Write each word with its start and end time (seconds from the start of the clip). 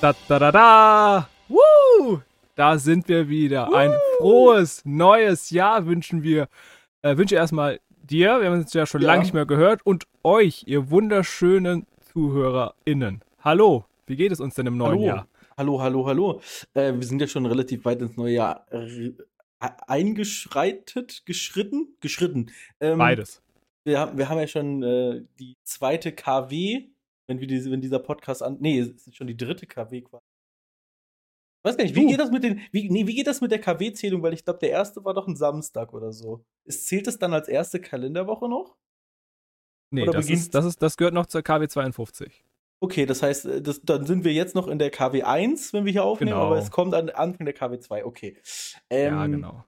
Da, 0.00 0.14
da, 0.28 0.38
da, 0.38 0.50
da. 0.50 1.28
Woo! 1.48 2.22
Da 2.54 2.78
sind 2.78 3.06
wir 3.08 3.28
wieder. 3.28 3.68
Woo! 3.68 3.74
Ein 3.74 3.92
frohes 4.16 4.82
neues 4.86 5.50
Jahr 5.50 5.84
wünschen 5.84 6.22
wir. 6.22 6.48
Äh, 7.02 7.18
wünsche 7.18 7.34
erstmal 7.34 7.80
dir, 8.02 8.40
wir 8.40 8.46
haben 8.46 8.60
uns 8.60 8.72
ja 8.72 8.86
schon 8.86 9.02
ja. 9.02 9.08
lange 9.08 9.24
nicht 9.24 9.34
mehr 9.34 9.44
gehört, 9.44 9.84
und 9.84 10.06
euch, 10.24 10.64
ihr 10.66 10.90
wunderschönen 10.90 11.86
ZuhörerInnen. 12.12 13.20
Hallo, 13.44 13.84
wie 14.06 14.16
geht 14.16 14.32
es 14.32 14.40
uns 14.40 14.54
denn 14.54 14.66
im 14.66 14.78
neuen 14.78 14.92
hallo. 14.92 15.04
Jahr? 15.04 15.28
Hallo, 15.58 15.82
hallo, 15.82 16.06
hallo. 16.06 16.40
Äh, 16.72 16.94
wir 16.94 17.06
sind 17.06 17.20
ja 17.20 17.26
schon 17.26 17.44
relativ 17.44 17.84
weit 17.84 18.00
ins 18.00 18.16
neue 18.16 18.36
Jahr 18.36 18.66
äh, 18.70 19.12
eingeschreitet, 19.86 21.26
geschritten, 21.26 21.88
geschritten. 22.00 22.50
Ähm, 22.80 22.96
Beides. 22.96 23.42
Wir, 23.84 24.12
wir 24.14 24.30
haben 24.30 24.38
ja 24.38 24.46
schon 24.46 24.82
äh, 24.82 25.24
die 25.38 25.58
zweite 25.62 26.12
KW 26.12 26.88
wenn, 27.30 27.40
wir 27.40 27.46
diese, 27.46 27.70
wenn 27.70 27.80
dieser 27.80 28.00
Podcast 28.00 28.42
an. 28.42 28.58
Nee, 28.60 28.80
es 28.80 29.06
ist 29.06 29.16
schon 29.16 29.28
die 29.28 29.36
dritte 29.36 29.66
KW 29.66 30.02
quasi. 30.02 30.24
Ich 31.62 31.64
weiß 31.64 31.76
gar 31.76 31.84
nicht, 31.84 31.94
wie 31.94 32.06
geht 32.06 32.18
das 32.18 32.30
mit 32.30 32.42
den. 32.42 32.60
Wie, 32.72 32.90
nee, 32.90 33.06
wie 33.06 33.14
geht 33.14 33.26
das 33.26 33.40
mit 33.40 33.52
der 33.52 33.60
KW-Zählung? 33.60 34.22
Weil 34.22 34.32
ich 34.32 34.44
glaube, 34.44 34.58
der 34.58 34.70
erste 34.70 35.04
war 35.04 35.14
doch 35.14 35.28
ein 35.28 35.36
Samstag 35.36 35.92
oder 35.92 36.12
so. 36.12 36.44
Ist, 36.64 36.86
zählt 36.88 37.06
es 37.06 37.18
dann 37.18 37.32
als 37.32 37.48
erste 37.48 37.80
Kalenderwoche 37.80 38.48
noch? 38.48 38.76
Nee, 39.92 40.06
das, 40.06 40.28
ist, 40.28 40.54
das, 40.54 40.64
ist, 40.64 40.82
das 40.82 40.96
gehört 40.96 41.14
noch 41.14 41.26
zur 41.26 41.42
KW 41.42 41.68
52. 41.68 42.44
Okay, 42.80 43.06
das 43.06 43.22
heißt, 43.22 43.44
äh, 43.46 43.62
das, 43.62 43.82
dann 43.82 44.06
sind 44.06 44.24
wir 44.24 44.32
jetzt 44.32 44.54
noch 44.54 44.68
in 44.68 44.78
der 44.78 44.90
KW 44.90 45.22
1, 45.22 45.72
wenn 45.72 45.84
wir 45.84 45.92
hier 45.92 46.04
aufnehmen, 46.04 46.32
genau. 46.32 46.46
aber 46.46 46.58
es 46.58 46.70
kommt 46.70 46.94
an 46.94 47.10
Anfang 47.10 47.44
der 47.44 47.54
KW 47.54 47.78
2. 47.78 48.04
Okay. 48.06 48.38
Ähm, 48.88 49.14
ja, 49.14 49.26
genau. 49.26 49.64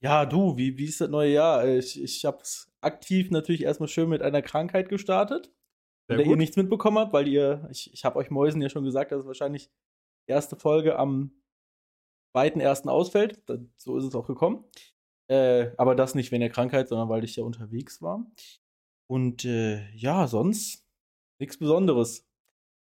Ja, 0.00 0.26
du, 0.26 0.56
wie, 0.56 0.76
wie 0.76 0.86
ist 0.86 1.00
das 1.00 1.08
neue 1.08 1.32
Jahr? 1.32 1.66
Ich, 1.66 2.00
ich 2.02 2.24
habe 2.24 2.38
es 2.42 2.70
aktiv 2.80 3.30
natürlich 3.30 3.62
erstmal 3.62 3.88
schön 3.88 4.08
mit 4.08 4.20
einer 4.20 4.42
Krankheit 4.42 4.88
gestartet. 4.88 5.50
Sehr 6.12 6.24
wenn 6.24 6.30
ihr 6.30 6.36
nichts 6.36 6.56
mitbekommen 6.56 6.98
habt, 6.98 7.12
weil 7.12 7.28
ihr, 7.28 7.68
ich, 7.70 7.92
ich 7.92 8.04
habe 8.04 8.18
euch 8.18 8.30
Mäusen 8.30 8.62
ja 8.62 8.68
schon 8.68 8.84
gesagt, 8.84 9.12
dass 9.12 9.20
es 9.20 9.26
wahrscheinlich 9.26 9.70
die 10.28 10.32
erste 10.32 10.56
Folge 10.56 10.98
am 10.98 11.32
zweiten 12.32 12.60
ersten 12.60 12.88
ausfällt. 12.88 13.42
So 13.76 13.96
ist 13.96 14.04
es 14.04 14.14
auch 14.14 14.26
gekommen. 14.26 14.64
Äh, 15.28 15.70
aber 15.76 15.94
das 15.94 16.14
nicht 16.14 16.32
wegen 16.32 16.40
der 16.40 16.50
Krankheit, 16.50 16.88
sondern 16.88 17.08
weil 17.08 17.24
ich 17.24 17.36
ja 17.36 17.44
unterwegs 17.44 18.02
war. 18.02 18.26
Und 19.08 19.44
äh, 19.44 19.90
ja, 19.92 20.26
sonst 20.26 20.86
nichts 21.38 21.58
Besonderes. 21.58 22.26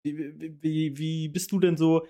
Wie, 0.03 0.61
wie, 0.61 0.97
wie 0.97 1.29
bist 1.29 1.51
du 1.51 1.59
denn 1.59 1.77
so? 1.77 2.05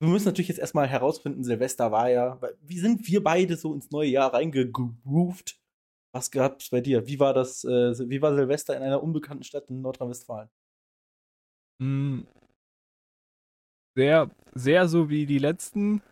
Wir 0.00 0.08
müssen 0.08 0.26
natürlich 0.26 0.48
jetzt 0.48 0.58
erstmal 0.58 0.86
herausfinden, 0.86 1.44
Silvester 1.44 1.92
war 1.92 2.10
ja. 2.10 2.38
Wie 2.60 2.78
sind 2.78 3.06
wir 3.06 3.22
beide 3.22 3.56
so 3.56 3.72
ins 3.74 3.90
neue 3.90 4.08
Jahr 4.08 4.34
reingegroovt? 4.34 5.58
Was 6.14 6.30
gab 6.30 6.60
es 6.60 6.70
bei 6.70 6.80
dir? 6.80 7.08
Wie 7.08 7.18
war 7.18 7.34
das, 7.34 7.64
äh, 7.64 8.08
wie 8.08 8.22
war 8.22 8.36
Silvester 8.36 8.76
in 8.76 8.84
einer 8.84 9.02
unbekannten 9.02 9.42
Stadt 9.42 9.68
in 9.68 9.82
Nordrhein-Westfalen? 9.82 10.48
Hm. 11.82 12.28
Sehr, 13.96 14.30
sehr 14.54 14.86
so 14.86 15.10
wie 15.10 15.26
die 15.26 15.38
letzten 15.38 16.02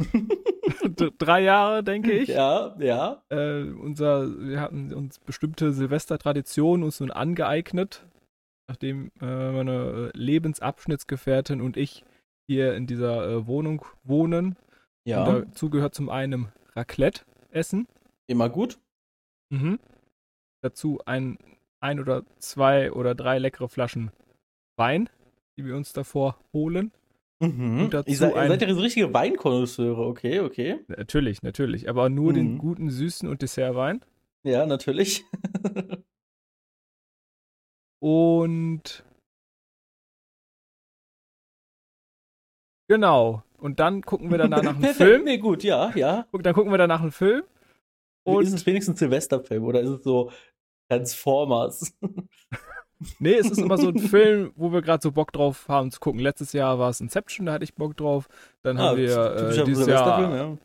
drei 1.18 1.42
Jahre, 1.42 1.84
denke 1.84 2.10
ich. 2.10 2.28
Ja, 2.28 2.76
ja. 2.80 3.22
Äh, 3.28 3.70
unser, 3.70 4.28
wir 4.36 4.60
hatten 4.60 4.92
uns 4.92 5.20
bestimmte 5.20 5.72
Silvestertraditionen 5.72 6.82
uns 6.82 6.98
nun 6.98 7.12
angeeignet, 7.12 8.04
nachdem 8.68 9.12
äh, 9.20 9.52
meine 9.52 10.10
Lebensabschnittsgefährtin 10.12 11.60
und 11.60 11.76
ich 11.76 12.04
hier 12.50 12.74
in 12.74 12.88
dieser 12.88 13.28
äh, 13.28 13.46
Wohnung 13.46 13.84
wohnen. 14.02 14.56
Ja. 15.04 15.24
Und 15.24 15.50
dazu 15.50 15.70
gehört 15.70 15.94
zum 15.94 16.08
einen 16.08 16.48
Raclette 16.74 17.22
essen. 17.50 17.86
Immer 18.26 18.48
gut. 18.48 18.80
Mhm. 19.50 19.78
Dazu 20.62 21.00
ein, 21.06 21.38
ein 21.80 22.00
oder 22.00 22.24
zwei 22.38 22.92
oder 22.92 23.14
drei 23.14 23.38
leckere 23.38 23.68
Flaschen 23.68 24.10
Wein, 24.76 25.08
die 25.56 25.64
wir 25.64 25.76
uns 25.76 25.92
davor 25.92 26.38
holen. 26.52 26.92
Mhm. 27.40 27.84
Und 27.84 27.94
dazu 27.94 28.10
ihr, 28.10 28.16
seid, 28.16 28.34
ihr 28.34 28.48
seid 28.48 28.62
ja 28.62 28.74
so 28.74 28.80
richtige 28.80 29.12
Weinkonnoisseure, 29.12 30.06
okay, 30.06 30.40
okay. 30.40 30.80
Natürlich, 30.88 31.42
natürlich. 31.42 31.88
Aber 31.88 32.08
nur 32.08 32.32
mhm. 32.32 32.36
den 32.36 32.58
guten, 32.58 32.90
süßen 32.90 33.28
und 33.28 33.42
Dessertwein. 33.42 34.04
Ja, 34.42 34.66
natürlich. 34.66 35.24
und 38.00 39.04
Genau. 42.88 43.42
Und 43.58 43.80
dann 43.80 44.02
gucken 44.02 44.30
wir 44.30 44.38
danach 44.38 44.62
nach 44.62 44.76
einem 44.76 44.94
Film. 44.94 45.24
Nee, 45.24 45.38
gut, 45.38 45.64
ja, 45.64 45.90
ja. 45.96 46.26
Dann 46.32 46.54
gucken 46.54 46.70
wir 46.70 46.78
danach 46.78 47.00
einen 47.00 47.10
Film. 47.10 47.42
Und 48.26 48.44
ist 48.44 48.52
es 48.52 48.66
wenigstens 48.66 48.98
Silvesterfilm 48.98 49.64
oder 49.64 49.80
ist 49.80 49.88
es 49.88 50.04
so 50.04 50.30
Transformers? 50.88 51.94
nee, 53.18 53.34
es 53.34 53.50
ist 53.50 53.58
immer 53.58 53.78
so 53.78 53.88
ein 53.88 53.98
Film, 53.98 54.52
wo 54.56 54.72
wir 54.72 54.82
gerade 54.82 55.02
so 55.02 55.12
Bock 55.12 55.32
drauf 55.32 55.66
haben 55.68 55.90
zu 55.90 56.00
gucken. 56.00 56.20
Letztes 56.20 56.52
Jahr 56.52 56.78
war 56.78 56.90
es 56.90 57.00
Inception, 57.00 57.46
da 57.46 57.54
hatte 57.54 57.64
ich 57.64 57.74
Bock 57.74 57.96
drauf. 57.96 58.28
Dann 58.62 58.78
ah, 58.78 58.90
haben 58.90 58.98
wir 58.98 59.16
äh, 59.16 59.64
dieses 59.64 59.86
Jahr. 59.86 60.34
Ja. 60.34 60.58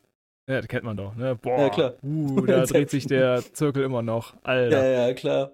Ja, 0.48 0.60
das 0.60 0.66
kennt 0.66 0.82
man 0.82 0.96
doch, 0.96 1.14
ne? 1.14 1.36
Boah, 1.36 1.56
ja, 1.56 1.68
klar. 1.70 1.94
Uh, 2.02 2.40
da 2.44 2.64
dreht 2.64 2.90
sich 2.90 3.06
der 3.06 3.42
Zirkel 3.52 3.84
immer 3.84 4.02
noch. 4.02 4.34
Alter. 4.42 4.84
Ja, 4.84 5.06
ja, 5.06 5.14
klar. 5.14 5.52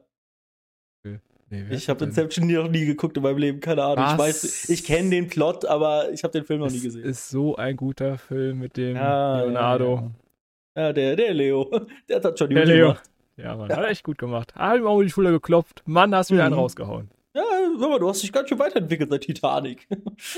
Nee, 1.50 1.64
ich 1.70 1.88
habe 1.88 2.04
Inception 2.04 2.46
noch 2.46 2.68
nie 2.68 2.84
geguckt 2.84 3.16
in 3.16 3.22
meinem 3.22 3.38
Leben, 3.38 3.60
keine 3.60 3.82
Ahnung. 3.82 4.04
Was? 4.04 4.12
Ich 4.12 4.18
weiß, 4.18 4.68
ich 4.70 4.84
kenne 4.84 5.10
den 5.10 5.28
Plot, 5.28 5.64
aber 5.64 6.10
ich 6.12 6.22
habe 6.22 6.32
den 6.32 6.44
Film 6.44 6.60
noch 6.60 6.70
nie 6.70 6.80
gesehen. 6.80 7.04
Ist 7.04 7.30
so 7.30 7.56
ein 7.56 7.76
guter 7.76 8.18
Film 8.18 8.58
mit 8.58 8.76
dem 8.76 8.96
ja, 8.96 9.40
Leonardo. 9.40 9.94
Ja, 9.94 10.10
der, 10.78 11.16
der 11.16 11.34
Leo. 11.34 11.70
Der 12.08 12.22
hat 12.22 12.38
schon 12.38 12.48
die 12.48 12.54
Der 12.54 12.66
Leo. 12.66 12.88
Gemacht. 12.88 13.10
Ja, 13.36 13.56
Mann, 13.56 13.68
hat 13.68 13.78
er 13.78 13.88
echt 13.88 14.04
gut 14.04 14.18
gemacht. 14.18 14.54
Hat 14.54 14.78
ihm 14.78 14.86
auch 14.86 15.00
die 15.02 15.10
Schulter 15.10 15.30
geklopft. 15.30 15.82
Mann, 15.86 16.14
hast 16.14 16.30
du 16.30 16.34
wieder 16.34 16.44
mhm. 16.44 16.52
einen 16.52 16.60
rausgehauen. 16.60 17.10
Ja, 17.34 17.44
aber 17.80 18.00
du 18.00 18.08
hast 18.08 18.22
dich 18.22 18.32
ganz 18.32 18.48
schön 18.48 18.58
weiterentwickelt 18.58 19.10
seit 19.10 19.20
Titanic. 19.20 19.86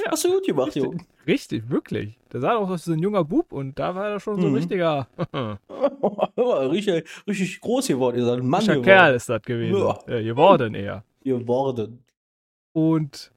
Ja, 0.05 0.11
hast 0.11 0.25
du 0.25 0.33
gut 0.33 0.45
gemacht, 0.45 0.67
richtig, 0.69 0.83
Junge. 0.83 1.05
Richtig, 1.27 1.71
wirklich. 1.71 2.19
Der 2.33 2.41
sah 2.41 2.55
doch 2.55 2.69
aus 2.69 2.87
wie 2.89 2.93
ein 2.93 2.99
junger 2.99 3.25
Bub 3.25 3.53
und 3.53 3.79
da 3.79 3.95
war 3.95 4.09
er 4.11 4.21
schon 4.21 4.39
so 4.39 4.47
ein 4.47 4.51
mhm. 4.51 4.57
richtiger. 4.57 5.09
richtig, 6.37 7.09
richtig 7.27 7.61
groß 7.61 7.87
geworden. 7.89 8.19
Ihr 8.19 8.27
seid 8.27 8.41
ein 8.41 8.47
Mann 8.47 8.61
geworden. 8.61 8.83
Kerl 8.83 9.15
ist 9.15 9.29
das 9.29 9.41
gewesen. 9.43 9.79
Ja. 9.79 9.99
Ja, 10.09 10.23
geworden 10.23 10.75
eher. 10.75 11.05
Geworden. 11.23 12.05
Und 12.73 13.33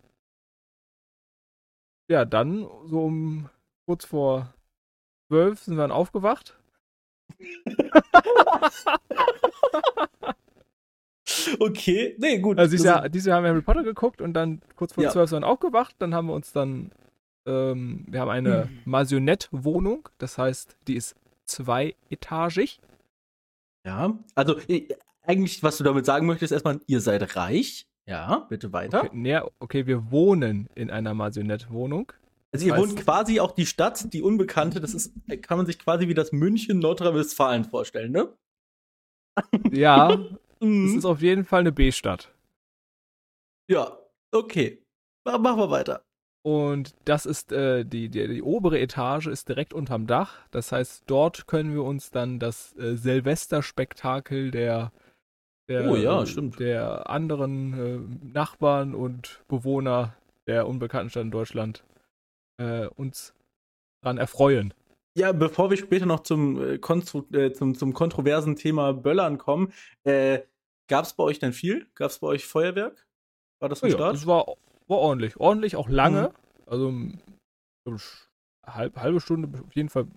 ja, 2.10 2.26
dann 2.26 2.68
so 2.86 3.04
um 3.04 3.50
kurz 3.86 4.06
vor 4.06 4.54
zwölf 5.28 5.60
sind 5.60 5.76
wir 5.78 5.84
dann 5.84 5.92
aufgewacht. 5.92 6.60
okay, 11.60 12.16
nee, 12.18 12.40
gut. 12.40 12.60
Also 12.60 12.72
dieses 12.72 12.86
Jahr, 12.86 13.10
dieses 13.10 13.28
Jahr 13.28 13.38
haben 13.38 13.44
wir 13.44 13.52
Harry 13.52 13.62
Potter 13.62 13.84
geguckt 13.84 14.22
und 14.22 14.34
dann 14.34 14.62
kurz 14.76 14.94
vor 14.94 15.04
ja. 15.04 15.10
zwölf 15.10 15.30
sind 15.30 15.44
wir 15.44 15.48
aufgewacht. 15.48 15.96
Dann 16.00 16.14
haben 16.14 16.28
wir 16.28 16.34
uns 16.34 16.52
dann, 16.52 16.92
ähm, 17.48 18.06
wir 18.08 18.22
haben 18.22 18.30
eine 18.30 18.64
hm. 18.64 18.82
Masionette-Wohnung, 18.86 20.10
das 20.18 20.38
heißt, 20.38 20.78
die 20.88 20.96
ist 20.96 21.16
zweietagig. 21.46 22.80
Ja, 23.86 24.18
also 24.36 24.58
eigentlich, 25.24 25.64
was 25.64 25.78
du 25.78 25.84
damit 25.84 26.06
sagen 26.06 26.26
möchtest, 26.26 26.54
erstmal, 26.54 26.80
ihr 26.88 27.02
seid 27.02 27.36
reich. 27.36 27.86
Ja, 28.06 28.46
bitte 28.50 28.74
weiter. 28.74 29.06
Okay, 29.06 29.10
nee, 29.14 29.40
okay 29.60 29.88
wir 29.88 30.12
wohnen 30.12 30.68
in 30.76 30.90
einer 30.90 31.14
Masionette-Wohnung. 31.14 32.12
Also 32.54 32.68
ihr 32.68 32.78
wohnt 32.78 32.96
quasi 32.98 33.40
auch 33.40 33.52
die 33.52 33.66
Stadt, 33.66 34.14
die 34.14 34.22
Unbekannte, 34.22 34.80
das 34.80 34.94
ist, 34.94 35.14
kann 35.42 35.58
man 35.58 35.66
sich 35.66 35.80
quasi 35.80 36.08
wie 36.08 36.14
das 36.14 36.32
München 36.32 36.78
Nordrhein-Westfalen 36.78 37.66
vorstellen, 37.66 38.12
ne? 38.12 38.32
Ja, 39.72 40.16
mhm. 40.60 40.86
es 40.86 40.94
ist 40.98 41.06
auf 41.06 41.22
jeden 41.22 41.46
Fall 41.46 41.62
eine 41.62 41.72
B-Stadt. 41.72 42.32
Ja, 43.68 43.98
okay. 44.32 44.84
Machen 45.26 45.58
wir 45.58 45.72
weiter. 45.72 46.04
Und 46.46 46.94
das 47.06 47.26
ist 47.26 47.54
äh, 47.54 47.86
die, 47.86 48.10
die, 48.10 48.28
die, 48.28 48.42
obere 48.44 48.78
Etage 48.80 49.28
ist 49.28 49.48
direkt 49.48 49.74
unterm 49.74 50.06
Dach. 50.06 50.40
Das 50.52 50.74
heißt, 50.74 51.04
dort 51.08 51.48
können 51.48 51.74
wir 51.74 51.84
uns 51.84 52.12
dann 52.12 52.38
das 52.38 52.76
äh, 52.76 52.96
Silvesterspektakel 52.96 54.52
der, 54.52 54.92
der, 55.70 55.90
oh, 55.90 55.96
ja, 55.96 56.22
äh, 56.22 56.50
der 56.60 57.10
anderen 57.10 57.74
äh, 57.74 58.28
Nachbarn 58.34 58.94
und 58.94 59.42
Bewohner 59.48 60.16
der 60.46 60.68
unbekannten 60.68 61.10
Stadt 61.10 61.24
in 61.24 61.32
Deutschland 61.32 61.84
äh, 62.58 62.88
uns 62.88 63.34
dran 64.04 64.18
erfreuen. 64.18 64.74
Ja, 65.16 65.32
bevor 65.32 65.70
wir 65.70 65.78
später 65.78 66.06
noch 66.06 66.22
zum, 66.22 66.60
äh, 66.62 66.76
äh, 66.76 67.54
zum, 67.54 67.76
zum 67.76 67.94
kontroversen 67.94 68.56
Thema 68.56 68.94
Böllern 68.94 69.38
kommen, 69.38 69.72
äh, 70.04 70.42
gab 70.88 71.06
es 71.06 71.14
bei 71.14 71.24
euch 71.24 71.40
denn 71.40 71.54
viel? 71.54 71.88
Gab 71.96 72.10
es 72.10 72.20
bei 72.20 72.28
euch 72.28 72.46
Feuerwerk? 72.46 73.06
War 73.60 73.70
das 73.70 73.84
am 73.84 73.90
ja, 73.90 73.96
Start? 73.96 74.16
Das 74.16 74.26
war, 74.26 74.46
war 74.88 74.98
ordentlich. 74.98 75.38
Ordentlich, 75.38 75.76
auch 75.76 75.88
lange. 75.88 76.30
Mhm. 76.30 76.36
Also 76.66 76.94
halb, 78.66 78.98
halbe 78.98 79.22
Stunde 79.22 79.62
auf 79.62 79.76
jeden 79.76 79.90
Fall 79.90 80.08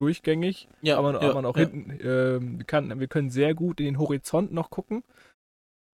durchgängig. 0.00 0.68
Ja, 0.82 0.98
aber, 0.98 1.22
ja, 1.22 1.30
aber 1.30 1.48
auch 1.48 1.56
ja. 1.56 1.66
hinten, 1.66 1.90
äh, 2.60 2.64
kann, 2.64 2.98
wir 2.98 3.08
können 3.08 3.30
sehr 3.30 3.54
gut 3.54 3.80
in 3.80 3.86
den 3.86 3.98
Horizont 3.98 4.52
noch 4.52 4.70
gucken. 4.70 5.02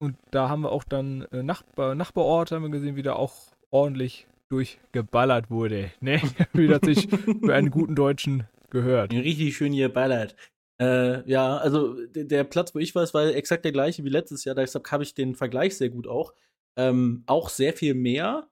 Und 0.00 0.16
da 0.31 0.48
haben 0.48 0.62
wir 0.62 0.72
auch 0.72 0.84
dann 0.84 1.22
äh, 1.32 1.43
Nachbar, 1.43 1.94
Nachbarorte 1.94 2.56
haben 2.56 2.62
wir 2.62 2.70
gesehen, 2.70 2.96
wie 2.96 3.02
da 3.02 3.14
auch 3.14 3.34
ordentlich 3.70 4.26
durchgeballert 4.52 5.50
wurde. 5.50 5.90
Ne? 6.00 6.20
Wie 6.52 6.69
das 6.69 6.81
sich 6.84 7.08
für 7.08 7.54
einen 7.54 7.70
guten 7.70 7.94
Deutschen 7.94 8.46
gehört. 8.70 9.12
Richtig 9.12 9.56
schön 9.56 9.75
geballert. 9.75 10.37
Äh, 10.81 11.28
ja, 11.31 11.56
also 11.56 11.96
der 12.14 12.44
Platz, 12.44 12.75
wo 12.75 12.78
ich 12.78 12.94
war, 12.94 13.04
war 13.14 13.26
exakt 13.26 13.64
der 13.64 13.72
gleiche 13.72 14.04
wie 14.04 14.08
letztes 14.08 14.44
Jahr. 14.44 14.54
Deshalb 14.54 14.90
habe 14.90 15.04
ich 15.04 15.14
den 15.14 15.34
Vergleich 15.34 15.76
sehr 15.76 15.90
gut 15.90 16.06
auch. 16.06 16.34
Ähm, 16.76 17.22
auch 17.26 17.49
sehr 17.49 17.72
viel 17.72 17.94
mehr. 17.94 18.49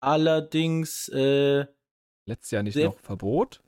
allerdings 0.00 1.08
äh, 1.08 1.66
letztes 2.26 2.50
Jahr 2.50 2.62
nicht 2.62 2.76
noch 2.76 2.98
Verbot? 3.00 3.62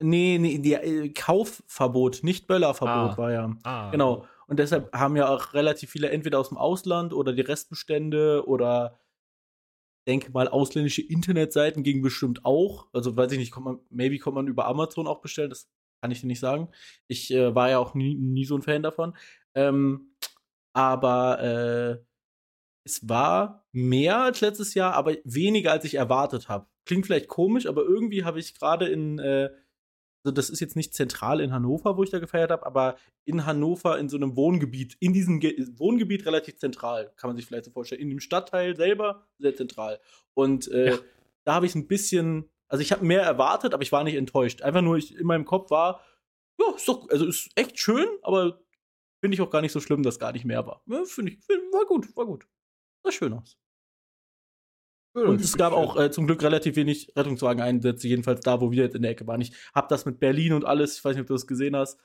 Nee, 0.00 0.38
nee, 0.38 0.58
die, 0.58 0.74
äh, 0.74 1.08
Kaufverbot, 1.10 2.22
nicht 2.22 2.46
Böllerverbot 2.46 3.14
ah. 3.14 3.18
war 3.18 3.32
ja. 3.32 3.56
Ah. 3.62 3.90
Genau. 3.90 4.26
Und 4.46 4.58
deshalb 4.58 4.92
haben 4.92 5.16
ja 5.16 5.28
auch 5.28 5.54
relativ 5.54 5.90
viele 5.90 6.10
entweder 6.10 6.38
aus 6.38 6.50
dem 6.50 6.58
Ausland 6.58 7.14
oder 7.14 7.32
die 7.32 7.40
Restbestände 7.40 8.46
oder 8.46 8.98
denke 10.06 10.30
mal, 10.32 10.48
ausländische 10.48 11.02
Internetseiten 11.02 11.82
gingen 11.82 12.02
bestimmt 12.02 12.44
auch. 12.44 12.88
Also 12.92 13.16
weiß 13.16 13.32
ich 13.32 13.38
nicht, 13.38 13.50
kommt 13.50 13.66
man, 13.66 13.78
maybe 13.90 14.18
kommt 14.18 14.36
man 14.36 14.48
über 14.48 14.66
Amazon 14.66 15.06
auch 15.06 15.20
bestellen, 15.20 15.50
das 15.50 15.68
kann 16.02 16.10
ich 16.10 16.20
dir 16.20 16.26
nicht 16.26 16.40
sagen. 16.40 16.68
Ich 17.08 17.32
äh, 17.32 17.54
war 17.54 17.70
ja 17.70 17.78
auch 17.78 17.94
nie, 17.94 18.14
nie 18.14 18.44
so 18.44 18.56
ein 18.56 18.62
Fan 18.62 18.82
davon. 18.82 19.16
Ähm, 19.54 20.14
aber 20.74 21.40
äh, 21.42 22.04
es 22.84 23.08
war 23.08 23.66
mehr 23.72 24.22
als 24.22 24.40
letztes 24.40 24.74
Jahr, 24.74 24.94
aber 24.94 25.16
weniger 25.24 25.72
als 25.72 25.84
ich 25.84 25.94
erwartet 25.94 26.48
habe. 26.48 26.66
Klingt 26.84 27.06
vielleicht 27.06 27.28
komisch, 27.28 27.66
aber 27.66 27.84
irgendwie 27.84 28.24
habe 28.24 28.40
ich 28.40 28.54
gerade 28.58 28.88
in 28.88 29.18
äh, 29.18 29.50
also 30.24 30.32
das 30.32 30.48
ist 30.48 30.60
jetzt 30.60 30.74
nicht 30.74 30.94
zentral 30.94 31.40
in 31.40 31.52
Hannover, 31.52 31.98
wo 31.98 32.02
ich 32.02 32.10
da 32.10 32.18
gefeiert 32.18 32.50
habe, 32.50 32.64
aber 32.64 32.96
in 33.26 33.44
Hannover 33.44 33.98
in 33.98 34.08
so 34.08 34.16
einem 34.16 34.36
Wohngebiet, 34.36 34.96
in 34.98 35.12
diesem 35.12 35.38
Ge 35.38 35.54
Wohngebiet 35.76 36.24
relativ 36.24 36.56
zentral, 36.56 37.12
kann 37.16 37.28
man 37.28 37.36
sich 37.36 37.44
vielleicht 37.44 37.66
so 37.66 37.70
vorstellen. 37.70 38.00
In 38.00 38.08
dem 38.08 38.20
Stadtteil 38.20 38.74
selber 38.74 39.26
sehr 39.38 39.54
zentral. 39.54 40.00
Und 40.32 40.68
äh, 40.68 40.92
ja. 40.92 40.98
da 41.44 41.54
habe 41.54 41.66
ich 41.66 41.74
ein 41.74 41.86
bisschen, 41.86 42.48
also 42.68 42.80
ich 42.80 42.90
habe 42.90 43.04
mehr 43.04 43.22
erwartet, 43.22 43.74
aber 43.74 43.82
ich 43.82 43.92
war 43.92 44.02
nicht 44.02 44.14
enttäuscht. 44.14 44.62
Einfach 44.62 44.80
nur, 44.80 44.96
ich, 44.96 45.14
in 45.14 45.26
meinem 45.26 45.44
Kopf 45.44 45.70
war, 45.70 46.00
ja, 46.58 46.74
ist 46.74 46.88
doch, 46.88 47.06
also 47.10 47.26
ist 47.26 47.50
echt 47.54 47.78
schön, 47.78 48.06
aber 48.22 48.64
finde 49.20 49.34
ich 49.34 49.42
auch 49.42 49.50
gar 49.50 49.60
nicht 49.60 49.72
so 49.72 49.80
schlimm, 49.80 50.02
dass 50.02 50.18
gar 50.18 50.32
nicht 50.32 50.46
mehr 50.46 50.66
war. 50.66 50.82
Ja, 50.86 51.04
finde 51.04 51.32
ich, 51.32 51.44
find, 51.44 51.60
war 51.70 51.84
gut, 51.84 52.16
war 52.16 52.24
gut. 52.24 52.46
Sah 53.02 53.12
schön 53.12 53.34
aus. 53.34 53.58
Und 55.14 55.40
es 55.40 55.56
gab 55.56 55.72
auch 55.72 55.96
äh, 55.96 56.10
zum 56.10 56.26
Glück 56.26 56.42
relativ 56.42 56.74
wenig 56.74 57.12
Rettungswagen-Einsätze, 57.16 58.08
jedenfalls 58.08 58.40
da, 58.40 58.60
wo 58.60 58.72
wir 58.72 58.84
jetzt 58.84 58.96
in 58.96 59.02
der 59.02 59.12
Ecke 59.12 59.26
waren. 59.26 59.40
Ich 59.40 59.52
hab 59.72 59.88
das 59.88 60.06
mit 60.06 60.18
Berlin 60.18 60.52
und 60.52 60.64
alles, 60.64 60.98
ich 60.98 61.04
weiß 61.04 61.14
nicht, 61.14 61.22
ob 61.22 61.28
du 61.28 61.34
das 61.34 61.46
gesehen 61.46 61.76
hast, 61.76 62.00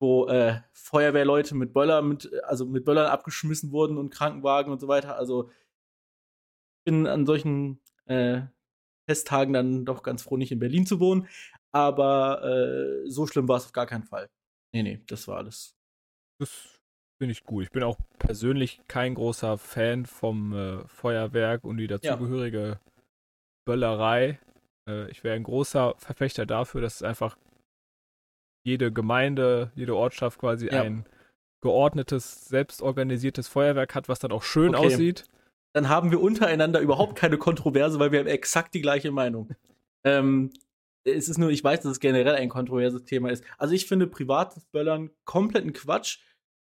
wo 0.00 0.26
äh, 0.26 0.60
Feuerwehrleute 0.72 1.54
mit 1.54 1.74
Böller, 1.74 2.00
mit, 2.00 2.32
also 2.44 2.64
mit 2.64 2.86
Böllern 2.86 3.08
abgeschmissen 3.08 3.72
wurden 3.72 3.98
und 3.98 4.10
Krankenwagen 4.10 4.72
und 4.72 4.80
so 4.80 4.88
weiter. 4.88 5.16
Also 5.16 5.50
ich 6.78 6.84
bin 6.84 7.06
an 7.06 7.26
solchen 7.26 7.78
äh, 8.06 8.40
Festtagen 9.06 9.52
dann 9.52 9.84
doch 9.84 10.02
ganz 10.02 10.22
froh, 10.22 10.38
nicht 10.38 10.52
in 10.52 10.60
Berlin 10.60 10.86
zu 10.86 10.98
wohnen. 10.98 11.28
Aber 11.72 12.42
äh, 12.42 13.10
so 13.10 13.26
schlimm 13.26 13.48
war 13.48 13.58
es 13.58 13.66
auf 13.66 13.72
gar 13.72 13.86
keinen 13.86 14.04
Fall. 14.04 14.30
Nee, 14.72 14.82
nee, 14.82 15.02
das 15.06 15.28
war 15.28 15.38
alles. 15.38 15.76
Das 16.38 16.79
Finde 17.20 17.32
ich 17.32 17.44
gut. 17.44 17.64
Ich 17.64 17.70
bin 17.70 17.82
auch 17.82 17.98
persönlich 18.18 18.80
kein 18.88 19.14
großer 19.14 19.58
Fan 19.58 20.06
vom 20.06 20.54
äh, 20.54 20.88
Feuerwerk 20.88 21.64
und 21.64 21.76
die 21.76 21.86
dazugehörige 21.86 22.66
ja. 22.66 22.80
Böllerei. 23.66 24.38
Äh, 24.88 25.10
ich 25.10 25.22
wäre 25.22 25.36
ein 25.36 25.42
großer 25.42 25.94
Verfechter 25.98 26.46
dafür, 26.46 26.80
dass 26.80 27.02
einfach 27.02 27.36
jede 28.64 28.90
Gemeinde, 28.90 29.70
jede 29.74 29.96
Ortschaft 29.96 30.38
quasi 30.38 30.68
ja. 30.68 30.80
ein 30.80 31.04
geordnetes, 31.60 32.46
selbstorganisiertes 32.46 33.48
Feuerwerk 33.48 33.94
hat, 33.94 34.08
was 34.08 34.18
dann 34.18 34.32
auch 34.32 34.42
schön 34.42 34.74
okay. 34.74 34.86
aussieht. 34.86 35.24
Dann 35.74 35.90
haben 35.90 36.10
wir 36.10 36.22
untereinander 36.22 36.80
überhaupt 36.80 37.16
keine 37.16 37.36
Kontroverse, 37.36 37.98
weil 37.98 38.12
wir 38.12 38.20
haben 38.20 38.28
exakt 38.28 38.72
die 38.72 38.80
gleiche 38.80 39.10
Meinung. 39.10 39.50
ähm, 40.04 40.52
es 41.04 41.28
ist 41.28 41.36
nur, 41.36 41.50
ich 41.50 41.62
weiß, 41.62 41.80
dass 41.80 41.92
es 41.92 42.00
generell 42.00 42.34
ein 42.34 42.48
kontroverses 42.48 43.04
Thema 43.04 43.30
ist. 43.30 43.44
Also 43.58 43.74
ich 43.74 43.86
finde 43.86 44.06
privates 44.06 44.64
Böllern 44.66 45.10
kompletten 45.24 45.74
Quatsch. 45.74 46.20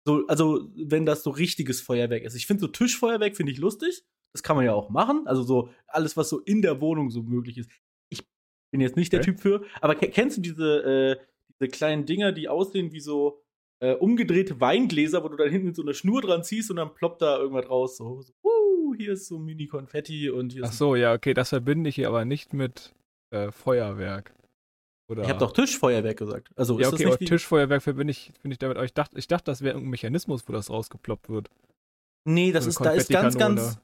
So, 0.06 0.26
also, 0.28 0.68
wenn 0.76 1.04
das 1.06 1.22
so 1.22 1.30
richtiges 1.30 1.80
Feuerwerk 1.80 2.22
ist. 2.22 2.34
Ich 2.34 2.46
finde 2.46 2.62
so 2.62 2.68
Tischfeuerwerk 2.68 3.36
finde 3.36 3.52
ich 3.52 3.58
lustig. 3.58 4.02
Das 4.32 4.42
kann 4.42 4.56
man 4.56 4.64
ja 4.64 4.72
auch 4.72 4.90
machen. 4.90 5.26
Also 5.26 5.42
so 5.42 5.70
alles, 5.86 6.16
was 6.16 6.28
so 6.28 6.40
in 6.40 6.62
der 6.62 6.80
Wohnung 6.80 7.10
so 7.10 7.22
möglich 7.22 7.58
ist. 7.58 7.70
Ich 8.08 8.22
bin 8.70 8.80
jetzt 8.80 8.96
nicht 8.96 9.12
der 9.12 9.20
okay. 9.20 9.32
Typ 9.32 9.40
für. 9.40 9.64
Aber 9.80 9.94
kennst 9.94 10.36
du 10.36 10.40
diese, 10.40 10.82
äh, 10.82 11.24
diese 11.48 11.68
kleinen 11.68 12.06
Dinger, 12.06 12.32
die 12.32 12.48
aussehen 12.48 12.92
wie 12.92 13.00
so 13.00 13.42
äh, 13.80 13.94
umgedrehte 13.94 14.60
Weingläser, 14.60 15.24
wo 15.24 15.28
du 15.28 15.36
dann 15.36 15.50
hinten 15.50 15.74
so 15.74 15.82
eine 15.82 15.94
Schnur 15.94 16.22
dran 16.22 16.44
ziehst 16.44 16.70
und 16.70 16.76
dann 16.76 16.94
ploppt 16.94 17.22
da 17.22 17.38
irgendwas 17.38 17.68
raus. 17.68 17.96
So, 17.96 18.22
so 18.22 18.32
uh, 18.44 18.94
hier 18.94 19.12
ist 19.12 19.26
so 19.26 19.38
Mini-Konfetti 19.38 20.30
und 20.30 20.52
hier 20.52 20.64
Ach 20.64 20.72
so, 20.72 20.94
ja, 20.94 21.12
okay, 21.12 21.34
das 21.34 21.48
verbinde 21.48 21.88
ich 21.88 21.96
hier 21.96 22.08
aber 22.08 22.24
nicht 22.24 22.52
mit 22.52 22.94
äh, 23.30 23.50
Feuerwerk. 23.50 24.34
Oder? 25.10 25.24
Ich 25.24 25.28
habe 25.28 25.40
doch 25.40 25.52
Tischfeuerwerk 25.52 26.16
gesagt. 26.16 26.50
Also 26.54 26.78
ja, 26.78 26.88
okay, 26.88 27.06
aber 27.06 27.18
Tischfeuerwerk 27.18 27.82
finde 27.82 28.10
ich, 28.10 28.32
ich 28.44 28.58
damit. 28.58 28.76
Aber 28.76 28.86
ich 28.86 28.94
dachte, 28.94 29.18
ich 29.18 29.26
dachte 29.26 29.46
das 29.46 29.60
wäre 29.60 29.74
irgendein 29.74 29.90
Mechanismus, 29.90 30.48
wo 30.48 30.52
das 30.52 30.70
rausgeploppt 30.70 31.28
wird. 31.28 31.50
Nee, 32.24 32.52
das 32.52 32.66
ist, 32.66 32.78
da 32.78 32.92
ist 32.92 33.10
ganz, 33.10 33.36
ganz. 33.36 33.78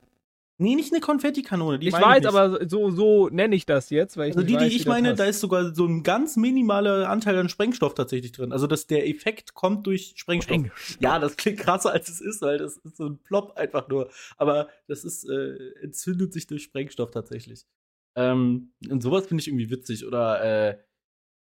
Nee, 0.58 0.75
nicht 0.75 0.93
eine 0.93 1.00
Konfettikanone. 1.00 1.78
ich 1.82 1.93
weiß, 1.93 2.20
ich 2.20 2.28
aber 2.28 2.67
so, 2.67 2.90
so 2.90 3.28
nenne 3.28 3.56
ich 3.56 3.67
das 3.67 3.90
jetzt. 3.90 4.17
Weil 4.17 4.31
ich 4.31 4.37
also 4.37 4.46
die, 4.46 4.55
weiß, 4.55 4.70
die 4.70 4.76
ich 4.76 4.87
meine, 4.87 5.14
da 5.14 5.25
ist 5.25 5.40
sogar 5.40 5.75
so 5.75 5.84
ein 5.84 6.02
ganz 6.02 6.37
minimaler 6.37 7.11
Anteil 7.11 7.37
an 7.37 7.49
Sprengstoff 7.49 7.94
tatsächlich 7.94 8.32
drin. 8.32 8.52
Also 8.52 8.67
dass 8.67 8.87
der 8.87 9.06
Effekt 9.08 9.52
kommt 9.55 9.87
durch 9.87 10.14
Sprengstoff. 10.17 10.55
Sprengstoff. 10.55 10.96
Ja, 11.00 11.19
das 11.19 11.37
klingt 11.37 11.58
krasser 11.58 11.90
als 11.93 12.08
es 12.08 12.20
ist, 12.20 12.40
weil 12.40 12.56
das 12.58 12.76
ist 12.79 12.96
so 12.96 13.06
ein 13.06 13.19
Plop 13.19 13.56
einfach 13.56 13.88
nur. 13.88 14.08
Aber 14.38 14.69
das 14.87 15.05
ist, 15.05 15.29
äh, 15.29 15.72
entzündet 15.82 16.32
sich 16.32 16.46
durch 16.46 16.62
Sprengstoff 16.62 17.11
tatsächlich. 17.11 17.67
Ähm, 18.14 18.72
und 18.88 19.02
sowas 19.02 19.26
finde 19.26 19.43
ich 19.43 19.49
irgendwie 19.49 19.69
witzig. 19.69 20.06
Oder 20.06 20.70
äh, 20.70 20.79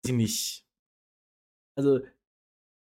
sie 0.07 0.13
nicht. 0.13 0.67
Also, 1.77 2.01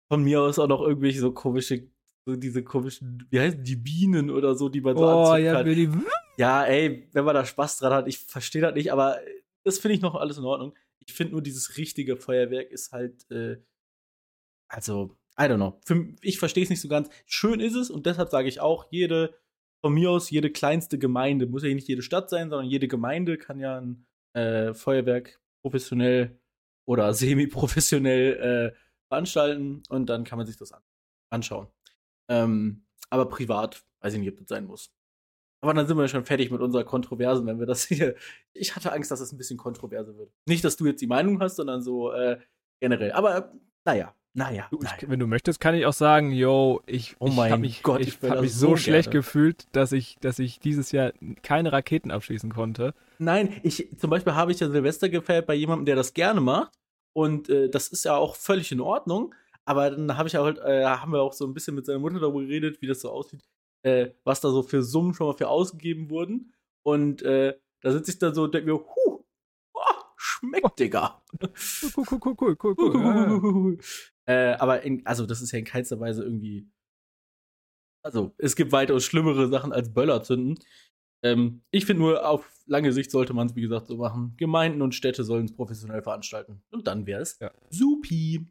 von 0.09 0.23
mir 0.23 0.43
aus 0.43 0.59
auch 0.59 0.69
noch 0.69 0.83
irgendwelche 0.83 1.21
so 1.21 1.33
komische, 1.33 1.89
so 2.27 2.37
diese 2.37 2.63
komischen, 2.63 3.27
wie 3.31 3.41
heißen 3.41 3.65
die 3.65 3.77
Bienen 3.77 4.31
oder 4.31 4.55
so, 4.55 4.69
die 4.69 4.81
man 4.81 4.97
so 4.97 5.05
oh, 5.05 5.37
ja, 5.37 5.55
kann. 5.55 5.67
Die... 5.67 5.91
Ja, 6.37 6.65
ey, 6.65 7.09
wenn 7.13 7.25
man 7.25 7.35
da 7.35 7.45
Spaß 7.45 7.79
dran 7.79 7.93
hat, 7.93 8.09
ich 8.09 8.19
verstehe 8.19 8.63
das 8.63 8.75
nicht, 8.75 8.93
aber 8.93 9.19
das 9.65 9.79
finde 9.79 9.97
ich 9.97 10.03
noch 10.03 10.15
alles 10.15 10.39
in 10.39 10.45
Ordnung. 10.45 10.75
Ich 11.01 11.13
finde 11.13 11.33
nur, 11.33 11.43
dieses 11.43 11.77
richtige 11.77 12.17
Feuerwerk 12.17 12.71
ist 12.71 12.93
halt, 12.93 13.31
äh, 13.31 13.57
also, 14.69 15.17
I 15.39 15.43
don't 15.43 15.57
know. 15.57 15.81
Für, 15.85 16.15
ich 16.23 16.39
verstehe 16.39 16.65
es 16.65 16.71
nicht 16.71 16.81
so 16.81 16.89
ganz. 16.89 17.09
Schön 17.27 17.61
ist 17.61 17.75
es 17.75 17.91
und 17.91 18.07
deshalb 18.07 18.31
sage 18.31 18.49
ich 18.49 18.61
auch, 18.61 18.87
jede, 18.91 19.35
von 19.85 19.93
mir 19.93 20.11
aus, 20.11 20.31
jede 20.31 20.51
kleinste 20.51 20.99
Gemeinde, 20.99 21.47
muss 21.47 21.63
ja 21.63 21.75
nicht 21.75 21.89
jede 21.89 22.03
Stadt 22.03 22.31
sein, 22.31 22.51
sondern 22.51 22.69
jede 22.69 22.89
Gemeinde 22.89 23.37
kann 23.37 23.59
ja 23.59 23.81
ein 23.81 24.07
äh, 24.35 24.75
Feuerwerk 24.75 25.41
professionell 25.63 26.39
oder 26.87 27.15
semi-professionell 27.15 28.73
äh, 28.75 28.79
veranstalten 29.09 29.83
und 29.89 30.07
dann 30.07 30.25
kann 30.25 30.39
man 30.39 30.47
sich 30.47 30.57
das 30.57 30.73
an 30.73 30.83
anschauen. 31.35 31.69
Ähm, 32.29 32.87
aber 33.11 33.27
privat, 33.27 33.85
weiß 34.01 34.15
ich 34.15 34.21
nicht, 34.21 34.31
ob 34.31 34.39
das 34.39 34.49
sein 34.49 34.65
muss. 34.65 34.91
Aber 35.61 35.75
dann 35.75 35.87
sind 35.87 35.97
wir 35.97 36.09
schon 36.09 36.25
fertig 36.25 36.51
mit 36.51 36.61
unserer 36.61 36.85
Kontroversen, 36.85 37.47
wenn 37.47 37.59
wir 37.59 37.67
das 37.67 37.85
hier. 37.85 38.15
Ich 38.57 38.77
hatte 38.77 38.93
Angst, 38.93 39.11
dass 39.11 39.19
es 39.19 39.33
ein 39.33 39.37
bisschen 39.37 39.59
kontroverse 39.59 40.17
wird. 40.17 40.33
Nicht, 40.47 40.63
dass 40.63 40.77
du 40.77 40.87
jetzt 40.87 41.01
die 41.01 41.09
Meinung 41.09 41.41
hast, 41.41 41.57
sondern 41.57 41.83
so 41.83 42.13
äh, 42.13 42.39
generell. 42.81 43.11
Aber 43.11 43.53
naja, 43.85 44.15
naja, 44.37 44.67
du, 44.73 44.81
ich, 44.83 45.09
wenn 45.09 45.21
du 45.21 45.29
möchtest, 45.29 45.61
kann 45.61 45.77
ich 45.77 45.87
auch 45.87 45.93
sagen, 45.93 46.33
yo, 46.33 46.83
ich, 46.87 47.15
oh 47.21 47.29
ich 47.29 47.39
habe 47.39 47.59
mich, 47.59 47.85
Gott, 47.85 48.01
ich, 48.01 48.19
ich 48.21 48.31
hab 48.31 48.41
mich 48.41 48.53
so, 48.53 48.71
so 48.71 48.77
schlecht 48.77 49.13
gefühlt, 49.13 49.69
dass 49.71 49.93
ich, 49.93 50.17
dass 50.21 50.41
ich 50.41 50.59
dieses 50.59 50.91
Jahr 50.91 51.13
keine 51.43 51.71
Raketen 51.71 52.11
abschießen 52.11 52.53
konnte. 52.53 52.95
Nein, 53.19 53.55
ich 53.63 53.89
zum 53.97 54.11
Beispiel 54.11 54.35
habe 54.35 54.51
ich 54.51 54.59
ja 54.59 54.69
Silvester 54.69 55.09
gefeiert 55.09 55.47
bei 55.47 55.55
jemandem, 55.55 55.87
der 55.87 55.95
das 55.95 56.15
gerne 56.15 56.41
macht. 56.41 56.73
Und 57.13 57.49
äh, 57.49 57.71
das 57.71 57.87
ist 57.89 58.05
ja 58.05 58.17
auch 58.17 58.35
völlig 58.35 58.73
in 58.73 58.81
Ordnung. 58.81 59.33
Aber 59.65 59.93
dann 59.93 60.17
habe 60.17 60.29
ich 60.29 60.35
halt, 60.35 60.59
äh, 60.59 60.85
haben 60.85 61.13
wir 61.13 61.23
auch 61.23 61.33
so 61.33 61.47
ein 61.47 61.55
bisschen 61.55 61.77
mit 61.77 61.87
seiner 61.87 62.01
Mutter 62.01 62.19
darüber 62.19 62.41
geredet, 62.41 62.83
wie 62.83 62.89
das 62.89 63.01
so 63.01 63.11
aussieht, 63.11 63.45
äh, 63.83 64.11
was 64.25 64.41
da 64.41 64.51
so 64.51 64.65
für 64.65 64.83
Summen 64.83 65.15
schon 65.15 65.29
mal 65.29 65.35
für 65.35 65.49
ausgegeben 65.49 66.11
wurden. 66.11 66.53
Und 66.83 67.23
äh, 67.23 67.55
da 67.83 67.93
sitze 67.93 68.11
ich 68.11 68.19
dann 68.19 68.35
so 68.35 68.43
und 68.43 68.55
denke 68.55 68.73
mir, 68.73 68.79
huh, 68.79 69.25
oh, 69.75 69.81
schmeckt, 70.17 70.79
Digga. 70.81 71.23
Cool, 71.97 72.05
cool, 72.11 72.19
cool, 72.25 72.57
cool, 72.61 72.75
cool, 72.77 73.41
cool. 73.43 73.79
Äh, 74.27 74.55
aber 74.55 74.83
in, 74.83 75.05
also 75.07 75.27
das 75.27 75.43
ist 75.43 75.53
ja 75.53 75.59
in 75.59 75.65
keinster 75.65 76.01
Weise 76.01 76.23
irgendwie. 76.23 76.69
Also, 78.03 78.35
es 78.37 78.55
gibt 78.55 78.73
weitaus 78.73 79.05
schlimmere 79.05 79.49
Sachen 79.49 79.73
als 79.73 79.93
Böller 79.93 80.23
zünden. 80.23 80.59
Ähm, 81.23 81.63
ich 81.71 81.87
finde 81.87 82.03
nur, 82.03 82.29
auf 82.29 82.47
lange 82.67 82.93
Sicht 82.93 83.11
sollte 83.11 83.33
man 83.33 83.47
es, 83.47 83.57
wie 83.57 83.63
gesagt, 83.63 83.87
so 83.87 83.97
machen. 83.97 84.35
Gemeinden 84.37 84.83
und 84.83 84.95
Städte 84.95 85.25
sollen 85.25 85.47
es 85.47 85.55
professionell 85.55 86.03
veranstalten. 86.03 86.63
Und 86.71 86.87
dann 86.87 87.07
wäre 87.07 87.23
es 87.23 87.39
ja. 87.41 87.51
supi. 87.71 88.47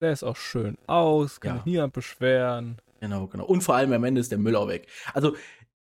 Der 0.00 0.12
ist 0.12 0.22
auch 0.22 0.36
schön 0.36 0.78
aus, 0.86 1.40
kann 1.40 1.56
ja. 1.58 1.62
niemand 1.66 1.92
beschweren. 1.92 2.80
Genau, 3.00 3.26
genau. 3.26 3.44
Und 3.44 3.62
vor 3.62 3.74
allem 3.74 3.92
am 3.92 4.04
Ende 4.04 4.20
ist 4.20 4.30
der 4.30 4.38
Müll 4.38 4.56
auch 4.56 4.68
weg. 4.68 4.88
Also, 5.12 5.36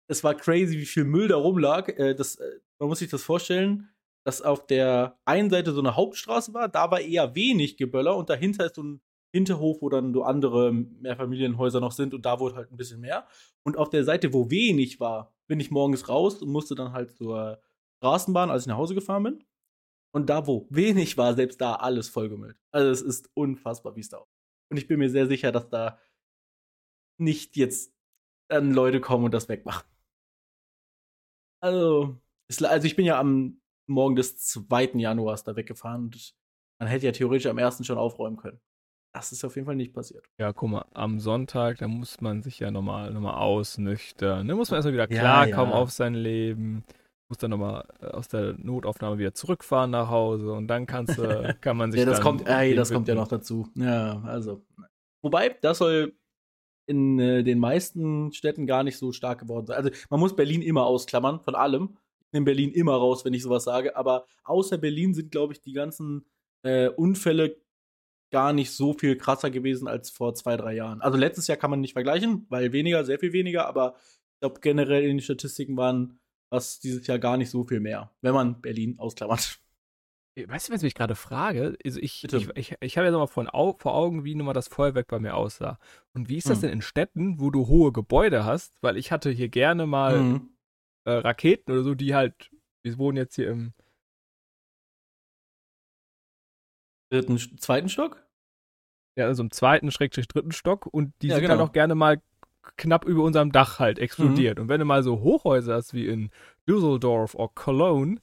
es 0.07 0.23
war 0.23 0.35
crazy, 0.35 0.77
wie 0.77 0.85
viel 0.85 1.03
Müll 1.03 1.27
da 1.27 1.35
rumlag. 1.35 1.89
Äh, 1.89 2.15
das, 2.15 2.35
äh, 2.35 2.59
man 2.79 2.87
muss 2.89 2.99
sich 2.99 3.09
das 3.09 3.23
vorstellen, 3.23 3.89
dass 4.27 4.41
auf 4.41 4.67
der 4.67 5.17
einen 5.23 5.49
Seite 5.49 5.71
so 5.71 5.79
eine 5.79 5.95
Hauptstraße 5.95 6.53
war, 6.53 6.67
da 6.67 6.91
war 6.91 6.99
eher 6.99 7.33
wenig 7.33 7.77
Geböller 7.77 8.17
und 8.17 8.29
dahinter 8.29 8.65
ist 8.65 8.75
so 8.75 8.83
ein 8.83 9.01
Hinterhof, 9.31 9.81
wo 9.81 9.87
dann 9.87 10.13
so 10.13 10.23
andere 10.23 10.73
Mehrfamilienhäuser 10.73 11.79
noch 11.79 11.93
sind 11.93 12.13
und 12.13 12.25
da 12.25 12.41
wurde 12.41 12.55
halt 12.55 12.69
ein 12.69 12.75
bisschen 12.75 12.99
mehr. 12.99 13.25
Und 13.63 13.77
auf 13.77 13.89
der 13.89 14.03
Seite, 14.03 14.33
wo 14.33 14.51
wenig 14.51 14.99
war, 14.99 15.33
bin 15.47 15.61
ich 15.61 15.71
morgens 15.71 16.09
raus 16.09 16.41
und 16.41 16.49
musste 16.49 16.75
dann 16.75 16.91
halt 16.91 17.15
zur 17.15 17.61
Straßenbahn, 17.99 18.51
als 18.51 18.63
ich 18.63 18.67
nach 18.67 18.75
Hause 18.75 18.95
gefahren 18.95 19.23
bin. 19.23 19.43
Und 20.11 20.29
da, 20.29 20.45
wo 20.45 20.67
wenig 20.69 21.17
war, 21.17 21.33
selbst 21.33 21.61
da 21.61 21.75
alles 21.75 22.09
vollgemüllt. 22.09 22.59
Also 22.71 22.91
es 22.91 23.01
ist 23.01 23.29
unfassbar, 23.33 23.95
wie 23.95 24.01
es 24.01 24.09
da 24.09 24.17
aussieht. 24.17 24.43
Und 24.69 24.75
ich 24.75 24.87
bin 24.87 24.99
mir 24.99 25.09
sehr 25.09 25.27
sicher, 25.27 25.53
dass 25.53 25.69
da 25.69 25.99
nicht 27.17 27.55
jetzt 27.55 27.95
dann 28.49 28.73
Leute 28.73 28.99
kommen 28.99 29.23
und 29.23 29.33
das 29.33 29.47
wegmachen. 29.47 29.87
Also, 31.61 32.17
also 32.49 32.85
ich 32.85 32.97
bin 32.97 33.05
ja 33.05 33.17
am 33.17 33.61
Morgen 33.87 34.15
des 34.15 34.37
2. 34.37 34.91
Januars 34.95 35.43
da 35.43 35.55
weggefahren 35.55 36.05
und 36.05 36.35
man 36.79 36.89
hätte 36.89 37.05
ja 37.05 37.11
theoretisch 37.11 37.47
am 37.47 37.57
1. 37.57 37.85
schon 37.85 37.97
aufräumen 37.97 38.37
können. 38.37 38.59
Das 39.13 39.31
ist 39.31 39.43
auf 39.43 39.55
jeden 39.55 39.65
Fall 39.65 39.75
nicht 39.75 39.93
passiert. 39.93 40.25
Ja, 40.39 40.53
guck 40.53 40.69
mal, 40.69 40.85
am 40.93 41.19
Sonntag, 41.19 41.79
da 41.79 41.87
muss 41.87 42.21
man 42.21 42.43
sich 42.43 42.59
ja 42.59 42.69
nochmal 42.69 43.11
noch 43.11 43.21
mal 43.21 43.37
ausnüchtern. 43.37 44.47
Da 44.47 44.55
muss 44.55 44.69
man 44.69 44.77
erstmal 44.77 44.93
wieder 44.93 45.07
klarkommen 45.07 45.71
ja, 45.71 45.75
ja. 45.75 45.81
auf 45.81 45.89
sein 45.91 46.13
Leben. 46.13 46.83
Muss 47.29 47.39
dann 47.39 47.51
nochmal 47.51 47.85
äh, 47.99 48.05
aus 48.05 48.27
der 48.27 48.53
Notaufnahme 48.57 49.17
wieder 49.17 49.33
zurückfahren 49.33 49.91
nach 49.91 50.09
Hause 50.09 50.53
und 50.53 50.67
dann 50.67 50.85
kannst 50.85 51.17
du, 51.17 51.55
kann 51.61 51.77
man 51.77 51.91
sich. 51.91 51.99
ja, 51.99 52.05
das 52.05 52.21
kommt, 52.21 52.47
ey, 52.47 52.75
das 52.75 52.91
kommt 52.91 53.07
ja 53.07 53.15
noch 53.15 53.27
dazu. 53.27 53.67
Ja, 53.75 54.21
also. 54.21 54.61
Wobei, 55.23 55.49
das 55.61 55.79
soll 55.79 56.13
in 56.85 57.19
äh, 57.19 57.43
den 57.43 57.59
meisten 57.59 58.31
Städten 58.33 58.65
gar 58.65 58.83
nicht 58.83 58.97
so 58.97 59.11
stark 59.11 59.39
geworden 59.39 59.65
sein. 59.65 59.77
Also 59.77 59.89
man 60.09 60.19
muss 60.19 60.35
Berlin 60.35 60.61
immer 60.61 60.85
ausklammern 60.85 61.41
von 61.41 61.55
allem. 61.55 61.97
Nehme 62.37 62.45
Berlin 62.45 62.71
immer 62.71 62.93
raus, 62.93 63.25
wenn 63.25 63.33
ich 63.33 63.43
sowas 63.43 63.63
sage. 63.63 63.95
Aber 63.95 64.25
außer 64.43 64.77
Berlin 64.77 65.13
sind, 65.13 65.31
glaube 65.31 65.53
ich, 65.53 65.61
die 65.61 65.73
ganzen 65.73 66.25
äh, 66.63 66.89
Unfälle 66.89 67.57
gar 68.31 68.53
nicht 68.53 68.71
so 68.71 68.93
viel 68.93 69.17
krasser 69.17 69.49
gewesen 69.49 69.87
als 69.87 70.09
vor 70.09 70.35
zwei, 70.35 70.57
drei 70.57 70.75
Jahren. 70.75 71.01
Also 71.01 71.17
letztes 71.17 71.47
Jahr 71.47 71.57
kann 71.57 71.71
man 71.71 71.81
nicht 71.81 71.93
vergleichen, 71.93 72.45
weil 72.49 72.73
weniger, 72.73 73.05
sehr 73.05 73.19
viel 73.19 73.33
weniger, 73.33 73.67
aber 73.67 73.95
ich 74.33 74.39
glaube 74.41 74.59
generell 74.59 75.03
in 75.03 75.17
den 75.17 75.21
Statistiken 75.21 75.77
waren 75.77 76.19
was 76.49 76.79
dieses 76.79 77.05
Jahr 77.07 77.19
gar 77.19 77.37
nicht 77.37 77.49
so 77.49 77.65
viel 77.65 77.79
mehr, 77.79 78.11
wenn 78.21 78.33
man 78.33 78.61
Berlin 78.61 78.99
ausklammert. 78.99 79.59
Weißt 80.45 80.69
du, 80.69 80.73
was 80.73 80.81
ich 80.81 80.87
mich 80.87 80.93
gerade 80.93 81.15
frage? 81.15 81.75
Also 81.83 81.99
ich, 81.99 82.23
ich, 82.23 82.49
ich, 82.55 82.75
ich, 82.79 82.97
habe 82.97 83.07
ja 83.07 83.11
nochmal 83.11 83.27
vor, 83.27 83.47
vor 83.79 83.95
Augen, 83.95 84.23
wie 84.23 84.35
nun 84.35 84.45
mal 84.45 84.53
das 84.53 84.67
Feuerwerk 84.67 85.07
bei 85.07 85.19
mir 85.19 85.35
aussah. 85.35 85.79
Und 86.13 86.29
wie 86.29 86.37
ist 86.37 86.47
das 86.47 86.57
hm. 86.57 86.61
denn 86.61 86.73
in 86.73 86.81
Städten, 86.83 87.39
wo 87.39 87.49
du 87.49 87.67
hohe 87.67 87.91
Gebäude 87.91 88.45
hast? 88.45 88.75
Weil 88.81 88.97
ich 88.97 89.11
hatte 89.11 89.31
hier 89.31 89.49
gerne 89.49 89.87
mal 89.87 90.19
hm. 90.19 90.56
Äh, 91.07 91.19
Raketen 91.19 91.71
oder 91.71 91.83
so, 91.83 91.95
die 91.95 92.13
halt, 92.13 92.51
wir 92.83 92.97
wohnen 92.97 93.17
jetzt 93.17 93.35
hier 93.35 93.49
im 93.49 93.73
dritten, 97.09 97.37
zweiten 97.37 97.87
Stock? 97.87 98.25
Ja, 99.17 99.25
also 99.25 99.41
im 99.41 99.51
zweiten, 99.51 99.89
schrägstrich 99.89 100.27
dritten 100.27 100.51
Stock 100.51 100.85
und 100.85 101.13
die 101.21 101.27
ja, 101.27 101.35
sind 101.35 101.43
genau. 101.43 101.55
dann 101.55 101.67
auch 101.67 101.71
gerne 101.71 101.95
mal 101.95 102.21
knapp 102.75 103.05
über 103.05 103.23
unserem 103.23 103.53
Dach 103.53 103.79
halt 103.79 103.99
explodiert. 103.99 104.57
Mhm. 104.57 104.63
Und 104.63 104.69
wenn 104.69 104.79
du 104.79 104.85
mal 104.85 105.01
so 105.01 105.21
Hochhäuser 105.21 105.75
hast 105.75 105.93
wie 105.93 106.07
in 106.07 106.29
Düsseldorf 106.67 107.33
oder 107.35 107.51
Cologne, 107.55 108.19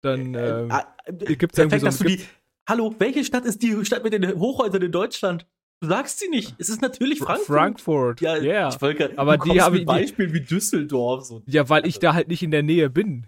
dann 0.00 0.34
äh, 0.34 0.66
äh, 0.66 0.82
äh, 1.06 1.36
gibt 1.36 1.52
es 1.52 1.58
irgendwie 1.58 1.90
so. 1.90 2.04
Die, 2.04 2.24
Hallo, 2.68 2.94
welche 2.98 3.24
Stadt 3.24 3.44
ist 3.44 3.60
die 3.62 3.84
Stadt 3.84 4.04
mit 4.04 4.12
den 4.12 4.38
Hochhäusern 4.38 4.82
in 4.82 4.92
Deutschland? 4.92 5.46
Du 5.80 5.88
sagst 5.88 6.18
sie 6.18 6.28
nicht. 6.28 6.54
Es 6.58 6.68
ist 6.68 6.82
natürlich 6.82 7.20
Frankfurt. 7.20 7.46
Frankfurt. 7.46 8.20
Ja, 8.20 8.36
yeah. 8.36 8.68
ich 8.68 8.80
wollte 8.82 9.18
aber 9.18 9.38
die 9.38 9.60
haben 9.62 9.84
Beispiel 9.86 10.32
wie 10.32 10.42
Düsseldorf 10.42 11.24
so. 11.24 11.42
Ja, 11.46 11.68
weil 11.70 11.86
ich 11.86 11.98
da 11.98 12.12
halt 12.12 12.28
nicht 12.28 12.42
in 12.42 12.50
der 12.50 12.62
Nähe 12.62 12.90
bin. 12.90 13.26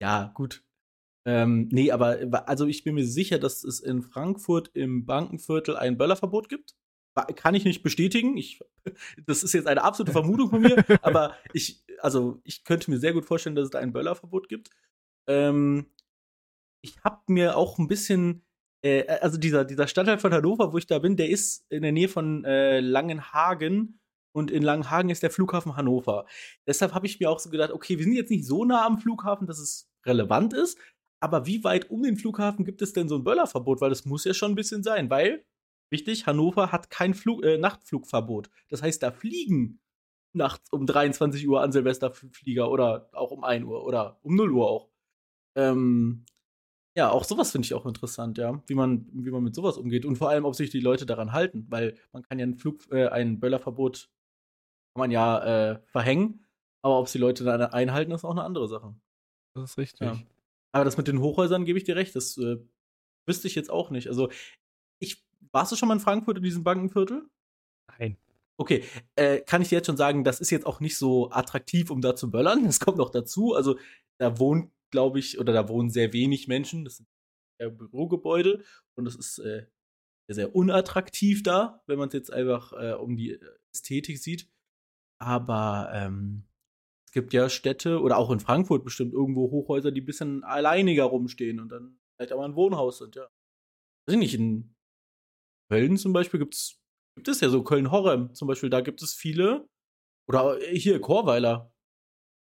Ja, 0.00 0.32
gut. 0.34 0.62
Ähm, 1.26 1.68
nee, 1.70 1.92
aber 1.92 2.18
also 2.48 2.66
ich 2.66 2.84
bin 2.84 2.94
mir 2.94 3.06
sicher, 3.06 3.38
dass 3.38 3.62
es 3.64 3.80
in 3.80 4.02
Frankfurt 4.02 4.70
im 4.72 5.04
Bankenviertel 5.04 5.76
ein 5.76 5.98
Böllerverbot 5.98 6.48
gibt. 6.48 6.74
Kann 7.36 7.54
ich 7.54 7.64
nicht 7.64 7.82
bestätigen. 7.82 8.38
Ich, 8.38 8.60
das 9.26 9.42
ist 9.42 9.52
jetzt 9.52 9.66
eine 9.66 9.82
absolute 9.84 10.12
Vermutung 10.12 10.48
von 10.48 10.62
mir, 10.62 10.82
aber 11.02 11.36
ich, 11.52 11.84
also 11.98 12.40
ich 12.44 12.64
könnte 12.64 12.90
mir 12.90 12.98
sehr 12.98 13.12
gut 13.12 13.26
vorstellen, 13.26 13.56
dass 13.56 13.64
es 13.64 13.70
da 13.70 13.78
ein 13.78 13.92
Böllerverbot 13.92 14.48
gibt. 14.48 14.70
Ähm, 15.26 15.86
ich 16.82 16.98
habe 17.04 17.20
mir 17.28 17.58
auch 17.58 17.78
ein 17.78 17.88
bisschen, 17.88 18.42
äh, 18.82 19.06
also 19.06 19.38
dieser, 19.38 19.64
dieser 19.64 19.86
Stadtteil 19.86 20.18
von 20.18 20.32
Hannover, 20.32 20.72
wo 20.72 20.78
ich 20.78 20.86
da 20.86 20.98
bin, 20.98 21.16
der 21.16 21.28
ist 21.28 21.64
in 21.70 21.82
der 21.82 21.92
Nähe 21.92 22.08
von 22.08 22.44
äh, 22.44 22.80
Langenhagen 22.80 24.00
und 24.32 24.50
in 24.50 24.62
Langenhagen 24.62 25.10
ist 25.10 25.22
der 25.22 25.30
Flughafen 25.30 25.76
Hannover. 25.76 26.26
Deshalb 26.66 26.94
habe 26.94 27.06
ich 27.06 27.20
mir 27.20 27.30
auch 27.30 27.40
so 27.40 27.50
gedacht, 27.50 27.72
okay, 27.72 27.98
wir 27.98 28.04
sind 28.04 28.14
jetzt 28.14 28.30
nicht 28.30 28.46
so 28.46 28.64
nah 28.64 28.86
am 28.86 28.98
Flughafen, 28.98 29.46
dass 29.46 29.58
es 29.58 29.90
relevant 30.06 30.54
ist, 30.54 30.78
aber 31.20 31.46
wie 31.46 31.62
weit 31.64 31.90
um 31.90 32.02
den 32.02 32.16
Flughafen 32.16 32.64
gibt 32.64 32.80
es 32.82 32.92
denn 32.92 33.08
so 33.08 33.16
ein 33.16 33.24
Böllerverbot? 33.24 33.80
Weil 33.80 33.90
das 33.90 34.06
muss 34.06 34.24
ja 34.24 34.32
schon 34.32 34.52
ein 34.52 34.56
bisschen 34.56 34.82
sein, 34.82 35.10
weil, 35.10 35.44
wichtig, 35.90 36.26
Hannover 36.26 36.72
hat 36.72 36.90
kein 36.90 37.14
Flug, 37.14 37.44
äh, 37.44 37.58
Nachtflugverbot. 37.58 38.50
Das 38.68 38.82
heißt, 38.82 39.02
da 39.02 39.10
fliegen 39.10 39.80
nachts 40.32 40.72
um 40.72 40.86
23 40.86 41.46
Uhr 41.48 41.60
an 41.60 41.72
Silvester 41.72 42.12
Flieger 42.12 42.70
oder 42.70 43.10
auch 43.12 43.32
um 43.32 43.44
1 43.44 43.64
Uhr 43.64 43.84
oder 43.84 44.18
um 44.22 44.36
0 44.36 44.52
Uhr 44.52 44.68
auch. 44.70 44.88
Ähm, 45.56 46.24
ja, 46.96 47.10
auch 47.10 47.24
sowas 47.24 47.52
finde 47.52 47.66
ich 47.66 47.74
auch 47.74 47.86
interessant, 47.86 48.38
ja, 48.38 48.62
wie 48.66 48.74
man, 48.74 49.06
wie 49.12 49.30
man 49.30 49.44
mit 49.44 49.54
sowas 49.54 49.78
umgeht 49.78 50.04
und 50.04 50.16
vor 50.16 50.28
allem, 50.28 50.44
ob 50.44 50.54
sich 50.54 50.70
die 50.70 50.80
Leute 50.80 51.06
daran 51.06 51.32
halten, 51.32 51.66
weil 51.68 51.96
man 52.12 52.22
kann 52.22 52.38
ja 52.38 52.46
ein 52.46 52.56
Flug, 52.56 52.90
äh, 52.90 53.08
ein 53.08 53.38
Böllerverbot 53.38 54.10
kann 54.94 55.00
man 55.00 55.10
ja 55.10 55.72
äh, 55.72 55.80
verhängen, 55.92 56.46
aber 56.82 56.98
ob 56.98 57.06
es 57.06 57.12
die 57.12 57.18
Leute 57.18 57.44
dann 57.44 57.62
einhalten, 57.62 58.12
ist 58.12 58.24
auch 58.24 58.32
eine 58.32 58.42
andere 58.42 58.68
Sache. 58.68 58.94
Das 59.54 59.70
ist 59.70 59.78
richtig. 59.78 60.00
Ja. 60.00 60.18
Aber 60.72 60.84
das 60.84 60.96
mit 60.96 61.08
den 61.08 61.20
Hochhäusern 61.20 61.64
gebe 61.64 61.78
ich 61.78 61.84
dir 61.84 61.96
recht, 61.96 62.14
das 62.16 62.36
äh, 62.38 62.58
wüsste 63.26 63.48
ich 63.48 63.54
jetzt 63.54 63.70
auch 63.70 63.90
nicht. 63.90 64.08
Also, 64.08 64.30
ich, 65.00 65.24
warst 65.52 65.72
du 65.72 65.76
schon 65.76 65.88
mal 65.88 65.94
in 65.94 66.00
Frankfurt 66.00 66.38
in 66.38 66.42
diesem 66.42 66.64
Bankenviertel? 66.64 67.28
Nein. 67.98 68.16
Okay, 68.56 68.84
äh, 69.16 69.40
kann 69.40 69.62
ich 69.62 69.70
dir 69.70 69.76
jetzt 69.76 69.86
schon 69.86 69.96
sagen, 69.96 70.22
das 70.22 70.40
ist 70.40 70.50
jetzt 70.50 70.66
auch 70.66 70.80
nicht 70.80 70.98
so 70.98 71.30
attraktiv, 71.30 71.90
um 71.90 72.00
da 72.00 72.14
zu 72.14 72.30
böllern. 72.30 72.64
Das 72.66 72.80
kommt 72.80 72.98
noch 72.98 73.10
dazu. 73.10 73.54
Also, 73.54 73.78
da 74.18 74.38
wohnt 74.38 74.70
glaube 74.90 75.18
ich, 75.18 75.38
oder 75.38 75.52
da 75.52 75.68
wohnen 75.68 75.90
sehr 75.90 76.12
wenig 76.12 76.48
Menschen. 76.48 76.84
Das 76.84 76.96
sind 76.96 77.08
Bürogebäude 77.58 78.64
und 78.96 79.04
das 79.04 79.16
ist 79.16 79.38
äh, 79.38 79.66
sehr 80.28 80.54
unattraktiv 80.54 81.42
da, 81.42 81.82
wenn 81.86 81.98
man 81.98 82.08
es 82.08 82.14
jetzt 82.14 82.32
einfach 82.32 82.72
äh, 82.72 82.92
um 82.94 83.16
die 83.16 83.38
Ästhetik 83.72 84.18
sieht. 84.18 84.48
Aber 85.20 85.90
ähm, 85.92 86.44
es 87.06 87.12
gibt 87.12 87.32
ja 87.32 87.48
Städte 87.50 88.00
oder 88.00 88.16
auch 88.16 88.30
in 88.30 88.40
Frankfurt 88.40 88.84
bestimmt 88.84 89.12
irgendwo 89.12 89.50
Hochhäuser, 89.50 89.90
die 89.90 90.00
ein 90.00 90.06
bisschen 90.06 90.44
alleiniger 90.44 91.04
rumstehen 91.04 91.60
und 91.60 91.68
dann 91.68 91.98
vielleicht 92.16 92.32
auch 92.32 92.38
mal 92.38 92.44
ein 92.46 92.56
Wohnhaus 92.56 92.98
sind, 92.98 93.16
ja. 93.16 93.24
Weiß 94.06 94.14
ich 94.14 94.18
nicht, 94.18 94.34
in 94.34 94.74
Köln 95.70 95.96
zum 95.96 96.12
Beispiel 96.12 96.40
gibt's, 96.40 96.80
gibt 97.16 97.28
es 97.28 97.40
ja 97.40 97.48
so 97.48 97.62
Köln-Horrem 97.62 98.34
zum 98.34 98.48
Beispiel, 98.48 98.70
da 98.70 98.80
gibt 98.80 99.02
es 99.02 99.14
viele. 99.14 99.68
Oder 100.28 100.58
hier, 100.60 101.00
Chorweiler. 101.00 101.72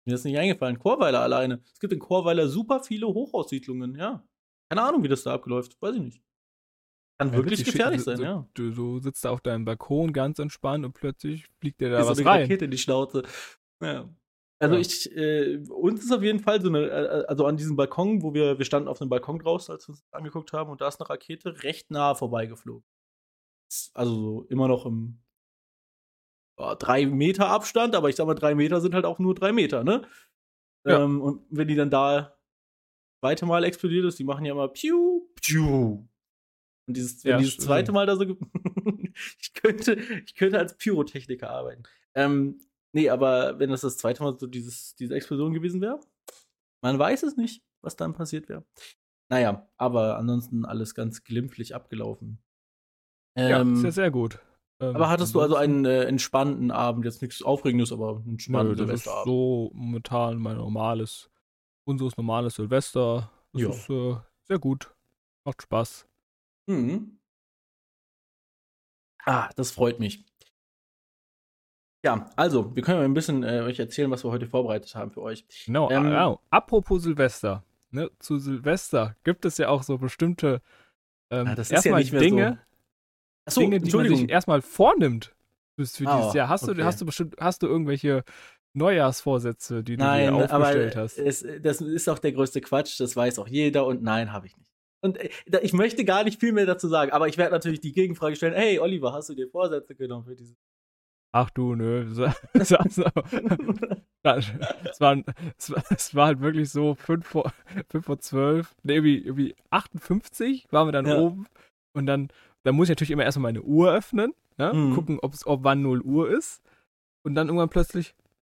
Mir 0.08 0.14
ist 0.14 0.24
nicht 0.24 0.38
eingefallen. 0.38 0.78
Chorweiler 0.78 1.20
alleine. 1.20 1.60
Es 1.70 1.80
gibt 1.80 1.92
in 1.92 1.98
Chorweiler 1.98 2.48
super 2.48 2.80
viele 2.82 3.08
Hochhaussiedlungen, 3.08 3.94
ja. 3.94 4.26
Keine 4.70 4.82
Ahnung, 4.82 5.02
wie 5.02 5.08
das 5.08 5.22
da 5.22 5.34
abläuft. 5.34 5.76
Weiß 5.82 5.96
ich 5.96 6.00
nicht. 6.00 6.22
Kann 7.18 7.30
ja, 7.30 7.36
wirklich 7.36 7.62
gefährlich 7.62 8.00
sein, 8.00 8.16
so, 8.16 8.22
ja. 8.22 8.48
Du, 8.54 8.70
du, 8.70 9.00
sitzt 9.00 9.26
da 9.26 9.30
auf 9.30 9.42
deinem 9.42 9.66
Balkon 9.66 10.14
ganz 10.14 10.38
entspannt 10.38 10.86
und 10.86 10.94
plötzlich 10.94 11.44
fliegt 11.60 11.82
dir 11.82 11.90
da 11.90 12.00
ist 12.00 12.08
was 12.08 12.16
so 12.16 12.22
eine 12.22 12.30
rein. 12.30 12.42
Rakete 12.42 12.64
in 12.64 12.70
die 12.70 12.78
Schnauze. 12.78 13.22
Ja. 13.82 14.08
Also 14.60 14.74
ja. 14.76 14.80
ich, 14.80 15.14
äh, 15.14 15.58
uns 15.68 16.02
ist 16.02 16.10
auf 16.10 16.22
jeden 16.22 16.40
Fall 16.40 16.62
so 16.62 16.68
eine, 16.68 16.88
äh, 16.88 17.24
also 17.26 17.44
an 17.44 17.58
diesem 17.58 17.76
Balkon, 17.76 18.22
wo 18.22 18.32
wir, 18.32 18.56
wir 18.56 18.64
standen 18.64 18.88
auf 18.88 19.02
einem 19.02 19.10
Balkon 19.10 19.38
draußen, 19.40 19.74
als 19.74 19.88
wir 19.88 19.92
uns 19.92 20.04
angeguckt 20.10 20.54
haben, 20.54 20.70
und 20.70 20.80
da 20.80 20.88
ist 20.88 21.02
eine 21.02 21.10
Rakete 21.10 21.62
recht 21.64 21.90
nah 21.90 22.14
vorbeigeflogen. 22.14 22.88
Also 23.92 24.14
so 24.14 24.42
immer 24.44 24.68
noch 24.68 24.86
im 24.86 25.20
oh, 26.58 26.74
drei 26.78 27.06
Meter 27.06 27.48
Abstand, 27.48 27.94
aber 27.94 28.08
ich 28.08 28.16
sag 28.16 28.26
mal, 28.26 28.34
drei 28.34 28.54
Meter 28.54 28.80
sind 28.80 28.94
halt 28.94 29.04
auch 29.04 29.18
nur 29.18 29.34
drei 29.34 29.52
Meter, 29.52 29.84
ne? 29.84 30.02
Ja. 30.84 31.02
Ähm, 31.02 31.20
und 31.20 31.42
wenn 31.50 31.68
die 31.68 31.74
dann 31.74 31.90
da 31.90 32.36
zweite 33.20 33.46
Mal 33.46 33.64
explodiert 33.64 34.04
ist, 34.04 34.18
die 34.18 34.24
machen 34.24 34.44
ja 34.44 34.52
immer 34.52 34.68
Piu, 34.68 35.22
Piu. 35.40 36.06
Und 36.86 36.96
dieses, 36.96 37.24
wenn 37.24 37.32
ja, 37.32 37.38
dieses 37.38 37.58
zweite 37.58 37.92
Mal 37.92 38.06
da 38.06 38.16
so. 38.16 38.24
ich, 39.40 39.54
könnte, 39.54 39.94
ich 40.24 40.34
könnte 40.34 40.58
als 40.58 40.76
Pyrotechniker 40.76 41.50
arbeiten. 41.50 41.82
Ähm, 42.14 42.60
nee, 42.92 43.10
aber 43.10 43.58
wenn 43.58 43.70
das 43.70 43.82
das 43.82 43.98
zweite 43.98 44.22
Mal 44.22 44.38
so 44.38 44.46
dieses, 44.46 44.94
diese 44.96 45.14
Explosion 45.14 45.52
gewesen 45.52 45.80
wäre, 45.80 46.00
man 46.82 46.98
weiß 46.98 47.24
es 47.24 47.36
nicht, 47.36 47.62
was 47.82 47.96
dann 47.96 48.14
passiert 48.14 48.48
wäre. 48.48 48.64
Naja, 49.30 49.68
aber 49.76 50.16
ansonsten 50.16 50.64
alles 50.64 50.94
ganz 50.94 51.24
glimpflich 51.24 51.74
abgelaufen. 51.74 52.38
Ähm, 53.36 53.50
ja, 53.50 53.74
ist 53.74 53.84
ja 53.84 53.90
sehr 53.90 54.10
gut. 54.10 54.40
Ähm, 54.80 54.94
aber 54.94 55.08
hattest 55.08 55.34
du 55.34 55.40
also 55.40 55.56
einen 55.56 55.84
äh, 55.84 56.04
entspannten 56.04 56.70
Abend? 56.70 57.04
Jetzt 57.04 57.20
nichts 57.20 57.42
Aufregendes, 57.42 57.92
aber 57.92 58.16
einen 58.16 58.32
entspannten 58.32 58.76
Nö, 58.76 58.86
das 58.86 59.00
ist 59.00 59.10
so 59.24 59.70
momentan 59.74 60.38
mein 60.38 60.56
normales, 60.56 61.30
unseres 61.84 62.16
normales 62.16 62.54
Silvester. 62.54 63.30
Das 63.52 63.62
ja. 63.62 63.68
ist 63.70 63.90
äh, 63.90 64.16
sehr 64.44 64.58
gut. 64.58 64.94
Macht 65.44 65.62
Spaß. 65.62 66.06
Mhm. 66.66 67.18
Ah, 69.24 69.50
das 69.56 69.70
freut 69.72 69.98
mich. 69.98 70.24
Ja, 72.04 72.30
also, 72.36 72.74
wir 72.76 72.82
können 72.82 73.00
ja 73.00 73.04
ein 73.04 73.14
bisschen 73.14 73.42
äh, 73.42 73.60
euch 73.62 73.78
erzählen, 73.80 74.10
was 74.10 74.24
wir 74.24 74.30
heute 74.30 74.46
vorbereitet 74.46 74.94
haben 74.94 75.10
für 75.10 75.22
euch. 75.22 75.44
Genau, 75.66 75.90
ähm, 75.90 76.04
genau. 76.04 76.40
apropos 76.50 77.02
Silvester. 77.02 77.64
Ne, 77.90 78.10
zu 78.18 78.38
Silvester 78.38 79.16
gibt 79.24 79.44
es 79.46 79.56
ja 79.56 79.70
auch 79.70 79.82
so 79.82 79.96
bestimmte 79.96 80.60
ähm, 81.30 81.46
ja, 81.46 81.54
das 81.54 81.68
ist 81.68 81.72
erstmal 81.72 82.02
ja 82.02 82.18
Dinge, 82.18 82.58
so, 82.60 82.67
Dinge, 83.54 83.80
die 83.80 83.94
man 83.94 84.08
sich 84.08 84.28
erstmal 84.28 84.62
vornimmt 84.62 85.34
für 85.76 85.82
dieses 85.82 86.06
oh, 86.06 86.32
Jahr. 86.34 86.48
Hast, 86.48 86.64
okay. 86.64 86.74
du, 86.74 86.84
hast 86.84 87.00
du 87.00 87.06
bestimmt, 87.06 87.36
hast 87.38 87.62
du 87.62 87.66
irgendwelche 87.66 88.24
Neujahrsvorsätze, 88.74 89.82
die 89.82 89.96
du 89.96 90.04
nein, 90.04 90.28
dir 90.28 90.34
aufgestellt 90.34 90.96
aber 90.96 91.04
hast? 91.04 91.18
Es, 91.18 91.46
das 91.62 91.80
ist 91.80 92.08
auch 92.08 92.18
der 92.18 92.32
größte 92.32 92.60
Quatsch, 92.60 92.98
das 93.00 93.16
weiß 93.16 93.38
auch 93.38 93.48
jeder 93.48 93.86
und 93.86 94.02
nein, 94.02 94.32
habe 94.32 94.46
ich 94.46 94.56
nicht. 94.56 94.68
Und 95.00 95.18
äh, 95.18 95.30
ich 95.62 95.72
möchte 95.72 96.04
gar 96.04 96.24
nicht 96.24 96.40
viel 96.40 96.52
mehr 96.52 96.66
dazu 96.66 96.88
sagen, 96.88 97.12
aber 97.12 97.28
ich 97.28 97.38
werde 97.38 97.52
natürlich 97.52 97.80
die 97.80 97.92
Gegenfrage 97.92 98.36
stellen: 98.36 98.54
Hey, 98.54 98.78
Oliver, 98.78 99.12
hast 99.12 99.28
du 99.28 99.34
dir 99.34 99.48
Vorsätze 99.48 99.94
genommen 99.94 100.24
für 100.24 100.34
dieses? 100.34 100.56
Ach 101.32 101.50
du, 101.50 101.74
nö. 101.74 102.00
es, 102.54 102.70
war, 105.00 105.22
es, 105.90 106.14
war, 106.14 106.26
halt 106.26 106.40
wirklich 106.40 106.70
so 106.70 106.94
5 106.94 107.26
vor, 107.26 107.52
5 107.90 108.04
vor 108.04 108.18
12, 108.18 108.74
ne, 108.82 108.94
irgendwie, 108.94 109.18
irgendwie 109.18 109.54
58 109.70 110.66
waren 110.70 110.88
wir 110.88 110.92
dann 110.92 111.06
ja. 111.06 111.18
oben. 111.18 111.46
Und 111.92 112.06
dann, 112.06 112.28
dann 112.64 112.74
muss 112.74 112.86
ich 112.86 112.90
natürlich 112.90 113.10
immer 113.10 113.24
erstmal 113.24 113.52
meine 113.52 113.62
Uhr 113.62 113.92
öffnen, 113.92 114.34
ne? 114.56 114.72
Mhm. 114.72 114.94
gucken, 114.94 115.18
ob's, 115.20 115.46
ob 115.46 115.64
wann 115.64 115.82
0 115.82 116.00
Uhr 116.02 116.30
ist. 116.30 116.62
Und 117.22 117.34
dann 117.34 117.48
irgendwann 117.48 117.68
plötzlich, 117.68 118.14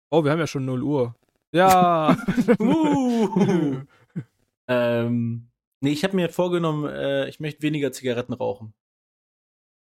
oh, 0.09 0.23
wir 0.23 0.31
haben 0.31 0.39
ja 0.39 0.47
schon 0.47 0.65
0 0.65 0.83
Uhr. 0.83 1.15
Ja. 1.53 2.15
uh. 2.59 3.81
ähm, 4.67 5.49
nee, 5.81 5.91
ich 5.91 6.03
habe 6.03 6.15
mir 6.15 6.29
vorgenommen, 6.29 6.89
äh, 6.89 7.27
ich 7.27 7.39
möchte 7.39 7.61
weniger 7.61 7.91
Zigaretten 7.91 8.33
rauchen. 8.33 8.73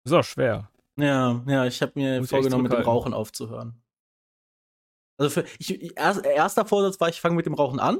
Ist 0.04 0.12
auch 0.12 0.24
schwer. 0.24 0.70
Ja, 0.96 1.44
ja, 1.46 1.66
ich 1.66 1.80
habe 1.80 1.92
mir 1.94 2.20
Muss 2.20 2.30
vorgenommen, 2.30 2.64
mit 2.64 2.72
dem 2.72 2.82
Rauchen 2.82 3.14
aufzuhören. 3.14 3.80
Also 5.18 5.30
für, 5.30 5.46
ich, 5.58 5.96
erst, 5.96 6.24
erster 6.24 6.64
Vorsatz 6.64 7.00
war, 7.00 7.08
ich 7.08 7.20
fange 7.20 7.36
mit 7.36 7.46
dem 7.46 7.54
Rauchen 7.54 7.78
an. 7.78 7.96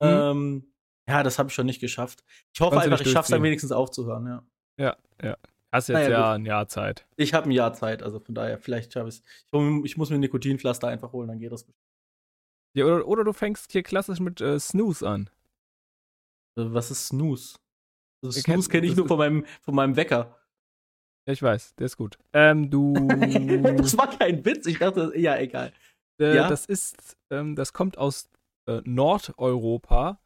Mhm. 0.00 0.08
Ähm, 0.08 0.74
ja, 1.08 1.22
das 1.22 1.38
habe 1.38 1.48
ich 1.48 1.54
schon 1.54 1.66
nicht 1.66 1.80
geschafft. 1.80 2.24
Ich 2.52 2.60
hoffe 2.60 2.76
Kannst 2.76 2.86
einfach, 2.86 3.00
ich 3.04 3.12
schaffe 3.12 3.26
es 3.26 3.30
dann 3.30 3.42
wenigstens 3.42 3.72
aufzuhören, 3.72 4.26
ja. 4.26 4.42
Ja, 4.78 4.96
ja. 5.22 5.36
Hast 5.72 5.88
jetzt 5.88 5.94
naja, 5.94 6.10
ja 6.10 6.32
ein 6.34 6.44
Jahr 6.44 6.68
Zeit. 6.68 7.06
Ich 7.16 7.32
habe 7.32 7.48
ein 7.48 7.52
Jahr 7.52 7.72
Zeit, 7.72 8.02
also 8.02 8.20
von 8.20 8.34
daher, 8.34 8.58
vielleicht 8.58 8.92
schaffe 8.92 9.08
ich 9.08 9.16
es. 9.16 9.84
Ich, 9.84 9.96
muss 9.96 10.10
mir 10.10 10.16
ein 10.16 10.20
Nikotinpflaster 10.20 10.88
einfach 10.88 11.12
holen, 11.12 11.28
dann 11.28 11.38
geht 11.38 11.50
das. 11.50 11.66
Ja, 12.74 12.84
oder, 12.84 13.06
oder 13.06 13.24
du 13.24 13.32
fängst 13.32 13.72
hier 13.72 13.82
klassisch 13.82 14.20
mit 14.20 14.40
äh, 14.40 14.58
Snooze 14.60 15.08
an. 15.08 15.30
Äh, 16.58 16.64
was 16.66 16.90
ist 16.90 17.08
Snooze? 17.08 17.56
Also 18.22 18.38
Snooze 18.38 18.68
kenne 18.68 18.86
ich 18.86 18.96
nur 18.96 19.08
von 19.08 19.18
meinem, 19.18 19.46
von 19.62 19.74
meinem 19.74 19.96
Wecker. 19.96 20.38
Ja, 21.26 21.32
ich 21.32 21.42
weiß, 21.42 21.74
der 21.76 21.86
ist 21.86 21.96
gut. 21.96 22.18
Ähm, 22.32 22.70
du. 22.70 22.92
das 23.76 23.96
war 23.96 24.10
kein 24.10 24.44
Witz, 24.44 24.66
ich 24.66 24.78
dachte, 24.78 25.12
ja, 25.16 25.38
egal. 25.38 25.72
Äh, 26.20 26.36
ja? 26.36 26.48
Das 26.48 26.66
ist, 26.66 27.16
ähm, 27.30 27.56
das 27.56 27.72
kommt 27.72 27.96
aus 27.96 28.28
äh, 28.66 28.80
Nordeuropa. 28.84 30.20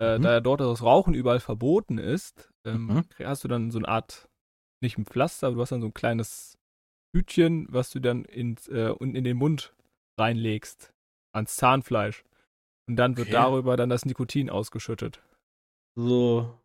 Äh, 0.00 0.18
mhm. 0.18 0.22
Da 0.22 0.32
ja 0.32 0.40
dort 0.40 0.60
das 0.60 0.82
Rauchen 0.82 1.14
überall 1.14 1.40
verboten 1.40 1.98
ist, 1.98 2.52
ähm, 2.64 2.86
mhm. 2.86 3.04
hast 3.24 3.44
du 3.44 3.48
dann 3.48 3.70
so 3.70 3.78
eine 3.78 3.88
Art, 3.88 4.28
nicht 4.82 4.98
ein 4.98 5.06
Pflaster, 5.06 5.48
aber 5.48 5.56
du 5.56 5.62
hast 5.62 5.72
dann 5.72 5.80
so 5.80 5.88
ein 5.88 5.94
kleines 5.94 6.58
Hütchen, 7.14 7.66
was 7.70 7.90
du 7.90 8.00
dann 8.00 8.24
ins, 8.24 8.68
äh, 8.68 8.92
in 9.00 9.24
den 9.24 9.36
Mund 9.36 9.74
reinlegst. 10.18 10.92
Ans 11.32 11.56
Zahnfleisch. 11.56 12.24
Und 12.88 12.96
dann 12.96 13.16
wird 13.16 13.28
okay. 13.28 13.36
darüber 13.36 13.76
dann 13.76 13.88
das 13.88 14.04
Nikotin 14.04 14.50
ausgeschüttet. 14.50 15.22
So, 15.94 16.58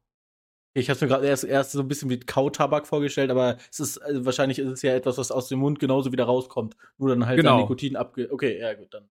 ich 0.77 0.91
habe 0.91 0.99
mir 1.01 1.07
gerade 1.07 1.25
erst, 1.25 1.43
erst 1.43 1.71
so 1.71 1.79
ein 1.79 1.87
bisschen 1.87 2.11
wie 2.11 2.19
Kautabak 2.19 2.85
vorgestellt, 2.85 3.31
aber 3.31 3.57
es 3.71 3.79
ist 3.79 3.97
also 3.97 4.25
wahrscheinlich 4.25 4.59
ist 4.59 4.67
es 4.67 4.81
ja 4.83 4.93
etwas, 4.93 5.17
was 5.17 5.31
aus 5.31 5.47
dem 5.47 5.57
Mund 5.57 5.79
genauso 5.79 6.11
wieder 6.11 6.25
rauskommt. 6.25 6.77
Nur 6.99 7.09
dann 7.09 7.25
halt 7.25 7.37
genau. 7.37 7.61
Nikotin 7.61 7.95
abge. 7.95 8.31
Okay, 8.31 8.59
ja 8.59 8.75
gut, 8.75 8.93
dann. 8.93 9.09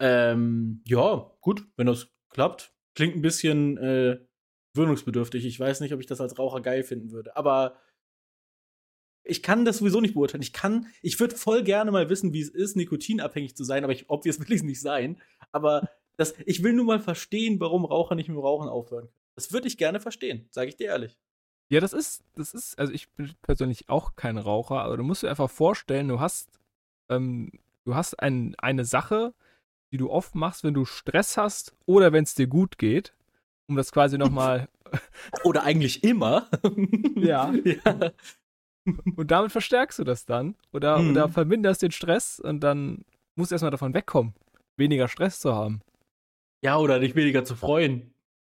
Ähm, 0.00 0.82
ja, 0.84 1.30
gut, 1.40 1.64
wenn 1.76 1.86
das 1.86 2.08
klappt. 2.30 2.72
Klingt 2.96 3.14
ein 3.14 3.22
bisschen 3.22 3.78
äh, 3.78 4.18
gewöhnungsbedürftig. 4.74 5.46
Ich 5.46 5.60
weiß 5.60 5.80
nicht, 5.80 5.94
ob 5.94 6.00
ich 6.00 6.06
das 6.06 6.20
als 6.20 6.36
Raucher 6.36 6.60
geil 6.62 6.82
finden 6.82 7.12
würde. 7.12 7.36
Aber 7.36 7.76
ich 9.28 9.42
kann 9.42 9.64
das 9.64 9.78
sowieso 9.78 10.00
nicht 10.00 10.14
beurteilen. 10.14 10.42
Ich 10.42 10.52
kann, 10.52 10.86
ich 11.02 11.20
würde 11.20 11.36
voll 11.36 11.62
gerne 11.62 11.90
mal 11.90 12.08
wissen, 12.08 12.32
wie 12.32 12.40
es 12.40 12.48
ist, 12.48 12.76
nikotinabhängig 12.76 13.54
zu 13.54 13.64
sein, 13.64 13.84
aber 13.84 13.92
ich, 13.92 14.08
obvious 14.08 14.40
will 14.40 14.50
ich 14.50 14.60
es 14.60 14.62
nicht 14.64 14.80
sein. 14.80 15.20
Aber 15.52 15.88
das, 16.16 16.34
ich 16.46 16.62
will 16.62 16.72
nur 16.72 16.84
mal 16.84 17.00
verstehen, 17.00 17.60
warum 17.60 17.84
Raucher 17.84 18.14
nicht 18.14 18.28
mit 18.28 18.36
dem 18.36 18.42
Rauchen 18.42 18.68
aufhören 18.68 19.06
können. 19.06 19.12
Das 19.34 19.52
würde 19.52 19.68
ich 19.68 19.78
gerne 19.78 20.00
verstehen, 20.00 20.48
sage 20.50 20.68
ich 20.68 20.76
dir 20.76 20.88
ehrlich. 20.88 21.16
Ja, 21.70 21.80
das 21.80 21.92
ist, 21.92 22.24
das 22.34 22.54
ist, 22.54 22.78
also 22.78 22.92
ich 22.92 23.10
bin 23.12 23.34
persönlich 23.42 23.88
auch 23.88 24.16
kein 24.16 24.38
Raucher, 24.38 24.80
aber 24.80 24.96
du 24.96 25.04
musst 25.04 25.22
dir 25.22 25.30
einfach 25.30 25.50
vorstellen, 25.50 26.08
du 26.08 26.18
hast, 26.18 26.48
ähm, 27.08 27.52
du 27.84 27.94
hast 27.94 28.18
ein, 28.18 28.54
eine 28.56 28.84
Sache, 28.84 29.34
die 29.92 29.98
du 29.98 30.10
oft 30.10 30.34
machst, 30.34 30.64
wenn 30.64 30.74
du 30.74 30.84
Stress 30.84 31.36
hast 31.36 31.76
oder 31.86 32.12
wenn 32.12 32.24
es 32.24 32.34
dir 32.34 32.46
gut 32.46 32.78
geht, 32.78 33.14
um 33.68 33.76
das 33.76 33.92
quasi 33.92 34.18
nochmal. 34.18 34.68
oder 35.44 35.62
eigentlich 35.62 36.02
immer. 36.02 36.48
ja. 37.16 37.52
ja. 37.52 38.12
Und 39.16 39.30
damit 39.30 39.52
verstärkst 39.52 39.98
du 39.98 40.04
das 40.04 40.24
dann 40.26 40.56
oder, 40.72 40.98
mhm. 40.98 41.10
oder 41.10 41.28
verminderst 41.28 41.82
den 41.82 41.92
Stress 41.92 42.40
und 42.40 42.60
dann 42.60 43.04
musst 43.34 43.50
du 43.50 43.54
erstmal 43.54 43.70
davon 43.70 43.94
wegkommen, 43.94 44.34
weniger 44.76 45.08
Stress 45.08 45.40
zu 45.40 45.54
haben. 45.54 45.80
Ja, 46.62 46.78
oder 46.78 46.98
dich 46.98 47.14
weniger 47.14 47.44
zu 47.44 47.54
freuen. 47.54 48.14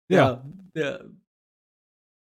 Ja. 0.09 0.43
ja. 0.73 0.99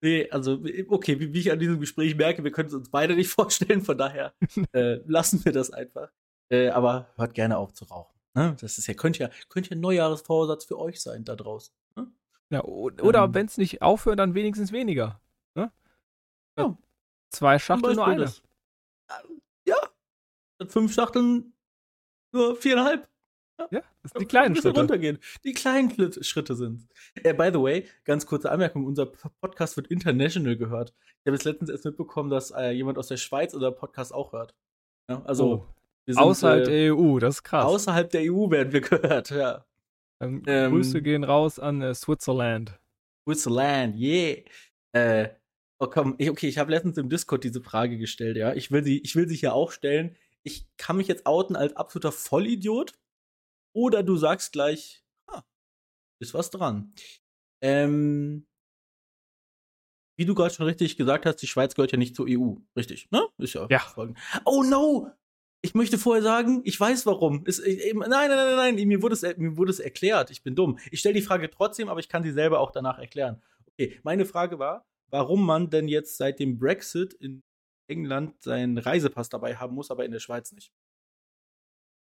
Nee, 0.00 0.30
also, 0.30 0.62
okay, 0.88 1.18
wie, 1.18 1.32
wie, 1.32 1.40
ich 1.40 1.50
an 1.50 1.58
diesem 1.58 1.80
Gespräch 1.80 2.14
merke, 2.16 2.44
wir 2.44 2.52
können 2.52 2.68
es 2.68 2.74
uns 2.74 2.88
beide 2.88 3.16
nicht 3.16 3.30
vorstellen, 3.32 3.82
von 3.82 3.98
daher 3.98 4.32
äh, 4.72 5.00
lassen 5.06 5.44
wir 5.44 5.52
das 5.52 5.70
einfach. 5.70 6.10
Äh, 6.50 6.68
aber 6.68 7.08
hört 7.16 7.34
gerne 7.34 7.58
auf 7.58 7.74
zu 7.74 7.84
rauchen. 7.84 8.14
Ne? 8.34 8.56
Das 8.60 8.78
ist 8.78 8.86
ja, 8.86 8.94
könnte 8.94 9.24
ja, 9.24 9.30
könnte 9.48 9.70
ja 9.70 9.76
ein 9.76 9.80
Neujahresvorsatz 9.80 10.64
für 10.64 10.78
euch 10.78 11.00
sein 11.00 11.24
da 11.24 11.36
draußen. 11.36 11.74
Ne? 11.96 12.06
Ja, 12.50 12.62
oder 12.64 13.24
ähm, 13.24 13.34
wenn 13.34 13.46
es 13.46 13.58
nicht 13.58 13.82
aufhört, 13.82 14.18
dann 14.18 14.34
wenigstens 14.34 14.72
weniger. 14.72 15.20
Ne? 15.54 15.70
Ja. 16.56 16.78
Zwei 17.30 17.58
Schachteln 17.58 17.96
nur 17.96 18.06
eine. 18.06 18.22
Das. 18.22 18.42
Ja. 19.66 19.76
Fünf 20.66 20.94
Schachteln 20.94 21.52
nur 22.32 22.56
viereinhalb. 22.56 23.08
Ja, 23.70 23.82
das 24.02 24.12
sind 24.12 24.20
die 24.20 24.26
kleinen 24.26 24.54
Schritte. 24.54 24.78
runtergehen. 24.78 25.18
Die 25.42 25.52
kleinen 25.52 26.12
Schritte 26.22 26.54
sind. 26.54 26.86
Äh, 27.14 27.34
by 27.34 27.50
the 27.52 27.60
way, 27.60 27.88
ganz 28.04 28.24
kurze 28.24 28.50
Anmerkung: 28.50 28.86
Unser 28.86 29.06
Podcast 29.06 29.76
wird 29.76 29.88
international 29.88 30.56
gehört. 30.56 30.94
Ich 31.00 31.26
habe 31.26 31.36
jetzt 31.36 31.44
letztens 31.44 31.70
erst 31.70 31.84
mitbekommen, 31.84 32.30
dass 32.30 32.52
äh, 32.52 32.70
jemand 32.70 32.98
aus 32.98 33.08
der 33.08 33.16
Schweiz 33.16 33.54
unser 33.54 33.72
Podcast 33.72 34.14
auch 34.14 34.32
hört. 34.32 34.54
Ja, 35.10 35.22
also. 35.24 35.52
Oh. 35.52 35.74
Sind, 36.06 36.16
außerhalb 36.16 36.62
äh, 36.62 36.70
der 36.70 36.94
EU, 36.94 37.18
das 37.18 37.34
ist 37.34 37.42
krass. 37.42 37.66
Außerhalb 37.66 38.08
der 38.08 38.32
EU 38.32 38.50
werden 38.50 38.72
wir 38.72 38.80
gehört, 38.80 39.28
ja. 39.28 39.66
Ähm, 40.20 40.42
ähm, 40.46 40.70
Grüße 40.72 41.02
gehen 41.02 41.22
raus 41.22 41.58
an 41.58 41.82
äh, 41.82 41.94
Switzerland. 41.94 42.78
Switzerland, 43.24 43.94
yeah. 43.98 44.38
Äh, 44.92 45.28
oh 45.78 45.86
komm, 45.86 46.14
ich, 46.18 46.30
okay, 46.30 46.48
ich 46.48 46.58
habe 46.58 46.70
letztens 46.70 46.98
im 46.98 47.08
Discord 47.08 47.44
diese 47.44 47.62
Frage 47.62 47.98
gestellt, 47.98 48.36
ja. 48.36 48.54
Ich 48.54 48.70
will 48.70 48.84
sie, 48.84 48.98
ich 48.98 49.16
will 49.16 49.28
sie 49.28 49.36
hier 49.36 49.54
auch 49.54 49.72
stellen. 49.72 50.16
Ich 50.42 50.66
kann 50.76 50.96
mich 50.96 51.08
jetzt 51.08 51.26
outen 51.26 51.56
als 51.56 51.76
absoluter 51.76 52.12
Vollidiot 52.12 52.94
oder 53.74 54.02
du 54.02 54.16
sagst 54.16 54.52
gleich, 54.52 55.04
ah, 55.26 55.42
ist 56.20 56.34
was 56.34 56.50
dran. 56.50 56.94
Ähm, 57.60 58.46
wie 60.16 60.24
du 60.24 60.34
gerade 60.34 60.52
schon 60.52 60.66
richtig 60.66 60.96
gesagt 60.96 61.26
hast, 61.26 61.36
die 61.36 61.46
Schweiz 61.46 61.74
gehört 61.74 61.92
ja 61.92 61.98
nicht 61.98 62.16
zur 62.16 62.26
EU. 62.28 62.56
Richtig, 62.76 63.10
ne? 63.10 63.26
Ist 63.38 63.54
ja. 63.54 63.66
ja. 63.70 63.80
Oh 64.44 64.64
no! 64.64 65.10
Ich 65.60 65.74
möchte 65.74 65.98
vorher 65.98 66.22
sagen, 66.22 66.60
ich 66.64 66.78
weiß 66.78 67.06
warum. 67.06 67.44
Es, 67.46 67.58
ich, 67.58 67.94
nein, 67.94 68.08
nein, 68.10 68.28
nein, 68.30 68.56
nein, 68.76 68.88
mir 68.88 69.02
wurde, 69.02 69.14
es, 69.14 69.22
mir 69.36 69.56
wurde 69.56 69.70
es 69.70 69.80
erklärt. 69.80 70.30
Ich 70.30 70.42
bin 70.42 70.54
dumm. 70.54 70.78
Ich 70.90 71.00
stelle 71.00 71.14
die 71.14 71.22
Frage 71.22 71.50
trotzdem, 71.50 71.88
aber 71.88 72.00
ich 72.00 72.08
kann 72.08 72.22
sie 72.22 72.32
selber 72.32 72.60
auch 72.60 72.70
danach 72.70 72.98
erklären. 72.98 73.42
Okay, 73.72 73.98
meine 74.02 74.24
Frage 74.24 74.58
war, 74.58 74.86
warum 75.10 75.44
man 75.44 75.70
denn 75.70 75.88
jetzt 75.88 76.16
seit 76.16 76.38
dem 76.38 76.58
Brexit 76.58 77.14
in 77.14 77.42
England 77.88 78.42
seinen 78.42 78.78
Reisepass 78.78 79.28
dabei 79.28 79.56
haben 79.56 79.74
muss, 79.74 79.90
aber 79.90 80.04
in 80.04 80.12
der 80.12 80.20
Schweiz 80.20 80.52
nicht 80.52 80.72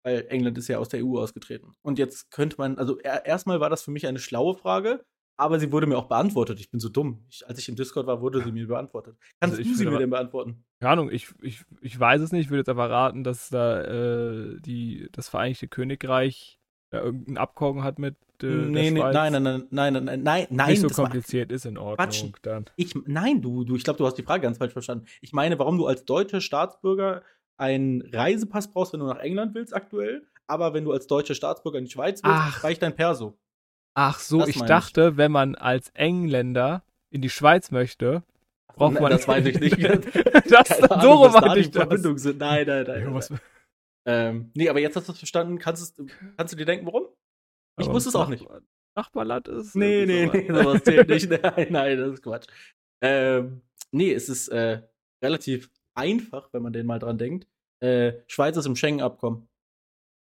weil 0.02 0.26
England 0.28 0.58
ist 0.58 0.68
ja 0.68 0.78
aus 0.78 0.88
der 0.88 1.04
EU 1.04 1.18
ausgetreten. 1.18 1.72
Und 1.82 1.98
jetzt 1.98 2.30
könnte 2.30 2.56
man, 2.58 2.78
also 2.78 2.98
er, 2.98 3.26
erstmal 3.26 3.60
war 3.60 3.70
das 3.70 3.82
für 3.82 3.90
mich 3.90 4.06
eine 4.06 4.18
schlaue 4.18 4.54
Frage, 4.54 5.04
aber 5.36 5.58
sie 5.58 5.72
wurde 5.72 5.86
mir 5.86 5.96
auch 5.96 6.08
beantwortet. 6.08 6.60
Ich 6.60 6.70
bin 6.70 6.80
so 6.80 6.88
dumm. 6.88 7.24
Ich, 7.30 7.46
als 7.48 7.58
ich 7.58 7.68
im 7.68 7.76
Discord 7.76 8.06
war, 8.06 8.20
wurde 8.20 8.42
sie 8.42 8.52
mir 8.52 8.66
beantwortet. 8.66 9.16
Kannst 9.40 9.58
also 9.58 9.70
du 9.70 9.74
sie 9.74 9.86
mir 9.86 9.98
denn 9.98 10.10
beantworten? 10.10 10.64
Keine 10.80 10.92
Ahnung, 10.92 11.10
ich, 11.10 11.32
ich, 11.40 11.64
ich 11.80 11.98
weiß 11.98 12.20
es 12.20 12.32
nicht. 12.32 12.46
Ich 12.46 12.50
würde 12.50 12.60
jetzt 12.60 12.68
aber 12.68 12.90
raten, 12.90 13.24
dass 13.24 13.48
da 13.48 13.82
äh, 13.82 14.60
die, 14.60 15.08
das 15.12 15.28
Vereinigte 15.28 15.68
Königreich 15.68 16.58
ja, 16.92 17.00
irgendein 17.02 17.38
Abkommen 17.38 17.84
hat 17.84 17.98
mit 17.98 18.16
äh, 18.42 18.46
nee, 18.46 18.90
nee, 18.90 19.00
nein, 19.00 19.32
nein, 19.32 19.42
nein, 19.42 19.68
nein, 19.70 19.92
nein, 19.92 20.22
nein, 20.22 20.46
nein. 20.50 20.68
Nicht 20.70 20.80
so 20.80 20.88
kompliziert 20.88 21.52
ist 21.52 21.66
in 21.66 21.78
Ordnung 21.78 21.96
Quatsch. 21.96 22.24
dann. 22.42 22.66
Ich, 22.76 22.94
nein, 23.06 23.42
du, 23.42 23.64
du, 23.64 23.76
ich 23.76 23.84
glaube, 23.84 23.98
du 23.98 24.06
hast 24.06 24.16
die 24.16 24.22
Frage 24.22 24.42
ganz 24.42 24.58
falsch 24.58 24.72
verstanden. 24.72 25.06
Ich 25.20 25.32
meine, 25.32 25.58
warum 25.58 25.78
du 25.78 25.86
als 25.86 26.04
deutscher 26.04 26.40
Staatsbürger 26.40 27.22
einen 27.56 28.02
Reisepass 28.12 28.70
brauchst, 28.70 28.92
wenn 28.92 29.00
du 29.00 29.06
nach 29.06 29.18
England 29.18 29.54
willst 29.54 29.74
aktuell, 29.74 30.26
aber 30.46 30.74
wenn 30.74 30.84
du 30.84 30.92
als 30.92 31.06
deutscher 31.06 31.34
Staatsbürger 31.34 31.78
in 31.78 31.84
die 31.84 31.90
Schweiz 31.90 32.22
willst, 32.24 32.36
Ach. 32.38 32.64
reicht 32.64 32.82
dein 32.82 32.94
Perso. 32.94 33.38
Ach 33.94 34.18
so, 34.18 34.46
ich 34.46 34.60
dachte, 34.62 35.10
ich. 35.12 35.16
wenn 35.16 35.32
man 35.32 35.54
als 35.54 35.90
Engländer 35.90 36.82
in 37.10 37.22
die 37.22 37.30
Schweiz 37.30 37.70
möchte, 37.70 38.22
braucht 38.76 38.94
nein, 38.94 39.02
man. 39.02 39.12
Das 39.12 39.28
weiß 39.28 39.44
ich 39.46 39.60
nicht. 39.60 39.78
das 40.50 40.68
so 41.02 41.54
die 41.54 41.64
Verbindung 41.64 42.18
sind. 42.18 42.38
Nein, 42.38 42.66
nein, 42.66 42.84
nein. 42.86 43.12
nein. 43.12 43.40
Ähm, 44.06 44.50
nee, 44.54 44.68
aber 44.68 44.80
jetzt 44.80 44.96
hast 44.96 45.08
du 45.08 45.12
es 45.12 45.18
verstanden. 45.18 45.58
Kannst, 45.58 46.00
kannst 46.36 46.52
du 46.52 46.56
dir 46.56 46.64
denken, 46.64 46.86
warum? 46.86 47.08
Ich 47.80 47.88
wusste 47.88 48.08
es 48.10 48.14
auch 48.14 48.28
nicht. 48.28 48.46
Nachbarland 48.96 49.48
ist. 49.48 49.74
Nee, 49.76 50.04
nee, 50.06 50.26
nee, 50.26 50.46
sowas 50.48 50.82
zählt 50.82 51.08
nicht. 51.08 51.30
Nein, 51.42 51.68
nein, 51.70 51.98
das 51.98 52.14
ist 52.14 52.22
Quatsch. 52.22 52.46
Ähm, 53.02 53.62
nee, 53.92 54.12
es 54.12 54.28
ist 54.28 54.48
äh, 54.48 54.82
relativ 55.22 55.70
einfach, 55.94 56.52
wenn 56.52 56.62
man 56.62 56.72
den 56.72 56.86
mal 56.86 56.98
dran 56.98 57.18
denkt. 57.18 57.46
Äh, 57.80 58.14
Schweiz 58.26 58.56
ist 58.56 58.66
im 58.66 58.76
Schengen-Abkommen. 58.76 59.48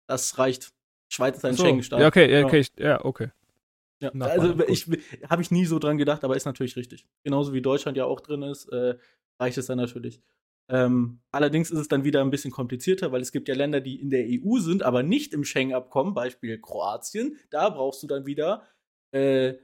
Das 0.08 0.38
reicht. 0.38 0.74
Schweiz 1.12 1.38
ist 1.38 1.46
ein 1.46 1.54
so. 1.54 1.64
Schengen-Staat. 1.64 2.00
Ja, 2.00 2.08
okay, 2.08 2.32
ja, 2.32 2.46
okay, 2.46 2.66
ja, 2.78 3.04
okay. 3.04 3.32
Ja, 4.02 4.10
also 4.22 4.60
ich 4.68 4.88
habe 5.30 5.42
ich 5.44 5.52
nie 5.52 5.66
so 5.66 5.78
dran 5.78 5.98
gedacht, 5.98 6.24
aber 6.24 6.36
ist 6.36 6.46
natürlich 6.46 6.76
richtig. 6.76 7.06
Genauso 7.24 7.54
wie 7.54 7.62
Deutschland 7.62 7.98
ja 7.98 8.06
auch 8.06 8.20
drin 8.20 8.42
ist, 8.42 8.68
äh, 8.70 8.98
reicht 9.40 9.58
es 9.60 9.68
dann 9.68 9.78
natürlich. 9.78 10.22
Ähm, 10.72 11.20
allerdings 11.32 11.70
ist 11.70 11.80
es 11.80 11.90
dann 11.90 12.06
wieder 12.06 12.22
ein 12.22 12.30
bisschen 12.30 12.52
komplizierter, 12.52 13.12
weil 13.12 13.22
es 13.22 13.34
gibt 13.34 13.50
ja 13.50 13.56
Länder, 13.56 13.82
die 13.82 14.00
in 14.00 14.10
der 14.10 14.26
EU 14.26 14.60
sind, 14.60 14.84
aber 14.84 15.04
nicht 15.04 15.34
im 15.34 15.44
Schengen-Abkommen, 15.44 16.14
Beispiel 16.14 16.60
Kroatien. 16.62 17.38
Da 17.50 17.70
brauchst 17.70 18.02
du 18.02 18.08
dann 18.08 18.26
wieder 18.26 18.66
äh, 19.12 19.56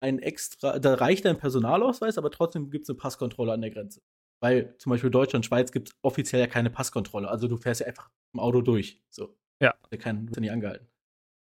ein 0.00 0.20
extra, 0.20 0.78
da 0.78 0.94
reicht 0.94 1.26
ein 1.26 1.36
Personalausweis, 1.36 2.16
aber 2.16 2.30
trotzdem 2.30 2.70
gibt 2.70 2.84
es 2.84 2.90
eine 2.90 2.96
Passkontrolle 2.96 3.52
an 3.52 3.60
der 3.60 3.70
Grenze. 3.70 4.02
Weil 4.40 4.76
zum 4.78 4.90
Beispiel 4.90 5.10
Deutschland, 5.10 5.44
Schweiz 5.44 5.72
gibt 5.72 5.88
es 5.88 5.96
offiziell 6.02 6.40
ja 6.40 6.46
keine 6.46 6.70
Passkontrolle. 6.70 7.28
Also 7.28 7.48
du 7.48 7.56
fährst 7.56 7.80
ja 7.80 7.88
einfach 7.88 8.10
im 8.32 8.38
Auto 8.40 8.60
durch. 8.60 9.02
So. 9.10 9.36
Ja. 9.60 9.74
Der 9.90 9.98
kann 9.98 10.28
wird 10.28 10.40
nicht 10.40 10.52
angehalten. 10.52 10.86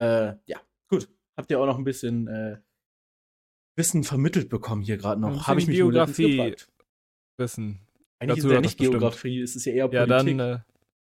Äh, 0.01 0.35
ja, 0.47 0.61
gut. 0.89 1.09
Habt 1.37 1.51
ihr 1.51 1.61
auch 1.61 1.67
noch 1.67 1.79
ein 1.79 1.85
bisschen 1.85 2.29
äh, 2.29 2.59
Wissen 3.77 4.05
vermittelt 4.05 4.49
bekommen 4.49 4.83
hier 4.83 4.97
gerade 4.97 5.21
noch? 5.21 5.47
Habe 5.47 5.61
ich 5.61 5.67
mich 5.67 5.77
Geografie 5.77 6.55
Wissen 7.39 7.81
eigentlich 8.19 8.37
Dazu 8.37 8.49
ist 8.49 8.55
ja 8.55 8.61
nicht 8.61 8.79
Geografie, 8.79 9.41
es 9.41 9.57
ist 9.57 9.65
ja 9.65 9.73
eher 9.73 9.89
Politik. 9.89 10.09
Ja, 10.11 10.17
dann, 10.17 10.41
äh, 10.41 10.59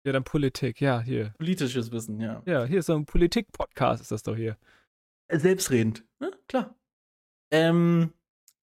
ja, 0.06 0.12
dann 0.14 0.24
Politik, 0.24 0.82
ja, 0.82 1.02
hier. 1.02 1.34
Politisches 1.38 1.92
Wissen, 1.92 2.20
ja. 2.20 2.42
Ja, 2.46 2.66
hier 2.66 2.80
ist 2.80 2.88
so 2.88 2.96
ein 2.96 3.06
Politik-Podcast, 3.06 4.02
ist 4.02 4.12
das 4.12 4.24
doch 4.24 4.36
hier. 4.36 4.58
Äh, 5.28 5.40
selbstredend, 5.40 6.06
ja, 6.22 6.32
klar. 6.48 6.76
Ähm, 7.52 8.14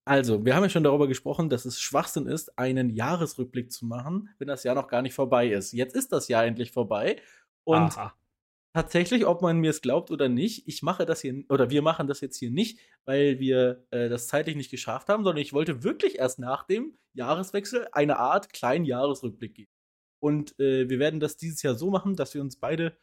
also, 0.06 0.44
wir 0.44 0.54
haben 0.54 0.62
ja 0.62 0.68
schon 0.68 0.84
darüber 0.84 1.08
gesprochen, 1.08 1.48
dass 1.48 1.64
es 1.64 1.80
Schwachsinn 1.80 2.26
ist, 2.26 2.58
einen 2.58 2.90
Jahresrückblick 2.90 3.72
zu 3.72 3.86
machen, 3.86 4.28
wenn 4.38 4.48
das 4.48 4.62
Jahr 4.62 4.74
noch 4.74 4.88
gar 4.88 5.00
nicht 5.00 5.14
vorbei 5.14 5.48
ist. 5.48 5.72
Jetzt 5.72 5.94
ist 5.94 6.12
das 6.12 6.28
Jahr 6.28 6.44
endlich 6.44 6.72
vorbei. 6.72 7.16
Und 7.64 7.96
Aha. 7.96 8.14
Tatsächlich, 8.74 9.24
ob 9.24 9.40
man 9.40 9.58
mir 9.58 9.70
es 9.70 9.80
glaubt 9.80 10.10
oder 10.10 10.28
nicht, 10.28 10.66
ich 10.68 10.82
mache 10.82 11.06
das 11.06 11.22
hier, 11.22 11.44
oder 11.48 11.70
wir 11.70 11.80
machen 11.80 12.08
das 12.08 12.20
jetzt 12.20 12.36
hier 12.36 12.50
nicht, 12.50 12.78
weil 13.04 13.38
wir 13.38 13.86
äh, 13.90 14.08
das 14.08 14.26
zeitlich 14.26 14.56
nicht 14.56 14.70
geschafft 14.70 15.08
haben, 15.08 15.24
sondern 15.24 15.40
ich 15.40 15.52
wollte 15.52 15.84
wirklich 15.84 16.18
erst 16.18 16.38
nach 16.38 16.64
dem 16.64 16.98
Jahreswechsel 17.14 17.88
eine 17.92 18.18
Art 18.18 18.52
kleinen 18.52 18.84
Jahresrückblick 18.84 19.54
geben. 19.54 19.70
Und 20.20 20.58
äh, 20.58 20.88
wir 20.88 20.98
werden 20.98 21.20
das 21.20 21.36
dieses 21.36 21.62
Jahr 21.62 21.76
so 21.76 21.90
machen, 21.90 22.16
dass 22.16 22.34
wir 22.34 22.40
uns 22.42 22.56
beide 22.56 22.96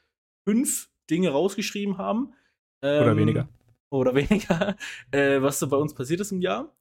fünf 0.44 0.92
Dinge 1.10 1.30
rausgeschrieben 1.30 1.98
haben. 1.98 2.34
Ähm, 2.82 3.04
oder 3.04 3.18
weniger. 3.18 3.50
Oder 3.90 4.14
weniger, 4.16 4.76
äh, 5.12 5.42
was 5.42 5.60
so 5.60 5.70
bei 5.70 5.78
uns 5.78 5.94
passiert 5.94 6.20
ist 6.20 6.32
im 6.32 6.42
Jahr. 6.42 6.76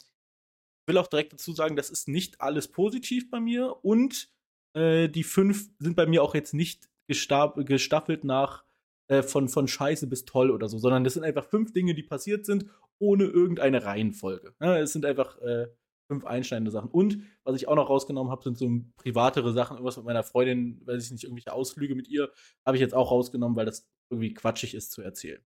Ich 0.83 0.93
will 0.93 0.99
auch 0.99 1.07
direkt 1.07 1.33
dazu 1.33 1.53
sagen, 1.53 1.77
das 1.77 1.91
ist 1.91 2.09
nicht 2.09 2.41
alles 2.41 2.69
positiv 2.69 3.31
bei 3.31 3.39
mir 3.39 3.85
und 3.85 4.33
äh, 4.75 5.09
die 5.09 5.23
fünf 5.23 5.71
sind 5.79 5.95
bei 5.95 6.07
mir 6.07 6.25
auch 6.25 6.35
jetzt 6.35 6.55
nicht 6.55 6.89
gestaffelt 7.07 8.25
nach 8.25 8.65
äh, 9.11 9.25
von, 9.25 9.49
von 9.49 9.67
scheiße 9.67 10.07
bis 10.07 10.25
toll 10.25 10.53
oder 10.53 10.69
so, 10.69 10.79
sondern 10.79 11.03
das 11.03 11.15
sind 11.15 11.25
einfach 11.25 11.45
fünf 11.45 11.73
Dinge, 11.73 11.95
die 11.95 12.05
passiert 12.05 12.47
sind, 12.47 12.67
ohne 13.01 13.25
irgendeine 13.25 13.85
Reihenfolge. 13.85 14.55
Ja, 14.61 14.79
es 14.79 14.93
sind 14.93 15.05
einfach 15.05 15.37
äh, 15.43 15.67
fünf 16.07 16.25
einschneidende 16.25 16.71
Sachen. 16.71 16.91
Und 16.91 17.25
was 17.43 17.57
ich 17.57 17.67
auch 17.67 17.75
noch 17.75 17.91
rausgenommen 17.91 18.31
habe, 18.31 18.45
sind 18.45 18.57
so 18.57 18.71
privatere 18.97 19.53
Sachen, 19.53 19.77
irgendwas 19.77 19.97
mit 19.97 20.07
meiner 20.07 20.23
Freundin, 20.23 20.81
weiß 20.87 21.05
ich 21.05 21.11
nicht, 21.11 21.25
irgendwelche 21.25 21.53
Ausflüge 21.53 21.97
mit 21.97 22.07
ihr, 22.07 22.31
habe 22.65 22.77
ich 22.77 22.81
jetzt 22.81 22.95
auch 22.95 23.11
rausgenommen, 23.11 23.57
weil 23.57 23.67
das 23.67 23.91
irgendwie 24.11 24.33
quatschig 24.33 24.75
ist 24.75 24.93
zu 24.93 25.03
erzählen. 25.03 25.43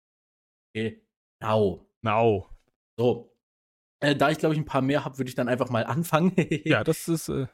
Okay. 0.75 1.01
Now. 1.41 1.87
Now. 2.01 2.49
So. 2.97 3.33
Äh, 4.01 4.13
da 4.13 4.29
ich, 4.29 4.39
glaube 4.39 4.55
ich, 4.55 4.59
ein 4.59 4.65
paar 4.65 4.81
mehr 4.81 5.05
habe, 5.05 5.17
würde 5.17 5.29
ich 5.29 5.35
dann 5.35 5.47
einfach 5.47 5.69
mal 5.69 5.85
anfangen. 5.85 6.33
ja, 6.65 6.83
das 6.83 7.07
ist. 7.07 7.29
Äh, 7.29 7.47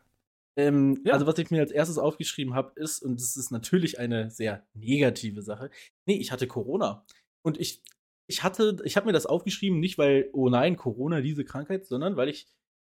ähm, 0.60 1.02
ja. 1.06 1.14
Also, 1.14 1.26
was 1.26 1.38
ich 1.38 1.52
mir 1.52 1.62
als 1.62 1.72
erstes 1.72 1.98
aufgeschrieben 1.98 2.54
habe, 2.54 2.72
ist, 2.76 3.02
und 3.02 3.20
das 3.22 3.38
ist 3.38 3.52
natürlich 3.52 4.00
eine 4.00 4.30
sehr 4.30 4.68
negative 4.74 5.42
Sache, 5.42 5.70
nee, 6.06 6.18
ich 6.18 6.32
hatte 6.32 6.48
Corona. 6.48 7.06
Und 7.42 7.60
ich, 7.60 7.82
ich 8.28 8.44
hatte, 8.44 8.78
ich 8.84 8.98
habe 8.98 9.08
mir 9.08 9.14
das 9.14 9.26
aufgeschrieben, 9.26 9.80
nicht 9.80 9.98
weil, 9.98 10.30
oh 10.34 10.50
nein, 10.50 10.76
Corona, 10.76 11.22
diese 11.22 11.46
Krankheit, 11.46 11.86
sondern 11.86 12.18
weil 12.18 12.28
ich 12.30 12.48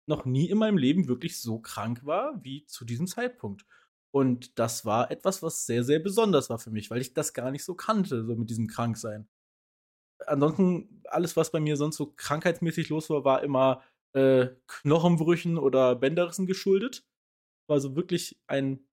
noch 0.08 0.25
nie 0.25 0.49
in 0.49 0.58
meinem 0.58 0.77
Leben 0.77 1.10
wirklich 1.10 1.41
so 1.41 1.60
krank 1.60 2.06
war 2.06 2.41
wie 2.41 2.65
zu 2.65 2.86
diesem 2.86 3.08
Zeitpunkt. 3.08 3.65
Und 4.12 4.58
das 4.58 4.86
war 4.86 5.12
etwas, 5.12 5.43
was 5.43 5.65
sehr, 5.65 5.84
sehr 5.84 5.99
besonders 5.99 6.49
war 6.49 6.60
für 6.60 6.71
mich, 6.71 6.89
weil 6.89 7.01
ich 7.01 7.13
das 7.13 7.34
gar 7.34 7.51
nicht 7.51 7.65
so 7.65 7.75
kannte, 7.75 8.25
so 8.25 8.36
mit 8.36 8.49
diesem 8.49 8.67
Kranksein. 8.67 9.27
Ansonsten, 10.25 11.03
alles, 11.06 11.36
was 11.36 11.51
bei 11.51 11.60
mir 11.60 11.75
sonst 11.75 11.97
so 11.97 12.13
krankheitsmäßig 12.15 12.89
los 12.89 13.10
war, 13.10 13.25
war 13.25 13.43
immer 13.43 13.84
äh, 14.13 14.47
Knochenbrüchen 14.67 15.58
oder 15.58 15.95
Bänderrissen 15.95 16.47
geschuldet. 16.47 17.03
War 17.67 17.80
so 17.80 17.95
wirklich 17.95 18.39
ein 18.47 18.88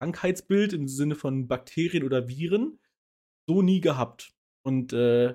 Krankheitsbild 0.00 0.72
im 0.72 0.88
Sinne 0.88 1.14
von 1.14 1.48
Bakterien 1.48 2.04
oder 2.04 2.28
Viren 2.28 2.78
so 3.46 3.62
nie 3.62 3.80
gehabt. 3.80 4.34
Und 4.62 4.92
äh, 4.92 5.34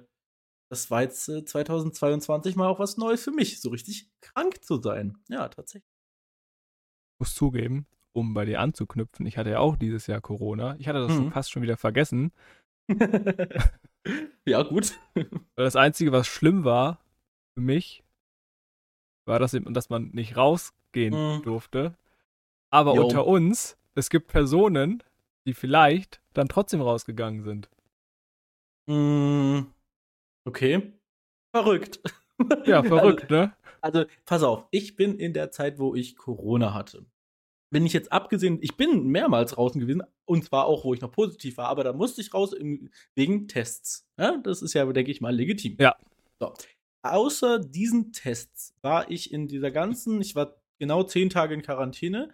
das 0.69 0.91
war 0.91 1.01
jetzt 1.01 1.27
äh, 1.29 1.43
2022 1.43 2.55
mal 2.55 2.67
auch 2.67 2.79
was 2.79 2.97
Neues 2.97 3.23
für 3.23 3.31
mich, 3.31 3.59
so 3.59 3.69
richtig 3.69 4.09
krank 4.21 4.63
zu 4.63 4.81
sein. 4.81 5.17
Ja, 5.27 5.47
tatsächlich. 5.49 5.89
Ich 7.15 7.19
muss 7.19 7.33
zugeben, 7.33 7.87
um 8.13 8.33
bei 8.33 8.45
dir 8.45 8.59
anzuknüpfen, 8.59 9.25
ich 9.25 9.37
hatte 9.37 9.49
ja 9.49 9.59
auch 9.59 9.75
dieses 9.75 10.07
Jahr 10.07 10.21
Corona. 10.21 10.75
Ich 10.79 10.87
hatte 10.87 11.07
das 11.07 11.17
mhm. 11.17 11.31
fast 11.31 11.51
schon 11.51 11.63
wieder 11.63 11.77
vergessen. 11.77 12.31
ja, 14.45 14.63
gut. 14.63 14.97
Das 15.55 15.75
Einzige, 15.75 16.11
was 16.13 16.27
schlimm 16.27 16.63
war 16.63 17.03
für 17.53 17.61
mich, 17.61 18.03
war, 19.25 19.39
dass, 19.39 19.51
dass 19.51 19.89
man 19.89 20.09
nicht 20.11 20.37
rausgehen 20.37 21.13
mhm. 21.13 21.41
durfte. 21.43 21.97
Aber 22.69 22.95
jo. 22.95 23.03
unter 23.03 23.25
uns, 23.25 23.77
es 23.95 24.09
gibt 24.09 24.27
Personen, 24.27 25.03
die 25.45 25.53
vielleicht 25.53 26.21
dann 26.33 26.47
trotzdem 26.47 26.81
rausgegangen 26.81 27.43
sind. 27.43 27.69
Mhm. 28.87 29.67
Okay. 30.45 30.93
Verrückt. 31.51 31.99
Ja, 32.65 32.83
verrückt, 32.83 33.23
also, 33.23 33.35
ne? 33.35 33.53
Also, 33.81 34.05
pass 34.25 34.43
auf, 34.43 34.65
ich 34.71 34.95
bin 34.95 35.17
in 35.17 35.33
der 35.33 35.51
Zeit, 35.51 35.79
wo 35.79 35.95
ich 35.95 36.15
Corona 36.15 36.73
hatte. 36.73 37.05
Bin 37.71 37.85
ich 37.85 37.93
jetzt 37.93 38.11
abgesehen, 38.11 38.57
ich 38.61 38.75
bin 38.77 39.07
mehrmals 39.07 39.51
draußen 39.51 39.79
gewesen, 39.79 40.01
und 40.25 40.43
zwar 40.43 40.65
auch, 40.65 40.85
wo 40.85 40.93
ich 40.93 41.01
noch 41.01 41.11
positiv 41.11 41.57
war, 41.57 41.67
aber 41.67 41.83
da 41.83 41.93
musste 41.93 42.21
ich 42.21 42.33
raus 42.33 42.53
im, 42.53 42.89
wegen 43.15 43.47
Tests. 43.47 44.07
Ja, 44.17 44.37
das 44.37 44.61
ist 44.61 44.73
ja, 44.73 44.85
denke 44.91 45.11
ich 45.11 45.21
mal, 45.21 45.35
legitim. 45.35 45.77
Ja. 45.79 45.95
So. 46.39 46.53
Außer 47.03 47.59
diesen 47.59 48.11
Tests 48.11 48.75
war 48.81 49.09
ich 49.09 49.31
in 49.31 49.47
dieser 49.47 49.71
ganzen, 49.71 50.19
ich 50.19 50.35
war 50.35 50.55
genau 50.79 51.03
zehn 51.03 51.29
Tage 51.29 51.53
in 51.53 51.61
Quarantäne. 51.61 52.29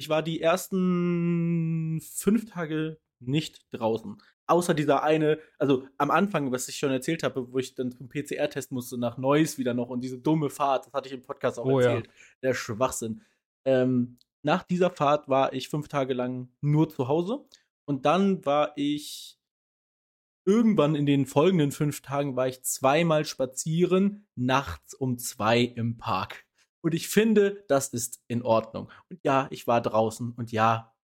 Ich 0.00 0.08
war 0.08 0.22
die 0.22 0.40
ersten 0.40 2.00
fünf 2.00 2.50
Tage 2.50 2.98
nicht 3.20 3.66
draußen 3.72 4.16
außer 4.50 4.74
dieser 4.74 5.02
eine, 5.02 5.38
also 5.58 5.86
am 5.96 6.10
Anfang, 6.10 6.50
was 6.52 6.68
ich 6.68 6.76
schon 6.76 6.90
erzählt 6.90 7.22
habe, 7.22 7.52
wo 7.52 7.58
ich 7.58 7.74
dann 7.74 7.92
zum 7.92 8.08
PCR 8.08 8.50
testen 8.50 8.74
musste, 8.74 8.98
nach 8.98 9.16
Neuss 9.16 9.58
wieder 9.58 9.74
noch 9.74 9.88
und 9.88 10.02
diese 10.02 10.18
dumme 10.18 10.50
Fahrt, 10.50 10.86
das 10.86 10.92
hatte 10.92 11.08
ich 11.08 11.14
im 11.14 11.22
Podcast 11.22 11.58
auch 11.58 11.66
oh, 11.66 11.78
erzählt, 11.78 12.06
ja. 12.06 12.12
der 12.42 12.54
Schwachsinn. 12.54 13.22
Ähm, 13.64 14.18
nach 14.42 14.64
dieser 14.64 14.90
Fahrt 14.90 15.28
war 15.28 15.52
ich 15.52 15.68
fünf 15.68 15.88
Tage 15.88 16.14
lang 16.14 16.48
nur 16.60 16.88
zu 16.88 17.08
Hause 17.08 17.44
und 17.84 18.06
dann 18.06 18.44
war 18.44 18.72
ich 18.76 19.38
irgendwann 20.44 20.96
in 20.96 21.06
den 21.06 21.26
folgenden 21.26 21.70
fünf 21.70 22.00
Tagen 22.02 22.34
war 22.34 22.48
ich 22.48 22.62
zweimal 22.62 23.24
spazieren, 23.24 24.26
nachts 24.34 24.94
um 24.94 25.18
zwei 25.18 25.60
im 25.60 25.96
Park. 25.96 26.44
Und 26.82 26.94
ich 26.94 27.08
finde, 27.08 27.64
das 27.68 27.88
ist 27.88 28.22
in 28.28 28.42
Ordnung. 28.42 28.90
Und 29.08 29.20
ja, 29.22 29.48
ich 29.50 29.66
war 29.66 29.80
draußen 29.80 30.32
und 30.32 30.52
ja, 30.52 30.94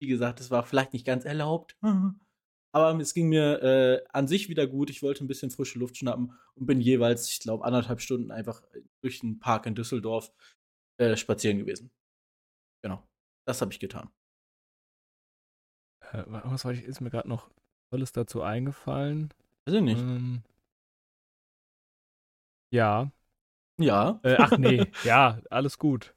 wie 0.00 0.08
gesagt, 0.08 0.40
es 0.40 0.50
war 0.50 0.64
vielleicht 0.64 0.92
nicht 0.92 1.06
ganz 1.06 1.24
erlaubt. 1.24 1.76
Aber 2.74 2.98
es 3.00 3.14
ging 3.14 3.28
mir 3.28 3.62
äh, 3.62 4.04
an 4.10 4.28
sich 4.28 4.48
wieder 4.48 4.66
gut. 4.66 4.90
Ich 4.90 5.02
wollte 5.02 5.24
ein 5.24 5.28
bisschen 5.28 5.50
frische 5.50 5.78
Luft 5.78 5.96
schnappen 5.96 6.34
und 6.54 6.66
bin 6.66 6.80
jeweils, 6.80 7.30
ich 7.30 7.40
glaube, 7.40 7.64
anderthalb 7.64 8.00
Stunden 8.00 8.30
einfach 8.30 8.62
durch 9.00 9.20
den 9.20 9.38
Park 9.38 9.66
in 9.66 9.74
Düsseldorf 9.74 10.32
äh, 10.98 11.16
spazieren 11.16 11.58
gewesen. 11.58 11.90
Genau. 12.82 13.02
Das 13.46 13.62
habe 13.62 13.72
ich 13.72 13.80
getan. 13.80 14.10
Äh, 16.12 16.24
was 16.26 16.64
ich, 16.66 16.84
ist 16.84 17.00
mir 17.00 17.10
gerade 17.10 17.28
noch 17.28 17.50
alles 17.90 18.12
dazu 18.12 18.42
eingefallen? 18.42 19.32
Weiß 19.66 19.74
ich 19.74 19.82
nicht. 19.82 20.00
Ähm, 20.00 20.42
ja. 22.70 23.10
Ja. 23.78 24.20
Äh, 24.22 24.36
ach 24.38 24.58
nee, 24.58 24.86
ja, 25.04 25.40
alles 25.50 25.78
gut. 25.78 26.14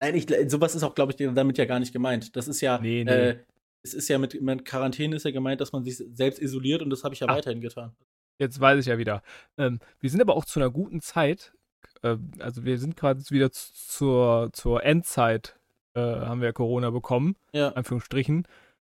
Nein, 0.00 0.14
ich, 0.14 0.26
sowas 0.50 0.74
ist 0.74 0.82
auch, 0.82 0.94
glaube 0.94 1.12
ich, 1.12 1.34
damit 1.34 1.58
ja 1.58 1.64
gar 1.66 1.78
nicht 1.78 1.92
gemeint. 1.92 2.34
Das 2.34 2.48
ist 2.48 2.60
ja, 2.60 2.78
nee, 2.78 3.04
nee. 3.04 3.10
Äh, 3.10 3.38
es 3.82 3.94
ist 3.94 4.08
ja 4.08 4.18
mit, 4.18 4.40
mit 4.40 4.64
Quarantäne 4.64 5.16
ist 5.16 5.24
ja 5.24 5.30
gemeint, 5.30 5.60
dass 5.60 5.72
man 5.72 5.84
sich 5.84 5.96
selbst 5.96 6.40
isoliert 6.40 6.82
und 6.82 6.90
das 6.90 7.04
habe 7.04 7.14
ich 7.14 7.20
ja 7.20 7.28
ah, 7.28 7.36
weiterhin 7.36 7.60
getan. 7.60 7.94
Jetzt 8.38 8.60
weiß 8.60 8.80
ich 8.80 8.86
ja 8.86 8.98
wieder. 8.98 9.22
Ähm, 9.58 9.80
wir 10.00 10.10
sind 10.10 10.20
aber 10.20 10.34
auch 10.34 10.44
zu 10.44 10.60
einer 10.60 10.70
guten 10.70 11.00
Zeit. 11.00 11.52
Äh, 12.02 12.16
also 12.38 12.64
wir 12.64 12.78
sind 12.78 12.96
gerade 12.96 13.20
wieder 13.30 13.50
zur, 13.52 14.50
zur 14.52 14.84
Endzeit, 14.84 15.58
äh, 15.94 16.00
haben 16.00 16.40
wir 16.40 16.52
Corona 16.52 16.90
bekommen. 16.90 17.36
Ja. 17.52 17.68
Anführungsstrichen. 17.72 18.46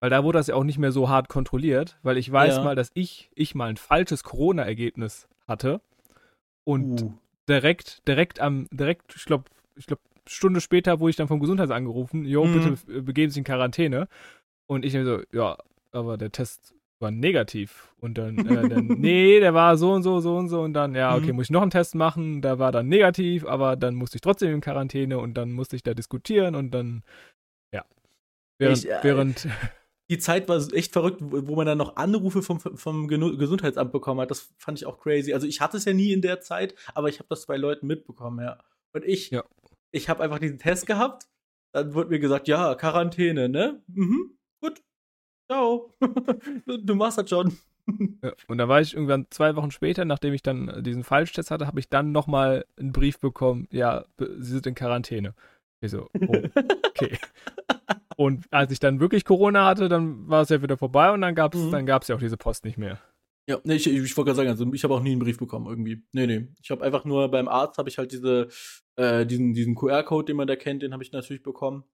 Weil 0.00 0.10
da 0.10 0.24
wurde 0.24 0.38
das 0.38 0.48
ja 0.48 0.56
auch 0.56 0.64
nicht 0.64 0.78
mehr 0.78 0.90
so 0.90 1.08
hart 1.08 1.28
kontrolliert, 1.28 1.98
weil 2.02 2.18
ich 2.18 2.30
weiß 2.30 2.56
ja. 2.56 2.64
mal, 2.64 2.74
dass 2.74 2.90
ich, 2.94 3.30
ich 3.34 3.54
mal 3.54 3.68
ein 3.68 3.76
falsches 3.76 4.24
Corona-Ergebnis 4.24 5.28
hatte. 5.46 5.80
Und 6.64 7.02
uh. 7.02 7.14
Direkt, 7.52 8.06
direkt 8.08 8.40
am, 8.40 8.66
direkt, 8.70 9.14
ich 9.14 9.24
glaube, 9.24 9.44
ich 9.76 9.86
glaube, 9.86 10.02
Stunde 10.26 10.60
später 10.60 11.00
wurde 11.00 11.10
ich 11.10 11.16
dann 11.16 11.28
vom 11.28 11.40
Gesundheitsamt 11.40 11.78
angerufen, 11.78 12.24
jo, 12.24 12.44
mhm. 12.44 12.52
bitte 12.52 13.02
begeben 13.02 13.30
Sie 13.30 13.40
in 13.40 13.44
Quarantäne. 13.44 14.08
Und 14.66 14.84
ich 14.84 14.92
so, 14.92 15.20
ja, 15.32 15.58
aber 15.90 16.16
der 16.16 16.32
Test 16.32 16.74
war 17.00 17.10
negativ. 17.10 17.92
Und 18.00 18.16
dann, 18.16 18.38
äh, 18.38 18.68
dann 18.68 18.86
nee, 18.98 19.40
der 19.40 19.52
war 19.52 19.76
so 19.76 19.92
und 19.92 20.02
so, 20.02 20.20
so 20.20 20.36
und 20.36 20.48
so. 20.48 20.62
Und 20.62 20.72
dann, 20.72 20.94
ja, 20.94 21.14
okay, 21.14 21.30
mhm. 21.30 21.36
muss 21.36 21.46
ich 21.46 21.50
noch 21.50 21.62
einen 21.62 21.70
Test 21.70 21.94
machen. 21.94 22.40
Der 22.40 22.58
war 22.58 22.72
dann 22.72 22.88
negativ, 22.88 23.44
aber 23.44 23.76
dann 23.76 23.94
musste 23.94 24.16
ich 24.16 24.22
trotzdem 24.22 24.54
in 24.54 24.60
Quarantäne 24.60 25.18
und 25.18 25.34
dann 25.34 25.52
musste 25.52 25.76
ich 25.76 25.82
da 25.82 25.92
diskutieren 25.92 26.54
und 26.54 26.70
dann, 26.70 27.02
ja. 27.72 27.84
Während, 28.58 28.78
ich, 28.78 28.90
äh, 28.90 28.98
während 29.02 29.48
die 30.10 30.18
Zeit 30.18 30.48
war 30.48 30.60
echt 30.72 30.92
verrückt, 30.92 31.20
wo 31.20 31.56
man 31.56 31.66
dann 31.66 31.78
noch 31.78 31.96
Anrufe 31.96 32.42
vom, 32.42 32.60
vom 32.60 33.08
Gesundheitsamt 33.08 33.92
bekommen 33.92 34.20
hat. 34.20 34.30
Das 34.30 34.52
fand 34.58 34.78
ich 34.78 34.86
auch 34.86 34.98
crazy. 34.98 35.32
Also 35.32 35.46
ich 35.46 35.60
hatte 35.60 35.76
es 35.76 35.84
ja 35.84 35.92
nie 35.92 36.12
in 36.12 36.22
der 36.22 36.40
Zeit, 36.40 36.74
aber 36.94 37.08
ich 37.08 37.18
habe 37.18 37.28
das 37.28 37.46
bei 37.46 37.56
Leuten 37.56 37.86
mitbekommen, 37.86 38.44
ja. 38.44 38.58
Und 38.92 39.04
ich, 39.04 39.30
ja. 39.30 39.44
ich 39.90 40.08
habe 40.08 40.22
einfach 40.22 40.38
diesen 40.38 40.58
Test 40.58 40.86
gehabt. 40.86 41.28
Dann 41.72 41.94
wurde 41.94 42.10
mir 42.10 42.18
gesagt, 42.18 42.48
ja, 42.48 42.74
Quarantäne, 42.74 43.48
ne? 43.48 43.82
Mhm, 43.86 44.36
gut. 44.60 44.82
Ciao. 45.50 45.94
du, 46.66 46.94
machst 46.94 47.16
das 47.16 47.30
schon. 47.30 47.56
Ja, 48.22 48.32
und 48.48 48.58
da 48.58 48.68
war 48.68 48.80
ich 48.80 48.94
irgendwann 48.94 49.26
zwei 49.30 49.56
Wochen 49.56 49.70
später, 49.70 50.04
nachdem 50.04 50.34
ich 50.34 50.42
dann 50.42 50.82
diesen 50.84 51.04
Falschtest 51.04 51.50
hatte, 51.50 51.66
habe 51.66 51.80
ich 51.80 51.88
dann 51.88 52.12
nochmal 52.12 52.66
einen 52.78 52.92
Brief 52.92 53.18
bekommen, 53.18 53.66
ja, 53.70 54.04
Sie 54.18 54.52
sind 54.52 54.66
in 54.66 54.74
Quarantäne. 54.74 55.34
Ich 55.80 55.90
so, 55.90 56.08
oh, 56.20 56.42
okay. 56.88 57.18
und 58.16 58.46
als 58.50 58.72
ich 58.72 58.80
dann 58.80 59.00
wirklich 59.00 59.24
Corona 59.24 59.64
hatte, 59.66 59.88
dann 59.88 60.28
war 60.28 60.42
es 60.42 60.48
ja 60.48 60.62
wieder 60.62 60.76
vorbei 60.76 61.10
und 61.10 61.20
dann 61.20 61.34
gab 61.34 61.54
es 61.54 61.60
mhm. 61.60 61.86
ja 61.86 61.96
auch 61.96 62.20
diese 62.20 62.36
Post 62.36 62.64
nicht 62.64 62.78
mehr. 62.78 63.00
Ja, 63.48 63.58
nee, 63.64 63.74
ich, 63.74 63.88
ich 63.88 64.16
wollte 64.16 64.28
gerade 64.28 64.36
sagen, 64.36 64.48
also 64.50 64.72
ich 64.72 64.84
habe 64.84 64.94
auch 64.94 65.02
nie 65.02 65.10
einen 65.10 65.20
Brief 65.20 65.38
bekommen 65.38 65.66
irgendwie. 65.66 66.04
Nee, 66.12 66.26
nee. 66.26 66.48
Ich 66.62 66.70
habe 66.70 66.84
einfach 66.84 67.04
nur 67.04 67.28
beim 67.28 67.48
Arzt 67.48 67.76
habe 67.76 67.88
ich 67.88 67.98
halt 67.98 68.12
diese, 68.12 68.48
äh, 68.96 69.26
diesen, 69.26 69.52
diesen 69.52 69.74
QR-Code, 69.74 70.26
den 70.26 70.36
man 70.36 70.46
da 70.46 70.54
kennt, 70.54 70.82
den 70.82 70.92
habe 70.92 71.02
ich 71.02 71.12
natürlich 71.12 71.42
bekommen. 71.42 71.84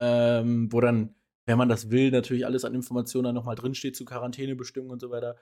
Ähm, 0.00 0.72
wo 0.72 0.80
dann, 0.80 1.14
wenn 1.46 1.58
man 1.58 1.68
das 1.68 1.90
will, 1.90 2.10
natürlich 2.10 2.46
alles 2.46 2.64
an 2.64 2.74
Informationen 2.74 3.24
dann 3.24 3.34
nochmal 3.34 3.56
drinsteht 3.56 3.96
zu 3.96 4.04
Quarantänebestimmungen 4.04 4.92
und 4.92 5.00
so 5.00 5.10
weiter. 5.10 5.36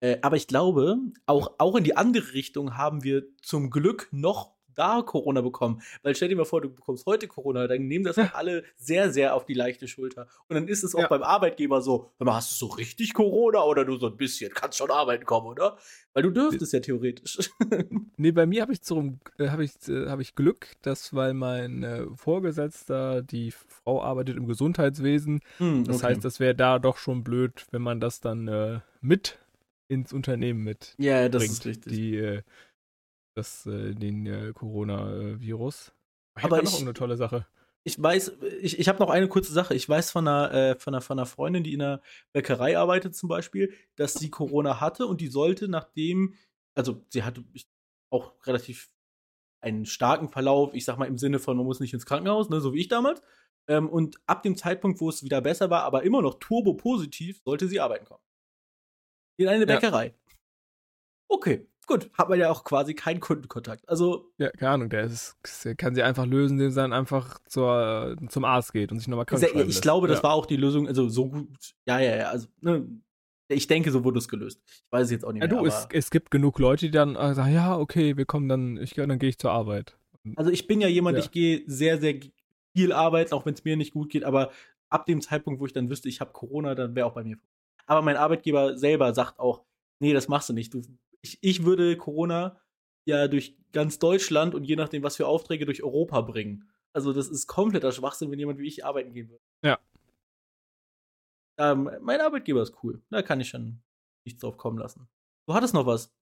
Äh, 0.00 0.18
aber 0.22 0.36
ich 0.36 0.46
glaube, 0.46 0.98
auch, 1.26 1.54
auch 1.58 1.76
in 1.76 1.84
die 1.84 1.96
andere 1.96 2.34
Richtung 2.34 2.76
haben 2.76 3.02
wir 3.02 3.24
zum 3.42 3.70
Glück 3.70 4.08
noch 4.12 4.54
da 4.80 5.02
Corona 5.02 5.42
bekommen. 5.42 5.82
Weil 6.02 6.14
stell 6.14 6.28
dir 6.28 6.36
mal 6.36 6.44
vor, 6.44 6.62
du 6.62 6.70
bekommst 6.70 7.04
heute 7.06 7.28
Corona, 7.28 7.66
dann 7.66 7.86
nehmen 7.86 8.04
das 8.04 8.16
ja. 8.16 8.30
alle 8.32 8.64
sehr, 8.76 9.10
sehr 9.10 9.34
auf 9.34 9.44
die 9.44 9.54
leichte 9.54 9.86
Schulter. 9.86 10.26
Und 10.48 10.54
dann 10.54 10.68
ist 10.68 10.82
es 10.82 10.94
auch 10.94 11.00
ja. 11.00 11.08
beim 11.08 11.22
Arbeitgeber 11.22 11.82
so, 11.82 12.10
hast 12.24 12.52
du 12.52 12.66
so 12.66 12.72
richtig 12.72 13.12
Corona 13.12 13.62
oder 13.62 13.84
du 13.84 13.96
so 13.96 14.06
ein 14.06 14.16
bisschen, 14.16 14.52
kannst 14.54 14.78
schon 14.78 14.90
arbeiten 14.90 15.26
kommen, 15.26 15.48
oder? 15.48 15.76
Weil 16.14 16.22
du 16.22 16.30
dürftest 16.30 16.72
ja 16.72 16.80
theoretisch. 16.80 17.50
nee, 18.16 18.32
bei 18.32 18.46
mir 18.46 18.62
habe 18.62 18.72
ich, 18.72 18.80
äh, 19.38 19.48
hab 19.48 19.60
ich, 19.60 19.72
äh, 19.88 20.08
hab 20.08 20.20
ich 20.20 20.34
Glück, 20.34 20.72
dass 20.82 21.14
weil 21.14 21.34
mein 21.34 21.82
äh, 21.82 22.06
Vorgesetzter, 22.16 23.22
die 23.22 23.52
Frau 23.52 24.02
arbeitet 24.02 24.36
im 24.36 24.46
Gesundheitswesen. 24.46 25.40
Hm, 25.58 25.84
das 25.84 26.02
heißt, 26.02 26.24
das 26.24 26.40
wäre 26.40 26.54
da 26.54 26.78
doch 26.78 26.96
schon 26.96 27.22
blöd, 27.22 27.66
wenn 27.70 27.82
man 27.82 28.00
das 28.00 28.20
dann 28.20 28.48
äh, 28.48 28.80
mit 29.00 29.38
ins 29.88 30.12
Unternehmen 30.12 30.62
mit. 30.62 30.94
Ja, 30.98 31.28
das 31.28 31.40
bringt. 31.40 31.52
ist 31.52 31.66
richtig. 31.66 31.92
Die, 31.92 32.16
äh, 32.16 32.42
das, 33.34 33.66
äh, 33.66 33.94
den 33.94 34.26
äh, 34.26 34.52
Corona-Virus. 34.52 35.92
Aber 36.34 36.62
ich, 36.62 36.80
eine 36.80 36.94
tolle 36.94 37.16
Sache. 37.16 37.46
Ich 37.82 38.00
weiß, 38.00 38.32
ich, 38.60 38.78
ich 38.78 38.88
habe 38.88 38.98
noch 38.98 39.10
eine 39.10 39.28
kurze 39.28 39.52
Sache. 39.52 39.74
Ich 39.74 39.88
weiß 39.88 40.10
von 40.10 40.28
einer, 40.28 40.52
äh, 40.52 40.78
von, 40.78 40.94
einer, 40.94 41.00
von 41.00 41.18
einer 41.18 41.26
Freundin, 41.26 41.64
die 41.64 41.72
in 41.72 41.82
einer 41.82 42.02
Bäckerei 42.32 42.78
arbeitet 42.78 43.16
zum 43.16 43.28
Beispiel, 43.28 43.72
dass 43.96 44.14
sie 44.14 44.30
Corona 44.30 44.80
hatte 44.80 45.06
und 45.06 45.20
die 45.20 45.28
sollte 45.28 45.68
nachdem, 45.68 46.34
also 46.74 47.04
sie 47.08 47.22
hatte 47.22 47.44
auch 48.10 48.34
relativ 48.46 48.90
einen 49.62 49.86
starken 49.86 50.28
Verlauf, 50.28 50.74
ich 50.74 50.84
sag 50.84 50.98
mal 50.98 51.06
im 51.06 51.18
Sinne 51.18 51.38
von, 51.38 51.56
man 51.56 51.66
muss 51.66 51.80
nicht 51.80 51.94
ins 51.94 52.06
Krankenhaus, 52.06 52.48
ne, 52.48 52.60
so 52.60 52.72
wie 52.74 52.80
ich 52.80 52.88
damals. 52.88 53.22
Ähm, 53.68 53.88
und 53.88 54.18
ab 54.26 54.42
dem 54.42 54.56
Zeitpunkt, 54.56 55.00
wo 55.00 55.08
es 55.08 55.22
wieder 55.22 55.40
besser 55.40 55.70
war, 55.70 55.82
aber 55.82 56.02
immer 56.02 56.22
noch 56.22 56.34
turbo-positiv, 56.38 57.40
sollte 57.44 57.68
sie 57.68 57.80
arbeiten 57.80 58.04
kommen. 58.04 58.22
In 59.38 59.48
eine 59.48 59.66
Bäckerei. 59.66 60.06
Ja. 60.06 60.14
Okay, 61.28 61.69
gut, 61.90 62.10
hat 62.16 62.28
man 62.28 62.38
ja 62.38 62.50
auch 62.50 62.64
quasi 62.64 62.94
keinen 62.94 63.20
Kundenkontakt. 63.20 63.88
Also. 63.88 64.30
Ja, 64.38 64.50
keine 64.50 64.70
Ahnung, 64.72 64.90
der, 64.90 65.04
ist, 65.04 65.36
der 65.64 65.74
kann 65.74 65.94
sie 65.94 66.02
einfach 66.02 66.26
lösen, 66.26 66.54
indem 66.54 66.70
sie 66.70 66.80
dann 66.80 66.92
einfach 66.92 67.38
zur, 67.46 68.16
zum 68.28 68.44
Arzt 68.44 68.72
geht 68.72 68.92
und 68.92 68.98
sich 68.98 69.08
nochmal 69.08 69.26
krank 69.26 69.42
Ich 69.42 69.54
lässt. 69.54 69.82
glaube, 69.82 70.08
das 70.08 70.18
ja. 70.18 70.24
war 70.24 70.34
auch 70.34 70.46
die 70.46 70.56
Lösung, 70.56 70.86
also 70.86 71.08
so 71.08 71.28
gut. 71.28 71.74
Ja, 71.86 71.98
ja, 71.98 72.16
ja, 72.16 72.28
also, 72.28 72.46
ne, 72.60 72.86
ich 73.48 73.66
denke, 73.66 73.90
so 73.90 74.04
wurde 74.04 74.18
es 74.18 74.28
gelöst. 74.28 74.60
Ich 74.66 74.92
weiß 74.92 75.06
es 75.06 75.10
jetzt 75.10 75.24
auch 75.24 75.32
nicht 75.32 75.42
ja, 75.42 75.48
mehr. 75.48 75.58
Du, 75.58 75.66
es, 75.66 75.88
es, 75.92 76.10
gibt 76.10 76.30
genug 76.30 76.58
Leute, 76.58 76.86
die 76.86 76.92
dann 76.92 77.16
äh, 77.16 77.34
sagen, 77.34 77.52
ja, 77.52 77.76
okay, 77.76 78.16
wir 78.16 78.24
kommen 78.24 78.48
dann, 78.48 78.76
ich, 78.76 78.94
dann 78.94 79.18
gehe 79.18 79.28
ich 79.28 79.38
zur 79.38 79.50
Arbeit. 79.50 79.96
Also 80.36 80.50
ich 80.50 80.66
bin 80.66 80.80
ja 80.80 80.88
jemand, 80.88 81.16
ja. 81.18 81.24
ich 81.24 81.30
gehe 81.30 81.62
sehr, 81.66 81.98
sehr 81.98 82.14
viel 82.74 82.92
arbeiten, 82.92 83.32
auch 83.32 83.46
wenn 83.46 83.54
es 83.54 83.64
mir 83.64 83.76
nicht 83.76 83.92
gut 83.92 84.10
geht, 84.10 84.22
aber 84.22 84.50
ab 84.88 85.06
dem 85.06 85.20
Zeitpunkt, 85.20 85.60
wo 85.60 85.66
ich 85.66 85.72
dann 85.72 85.90
wüsste, 85.90 86.08
ich 86.08 86.20
habe 86.20 86.32
Corona, 86.32 86.74
dann 86.74 86.94
wäre 86.94 87.06
auch 87.06 87.14
bei 87.14 87.24
mir. 87.24 87.38
Aber 87.86 88.02
mein 88.02 88.16
Arbeitgeber 88.16 88.78
selber 88.78 89.12
sagt 89.14 89.40
auch, 89.40 89.64
nee, 89.98 90.12
das 90.12 90.28
machst 90.28 90.48
du 90.48 90.52
nicht. 90.52 90.72
Du 90.72 90.82
ich, 91.22 91.38
ich 91.42 91.64
würde 91.64 91.96
Corona 91.96 92.60
ja 93.04 93.28
durch 93.28 93.56
ganz 93.72 93.98
Deutschland 93.98 94.54
und 94.54 94.64
je 94.64 94.76
nachdem, 94.76 95.02
was 95.02 95.16
für 95.16 95.26
Aufträge 95.26 95.64
durch 95.64 95.82
Europa 95.82 96.20
bringen. 96.22 96.68
Also, 96.92 97.12
das 97.12 97.28
ist 97.28 97.46
kompletter 97.46 97.92
Schwachsinn, 97.92 98.30
wenn 98.30 98.38
jemand 98.38 98.58
wie 98.58 98.66
ich 98.66 98.84
arbeiten 98.84 99.12
gehen 99.12 99.28
würde. 99.28 99.42
Ja. 99.62 99.78
Ähm, 101.58 101.90
mein 102.00 102.20
Arbeitgeber 102.20 102.62
ist 102.62 102.74
cool. 102.82 103.00
Da 103.10 103.22
kann 103.22 103.40
ich 103.40 103.48
schon 103.48 103.82
nichts 104.24 104.40
drauf 104.40 104.56
kommen 104.56 104.78
lassen. 104.78 105.08
Du 105.46 105.54
hattest 105.54 105.74
noch 105.74 105.86
was. 105.86 106.12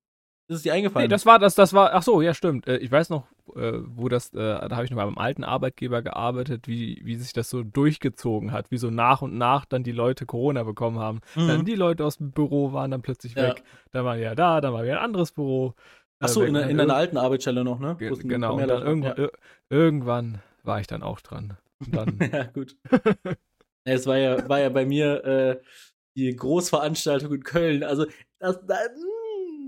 Das 0.49 0.57
ist 0.57 0.65
dir 0.65 0.73
eingefallen. 0.73 1.05
Nee, 1.05 1.11
das 1.11 1.27
war, 1.27 1.39
das, 1.39 1.55
das 1.55 1.73
war, 1.73 1.93
ach 1.95 2.03
so, 2.03 2.21
ja, 2.21 2.35
stimmt. 2.35 2.67
Äh, 2.67 2.79
ich 2.79 2.91
weiß 2.91 3.11
noch, 3.11 3.27
äh, 3.59 3.81
wo 3.85 4.09
das, 4.09 4.33
äh, 4.33 4.37
da 4.39 4.71
habe 4.71 4.85
ich 4.85 4.91
noch 4.91 4.97
mal 4.97 5.07
beim 5.07 5.19
alten 5.19 5.45
Arbeitgeber 5.45 6.03
gearbeitet, 6.03 6.69
wie, 6.69 7.01
wie 7.05 7.17
sich 7.17 7.33
das 7.33 7.51
so 7.51 7.63
durchgezogen 7.63 8.53
hat, 8.53 8.71
wie 8.71 8.79
so 8.79 8.91
nach 8.91 9.23
und 9.23 9.37
nach 9.37 9.65
dann 9.65 9.83
die 9.83 9.93
Leute 9.93 10.27
Corona 10.27 10.63
bekommen 10.63 10.99
haben. 10.99 11.21
Mhm. 11.35 11.49
Dann 11.49 11.65
die 11.65 11.75
Leute 11.75 12.05
aus 12.05 12.19
dem 12.19 12.31
Büro 12.31 12.73
waren 12.73 12.91
dann 12.91 13.03
plötzlich 13.03 13.35
ja. 13.35 13.49
weg. 13.49 13.63
Dann 13.91 14.05
waren 14.05 14.21
ja 14.21 14.35
da, 14.35 14.61
dann 14.61 14.73
war 14.73 14.85
wieder 14.85 14.99
ein 14.99 15.05
anderes 15.05 15.33
Büro. 15.33 15.75
Ach 16.21 16.29
so, 16.29 16.43
in, 16.43 16.55
in 16.57 16.79
deiner 16.79 16.97
alten 16.97 17.17
Arbeitsstelle 17.17 17.63
noch, 17.65 17.79
ne? 17.79 17.97
Ge 17.99 18.13
genau, 18.23 18.55
und 18.55 18.67
dann 18.67 18.83
irgendwann, 18.83 19.17
ja. 19.17 19.29
irgendwann 19.69 20.43
war 20.65 20.81
ich 20.81 20.87
dann 20.87 21.03
auch 21.03 21.21
dran. 21.21 21.57
Dann 21.91 22.19
ja, 22.33 22.45
gut. 22.45 22.77
es 23.85 24.07
war 24.07 24.17
ja, 24.17 24.49
war 24.49 24.59
ja 24.61 24.69
bei 24.69 24.85
mir 24.85 25.25
äh, 25.25 25.61
die 26.17 26.35
Großveranstaltung 26.35 27.35
in 27.35 27.45
Köln. 27.45 27.85
Also, 27.85 28.07
das, 28.41 28.59
das 28.67 28.89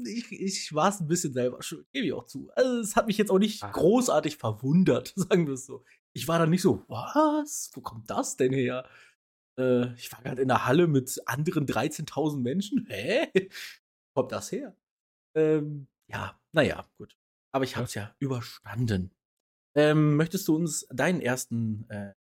ich, 0.07 0.33
ich 0.33 0.75
war 0.75 0.89
es 0.89 1.01
ein 1.01 1.09
bisschen 1.09 1.33
selber 1.33 1.63
schuld, 1.63 1.91
gebe 1.93 2.07
ich 2.07 2.13
auch 2.13 2.27
zu. 2.27 2.51
Also, 2.55 2.81
es 2.81 2.97
hat 2.97 3.07
mich 3.07 3.19
jetzt 3.19 3.31
auch 3.31 3.39
nicht 3.39 3.63
Ach. 3.63 3.73
großartig 3.73 4.37
verwundert, 4.37 5.13
sagen 5.17 5.47
wir 5.47 5.55
es 5.55 5.67
so. 5.67 5.85
Ich 6.13 6.27
war 6.29 6.39
dann 6.39 6.51
nicht 6.51 6.63
so, 6.63 6.85
was? 6.89 7.71
Wo 7.75 7.81
kommt 7.81 8.11
das 8.11 8.37
denn 8.37 8.53
her? 8.53 8.89
Äh, 9.59 9.95
ich 9.95 10.11
war 10.13 10.23
gerade 10.23 10.43
in 10.43 10.49
der 10.49 10.67
Halle 10.67 10.87
mit 10.87 11.21
anderen 11.27 11.67
13.000 11.67 12.41
Menschen. 12.41 12.87
Hä? 12.89 13.29
Wo 13.35 14.23
kommt 14.23 14.33
das 14.33 14.51
her? 14.51 14.77
Ähm, 15.35 15.87
ja, 16.09 16.41
naja, 16.53 16.89
gut. 16.97 17.17
Aber 17.53 17.65
ich 17.65 17.77
habe 17.77 17.85
es 17.85 17.95
ja 17.95 18.15
überstanden. 18.19 19.13
Ähm, 19.77 20.17
möchtest 20.17 20.49
du 20.49 20.57
uns 20.57 20.87
deinen 20.91 21.21
ersten 21.21 21.89
äh, 21.91 22.13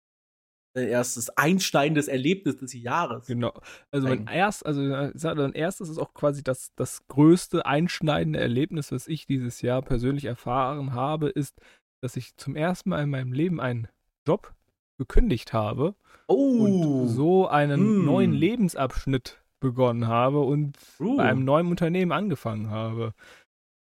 erstes 0.74 1.30
einsteigendes 1.30 2.08
Erlebnis 2.08 2.56
des 2.56 2.72
Jahres. 2.72 3.26
Genau. 3.26 3.52
Also 3.90 4.08
mein 4.08 4.26
erst, 4.26 4.64
also 4.64 4.80
mein 4.82 5.52
erstes 5.52 5.88
ist 5.88 5.98
auch 5.98 6.14
quasi 6.14 6.42
das, 6.42 6.72
das 6.76 7.06
größte 7.08 7.66
einschneidende 7.66 8.38
Erlebnis, 8.38 8.92
was 8.92 9.08
ich 9.08 9.26
dieses 9.26 9.62
Jahr 9.62 9.82
persönlich 9.82 10.26
erfahren 10.26 10.92
habe, 10.92 11.28
ist, 11.28 11.60
dass 12.00 12.16
ich 12.16 12.36
zum 12.36 12.54
ersten 12.54 12.90
Mal 12.90 13.02
in 13.02 13.10
meinem 13.10 13.32
Leben 13.32 13.60
einen 13.60 13.88
Job 14.26 14.54
gekündigt 14.98 15.52
habe 15.52 15.94
oh. 16.26 16.34
und 16.34 17.08
so 17.08 17.48
einen 17.48 18.02
mm. 18.02 18.04
neuen 18.04 18.32
Lebensabschnitt 18.32 19.42
begonnen 19.60 20.06
habe 20.06 20.40
und 20.40 20.76
uh. 21.00 21.16
bei 21.16 21.24
einem 21.24 21.44
neuen 21.44 21.68
Unternehmen 21.68 22.12
angefangen 22.12 22.70
habe. 22.70 23.14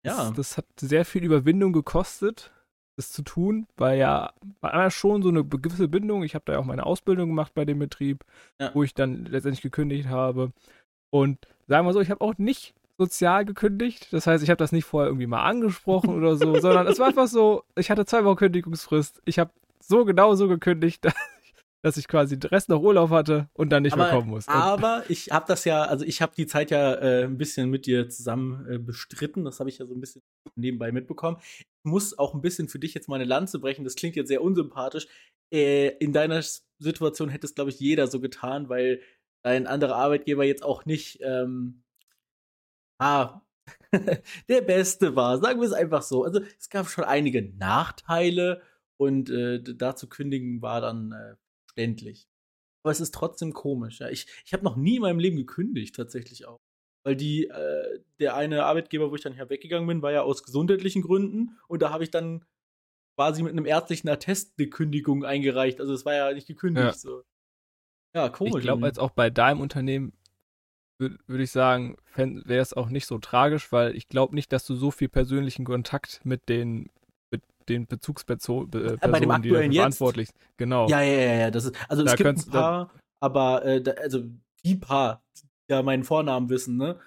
Ja. 0.05 0.17
Das, 0.17 0.33
das 0.33 0.57
hat 0.57 0.65
sehr 0.79 1.05
viel 1.05 1.23
Überwindung 1.23 1.71
gekostet 1.73 2.51
das 2.95 3.11
zu 3.11 3.23
tun, 3.23 3.67
weil 3.77 3.97
ja 3.97 4.33
war 4.61 4.91
schon 4.91 5.21
so 5.21 5.29
eine 5.29 5.43
gewisse 5.43 5.87
Bindung. 5.87 6.23
Ich 6.23 6.35
habe 6.35 6.43
da 6.45 6.53
ja 6.53 6.59
auch 6.59 6.65
meine 6.65 6.85
Ausbildung 6.85 7.29
gemacht 7.29 7.53
bei 7.53 7.65
dem 7.65 7.79
Betrieb, 7.79 8.23
ja. 8.59 8.71
wo 8.73 8.83
ich 8.83 8.93
dann 8.93 9.25
letztendlich 9.25 9.61
gekündigt 9.61 10.09
habe. 10.09 10.51
Und 11.09 11.47
sagen 11.67 11.85
wir 11.85 11.93
so, 11.93 12.01
ich 12.01 12.11
habe 12.11 12.21
auch 12.21 12.37
nicht 12.37 12.75
sozial 12.97 13.45
gekündigt. 13.45 14.11
Das 14.11 14.27
heißt, 14.27 14.43
ich 14.43 14.49
habe 14.49 14.57
das 14.57 14.71
nicht 14.71 14.85
vorher 14.85 15.09
irgendwie 15.09 15.27
mal 15.27 15.43
angesprochen 15.43 16.09
oder 16.17 16.35
so, 16.35 16.59
sondern 16.59 16.87
es 16.87 16.99
war 16.99 17.07
einfach 17.07 17.27
so, 17.27 17.63
ich 17.75 17.89
hatte 17.89 18.05
zwei 18.05 18.23
Wochen 18.25 18.37
Kündigungsfrist. 18.37 19.21
Ich 19.25 19.39
habe 19.39 19.51
so 19.79 20.05
genau 20.05 20.35
so 20.35 20.47
gekündigt, 20.47 21.05
dass 21.05 21.13
ich 21.97 22.07
quasi 22.07 22.39
den 22.39 22.49
Rest 22.49 22.69
noch 22.69 22.81
Urlaub 22.81 23.09
hatte 23.09 23.49
und 23.53 23.69
dann 23.69 23.83
nicht 23.83 23.93
aber, 23.93 24.03
mehr 24.03 24.11
kommen 24.13 24.29
musste. 24.29 24.51
Aber 24.51 25.03
ich 25.09 25.31
habe 25.31 25.45
das 25.47 25.65
ja, 25.65 25.83
also 25.83 26.05
ich 26.05 26.21
habe 26.21 26.33
die 26.35 26.47
Zeit 26.47 26.71
ja 26.71 26.93
äh, 26.95 27.23
ein 27.25 27.37
bisschen 27.37 27.69
mit 27.69 27.85
dir 27.85 28.09
zusammen 28.09 28.65
äh, 28.69 28.77
bestritten. 28.77 29.43
Das 29.43 29.59
habe 29.59 29.69
ich 29.69 29.79
ja 29.79 29.85
so 29.85 29.93
ein 29.93 29.99
bisschen 29.99 30.21
nebenbei 30.55 30.91
mitbekommen. 30.93 31.37
Ich 31.41 31.65
muss 31.83 32.17
auch 32.17 32.33
ein 32.33 32.41
bisschen 32.41 32.69
für 32.69 32.79
dich 32.79 32.93
jetzt 32.93 33.09
meine 33.09 33.25
Lanze 33.25 33.59
brechen. 33.59 33.83
Das 33.83 33.95
klingt 33.95 34.15
jetzt 34.15 34.29
sehr 34.29 34.41
unsympathisch. 34.41 35.07
Äh, 35.53 35.89
in 35.97 36.13
deiner 36.13 36.41
Situation 36.79 37.29
hätte 37.29 37.45
es, 37.45 37.55
glaube 37.55 37.69
ich, 37.69 37.79
jeder 37.79 38.07
so 38.07 38.21
getan, 38.21 38.69
weil 38.69 39.01
dein 39.43 39.67
anderer 39.67 39.97
Arbeitgeber 39.97 40.45
jetzt 40.45 40.63
auch 40.63 40.85
nicht 40.85 41.19
ähm, 41.21 41.83
ah, 42.99 43.41
der 44.49 44.61
Beste 44.61 45.15
war. 45.15 45.37
Sagen 45.39 45.59
wir 45.59 45.67
es 45.67 45.73
einfach 45.73 46.01
so. 46.01 46.23
Also 46.23 46.39
es 46.59 46.69
gab 46.69 46.87
schon 46.89 47.03
einige 47.03 47.41
Nachteile 47.57 48.61
und 48.97 49.29
äh, 49.29 49.61
da 49.61 49.95
zu 49.95 50.07
kündigen 50.07 50.61
war 50.61 50.81
dann 50.81 51.11
äh, 51.11 51.35
verständlich. 51.75 52.27
Aber 52.83 52.91
es 52.91 52.99
ist 52.99 53.13
trotzdem 53.13 53.53
komisch. 53.53 53.99
Ja. 53.99 54.09
Ich, 54.09 54.27
ich 54.45 54.53
habe 54.53 54.63
noch 54.63 54.75
nie 54.75 54.97
in 54.97 55.01
meinem 55.01 55.19
Leben 55.19 55.37
gekündigt, 55.37 55.95
tatsächlich 55.95 56.45
auch. 56.45 56.59
Weil 57.05 57.15
die, 57.15 57.47
äh, 57.47 57.99
der 58.19 58.35
eine 58.35 58.65
Arbeitgeber, 58.65 59.11
wo 59.11 59.15
ich 59.15 59.21
dann 59.21 59.33
hier 59.33 59.49
weggegangen 59.49 59.87
bin, 59.87 60.01
war 60.01 60.11
ja 60.11 60.21
aus 60.21 60.43
gesundheitlichen 60.43 61.01
Gründen. 61.01 61.57
Und 61.67 61.81
da 61.81 61.91
habe 61.91 62.03
ich 62.03 62.11
dann 62.11 62.45
quasi 63.17 63.43
mit 63.43 63.51
einem 63.51 63.65
ärztlichen 63.65 64.09
Attest 64.09 64.53
eine 64.57 64.69
Kündigung 64.69 65.25
eingereicht. 65.25 65.79
Also 65.79 65.93
es 65.93 66.05
war 66.05 66.13
ja 66.13 66.33
nicht 66.33 66.47
gekündigt. 66.47 66.85
Ja. 66.85 66.93
So. 66.93 67.23
Ja, 68.15 68.29
komisch. 68.29 68.55
Ich 68.57 68.61
glaube, 68.61 68.85
als 68.85 68.99
auch 68.99 69.11
bei 69.11 69.29
deinem 69.29 69.61
Unternehmen 69.61 70.13
würde 70.99 71.17
würd 71.27 71.41
ich 71.41 71.51
sagen, 71.51 71.97
wäre 72.15 72.61
es 72.61 72.73
auch 72.73 72.89
nicht 72.89 73.07
so 73.07 73.17
tragisch, 73.17 73.71
weil 73.71 73.95
ich 73.95 74.07
glaube 74.07 74.35
nicht, 74.35 74.51
dass 74.53 74.65
du 74.65 74.75
so 74.75 74.91
viel 74.91 75.09
persönlichen 75.09 75.65
Kontakt 75.65 76.21
mit 76.23 76.47
den 76.49 76.89
den 77.69 77.87
Bezugspersonen, 77.87 78.71
äh, 78.73 78.97
bei 78.99 79.19
dem 79.19 79.41
die 79.41 79.49
dafür 79.49 79.71
verantwortlich 79.71 80.27
sind. 80.29 80.39
Genau. 80.57 80.87
Ja, 80.87 81.01
ja, 81.01 81.19
ja, 81.19 81.33
ja. 81.33 81.51
Das 81.51 81.65
ist, 81.65 81.75
also 81.89 82.03
da 82.03 82.11
es 82.11 82.17
gibt 82.17 82.29
ein 82.29 82.51
paar, 82.51 82.91
aber 83.19 83.65
äh, 83.65 83.81
da, 83.81 83.91
also 83.93 84.23
die 84.63 84.75
paar, 84.75 85.23
die 85.41 85.47
ja 85.69 85.81
meinen 85.81 86.03
Vornamen 86.03 86.49
wissen, 86.49 86.77
ne? 86.77 86.99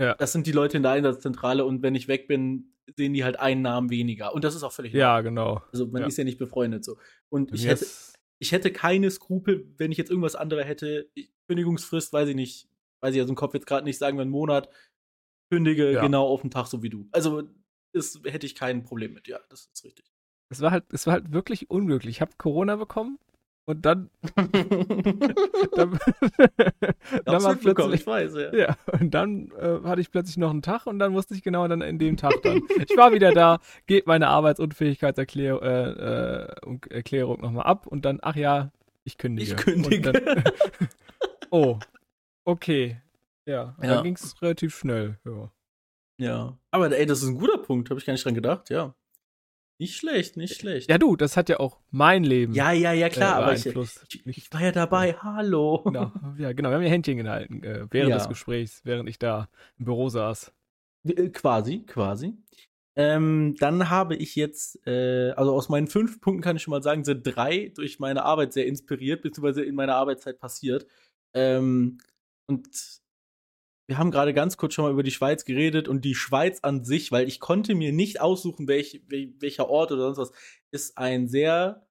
Ja. 0.00 0.14
Das 0.14 0.32
sind 0.32 0.46
die 0.46 0.52
Leute 0.52 0.76
in 0.76 0.82
der 0.82 0.92
Einsatzzentrale 0.92 1.64
und 1.64 1.82
wenn 1.82 1.94
ich 1.94 2.08
weg 2.08 2.26
bin, 2.26 2.72
sehen 2.96 3.12
die 3.14 3.24
halt 3.24 3.38
einen 3.38 3.62
Namen 3.62 3.90
weniger. 3.90 4.34
Und 4.34 4.44
das 4.44 4.54
ist 4.54 4.62
auch 4.62 4.72
völlig 4.72 4.92
Ja, 4.92 5.08
normal. 5.08 5.22
genau. 5.22 5.62
Also 5.72 5.86
man 5.86 6.02
ja. 6.02 6.08
ist 6.08 6.16
ja 6.16 6.24
nicht 6.24 6.38
befreundet 6.38 6.84
so. 6.84 6.98
Und 7.28 7.52
ich 7.52 7.66
hätte, 7.66 7.86
ich 8.38 8.52
hätte 8.52 8.72
keine 8.72 9.10
Skrupel, 9.10 9.72
wenn 9.78 9.92
ich 9.92 9.98
jetzt 9.98 10.10
irgendwas 10.10 10.34
anderes 10.34 10.66
hätte. 10.66 11.08
Kündigungsfrist, 11.48 12.12
weiß 12.12 12.28
ich 12.28 12.34
nicht, 12.34 12.68
weiß 13.00 13.14
ich 13.14 13.20
aus 13.20 13.26
dem 13.26 13.36
Kopf 13.36 13.54
jetzt 13.54 13.66
gerade 13.66 13.84
nicht, 13.84 13.98
sagen 13.98 14.16
wir 14.16 14.22
einen 14.22 14.30
Monat, 14.30 14.68
kündige 15.50 15.92
ja. 15.92 16.02
genau 16.02 16.26
auf 16.26 16.40
den 16.40 16.50
Tag, 16.50 16.66
so 16.66 16.82
wie 16.82 16.90
du. 16.90 17.08
Also 17.12 17.42
das 17.92 18.20
hätte 18.24 18.46
ich 18.46 18.54
kein 18.54 18.84
Problem 18.84 19.14
mit, 19.14 19.28
ja, 19.28 19.38
das 19.48 19.68
ist 19.72 19.84
richtig. 19.84 20.06
Es 20.48 20.60
war 20.60 20.70
halt, 20.70 20.84
es 20.92 21.06
war 21.06 21.14
halt 21.14 21.32
wirklich 21.32 21.70
unglücklich. 21.70 22.16
Ich 22.16 22.20
habe 22.20 22.32
Corona 22.36 22.76
bekommen 22.76 23.18
und 23.64 23.86
dann. 23.86 24.10
dann, 24.34 24.50
dann 27.24 27.42
war 27.42 27.54
plötzlich, 27.56 28.00
ich 28.00 28.06
weiß, 28.06 28.34
ja. 28.34 28.54
ja 28.54 28.76
und 28.92 29.12
dann 29.14 29.50
äh, 29.58 29.80
hatte 29.84 30.00
ich 30.00 30.10
plötzlich 30.10 30.36
noch 30.36 30.50
einen 30.50 30.62
Tag 30.62 30.86
und 30.86 30.98
dann 30.98 31.14
wusste 31.14 31.34
ich 31.34 31.42
genau 31.42 31.66
dann 31.68 31.80
in 31.80 31.98
dem 31.98 32.16
Tag 32.16 32.42
dann. 32.42 32.62
ich 32.76 32.96
war 32.96 33.12
wieder 33.12 33.32
da, 33.32 33.60
gebe 33.86 34.04
meine 34.06 34.28
Arbeitsunfähigkeitserklärung 34.28 35.62
äh, 35.62 36.48
äh, 37.08 37.36
nochmal 37.40 37.64
ab 37.64 37.86
und 37.86 38.04
dann, 38.04 38.18
ach 38.22 38.36
ja, 38.36 38.72
ich 39.04 39.18
kündige. 39.18 39.52
Ich 39.52 39.56
kündige. 39.56 40.12
Dann, 40.12 40.44
oh, 41.50 41.78
okay. 42.44 43.00
Ja, 43.46 43.76
ja. 43.82 43.94
dann 43.94 44.04
ging 44.04 44.14
es 44.14 44.40
relativ 44.40 44.76
schnell. 44.76 45.18
Ja. 45.24 45.50
Ja. 46.22 46.58
Aber 46.70 46.96
ey, 46.96 47.06
das 47.06 47.22
ist 47.22 47.28
ein 47.28 47.38
guter 47.38 47.58
Punkt, 47.58 47.90
habe 47.90 47.98
ich 47.98 48.06
gar 48.06 48.12
nicht 48.12 48.24
dran 48.24 48.34
gedacht, 48.34 48.70
ja. 48.70 48.94
Nicht 49.78 49.96
schlecht, 49.96 50.36
nicht 50.36 50.60
schlecht. 50.60 50.88
Ja, 50.88 50.96
du, 50.96 51.16
das 51.16 51.36
hat 51.36 51.48
ja 51.48 51.58
auch 51.58 51.80
mein 51.90 52.22
Leben. 52.22 52.52
Ja, 52.52 52.70
ja, 52.70 52.92
ja, 52.92 53.08
klar, 53.08 53.40
äh, 53.40 53.42
aber 53.42 53.54
ich, 53.54 53.66
ich, 53.66 54.26
ich, 54.26 54.52
war 54.52 54.62
ja 54.62 54.70
dabei. 54.70 55.14
Hallo. 55.14 55.82
Genau, 55.84 56.12
ja, 56.38 56.52
genau. 56.52 56.68
Wir 56.68 56.76
haben 56.76 56.82
ja 56.82 56.88
Händchen 56.88 57.16
gehalten 57.16 57.64
äh, 57.64 57.86
während 57.90 58.10
ja. 58.10 58.18
des 58.18 58.28
Gesprächs, 58.28 58.82
während 58.84 59.08
ich 59.08 59.18
da 59.18 59.48
im 59.78 59.86
Büro 59.86 60.08
saß. 60.08 60.52
Äh, 61.04 61.30
quasi, 61.30 61.80
quasi. 61.80 62.36
Ähm, 62.94 63.56
dann 63.58 63.90
habe 63.90 64.14
ich 64.14 64.36
jetzt, 64.36 64.86
äh, 64.86 65.30
also 65.32 65.52
aus 65.52 65.68
meinen 65.68 65.88
fünf 65.88 66.20
Punkten 66.20 66.42
kann 66.42 66.56
ich 66.56 66.62
schon 66.62 66.72
mal 66.72 66.82
sagen, 66.82 67.04
sind 67.04 67.22
drei 67.24 67.72
durch 67.74 67.98
meine 67.98 68.22
Arbeit 68.24 68.52
sehr 68.52 68.66
inspiriert, 68.66 69.22
beziehungsweise 69.22 69.64
in 69.64 69.74
meiner 69.74 69.96
Arbeitszeit 69.96 70.38
passiert. 70.38 70.86
Ähm, 71.34 71.98
und 72.46 73.01
wir 73.86 73.98
haben 73.98 74.10
gerade 74.10 74.32
ganz 74.32 74.56
kurz 74.56 74.74
schon 74.74 74.84
mal 74.84 74.92
über 74.92 75.02
die 75.02 75.10
Schweiz 75.10 75.44
geredet 75.44 75.88
und 75.88 76.04
die 76.04 76.14
Schweiz 76.14 76.60
an 76.62 76.84
sich, 76.84 77.12
weil 77.12 77.28
ich 77.28 77.40
konnte 77.40 77.74
mir 77.74 77.92
nicht 77.92 78.20
aussuchen, 78.20 78.68
welch, 78.68 79.02
welcher 79.08 79.68
Ort 79.68 79.92
oder 79.92 80.14
sonst 80.14 80.30
was, 80.30 80.38
ist 80.70 80.98
ein 80.98 81.28
sehr 81.28 81.86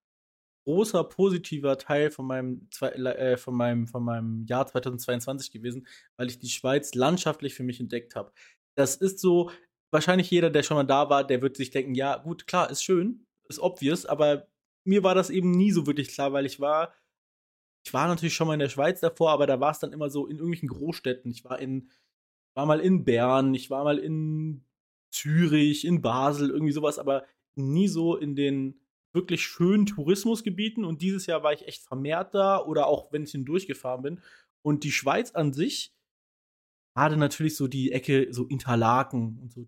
großer 0.65 1.04
positiver 1.04 1.77
Teil 1.77 2.12
von 2.12 2.25
meinem, 2.27 2.67
äh, 2.82 3.38
von 3.38 3.56
meinem, 3.56 3.88
von 3.88 4.04
meinem 4.04 4.45
Jahr 4.45 4.67
2022 4.67 5.51
gewesen, 5.51 5.88
weil 6.17 6.27
ich 6.27 6.39
die 6.39 6.49
Schweiz 6.49 6.93
landschaftlich 6.93 7.56
für 7.56 7.63
mich 7.63 7.80
entdeckt 7.80 8.15
habe. 8.15 8.32
Das 8.75 8.95
ist 8.95 9.19
so, 9.19 9.51
wahrscheinlich 9.91 10.30
jeder, 10.32 10.49
der 10.49 10.63
schon 10.63 10.77
mal 10.77 10.84
da 10.84 11.10
war, 11.10 11.25
der 11.25 11.41
wird 11.41 11.58
sich 11.58 11.71
denken, 11.71 11.95
ja, 11.95 12.17
gut, 12.17 12.47
klar, 12.47 12.69
ist 12.69 12.84
schön, 12.84 13.25
ist 13.49 13.60
obvious, 13.60 14.06
aber 14.06 14.47
mir 14.84 15.04
war 15.04 15.15
das 15.15 15.30
eben 15.30 15.51
nie 15.51 15.71
so 15.71 15.86
wirklich 15.88 16.10
klar, 16.10 16.32
weil 16.34 16.45
ich 16.45 16.60
war 16.60 16.93
ich 17.84 17.94
war 17.94 18.08
natürlich 18.08 18.34
schon 18.36 18.48
mal 18.48 18.54
in 18.54 18.60
der 18.60 18.70
Schweiz 18.70 19.00
davor, 19.00 19.32
aber 19.32 19.48
da 19.48 19.60
war 19.60 19.72
es 19.72 19.80
dann 19.80 19.94
immer 19.94 20.10
so 20.10 20.28
in 20.28 20.38
irgendwelchen 20.38 20.70
Großstädten. 20.70 21.32
Ich 21.32 21.44
war 21.44 21.60
in, 21.60 21.89
war 22.56 22.65
mal 22.65 22.80
in 22.80 23.04
Bern, 23.04 23.54
ich 23.54 23.70
war 23.70 23.84
mal 23.84 23.98
in 23.98 24.63
Zürich, 25.12 25.86
in 25.86 26.02
Basel, 26.02 26.50
irgendwie 26.50 26.74
sowas, 26.74 27.00
aber 27.00 27.26
nie 27.56 27.88
so 27.88 28.15
in 28.15 28.36
den 28.36 28.80
wirklich 29.13 29.41
schönen 29.41 29.86
Tourismusgebieten. 29.86 30.86
Und 30.86 31.02
dieses 31.02 31.26
Jahr 31.26 31.44
war 31.44 31.54
ich 31.54 31.67
echt 31.67 31.84
vermehrt 31.84 32.34
da 32.34 32.63
oder 32.63 32.88
auch 32.88 33.12
wenn 33.12 33.24
ich 33.24 33.32
hindurchgefahren 33.32 34.04
bin. 34.04 34.22
Und 34.62 34.84
die 34.84 34.91
Schweiz 34.91 35.32
an 35.32 35.54
sich, 35.54 35.94
gerade 36.96 37.17
natürlich 37.17 37.56
so 37.56 37.67
die 37.67 37.91
Ecke, 37.91 38.28
so 38.32 38.46
Interlaken 38.46 39.39
und 39.41 39.52
so 39.52 39.67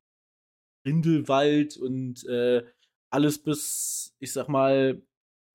Rindelwald 0.86 1.78
und 1.78 2.26
äh, 2.26 2.64
alles 3.10 3.42
bis, 3.42 4.16
ich 4.20 4.34
sag 4.34 4.50
mal, 4.50 5.02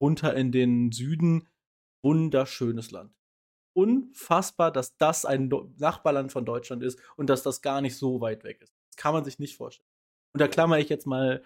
runter 0.01 0.35
in 0.35 0.53
den 0.53 0.93
Süden 0.93 1.47
wunderschönes 2.03 2.91
Land. 2.91 3.15
Unfassbar, 3.75 4.73
dass 4.73 4.97
das 4.97 5.25
ein 5.25 5.51
Nachbarland 5.79 6.33
von 6.33 6.45
Deutschland 6.45 6.83
ist 6.83 7.01
und 7.17 7.31
dass 7.31 7.43
das 7.43 7.63
gar 7.63 7.81
nicht 7.81 7.97
so 7.97 8.21
weit 8.21 8.45
weg 8.45 8.61
ist. 8.61 8.75
Das 8.91 8.97
kann 8.97 9.13
man 9.13 9.25
sich 9.25 9.39
nicht 9.39 9.57
vorstellen. 9.57 9.89
Und 10.33 10.41
da 10.41 10.49
klammer 10.49 10.79
ich 10.79 10.89
jetzt 10.89 11.07
mal 11.07 11.43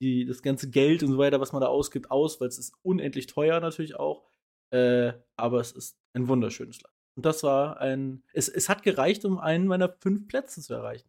die, 0.00 0.26
das 0.26 0.42
ganze 0.42 0.68
Geld 0.68 1.02
und 1.02 1.12
so 1.12 1.18
weiter, 1.18 1.40
was 1.40 1.52
man 1.52 1.60
da 1.60 1.68
ausgibt, 1.68 2.10
aus, 2.10 2.40
weil 2.40 2.48
es 2.48 2.58
ist 2.58 2.74
unendlich 2.82 3.26
teuer 3.26 3.60
natürlich 3.60 3.96
auch. 3.96 4.24
Äh, 4.70 5.12
aber 5.36 5.60
es 5.60 5.72
ist 5.72 5.98
ein 6.12 6.28
wunderschönes 6.28 6.82
Land. 6.82 6.94
Und 7.16 7.24
das 7.24 7.42
war 7.42 7.80
ein. 7.80 8.22
Es, 8.32 8.48
es 8.48 8.68
hat 8.68 8.82
gereicht, 8.82 9.24
um 9.24 9.38
einen 9.38 9.66
meiner 9.66 9.88
fünf 10.00 10.28
Plätze 10.28 10.60
zu 10.60 10.74
erreichen. 10.74 11.08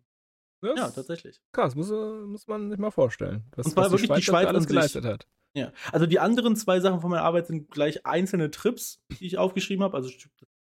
Das 0.62 0.80
ja, 0.80 0.90
tatsächlich. 0.90 1.42
Krass, 1.52 1.76
muss, 1.76 1.90
muss 1.90 2.48
man 2.48 2.70
sich 2.72 2.80
mal 2.80 2.92
vorstellen. 2.92 3.44
Was, 3.56 3.68
und 3.68 3.72
zwar 3.74 3.86
was 3.86 3.92
wirklich 3.92 4.10
die 4.10 4.22
Schweiz, 4.22 4.22
die 4.22 4.26
Schweiz 4.26 4.48
alles 4.48 4.68
geleistet 4.68 5.06
hat. 5.06 5.28
Ja, 5.58 5.74
also 5.92 6.06
die 6.06 6.20
anderen 6.20 6.56
zwei 6.56 6.80
Sachen 6.80 7.02
von 7.02 7.10
meiner 7.10 7.24
Arbeit 7.24 7.48
sind 7.48 7.72
gleich 7.72 8.06
einzelne 8.06 8.52
Trips, 8.52 9.02
die 9.20 9.26
ich 9.26 9.40
aufgeschrieben 9.40 9.84
habe, 9.84 9.98
also 9.98 10.12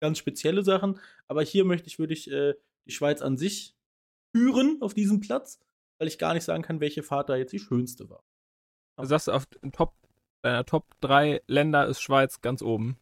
ganz 0.01 0.17
spezielle 0.17 0.63
Sachen. 0.63 0.99
Aber 1.27 1.43
hier 1.43 1.67
möchte 1.67 1.89
ich 1.89 1.99
wirklich 1.99 2.31
äh, 2.31 2.55
die 2.87 2.93
Schweiz 2.93 3.21
an 3.21 3.37
sich 3.37 3.77
führen 4.35 4.79
auf 4.81 4.95
diesem 4.95 5.21
Platz, 5.21 5.61
weil 5.99 6.09
ich 6.09 6.17
gar 6.17 6.33
nicht 6.33 6.45
sagen 6.45 6.63
kann, 6.63 6.81
welche 6.81 7.03
Fahrt 7.03 7.29
da 7.29 7.37
jetzt 7.37 7.53
die 7.53 7.59
schönste 7.59 8.09
war. 8.09 8.25
Du 8.97 9.05
sagst, 9.05 9.29
auf 9.29 9.45
Top, 9.73 9.93
deiner 10.41 10.65
Top 10.65 10.87
3 11.03 11.43
Länder 11.47 11.87
ist 11.87 12.01
Schweiz 12.01 12.41
ganz 12.41 12.63
oben. 12.63 12.97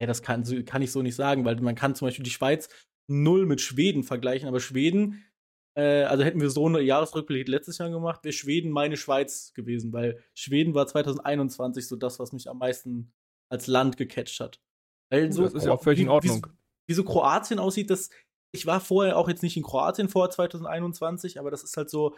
Ja, 0.00 0.06
das 0.06 0.22
kann, 0.22 0.44
kann 0.64 0.80
ich 0.80 0.92
so 0.92 1.02
nicht 1.02 1.14
sagen, 1.14 1.44
weil 1.44 1.60
man 1.60 1.74
kann 1.74 1.94
zum 1.94 2.08
Beispiel 2.08 2.24
die 2.24 2.30
Schweiz 2.30 2.70
null 3.06 3.44
mit 3.44 3.60
Schweden 3.60 4.02
vergleichen, 4.02 4.48
aber 4.48 4.60
Schweden 4.60 5.26
äh, 5.76 6.04
also 6.04 6.24
hätten 6.24 6.40
wir 6.40 6.50
so 6.50 6.66
eine 6.66 6.80
Jahresrückblick 6.80 7.46
letztes 7.48 7.78
Jahr 7.78 7.90
gemacht, 7.90 8.24
wäre 8.24 8.32
Schweden 8.32 8.70
meine 8.70 8.96
Schweiz 8.96 9.52
gewesen, 9.52 9.92
weil 9.92 10.22
Schweden 10.34 10.74
war 10.74 10.86
2021 10.86 11.86
so 11.86 11.96
das, 11.96 12.18
was 12.18 12.32
mich 12.32 12.48
am 12.48 12.58
meisten 12.58 13.12
als 13.50 13.66
Land 13.66 13.96
gecatcht 13.96 14.40
hat. 14.40 14.60
Weil 15.10 15.30
so, 15.32 15.42
das 15.42 15.54
ist 15.54 15.66
ja 15.66 15.72
auch 15.72 15.82
völlig 15.82 16.00
in 16.00 16.08
Ordnung. 16.08 16.46
Wie, 16.46 16.92
wie 16.92 16.94
so 16.94 17.04
Kroatien 17.04 17.58
aussieht, 17.58 17.90
das, 17.90 18.10
ich 18.52 18.66
war 18.66 18.80
vorher 18.80 19.18
auch 19.18 19.28
jetzt 19.28 19.42
nicht 19.42 19.56
in 19.56 19.62
Kroatien 19.62 20.08
vor 20.08 20.30
2021, 20.30 21.38
aber 21.38 21.50
das 21.50 21.62
ist 21.62 21.76
halt 21.76 21.90
so, 21.90 22.16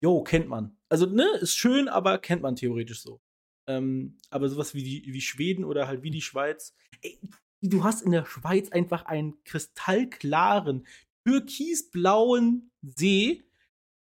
jo, 0.00 0.22
kennt 0.22 0.48
man. 0.48 0.76
Also, 0.88 1.06
ne, 1.06 1.26
ist 1.40 1.56
schön, 1.56 1.88
aber 1.88 2.18
kennt 2.18 2.42
man 2.42 2.56
theoretisch 2.56 3.02
so. 3.02 3.20
Ähm, 3.66 4.18
aber 4.30 4.48
sowas 4.48 4.72
wie, 4.74 4.84
die, 4.84 5.12
wie 5.12 5.20
Schweden 5.20 5.64
oder 5.64 5.88
halt 5.88 6.02
wie 6.02 6.10
die 6.10 6.22
Schweiz. 6.22 6.74
Ey, 7.02 7.20
du 7.60 7.82
hast 7.82 8.02
in 8.02 8.12
der 8.12 8.24
Schweiz 8.24 8.70
einfach 8.70 9.04
einen 9.04 9.42
kristallklaren, 9.44 10.86
türkisblauen 11.24 12.70
See 12.82 13.44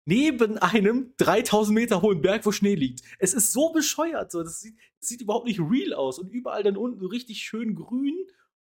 neben 0.04 0.58
einem 0.58 1.14
3000 1.18 1.74
Meter 1.74 2.02
hohen 2.02 2.20
Berg, 2.20 2.44
wo 2.44 2.52
Schnee 2.52 2.74
liegt. 2.74 3.02
Es 3.18 3.34
ist 3.34 3.52
so 3.52 3.72
bescheuert. 3.72 4.32
So. 4.32 4.42
Das, 4.42 4.60
sieht, 4.60 4.76
das 4.98 5.08
sieht 5.08 5.20
überhaupt 5.20 5.46
nicht 5.46 5.60
real 5.60 5.94
aus. 5.94 6.18
Und 6.18 6.30
überall 6.30 6.62
dann 6.62 6.76
unten 6.76 7.04
richtig 7.04 7.42
schön 7.42 7.74
grün. 7.74 8.16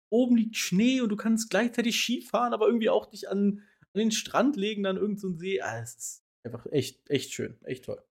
Oben 0.09 0.37
liegt 0.37 0.55
Schnee 0.55 1.01
und 1.01 1.09
du 1.09 1.15
kannst 1.15 1.49
gleichzeitig 1.49 1.99
Skifahren, 2.01 2.53
aber 2.53 2.67
irgendwie 2.67 2.89
auch 2.89 3.05
dich 3.07 3.29
an, 3.29 3.61
an 3.93 3.99
den 3.99 4.11
Strand 4.11 4.55
legen, 4.55 4.83
dann 4.83 4.97
irgendein 4.97 5.19
so 5.19 5.33
See. 5.33 5.61
Ah, 5.61 5.81
es 5.81 5.95
ist 5.95 6.23
einfach 6.43 6.65
echt, 6.71 7.09
echt 7.09 7.33
schön. 7.33 7.57
Echt 7.63 7.85
toll. 7.85 8.01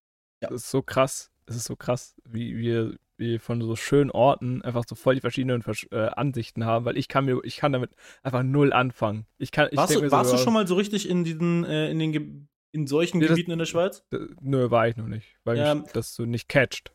Ja. 0.42 0.48
Das 0.50 0.62
ist 0.62 0.70
so 0.70 0.82
krass. 0.82 1.32
Es 1.46 1.56
ist 1.56 1.64
so 1.64 1.76
krass, 1.76 2.14
wie 2.24 2.56
wir 2.56 2.96
wie 3.16 3.38
von 3.38 3.61
so 3.61 3.76
schönen 3.76 4.11
Orten 4.11 4.62
einfach 4.62 4.84
so 4.86 4.95
voll 4.95 5.14
die 5.14 5.20
verschiedenen 5.20 5.62
äh, 5.91 5.97
Ansichten 6.07 6.64
haben, 6.64 6.84
weil 6.84 6.97
ich 6.97 7.09
kann 7.09 7.24
mir, 7.24 7.41
ich 7.45 7.57
kann 7.57 7.72
damit 7.72 7.91
einfach 8.22 8.43
null 8.43 8.72
anfangen. 8.72 9.26
Ich 9.38 9.53
kann, 9.53 9.68
ich 9.70 9.76
warst 9.76 9.95
du, 9.95 10.11
warst 10.11 10.30
so, 10.30 10.36
du 10.36 10.43
schon 10.43 10.53
mal 10.53 10.66
so 10.66 10.74
richtig 10.74 11.09
in 11.09 11.24
diesen, 11.24 11.64
äh, 11.64 11.91
in 11.91 11.99
den 11.99 12.49
in 12.72 12.88
solchen 12.88 13.18
nee, 13.18 13.28
Gebieten 13.28 13.51
das, 13.51 13.55
in 13.55 13.59
der 13.61 13.66
Schweiz? 13.66 14.05
Nö, 14.41 14.70
war 14.70 14.88
ich 14.88 14.97
noch 14.97 15.07
nicht, 15.07 15.38
weil 15.45 15.57
ja, 15.57 15.76
mich 15.76 15.93
das 15.93 16.14
so 16.14 16.24
nicht 16.24 16.49
catcht. 16.49 16.93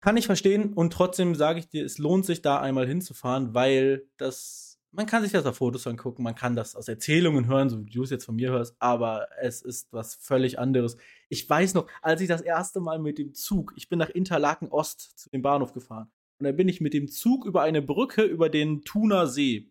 Kann 0.00 0.16
ich 0.16 0.26
verstehen 0.26 0.74
und 0.74 0.92
trotzdem 0.92 1.34
sage 1.34 1.58
ich 1.58 1.68
dir, 1.68 1.84
es 1.84 1.98
lohnt 1.98 2.26
sich 2.26 2.42
da 2.42 2.60
einmal 2.60 2.86
hinzufahren, 2.86 3.54
weil 3.54 4.06
das 4.18 4.67
man 4.98 5.06
kann 5.06 5.22
sich 5.22 5.30
das 5.30 5.46
auf 5.46 5.58
Fotos 5.58 5.86
angucken, 5.86 6.24
man 6.24 6.34
kann 6.34 6.56
das 6.56 6.74
aus 6.74 6.88
Erzählungen 6.88 7.46
hören, 7.46 7.70
so 7.70 7.86
wie 7.86 7.90
du 7.90 8.02
es 8.02 8.10
jetzt 8.10 8.24
von 8.24 8.34
mir 8.34 8.50
hörst, 8.50 8.74
aber 8.80 9.28
es 9.40 9.62
ist 9.62 9.92
was 9.92 10.16
völlig 10.16 10.58
anderes. 10.58 10.96
Ich 11.28 11.48
weiß 11.48 11.74
noch, 11.74 11.86
als 12.02 12.20
ich 12.20 12.26
das 12.26 12.40
erste 12.40 12.80
Mal 12.80 12.98
mit 12.98 13.16
dem 13.16 13.32
Zug, 13.32 13.72
ich 13.76 13.88
bin 13.88 14.00
nach 14.00 14.10
Interlaken 14.10 14.66
Ost 14.72 15.16
zu 15.16 15.30
dem 15.30 15.40
Bahnhof 15.40 15.72
gefahren 15.72 16.10
und 16.40 16.46
dann 16.46 16.56
bin 16.56 16.68
ich 16.68 16.80
mit 16.80 16.94
dem 16.94 17.06
Zug 17.06 17.46
über 17.46 17.62
eine 17.62 17.80
Brücke 17.80 18.22
über 18.22 18.48
den 18.48 18.82
Thuner 18.82 19.28
See, 19.28 19.70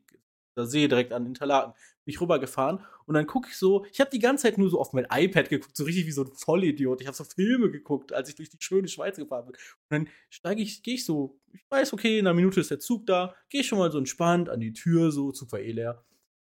der 0.56 0.66
See 0.66 0.88
direkt 0.88 1.12
an 1.12 1.26
Interlaken, 1.26 1.74
mich 2.08 2.20
rübergefahren 2.20 2.80
und 3.06 3.14
dann 3.14 3.28
gucke 3.28 3.50
ich 3.50 3.58
so, 3.58 3.86
ich 3.92 4.00
habe 4.00 4.10
die 4.10 4.20
ganze 4.20 4.44
Zeit 4.44 4.58
nur 4.58 4.70
so 4.70 4.80
auf 4.80 4.94
mein 4.94 5.06
iPad 5.12 5.50
geguckt, 5.50 5.78
so 5.78 5.84
richtig 5.84 6.08
wie 6.08 6.12
so 6.12 6.24
ein 6.24 6.32
Vollidiot. 6.34 7.02
Ich 7.02 7.08
habe 7.08 7.16
so 7.16 7.24
Filme 7.24 7.70
geguckt, 7.70 8.14
als 8.14 8.30
ich 8.30 8.36
durch 8.36 8.50
die 8.50 8.58
schöne 8.60 8.88
Schweiz 8.88 9.18
gefahren 9.18 9.46
bin. 9.46 9.56
Und 9.56 9.90
dann 9.90 10.08
steige 10.30 10.62
ich, 10.62 10.82
gehe 10.82 10.96
ich 10.96 11.06
so, 11.06 11.40
ich 11.54 11.64
weiß, 11.70 11.94
okay, 11.94 12.20
in 12.20 12.26
einer 12.26 12.34
Minute 12.34 12.60
ist 12.60 12.72
der 12.72 12.80
Zug 12.80 13.06
da, 13.06 13.36
gehe 13.50 13.62
ich 13.62 13.68
schon 13.68 13.78
mal 13.78 13.92
so 13.92 13.98
entspannt 13.98 14.50
an 14.50 14.60
die 14.60 14.74
Tür, 14.74 15.12
so 15.12 15.32
war 15.52 15.60
eh 15.60 15.72
leer. 15.72 16.04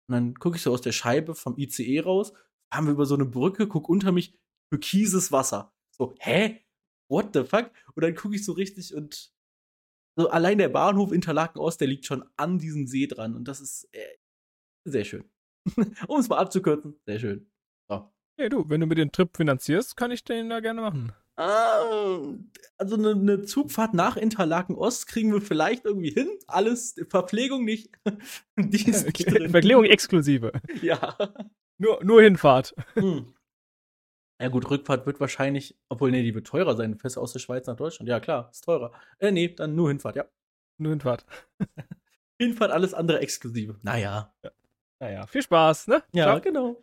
Und 0.09 0.13
dann 0.13 0.35
gucke 0.35 0.57
ich 0.57 0.63
so 0.63 0.73
aus 0.73 0.83
der 0.83 0.93
Scheibe 0.93 1.35
vom 1.35 1.57
ICE 1.57 2.01
raus, 2.01 2.35
haben 2.71 2.87
wir 2.87 2.93
über 2.93 3.07
so 3.07 3.15
eine 3.15 3.25
Brücke, 3.25 3.67
guck 3.67 3.89
unter 3.89 4.13
mich, 4.13 4.39
türkises 4.71 5.33
Wasser. 5.33 5.73
So, 5.91 6.15
hä? 6.19 6.61
What 7.09 7.31
the 7.35 7.45
fuck? 7.45 7.71
Und 7.95 8.03
dann 8.03 8.15
gucke 8.15 8.35
ich 8.35 8.45
so 8.45 8.53
richtig 8.53 8.95
und 8.95 9.33
so 10.17 10.29
allein 10.31 10.59
der 10.59 10.69
Bahnhof 10.69 11.13
Interlaken 11.13 11.59
Ost, 11.59 11.81
der 11.81 11.89
liegt 11.89 12.07
schon 12.07 12.25
an 12.37 12.59
diesem 12.59 12.87
See 12.87 13.07
dran 13.07 13.35
und 13.35 13.49
das 13.49 13.61
ist 13.61 13.89
äh, 13.93 14.17
sehr 14.85 15.05
schön. 15.05 15.25
um 16.09 16.21
es 16.21 16.29
mal 16.29 16.39
abzukürzen, 16.39 16.99
sehr 17.07 17.19
schön. 17.19 17.51
So. 17.89 18.11
Hey 18.37 18.49
du, 18.49 18.69
wenn 18.69 18.81
du 18.81 18.87
mir 18.87 18.95
den 18.95 19.13
Trip 19.13 19.37
finanzierst, 19.37 19.97
kann 19.97 20.11
ich 20.11 20.25
den 20.25 20.51
da 20.51 20.61
gerne 20.61 20.81
machen. 20.81 21.13
Ah, 21.37 22.21
also 22.79 22.95
eine, 22.95 23.11
eine, 23.11 23.43
Zugfahrt 23.43 23.93
nach 23.93 24.17
Interlaken 24.17 24.77
Ost 24.77 25.09
kriegen 25.09 25.33
wir 25.33 25.41
vielleicht 25.41 25.85
irgendwie 25.85 26.11
hin. 26.11 26.29
Alles, 26.47 26.95
Verpflegung 27.09 27.65
nicht. 27.65 27.91
Die 28.57 28.89
ist 28.89 29.05
nicht 29.07 29.31
drin. 29.31 29.51
Verpflegung 29.51 29.85
exklusive. 29.85 30.53
Ja. 30.83 31.17
Nur, 31.79 32.05
nur 32.05 32.23
Hinfahrt. 32.23 32.75
Hm. 32.95 33.35
Ja 34.41 34.49
gut, 34.49 34.69
Rückfahrt 34.69 35.07
wird 35.07 35.21
wahrscheinlich, 35.21 35.79
obwohl, 35.89 36.11
nee, 36.11 36.23
die 36.23 36.35
wird 36.35 36.47
teurer 36.47 36.77
sein. 36.77 36.93
Du 36.93 36.99
fährst 36.99 37.19
aus 37.19 37.33
der 37.33 37.39
Schweiz 37.39 37.67
nach 37.67 37.77
Deutschland. 37.77 38.09
Ja, 38.09 38.19
klar, 38.19 38.51
ist 38.51 38.65
teurer. 38.65 38.93
Äh, 39.19 39.31
nee, 39.31 39.49
dann 39.49 39.77
nur 39.77 39.89
Hinfahrt, 39.89 40.17
ja. 40.17 40.25
Nur 40.77 40.91
Hinfahrt. 40.91 41.25
Hinfahrt, 42.39 42.73
alles 42.73 42.95
andere 42.95 43.21
exklusive. 43.21 43.79
Naja. 43.83 44.35
Ja. 44.43 44.51
Naja, 45.01 45.27
viel 45.27 45.43
Spaß, 45.43 45.89
ne? 45.89 46.03
Ja, 46.13 46.25
Ciao. 46.25 46.41
genau. 46.41 46.81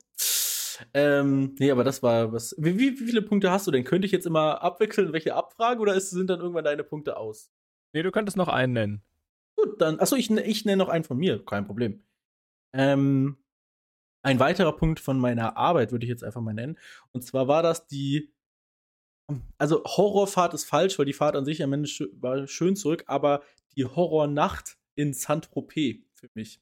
Ähm, 0.94 1.56
nee, 1.60 1.72
aber 1.72 1.84
das 1.84 2.02
war 2.02 2.32
was. 2.34 2.56
Wie, 2.58 2.78
wie, 2.78 2.96
viele 2.96 3.22
Punkte 3.22 3.52
hast 3.52 3.68
du 3.68 3.72
denn? 3.72 3.84
Könnte 3.84 4.06
ich 4.06 4.12
jetzt 4.12 4.26
immer 4.26 4.62
abwechseln, 4.62 5.14
welche 5.14 5.36
abfragen 5.36 5.82
oder 5.82 5.94
ist, 5.94 6.10
sind 6.10 6.30
dann 6.30 6.40
irgendwann 6.40 6.64
deine 6.64 6.84
Punkte 6.84 7.18
aus? 7.18 7.52
Nee, 7.94 8.04
du 8.04 8.12
könntest 8.12 8.38
noch 8.38 8.48
einen 8.48 8.74
nennen. 8.74 9.04
Gut, 9.56 9.80
dann. 9.82 10.00
Achso, 10.00 10.16
ich, 10.16 10.32
ich 10.32 10.66
nenne 10.66 10.78
noch 10.78 10.90
einen 10.90 11.04
von 11.04 11.18
mir, 11.18 11.44
kein 11.46 11.66
Problem. 11.66 12.04
Ähm, 12.74 13.38
ein 14.24 14.40
weiterer 14.40 14.76
Punkt 14.76 15.00
von 15.00 15.20
meiner 15.20 15.58
Arbeit 15.58 15.92
würde 15.92 16.06
ich 16.06 16.10
jetzt 16.10 16.24
einfach 16.24 16.42
mal 16.42 16.54
nennen. 16.54 16.78
Und 17.12 17.24
zwar 17.24 17.48
war 17.48 17.64
das 17.64 17.88
die. 17.88 18.34
Also, 19.58 19.84
Horrorfahrt 19.86 20.54
ist 20.54 20.66
falsch, 20.66 21.00
weil 21.00 21.06
die 21.06 21.14
Fahrt 21.14 21.36
an 21.36 21.46
sich 21.46 21.64
am 21.64 21.74
Ende 21.74 21.90
war 22.20 22.48
schön 22.48 22.76
zurück, 22.76 23.06
aber 23.08 23.42
die 23.76 23.86
Horrornacht 23.86 24.78
in 24.96 25.14
Saint-Tropez 25.14 26.04
für 26.16 26.30
mich. 26.34 26.62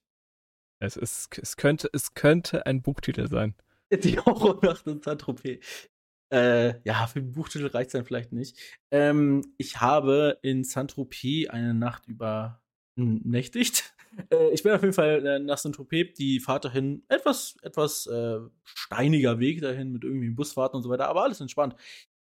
Es, 0.80 0.96
ist, 0.96 1.38
es, 1.38 1.58
könnte, 1.58 1.90
es 1.94 2.14
könnte 2.14 2.66
ein 2.66 2.82
Buchtitel 2.82 3.28
sein. 3.28 3.56
Die 3.92 4.18
Horrornacht 4.18 4.88
in 4.88 5.02
Saint-Tropez. 5.02 5.90
Äh, 6.32 6.80
ja, 6.84 7.08
für 7.08 7.22
den 7.22 7.32
Buchtitel 7.32 7.68
reicht 7.68 7.88
es 7.88 7.94
dann 7.94 8.06
vielleicht 8.06 8.32
nicht. 8.32 8.58
Ähm, 8.92 9.42
ich 9.58 9.82
habe 9.82 10.38
in 10.42 10.64
Saint-Tropez 10.64 11.50
eine 11.50 11.74
Nacht 11.74 12.08
übernächtigt. 12.08 13.94
Äh, 14.32 14.50
ich 14.50 14.64
bin 14.64 14.72
auf 14.72 14.82
jeden 14.82 14.96
Fall 14.96 15.24
äh, 15.24 15.38
nach 15.38 15.60
Saint-Tropez, 15.60 16.16
die 16.16 16.40
Fahrt 16.40 16.66
dahin, 16.66 17.04
etwas, 17.10 17.56
etwas 17.62 18.08
äh, 18.08 18.40
steiniger 18.64 19.38
Weg 19.38 19.62
dahin 19.62 19.92
mit 19.92 20.04
irgendwie 20.04 20.32
Busfahrten 20.32 20.78
und 20.78 20.82
so 20.82 20.90
weiter, 20.90 21.08
aber 21.08 21.24
alles 21.24 21.40
entspannt. 21.40 21.76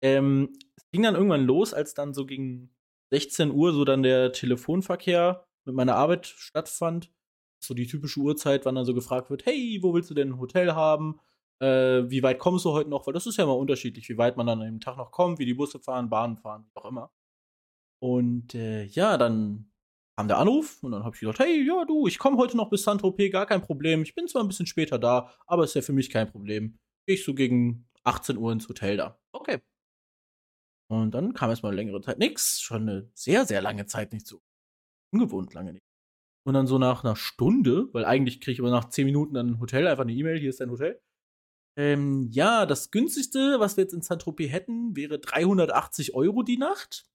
Ähm, 0.02 0.58
es 0.76 0.84
ging 0.92 1.04
dann 1.04 1.14
irgendwann 1.14 1.46
los, 1.46 1.76
als 1.76 1.94
dann 1.94 2.16
so 2.16 2.26
gegen 2.26 2.72
16 3.12 3.52
Uhr 3.52 3.72
so 3.72 3.86
dann 3.86 4.02
der 4.02 4.32
Telefonverkehr 4.32 5.46
mit 5.66 5.76
meiner 5.76 5.96
Arbeit 5.96 6.26
stattfand. 6.26 7.12
So 7.60 7.74
die 7.74 7.88
typische 7.88 8.20
Uhrzeit, 8.20 8.66
wann 8.66 8.76
dann 8.76 8.86
so 8.86 8.94
gefragt 8.94 9.30
wird, 9.30 9.46
hey, 9.46 9.80
wo 9.82 9.94
willst 9.94 10.10
du 10.10 10.14
denn 10.14 10.30
ein 10.30 10.40
Hotel 10.40 10.74
haben? 10.74 11.20
Äh, 11.62 12.10
wie 12.10 12.24
weit 12.24 12.40
kommst 12.40 12.66
du 12.66 12.72
heute 12.72 12.90
noch? 12.90 13.06
Weil 13.06 13.14
das 13.14 13.28
ist 13.28 13.38
ja 13.38 13.44
immer 13.44 13.58
unterschiedlich, 13.58 14.08
wie 14.10 14.18
weit 14.18 14.38
man 14.38 14.48
dann 14.48 14.62
an 14.62 14.66
dem 14.66 14.80
Tag 14.80 14.98
noch 14.98 15.12
kommt, 15.12 15.40
wie 15.40 15.46
die 15.46 15.54
Busse 15.54 15.80
fahren, 15.80 16.10
Bahnen 16.10 16.38
fahren, 16.38 16.66
wie 16.74 16.80
auch 16.80 16.86
immer. 16.86 17.12
Und 18.02 18.56
äh, 18.56 18.86
ja, 18.86 19.18
dann 19.18 19.72
kam 20.18 20.28
der 20.28 20.38
Anruf 20.38 20.84
und 20.84 20.92
dann 20.92 21.04
habe 21.04 21.16
ich 21.16 21.22
gesagt, 21.22 21.40
hey, 21.40 21.66
ja, 21.66 21.86
du, 21.86 22.08
ich 22.08 22.18
komme 22.18 22.38
heute 22.38 22.58
noch 22.58 22.70
bis 22.70 22.84
Saint-Tropez, 22.84 23.32
gar 23.32 23.46
kein 23.46 23.62
Problem. 23.62 24.04
Ich 24.04 24.16
bin 24.16 24.28
zwar 24.28 24.44
ein 24.44 24.48
bisschen 24.48 24.66
später 24.66 25.00
da, 25.00 25.34
aber 25.48 25.64
ist 25.66 25.76
ja 25.76 25.82
für 25.82 25.94
mich 25.94 26.10
kein 26.10 26.30
Problem. 26.32 26.78
Gehe 27.06 27.16
ich 27.16 27.26
so 27.26 27.34
gegen 27.34 27.90
18 28.04 28.38
Uhr 28.38 28.52
ins 28.52 28.68
Hotel 28.70 28.98
da. 28.98 29.20
Okay. 29.34 29.60
Und 30.92 31.12
dann 31.12 31.34
kam 31.34 31.50
erstmal 31.50 31.76
längere 31.76 32.02
Zeit 32.02 32.20
nichts. 32.20 32.62
Schon 32.62 32.90
eine 32.90 33.12
sehr, 33.14 33.46
sehr 33.46 33.62
lange 33.62 33.86
Zeit 33.86 34.12
nicht 34.12 34.26
so. 34.28 34.42
Ungewohnt 35.14 35.54
lange 35.54 35.74
nicht. 35.74 35.89
Und 36.46 36.54
dann 36.54 36.68
so 36.68 36.78
nach 36.78 37.04
einer 37.04 37.16
Stunde, 37.16 37.90
weil 37.94 38.06
eigentlich 38.06 38.42
kriege 38.42 38.54
ich 38.54 38.60
aber 38.60 38.72
nach 38.72 38.90
10 38.90 39.06
Minuten 39.06 39.38
ein 39.38 39.60
Hotel, 39.60 39.88
einfach 39.88 40.04
eine 40.04 40.14
E-Mail, 40.14 40.40
hier 40.40 40.50
ist 40.50 40.62
dein 40.62 40.72
Hotel. 40.72 41.00
Ähm, 41.78 42.28
ja, 42.32 42.66
das 42.66 42.92
günstigste, 42.92 43.60
was 43.60 43.78
wir 43.78 43.84
jetzt 43.84 43.94
in 43.94 44.02
Saint-Tropez 44.02 44.52
hätten, 44.52 44.96
wäre 44.96 45.20
380 45.20 46.14
Euro 46.16 46.44
die 46.44 46.58
Nacht. 46.58 47.06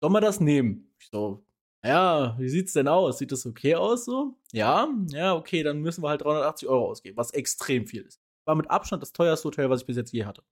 Soll 0.00 0.10
man 0.10 0.22
das 0.22 0.40
nehmen? 0.40 0.94
Ich 0.98 1.08
so, 1.10 1.44
ja, 1.84 2.36
wie 2.38 2.48
sieht's 2.48 2.74
denn 2.74 2.88
aus? 2.88 3.18
Sieht 3.18 3.32
das 3.32 3.46
okay 3.46 3.74
aus 3.74 4.04
so? 4.04 4.38
Ja, 4.52 4.88
ja, 5.08 5.34
okay, 5.34 5.62
dann 5.62 5.80
müssen 5.80 6.02
wir 6.02 6.10
halt 6.10 6.22
380 6.22 6.68
Euro 6.68 6.90
ausgeben, 6.90 7.16
was 7.16 7.32
extrem 7.32 7.86
viel 7.86 8.02
ist. 8.02 8.20
War 8.44 8.54
mit 8.54 8.70
Abstand 8.70 9.02
das 9.02 9.12
teuerste 9.12 9.48
Hotel, 9.48 9.70
was 9.70 9.80
ich 9.80 9.86
bis 9.86 9.96
jetzt 9.96 10.12
je 10.12 10.24
hatte. 10.24 10.42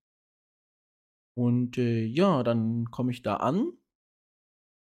Und 1.35 1.79
äh, 1.79 2.05
ja, 2.05 2.43
dann 2.43 2.91
komme 2.91 3.13
ich 3.13 3.23
da 3.23 3.37
an. 3.37 3.73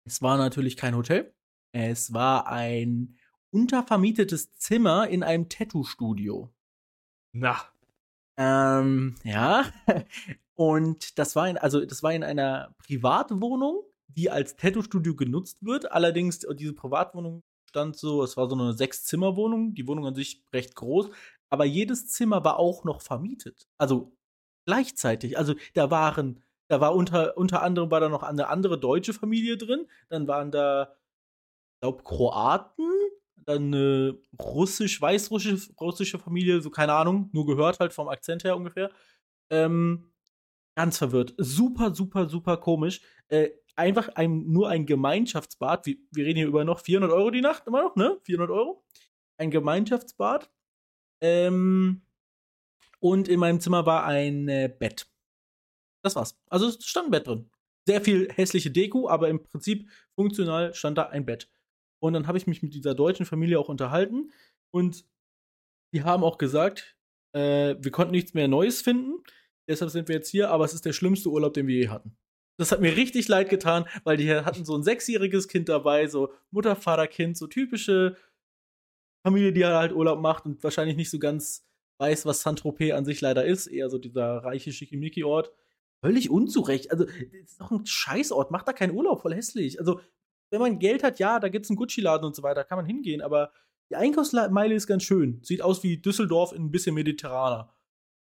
Es 0.04 0.22
war 0.22 0.38
natürlich 0.38 0.76
kein 0.76 0.96
Hotel. 0.96 1.34
Es 1.78 2.12
war 2.12 2.46
ein 2.46 3.16
untervermietetes 3.50 4.52
Zimmer 4.52 5.08
in 5.08 5.22
einem 5.22 5.48
Tattoo-Studio. 5.48 6.50
Na. 7.32 7.56
Ähm, 8.38 9.14
ja. 9.24 9.64
Und 10.54 11.18
das 11.18 11.36
war 11.36 11.48
in, 11.48 11.58
also 11.58 11.84
das 11.84 12.02
war 12.02 12.12
in 12.12 12.24
einer 12.24 12.74
Privatwohnung 12.78 13.82
die 14.16 14.30
als 14.30 14.56
Tattoo-Studio 14.56 15.14
genutzt 15.14 15.58
wird. 15.60 15.92
Allerdings, 15.92 16.42
äh, 16.44 16.54
diese 16.54 16.72
Privatwohnung 16.72 17.42
stand 17.68 17.96
so, 17.96 18.22
es 18.22 18.36
war 18.36 18.48
so 18.48 18.56
eine 18.56 18.72
Sechs-Zimmer-Wohnung, 18.72 19.74
die 19.74 19.86
Wohnung 19.86 20.06
an 20.06 20.14
sich 20.14 20.42
recht 20.52 20.74
groß, 20.74 21.10
aber 21.50 21.64
jedes 21.64 22.08
Zimmer 22.08 22.44
war 22.44 22.58
auch 22.58 22.84
noch 22.84 23.00
vermietet. 23.02 23.68
Also 23.78 24.16
gleichzeitig. 24.66 25.38
Also 25.38 25.54
da 25.74 25.90
waren, 25.90 26.42
da 26.68 26.80
war 26.80 26.94
unter, 26.94 27.36
unter 27.36 27.62
anderem 27.62 27.90
war 27.90 28.00
da 28.00 28.08
noch 28.08 28.22
eine 28.22 28.48
andere 28.48 28.78
deutsche 28.80 29.12
Familie 29.12 29.56
drin, 29.56 29.86
dann 30.08 30.26
waren 30.26 30.50
da, 30.50 30.94
glaube, 31.80 32.02
Kroaten, 32.02 32.90
dann 33.36 33.66
eine 33.66 34.18
russisch, 34.40 35.00
weißrussische 35.00 35.72
russische 35.80 36.18
Familie, 36.18 36.60
so 36.60 36.70
keine 36.70 36.94
Ahnung, 36.94 37.30
nur 37.32 37.46
gehört 37.46 37.80
halt 37.80 37.92
vom 37.92 38.08
Akzent 38.08 38.44
her 38.44 38.56
ungefähr. 38.56 38.90
Ähm, 39.50 40.10
ganz 40.76 40.98
verwirrt. 40.98 41.34
Super, 41.38 41.94
super, 41.94 42.28
super 42.28 42.56
komisch. 42.56 43.00
Äh, 43.28 43.50
einfach 43.76 44.08
ein, 44.16 44.50
nur 44.50 44.68
ein 44.68 44.86
Gemeinschaftsbad. 44.86 45.86
Wir, 45.86 45.96
wir 46.10 46.26
reden 46.26 46.38
hier 46.38 46.48
über 46.48 46.64
noch 46.64 46.80
400 46.80 47.12
Euro 47.12 47.30
die 47.30 47.40
Nacht, 47.40 47.66
immer 47.66 47.82
noch, 47.82 47.96
ne? 47.96 48.18
400 48.24 48.50
Euro. 48.50 48.84
Ein 49.38 49.50
Gemeinschaftsbad. 49.50 50.50
Ähm, 51.20 52.02
und 52.98 53.28
in 53.28 53.38
meinem 53.40 53.60
Zimmer 53.60 53.86
war 53.86 54.04
ein 54.04 54.48
äh, 54.48 54.72
Bett. 54.76 55.06
Das 56.02 56.16
war's. 56.16 56.38
Also 56.48 56.68
es 56.68 56.84
stand 56.84 57.08
ein 57.08 57.10
Bett 57.10 57.26
drin. 57.26 57.50
Sehr 57.86 58.00
viel 58.00 58.28
hässliche 58.32 58.70
Deko, 58.70 59.08
aber 59.08 59.28
im 59.28 59.42
Prinzip 59.42 59.88
funktional 60.14 60.74
stand 60.74 60.98
da 60.98 61.04
ein 61.04 61.24
Bett. 61.24 61.48
Und 62.06 62.14
dann 62.14 62.26
habe 62.26 62.38
ich 62.38 62.46
mich 62.46 62.62
mit 62.62 62.74
dieser 62.74 62.94
deutschen 62.94 63.26
Familie 63.26 63.58
auch 63.58 63.68
unterhalten 63.68 64.30
und 64.70 65.04
die 65.92 66.02
haben 66.02 66.24
auch 66.24 66.38
gesagt, 66.38 66.96
äh, 67.32 67.76
wir 67.78 67.90
konnten 67.90 68.12
nichts 68.12 68.34
mehr 68.34 68.48
Neues 68.48 68.82
finden, 68.82 69.22
deshalb 69.68 69.90
sind 69.90 70.08
wir 70.08 70.16
jetzt 70.16 70.30
hier, 70.30 70.50
aber 70.50 70.64
es 70.64 70.74
ist 70.74 70.84
der 70.84 70.92
schlimmste 70.92 71.30
Urlaub, 71.30 71.54
den 71.54 71.66
wir 71.66 71.76
je 71.76 71.88
hatten. 71.88 72.16
Das 72.58 72.72
hat 72.72 72.80
mir 72.80 72.96
richtig 72.96 73.28
leid 73.28 73.50
getan, 73.50 73.86
weil 74.04 74.16
die 74.16 74.32
hatten 74.34 74.64
so 74.64 74.74
ein 74.74 74.82
sechsjähriges 74.82 75.46
Kind 75.48 75.68
dabei, 75.68 76.06
so 76.06 76.32
Mutter, 76.50 76.74
Vater, 76.74 77.06
Kind, 77.06 77.36
so 77.36 77.46
typische 77.46 78.16
Familie, 79.26 79.52
die 79.52 79.66
halt 79.66 79.92
Urlaub 79.92 80.20
macht 80.20 80.46
und 80.46 80.62
wahrscheinlich 80.64 80.96
nicht 80.96 81.10
so 81.10 81.18
ganz 81.18 81.66
weiß, 81.98 82.26
was 82.26 82.40
Saint-Tropez 82.42 82.92
an 82.92 83.04
sich 83.04 83.20
leider 83.20 83.44
ist. 83.44 83.66
Eher 83.66 83.90
so 83.90 83.98
dieser 83.98 84.38
reiche 84.38 84.72
Schickimicki-Ort. 84.72 85.52
Völlig 86.02 86.30
unzurecht. 86.30 86.90
Also, 86.92 87.04
das 87.04 87.14
ist 87.14 87.60
doch 87.60 87.70
ein 87.70 87.86
Scheißort. 87.86 88.50
Macht 88.50 88.68
da 88.68 88.72
keinen 88.72 88.94
Urlaub, 88.94 89.22
voll 89.22 89.34
hässlich. 89.34 89.78
Also, 89.78 90.00
wenn 90.50 90.60
man 90.60 90.78
Geld 90.78 91.02
hat, 91.02 91.18
ja, 91.18 91.40
da 91.40 91.48
gibt's 91.48 91.70
einen 91.70 91.76
Gucci-Laden 91.76 92.24
und 92.24 92.36
so 92.36 92.42
weiter, 92.42 92.64
kann 92.64 92.78
man 92.78 92.86
hingehen, 92.86 93.20
aber 93.20 93.52
die 93.90 93.96
Einkaufsmeile 93.96 94.74
ist 94.74 94.86
ganz 94.86 95.04
schön. 95.04 95.40
Sieht 95.42 95.62
aus 95.62 95.82
wie 95.82 95.98
Düsseldorf 95.98 96.52
in 96.52 96.64
ein 96.64 96.70
bisschen 96.70 96.94
mediterraner. 96.94 97.72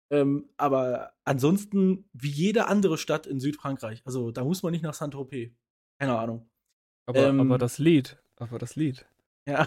Ähm, 0.09 0.49
aber 0.55 1.13
ansonsten 1.25 2.09
wie 2.13 2.29
jede 2.29 2.67
andere 2.67 2.97
Stadt 2.97 3.27
in 3.27 3.39
Südfrankreich. 3.39 4.01
Also 4.05 4.31
da 4.31 4.43
muss 4.43 4.63
man 4.63 4.71
nicht 4.71 4.83
nach 4.83 4.93
Saint-Tropez. 4.93 5.51
Keine 5.99 6.17
Ahnung. 6.17 6.49
Aber, 7.07 7.27
ähm, 7.27 7.39
aber 7.39 7.57
das 7.57 7.79
Lied. 7.79 8.21
Aber 8.37 8.59
das 8.59 8.75
Lied. 8.75 9.05
Ja, 9.47 9.65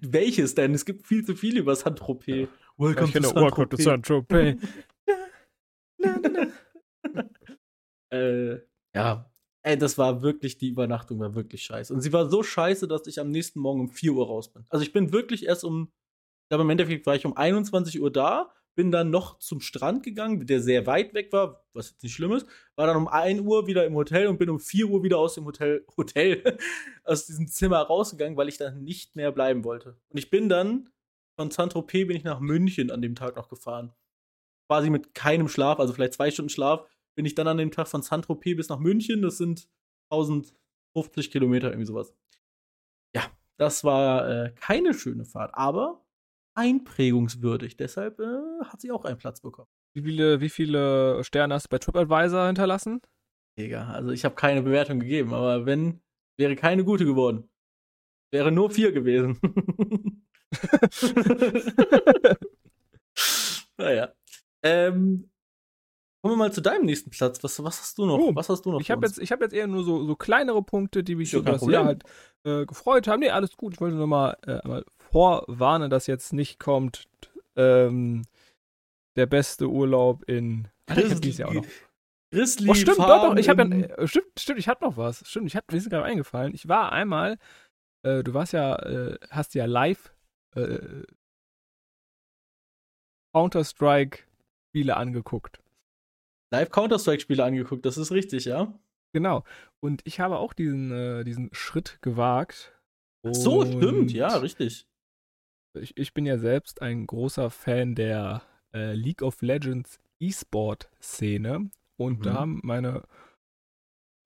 welches 0.00 0.56
denn? 0.56 0.74
Es 0.74 0.84
gibt 0.84 1.06
viel 1.06 1.24
zu 1.24 1.36
viel 1.36 1.56
über 1.56 1.76
Saint-Tropez. 1.76 2.48
Ja. 2.48 2.48
Welcome, 2.76 3.12
to 3.12 3.20
Saint-Tropez. 3.22 3.84
Saint-Tropez. 3.84 4.56
äh, 8.10 8.54
ja. 8.92 9.31
Ey, 9.64 9.78
das 9.78 9.96
war 9.96 10.22
wirklich, 10.22 10.58
die 10.58 10.68
Übernachtung 10.70 11.20
war 11.20 11.34
wirklich 11.34 11.62
scheiße. 11.62 11.94
Und 11.94 12.00
sie 12.00 12.12
war 12.12 12.28
so 12.28 12.42
scheiße, 12.42 12.88
dass 12.88 13.06
ich 13.06 13.20
am 13.20 13.30
nächsten 13.30 13.60
Morgen 13.60 13.80
um 13.80 13.88
4 13.88 14.12
Uhr 14.12 14.26
raus 14.26 14.52
bin. 14.52 14.64
Also 14.70 14.82
ich 14.84 14.92
bin 14.92 15.12
wirklich 15.12 15.46
erst 15.46 15.64
um 15.64 15.92
Aber 16.50 16.62
im 16.62 16.70
Endeffekt 16.70 17.06
war 17.06 17.16
ich 17.16 17.26
um 17.26 17.36
21 17.36 18.00
Uhr 18.00 18.12
da, 18.12 18.52
bin 18.74 18.90
dann 18.90 19.10
noch 19.10 19.38
zum 19.38 19.60
Strand 19.60 20.02
gegangen, 20.02 20.46
der 20.46 20.60
sehr 20.60 20.86
weit 20.86 21.14
weg 21.14 21.32
war, 21.32 21.64
was 21.74 21.90
jetzt 21.90 22.02
nicht 22.02 22.14
schlimm 22.14 22.32
ist, 22.32 22.46
war 22.76 22.86
dann 22.86 22.96
um 22.96 23.08
1 23.08 23.40
Uhr 23.42 23.66
wieder 23.66 23.86
im 23.86 23.94
Hotel 23.94 24.26
und 24.28 24.38
bin 24.38 24.50
um 24.50 24.60
4 24.60 24.88
Uhr 24.88 25.02
wieder 25.02 25.18
aus 25.18 25.34
dem 25.34 25.44
Hotel, 25.46 25.84
Hotel, 25.96 26.58
aus 27.04 27.26
diesem 27.26 27.48
Zimmer 27.48 27.80
rausgegangen, 27.80 28.36
weil 28.36 28.48
ich 28.48 28.58
dann 28.58 28.82
nicht 28.84 29.16
mehr 29.16 29.32
bleiben 29.32 29.64
wollte. 29.64 29.96
Und 30.08 30.18
ich 30.18 30.30
bin 30.30 30.48
dann 30.48 30.90
von 31.36 31.50
Saint-Tropez 31.50 32.06
bin 32.06 32.16
ich 32.16 32.24
nach 32.24 32.40
München 32.40 32.90
an 32.90 33.02
dem 33.02 33.14
Tag 33.14 33.36
noch 33.36 33.48
gefahren. 33.48 33.92
Quasi 34.68 34.90
mit 34.90 35.14
keinem 35.14 35.48
Schlaf, 35.48 35.78
also 35.80 35.92
vielleicht 35.92 36.14
zwei 36.14 36.30
Stunden 36.30 36.50
Schlaf, 36.50 36.86
bin 37.14 37.26
ich 37.26 37.34
dann 37.34 37.48
an 37.48 37.58
dem 37.58 37.70
Tag 37.70 37.88
von 37.88 38.02
Saint-Tropez 38.02 38.56
bis 38.56 38.68
nach 38.68 38.78
München. 38.78 39.22
Das 39.22 39.38
sind 39.38 39.68
1050 40.10 41.30
Kilometer, 41.30 41.68
irgendwie 41.68 41.86
sowas. 41.86 42.14
Ja, 43.14 43.22
das 43.58 43.84
war 43.84 44.28
äh, 44.28 44.52
keine 44.52 44.94
schöne 44.94 45.24
Fahrt, 45.24 45.54
aber 45.54 46.04
einprägungswürdig. 46.54 47.76
Deshalb 47.76 48.20
äh, 48.20 48.64
hat 48.64 48.80
sie 48.80 48.92
auch 48.92 49.04
einen 49.04 49.18
Platz 49.18 49.40
bekommen. 49.40 49.68
Wie 49.94 50.02
viele, 50.02 50.40
wie 50.40 50.48
viele 50.48 51.22
Sterne 51.24 51.54
hast 51.54 51.66
du 51.66 51.70
bei 51.70 51.78
TripAdvisor 51.78 52.46
hinterlassen? 52.46 53.00
Digga, 53.58 53.88
also 53.88 54.10
ich 54.10 54.24
habe 54.24 54.34
keine 54.34 54.62
Bewertung 54.62 55.00
gegeben, 55.00 55.34
aber 55.34 55.66
wenn, 55.66 56.00
wäre 56.38 56.56
keine 56.56 56.84
gute 56.84 57.04
geworden. 57.04 57.50
Wäre 58.30 58.50
nur 58.50 58.70
vier 58.70 58.92
gewesen. 58.92 59.38
naja. 63.76 64.14
Ähm, 64.62 65.30
kommen 66.22 66.34
wir 66.34 66.38
mal 66.38 66.52
zu 66.52 66.60
deinem 66.60 66.86
nächsten 66.86 67.10
Platz. 67.10 67.42
Was, 67.42 67.62
was 67.62 67.80
hast 67.80 67.98
du 67.98 68.06
noch? 68.06 68.18
Oh, 68.18 68.34
was 68.34 68.48
hast 68.48 68.64
du 68.64 68.70
noch? 68.70 68.80
Ich 68.80 68.90
habe 68.90 69.04
jetzt, 69.06 69.18
hab 69.20 69.40
jetzt 69.40 69.52
eher 69.52 69.66
nur 69.66 69.84
so, 69.84 70.04
so 70.04 70.14
kleinere 70.14 70.62
Punkte, 70.62 71.02
die 71.02 71.16
mich 71.16 71.34
über 71.34 71.52
das 71.52 71.66
Jahr 71.66 71.84
halt 71.84 72.04
äh, 72.44 72.64
gefreut 72.64 73.08
haben. 73.08 73.20
Nee, 73.20 73.30
alles 73.30 73.56
gut. 73.56 73.74
Ich 73.74 73.80
wollte 73.80 73.96
nur 73.96 74.06
mal, 74.06 74.36
äh, 74.46 74.66
mal 74.66 74.84
vorwarnen, 75.10 75.90
dass 75.90 76.06
jetzt 76.06 76.32
nicht 76.32 76.60
kommt 76.60 77.08
ähm, 77.56 78.22
der 79.16 79.26
beste 79.26 79.68
Urlaub 79.68 80.22
in. 80.28 80.68
Ach, 80.86 80.96
ich 80.96 81.20
dieses 81.20 81.38
Jahr 81.38 81.48
auch 81.48 81.54
noch. 81.54 81.66
Grizzly 82.32 82.70
oh, 82.70 82.74
stimmt, 82.74 82.98
doch, 82.98 83.28
doch. 83.28 83.36
Ich 83.36 83.48
habe 83.48 83.62
ja, 83.62 83.86
äh, 83.86 84.08
stimmt, 84.08 84.26
stimmt, 84.38 84.58
ich 84.58 84.68
hatte 84.68 84.84
noch 84.84 84.96
was. 84.96 85.28
Stimmt, 85.28 85.48
ich 85.48 85.56
hab, 85.56 85.70
mir 85.70 85.76
ist 85.76 85.90
gerade 85.90 86.04
eingefallen. 86.04 86.54
Ich 86.54 86.66
war 86.66 86.92
einmal, 86.92 87.36
äh, 88.06 88.22
du 88.22 88.32
warst 88.32 88.54
ja, 88.54 88.76
äh, 88.76 89.18
hast 89.28 89.54
ja 89.54 89.66
live 89.66 90.14
äh, 90.56 91.02
Counter-Strike-Spiele 93.34 94.96
angeguckt. 94.96 95.61
Live 96.52 96.70
Counter-Strike-Spiele 96.70 97.42
angeguckt, 97.42 97.86
das 97.86 97.96
ist 97.96 98.12
richtig, 98.12 98.44
ja? 98.44 98.78
Genau. 99.14 99.44
Und 99.80 100.02
ich 100.04 100.20
habe 100.20 100.38
auch 100.38 100.52
diesen, 100.52 100.92
äh, 100.92 101.24
diesen 101.24 101.48
Schritt 101.52 101.98
gewagt. 102.02 102.78
Ach 103.26 103.34
so, 103.34 103.64
stimmt, 103.64 104.12
ja, 104.12 104.36
richtig. 104.36 104.86
Ich, 105.80 105.96
ich 105.96 106.12
bin 106.12 106.26
ja 106.26 106.36
selbst 106.36 106.82
ein 106.82 107.06
großer 107.06 107.50
Fan 107.50 107.94
der 107.94 108.42
äh, 108.74 108.92
League 108.92 109.22
of 109.22 109.40
Legends 109.40 109.98
E-Sport-Szene. 110.20 111.70
Und 111.96 112.18
mhm. 112.20 112.22
da 112.22 112.34
haben 112.34 112.60
meine 112.62 113.04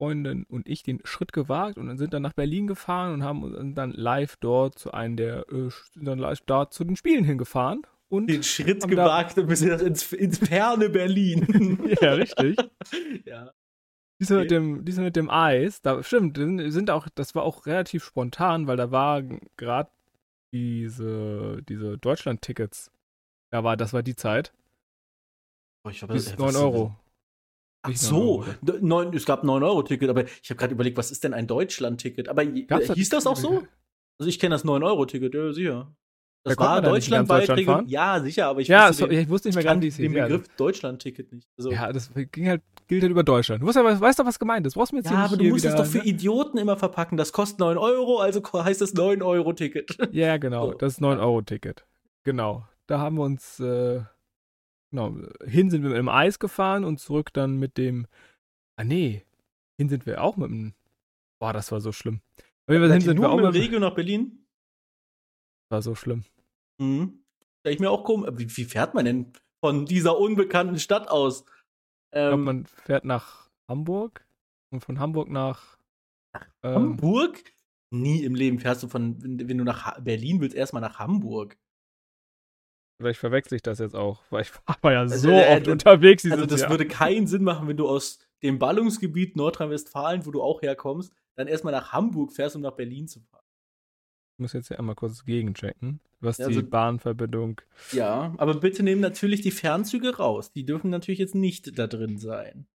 Freundin 0.00 0.44
und 0.44 0.68
ich 0.68 0.82
den 0.82 1.00
Schritt 1.04 1.32
gewagt 1.32 1.78
und 1.78 1.96
sind 1.96 2.12
dann 2.12 2.22
nach 2.22 2.32
Berlin 2.32 2.66
gefahren 2.66 3.14
und 3.14 3.22
haben 3.22 3.74
dann 3.74 3.92
live 3.92 4.36
dort 4.38 4.78
zu 4.78 4.92
einem 4.92 5.16
der, 5.16 5.48
äh, 5.50 5.70
dann 5.94 6.18
live 6.18 6.40
da 6.42 6.70
zu 6.70 6.84
den 6.84 6.96
Spielen 6.96 7.24
hingefahren. 7.24 7.82
Und 8.08 8.28
den 8.28 8.42
Schritt 8.42 8.86
gewagt 8.86 9.36
und 9.36 9.48
bis 9.48 9.62
ins, 9.62 10.12
ins 10.12 10.38
ferne 10.38 10.88
Berlin. 10.88 11.96
ja, 12.00 12.12
richtig. 12.12 12.56
ja. 13.24 13.52
Diese 14.20 14.38
mit 14.38 14.50
dem, 14.50 14.84
diese 14.84 15.02
mit 15.02 15.16
dem 15.16 15.28
Eis, 15.28 15.82
da 15.82 16.02
stimmt, 16.02 16.38
sind 16.38 16.90
auch, 16.90 17.08
das 17.14 17.34
war 17.34 17.42
auch 17.42 17.66
relativ 17.66 18.04
spontan, 18.04 18.66
weil 18.66 18.76
da 18.76 18.90
war 18.90 19.22
gerade 19.56 19.90
diese, 20.52 21.62
diese 21.68 21.98
Deutschland-Tickets. 21.98 22.90
Da 23.50 23.62
war, 23.62 23.76
das 23.76 23.92
war 23.92 24.02
die 24.02 24.16
Zeit. 24.16 24.54
Oh, 25.84 25.90
ich 25.90 25.98
glaube, 25.98 26.14
das 26.14 26.26
ist 26.26 26.38
9 26.38 26.56
Euro. 26.56 26.96
Ach 27.82 27.94
so, 27.94 28.44
neun, 28.80 29.14
es 29.14 29.26
gab 29.26 29.44
ein 29.44 29.48
9-Euro-Ticket, 29.48 30.08
aber 30.08 30.24
ich 30.24 30.50
habe 30.50 30.56
gerade 30.56 30.74
überlegt, 30.74 30.96
was 30.96 31.10
ist 31.10 31.22
denn 31.22 31.34
ein 31.34 31.46
Deutschland-Ticket? 31.46 32.28
Aber 32.28 32.44
Gab's 32.44 32.92
hieß 32.92 33.10
das 33.10 33.26
auch 33.26 33.36
so? 33.36 33.64
Also 34.18 34.28
ich 34.28 34.38
kenne 34.38 34.54
das 34.54 34.64
9-Euro-Ticket, 34.64 35.34
ja, 35.34 35.52
sicher. 35.52 35.94
Das 36.46 36.58
war 36.58 36.80
deutschlandweit 36.80 37.48
Deutschland 37.48 37.90
Ja, 37.90 38.20
sicher, 38.20 38.46
aber 38.46 38.60
ich, 38.60 38.68
ja, 38.68 38.88
wusste, 38.88 39.02
so, 39.02 39.06
den, 39.08 39.20
ich 39.20 39.28
wusste 39.28 39.48
nicht 39.48 39.56
mehr 39.56 39.76
es 39.82 39.96
Den 39.96 40.12
Begriff 40.12 40.46
Deutschland-Ticket 40.56 41.32
nicht. 41.32 41.48
Also, 41.58 41.72
ja, 41.72 41.92
das 41.92 42.12
ging 42.14 42.46
halt, 42.46 42.62
gilt 42.86 43.02
halt 43.02 43.10
über 43.10 43.24
Deutschland. 43.24 43.62
Du 43.62 43.66
weißt, 43.66 43.76
ja, 43.76 44.00
weißt 44.00 44.20
doch, 44.20 44.24
was 44.24 44.38
gemeint 44.38 44.64
ist. 44.64 44.76
Du 44.76 44.78
brauchst 44.78 44.92
mir 44.92 45.00
jetzt 45.00 45.10
ja, 45.10 45.24
aber 45.24 45.36
du 45.36 45.44
musst 45.44 45.64
es 45.64 45.74
doch 45.74 45.84
für 45.84 45.98
ne? 45.98 46.04
Idioten 46.04 46.58
immer 46.58 46.76
verpacken. 46.76 47.16
Das 47.16 47.32
kostet 47.32 47.58
9 47.58 47.76
Euro, 47.76 48.20
also 48.20 48.40
heißt 48.52 48.80
es 48.80 48.94
9-Euro-Ticket. 48.94 49.96
Ja, 50.12 50.36
genau, 50.36 50.70
so. 50.70 50.78
das 50.78 50.94
ist 50.94 51.02
9-Euro-Ticket. 51.02 51.84
Genau. 52.22 52.64
Da 52.86 53.00
haben 53.00 53.16
wir 53.16 53.24
uns, 53.24 53.58
äh, 53.58 54.02
genau, 54.92 55.16
hin 55.44 55.70
sind 55.70 55.82
wir 55.82 55.90
mit 55.90 55.98
dem 55.98 56.08
Eis 56.08 56.38
gefahren 56.38 56.84
und 56.84 57.00
zurück 57.00 57.32
dann 57.32 57.56
mit 57.56 57.76
dem, 57.76 58.06
ah 58.76 58.84
nee, 58.84 59.24
hin 59.78 59.88
sind 59.88 60.06
wir 60.06 60.22
auch 60.22 60.36
mit 60.36 60.48
dem, 60.48 60.74
boah, 61.40 61.52
das 61.52 61.72
war 61.72 61.80
so 61.80 61.90
schlimm. 61.90 62.20
Aber 62.68 62.78
hin 62.92 63.00
sind 63.00 63.20
wir 63.20 63.30
auch 63.30 63.36
mit 63.36 63.46
dem 63.46 63.52
Regio 63.52 63.80
nach 63.80 63.94
Berlin? 63.94 64.46
War 65.70 65.82
so 65.82 65.96
schlimm. 65.96 66.24
Mhm. 66.78 67.24
Stell 67.60 67.74
ich 67.74 67.80
mir 67.80 67.90
auch 67.90 68.04
komisch. 68.04 68.30
Wie, 68.34 68.56
wie, 68.56 68.64
fährt 68.64 68.94
man 68.94 69.04
denn 69.04 69.32
von 69.64 69.86
dieser 69.86 70.18
unbekannten 70.18 70.78
Stadt 70.78 71.08
aus? 71.08 71.44
Ähm, 72.12 72.22
ich 72.22 72.28
glaube, 72.28 72.42
man 72.42 72.66
fährt 72.66 73.04
nach 73.04 73.50
Hamburg 73.68 74.26
und 74.72 74.80
von 74.80 75.00
Hamburg 75.00 75.28
nach 75.28 75.76
ähm, 76.62 76.74
Hamburg? 76.74 77.42
Nie 77.92 78.24
im 78.24 78.34
Leben 78.34 78.58
fährst 78.58 78.82
du 78.82 78.88
von, 78.88 79.22
wenn, 79.22 79.48
wenn 79.48 79.58
du 79.58 79.64
nach 79.64 80.00
Berlin 80.00 80.40
willst, 80.40 80.56
erstmal 80.56 80.82
nach 80.82 80.98
Hamburg. 80.98 81.56
Vielleicht 82.98 83.20
verwechsel 83.20 83.56
ich 83.56 83.62
das 83.62 83.78
jetzt 83.78 83.94
auch, 83.94 84.22
weil 84.30 84.42
ich 84.42 84.52
war 84.82 84.92
ja 84.92 85.00
also, 85.00 85.16
so 85.16 85.30
äh, 85.30 85.56
oft 85.56 85.68
unterwegs. 85.68 86.24
Also 86.30 86.46
das 86.46 86.62
Jahr. 86.62 86.70
würde 86.70 86.86
keinen 86.86 87.26
Sinn 87.26 87.44
machen, 87.44 87.68
wenn 87.68 87.76
du 87.76 87.88
aus 87.88 88.18
dem 88.42 88.58
Ballungsgebiet 88.58 89.36
Nordrhein-Westfalen, 89.36 90.26
wo 90.26 90.30
du 90.30 90.42
auch 90.42 90.62
herkommst, 90.62 91.12
dann 91.36 91.48
erstmal 91.48 91.72
nach 91.72 91.92
Hamburg 91.92 92.32
fährst, 92.32 92.56
um 92.56 92.62
nach 92.62 92.74
Berlin 92.74 93.06
zu 93.08 93.20
fahren. 93.20 93.45
Ich 94.36 94.40
muss 94.40 94.52
jetzt 94.52 94.68
ja 94.68 94.78
einmal 94.78 94.94
kurz 94.94 95.24
gegenchecken, 95.24 95.98
was 96.20 96.38
also, 96.38 96.60
die 96.60 96.66
Bahnverbindung. 96.66 97.62
Ja, 97.92 98.34
aber 98.36 98.60
bitte 98.60 98.82
nehmen 98.82 99.00
natürlich 99.00 99.40
die 99.40 99.50
Fernzüge 99.50 100.18
raus. 100.18 100.52
Die 100.52 100.66
dürfen 100.66 100.90
natürlich 100.90 101.18
jetzt 101.18 101.34
nicht 101.34 101.78
da 101.78 101.86
drin 101.86 102.18
sein. 102.18 102.66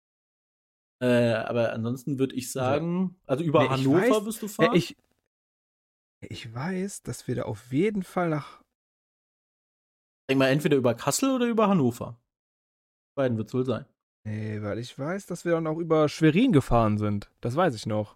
Äh, 0.99 1.34
aber 1.34 1.72
ansonsten 1.74 2.18
würde 2.18 2.34
ich 2.34 2.51
sagen, 2.51 3.16
also 3.28 3.43
über 3.43 3.62
nee, 3.62 3.70
Hannover 3.70 4.01
weiß, 4.01 4.26
wirst 4.26 4.41
du 4.41 4.47
fahren. 4.47 4.76
ich, 4.76 4.97
ich 6.22 6.51
weiß, 6.51 7.03
dass 7.03 7.28
wir 7.28 7.36
da 7.36 7.43
auf 7.43 7.72
jeden 7.72 8.01
Fall 8.01 8.30
nach. 8.30 8.64
Denk 10.28 10.39
mal, 10.39 10.47
entweder 10.47 10.78
über 10.78 10.95
Kassel 10.95 11.30
oder 11.36 11.45
über 11.45 11.68
Hannover. 11.68 12.20
Beiden 13.16 13.38
wird 13.38 13.49
es 13.49 13.53
wohl 13.53 13.66
sein. 13.66 13.86
Nee, 14.24 14.64
weil 14.64 14.80
ich 14.80 14.97
weiß, 14.97 15.28
dass 15.28 15.45
wir 15.45 15.51
dann 15.51 15.68
auch 15.68 15.78
über 15.78 16.09
Schwerin 16.09 16.53
gefahren 16.53 16.97
sind. 16.97 17.30
Das 17.39 17.55
weiß 17.55 17.76
ich 17.76 17.86
noch. 17.86 18.16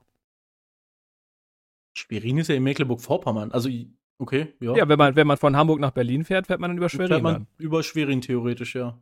Schwerin 1.96 2.38
ist 2.38 2.50
ja 2.50 2.56
in 2.56 2.64
Mecklenburg-Vorpommern. 2.64 3.52
Also, 3.52 3.70
okay, 4.18 4.54
ja. 4.60 4.76
Ja, 4.76 4.90
wenn 4.90 4.98
man, 4.98 5.16
wenn 5.16 5.28
man 5.28 5.38
von 5.38 5.56
Hamburg 5.56 5.80
nach 5.80 5.92
Berlin 5.92 6.24
fährt, 6.24 6.48
fährt 6.48 6.60
man 6.60 6.70
dann 6.72 6.78
über 6.78 6.90
Schwerin. 6.90 7.08
Fährt 7.08 7.24
man 7.24 7.48
über 7.58 7.84
Schwerin 7.84 8.22
theoretisch, 8.22 8.76
ja. 8.76 9.02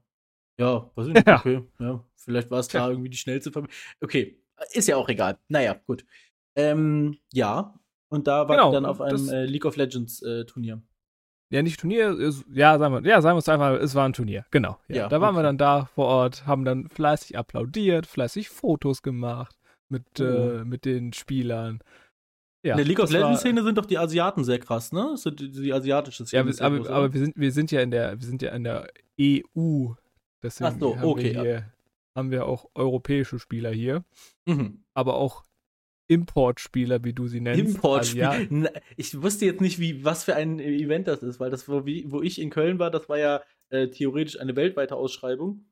Ja, 0.58 0.92
weiß 0.96 1.08
ich 1.08 1.14
nicht. 1.14 1.28
Ja. 1.28 1.40
Okay, 1.40 1.64
ja. 1.80 2.04
Vielleicht 2.16 2.52
war 2.52 2.60
es 2.60 2.68
da 2.68 2.90
irgendwie 2.90 3.10
die 3.10 3.18
schnellste 3.18 3.52
Verbindung. 3.52 3.76
Okay, 4.02 4.40
ist 4.72 4.88
ja 4.88 4.96
auch 4.96 5.10
egal. 5.10 5.38
Naja, 5.48 5.76
gut. 5.86 6.06
Ähm, 6.56 7.18
ja, 7.34 7.74
und 8.10 8.28
da 8.28 8.48
war 8.48 8.56
genau, 8.56 8.70
ich 8.70 8.74
dann 8.76 8.86
auf 8.86 9.02
einem 9.02 9.28
äh, 9.30 9.46
League 9.46 9.66
of 9.66 9.76
Legends 9.76 10.22
äh, 10.22 10.46
Turnier. 10.46 10.82
Ja, 11.50 11.62
nicht 11.62 11.80
Turnier, 11.80 12.18
ist, 12.18 12.46
ja, 12.52 12.78
sagen 12.78 12.94
wir, 12.94 13.10
ja, 13.10 13.22
sagen 13.22 13.36
wir 13.36 13.40
es 13.40 13.50
einfach, 13.50 13.74
es 13.74 13.96
war 13.96 14.06
ein 14.06 14.14
Turnier, 14.14 14.46
genau. 14.52 14.80
Ja, 14.88 14.96
ja 14.96 15.08
da 15.08 15.22
waren 15.22 15.36
okay. 15.36 15.40
wir 15.40 15.44
dann 15.44 15.58
da 15.58 15.86
vor 15.86 16.06
Ort, 16.06 16.46
haben 16.46 16.66
dann 16.66 16.90
fleißig 16.90 17.38
applaudiert, 17.38 18.08
fleißig 18.08 18.50
Fotos 18.50 19.02
gemacht 19.02 19.56
mit, 19.90 20.04
oh. 20.20 20.24
äh, 20.24 20.66
mit 20.66 20.86
den 20.86 21.14
Spielern. 21.14 21.80
Ja, 22.64 22.74
in 22.74 22.78
der 22.78 22.86
League 22.86 23.00
of 23.00 23.12
Legends 23.12 23.42
Szene 23.42 23.62
sind 23.62 23.78
doch 23.78 23.86
die 23.86 23.98
Asiaten 23.98 24.46
sehr 24.46 24.58
krass, 24.58 24.94
ne? 24.94 25.10
Das 25.12 25.24
sind 25.24 25.40
die, 25.40 25.52
die 25.52 25.74
asiatische 25.74 26.26
Szene. 26.26 26.50
Ja, 26.50 26.66
aber, 26.66 26.90
aber 26.90 27.14
wir, 27.14 27.20
sind, 27.20 27.38
wir 27.38 27.52
sind 27.52 27.72
ja 27.72 27.82
in 27.82 27.92
der, 27.92 28.18
wir 28.18 28.26
sind 28.26 28.42
ja 28.42 28.52
in 28.52 28.64
der 28.64 28.88
EU. 29.20 29.90
Deswegen 30.42 30.70
Ach 30.70 30.80
so, 30.80 30.96
haben 30.96 31.04
okay. 31.04 31.24
Wir 31.24 31.42
hier, 31.42 31.52
ja. 31.52 31.64
haben 32.16 32.32
wir 32.32 32.46
auch 32.46 32.70
europäische 32.74 33.38
Spieler 33.38 33.72
hier. 33.72 34.06
Mhm. 34.46 34.84
Aber 34.94 35.16
auch 35.16 35.44
Importspieler, 36.08 37.04
wie 37.04 37.14
du 37.14 37.28
sie 37.28 37.42
nennst. 37.42 37.76
Importspieler. 37.76 38.72
Ich 38.96 39.22
wusste 39.22 39.46
jetzt 39.46 39.62
nicht, 39.62 39.80
wie, 39.80 40.06
was 40.06 40.24
für 40.24 40.36
ein 40.36 40.60
Event 40.60 41.08
das 41.08 41.22
ist, 41.22 41.40
weil 41.40 41.50
das, 41.50 41.68
wo, 41.68 41.86
wo 41.86 42.22
ich 42.22 42.40
in 42.40 42.50
Köln 42.50 42.80
war, 42.80 42.92
das 42.92 43.10
war 43.10 43.18
ja 43.18 43.42
äh, 43.70 43.90
theoretisch 43.90 44.40
eine 44.40 44.56
weltweite 44.56 44.96
Ausschreibung. 44.96 45.66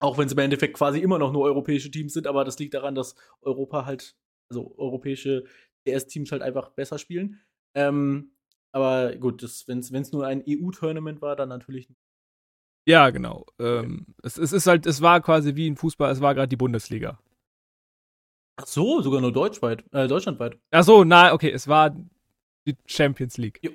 Auch 0.00 0.16
wenn 0.16 0.26
es 0.26 0.32
im 0.32 0.38
Endeffekt 0.38 0.74
quasi 0.74 1.00
immer 1.00 1.18
noch 1.18 1.32
nur 1.32 1.44
europäische 1.44 1.90
Teams 1.90 2.14
sind, 2.14 2.26
aber 2.26 2.44
das 2.44 2.58
liegt 2.58 2.74
daran, 2.74 2.94
dass 2.94 3.16
Europa 3.42 3.84
halt, 3.84 4.16
also 4.48 4.74
europäische 4.76 5.44
CS-Teams 5.86 6.32
halt 6.32 6.42
einfach 6.42 6.70
besser 6.70 6.98
spielen. 6.98 7.40
Ähm, 7.74 8.32
aber 8.72 9.16
gut, 9.16 9.42
wenn 9.66 9.78
es 9.78 10.12
nur 10.12 10.26
ein 10.26 10.44
EU-Tournament 10.48 11.22
war, 11.22 11.36
dann 11.36 11.48
natürlich. 11.48 11.88
Ja, 12.86 13.10
genau. 13.10 13.46
Ähm, 13.58 14.06
es, 14.22 14.38
es 14.38 14.52
ist 14.52 14.66
halt, 14.66 14.86
es 14.86 15.02
war 15.02 15.20
quasi 15.20 15.56
wie 15.56 15.66
in 15.66 15.76
Fußball, 15.76 16.10
es 16.10 16.20
war 16.20 16.34
gerade 16.34 16.48
die 16.48 16.56
Bundesliga. 16.56 17.18
Ach 18.56 18.66
so, 18.66 19.00
sogar 19.00 19.20
nur 19.20 19.32
deutschweit, 19.32 19.84
äh, 19.92 20.06
deutschlandweit. 20.06 20.58
Ach 20.70 20.84
so, 20.84 21.04
na, 21.04 21.32
okay, 21.32 21.50
es 21.50 21.66
war 21.66 21.96
die 22.66 22.76
Champions 22.86 23.38
League. 23.38 23.60
Jo. 23.62 23.70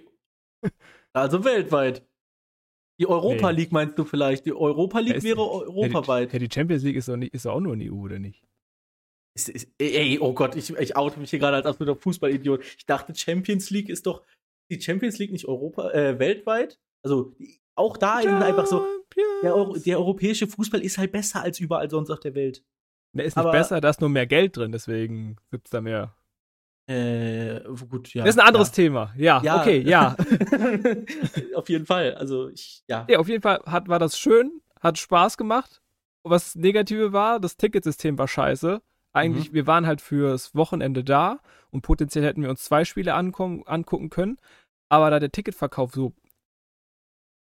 Also 1.14 1.46
weltweit. 1.46 2.06
Die 3.00 3.08
Europa 3.08 3.52
nee. 3.52 3.60
League 3.60 3.72
meinst 3.72 3.98
du 3.98 4.06
vielleicht? 4.06 4.46
Die 4.46 4.54
Europa 4.54 5.00
League 5.00 5.24
wäre 5.24 5.40
europaweit. 5.40 6.32
Ja, 6.34 6.40
die, 6.40 6.50
Champions 6.52 6.84
League 6.84 6.96
ist 6.96 7.08
doch, 7.08 7.18
nicht, 7.18 7.34
ist 7.34 7.46
doch 7.46 7.54
auch 7.54 7.60
nur 7.60 7.74
in 7.74 7.80
der 7.80 7.92
EU, 7.92 7.96
oder 7.96 8.20
nicht? 8.20 8.44
Ist, 9.36 9.50
ist, 9.50 9.70
ey, 9.78 10.18
oh 10.20 10.34
Gott, 10.34 10.56
ich, 10.56 10.74
ich 10.78 10.96
oute 10.96 11.20
mich 11.20 11.30
hier 11.30 11.40
gerade 11.40 11.58
als 11.58 11.66
absoluter 11.66 12.00
Fußballidiot. 12.00 12.64
Ich 12.78 12.86
dachte, 12.86 13.14
Champions 13.14 13.70
League 13.70 13.90
ist 13.90 14.06
doch 14.06 14.24
die 14.72 14.82
Champions 14.82 15.18
League 15.18 15.32
nicht 15.32 15.46
Europa, 15.46 15.92
äh, 15.92 16.18
weltweit? 16.20 16.80
Also 17.04 17.36
auch 17.76 17.98
da 17.98 18.20
ist 18.20 18.28
es 18.28 18.42
einfach 18.42 18.66
so, 18.66 18.86
der, 19.44 19.56
Euro, 19.56 19.78
der, 19.78 20.00
europäische 20.00 20.48
Fußball 20.48 20.82
ist 20.82 20.98
halt 20.98 21.12
besser 21.12 21.42
als 21.42 21.60
überall 21.60 21.90
sonst 21.90 22.10
auf 22.10 22.22
der 22.22 22.34
Welt. 22.34 22.64
Der 23.14 23.26
ist 23.26 23.36
nicht 23.36 23.46
Aber, 23.46 23.52
besser, 23.52 23.82
da 23.82 23.90
ist 23.90 24.02
nur 24.02 24.10
mehr 24.10 24.26
Geld 24.26 24.56
drin, 24.56 24.72
deswegen 24.72 25.36
gibt 25.52 25.68
es 25.68 25.72
da 25.72 25.82
mehr. 25.82 26.16
Äh, 26.88 27.62
gut, 27.90 28.14
ja. 28.14 28.24
Das 28.24 28.36
ist 28.36 28.42
ein 28.42 28.48
anderes 28.48 28.70
ja. 28.70 28.74
Thema. 28.74 29.14
Ja, 29.18 29.42
ja, 29.44 29.62
okay, 29.62 29.80
ja. 29.80 30.16
auf 31.56 31.68
jeden 31.68 31.86
Fall. 31.86 32.14
Also, 32.16 32.50
ich, 32.50 32.84
ja. 32.88 33.06
Ja, 33.10 33.20
auf 33.20 33.28
jeden 33.28 33.42
Fall 33.42 33.62
hat, 33.66 33.88
war 33.88 34.00
das 34.00 34.18
schön, 34.18 34.62
hat 34.80 34.98
Spaß 34.98 35.38
gemacht. 35.38 35.82
Was 36.24 36.56
Negative 36.56 37.12
war, 37.12 37.40
das 37.40 37.58
Ticketsystem 37.58 38.18
war 38.18 38.28
scheiße. 38.28 38.82
Eigentlich, 39.16 39.52
mhm. 39.52 39.56
wir 39.56 39.68
waren 39.68 39.88
halt 39.88 40.02
fürs 40.02 40.56
Wochenende 40.56 41.04
da 41.04 41.40
und 41.72 41.82
potenziell 41.82 42.26
hätten 42.26 42.42
wir 42.42 42.50
uns 42.50 42.64
zwei 42.64 42.84
Spiele 42.84 43.14
ankommen, 43.14 43.64
angucken 43.66 44.10
können. 44.10 44.38
Aber 44.90 45.10
da 45.10 45.20
der 45.20 45.32
Ticketverkauf 45.32 45.94
so 45.94 46.14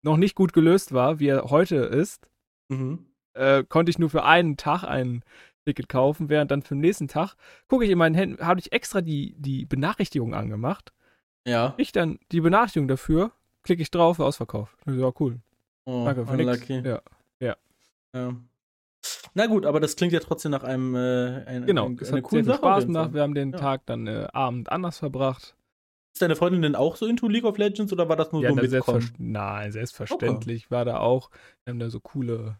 noch 0.03 0.17
nicht 0.17 0.35
gut 0.35 0.51
gelöst 0.51 0.93
war, 0.93 1.19
wie 1.19 1.27
er 1.27 1.49
heute 1.49 1.77
ist, 1.77 2.27
mhm. 2.69 3.05
äh, 3.33 3.63
konnte 3.63 3.89
ich 3.89 3.99
nur 3.99 4.09
für 4.09 4.25
einen 4.25 4.57
Tag 4.57 4.83
ein 4.83 5.23
Ticket 5.65 5.87
kaufen, 5.87 6.27
während 6.29 6.51
dann 6.51 6.61
für 6.61 6.75
den 6.75 6.81
nächsten 6.81 7.07
Tag 7.07 7.35
gucke 7.67 7.85
ich 7.85 7.91
in 7.91 7.97
meinen 7.97 8.15
Händen, 8.15 8.45
habe 8.45 8.59
ich 8.59 8.73
extra 8.73 9.01
die, 9.01 9.35
die 9.37 9.65
Benachrichtigung 9.65 10.33
angemacht. 10.33 10.91
Ja. 11.47 11.73
Ich 11.77 11.91
dann 11.91 12.19
die 12.31 12.41
Benachrichtigung 12.41 12.87
dafür, 12.87 13.31
klicke 13.63 13.81
ich 13.81 13.91
drauf, 13.91 14.19
Ausverkauf. 14.19 14.75
Ja, 14.87 15.11
cool. 15.19 15.39
Oh, 15.85 16.03
Danke 16.05 16.25
für 16.25 16.35
nichts. 16.35 16.67
Ja. 16.67 17.01
ja. 17.39 17.55
Ja. 18.13 18.35
Na 19.33 19.47
gut, 19.47 19.65
aber 19.65 19.79
das 19.79 19.95
klingt 19.95 20.13
ja 20.13 20.19
trotzdem 20.19 20.51
nach 20.51 20.63
einem 20.63 20.95
äh, 20.95 21.43
ein, 21.45 21.65
genau, 21.65 21.85
ein, 21.85 21.97
es 22.01 22.09
eine 22.09 22.17
hat 22.17 22.23
coole 22.23 22.43
sehr 22.43 22.53
viel 22.53 22.59
Spaß 22.59 22.85
gemacht. 22.85 23.13
Wir 23.13 23.21
haben 23.21 23.33
den 23.33 23.51
ja. 23.51 23.57
Tag 23.57 23.85
dann 23.85 24.07
äh, 24.07 24.27
Abend 24.33 24.71
anders 24.71 24.97
verbracht. 24.99 25.55
Ist 26.13 26.21
deine 26.21 26.35
Freundin 26.35 26.61
denn 26.61 26.75
auch 26.75 26.97
so 26.97 27.05
into 27.05 27.27
League 27.27 27.45
of 27.45 27.57
Legends 27.57 27.93
oder 27.93 28.09
war 28.09 28.17
das 28.17 28.33
nur 28.33 28.41
ja, 28.43 28.49
so 28.49 28.59
ein 28.59 28.69
Selbstver 28.69 28.99
Nein, 29.17 29.71
selbstverständlich 29.71 30.65
okay. 30.65 30.71
war 30.71 30.85
da 30.85 30.97
auch. 30.99 31.29
Wir 31.63 31.71
haben 31.71 31.79
da 31.79 31.89
so 31.89 32.01
coole. 32.01 32.57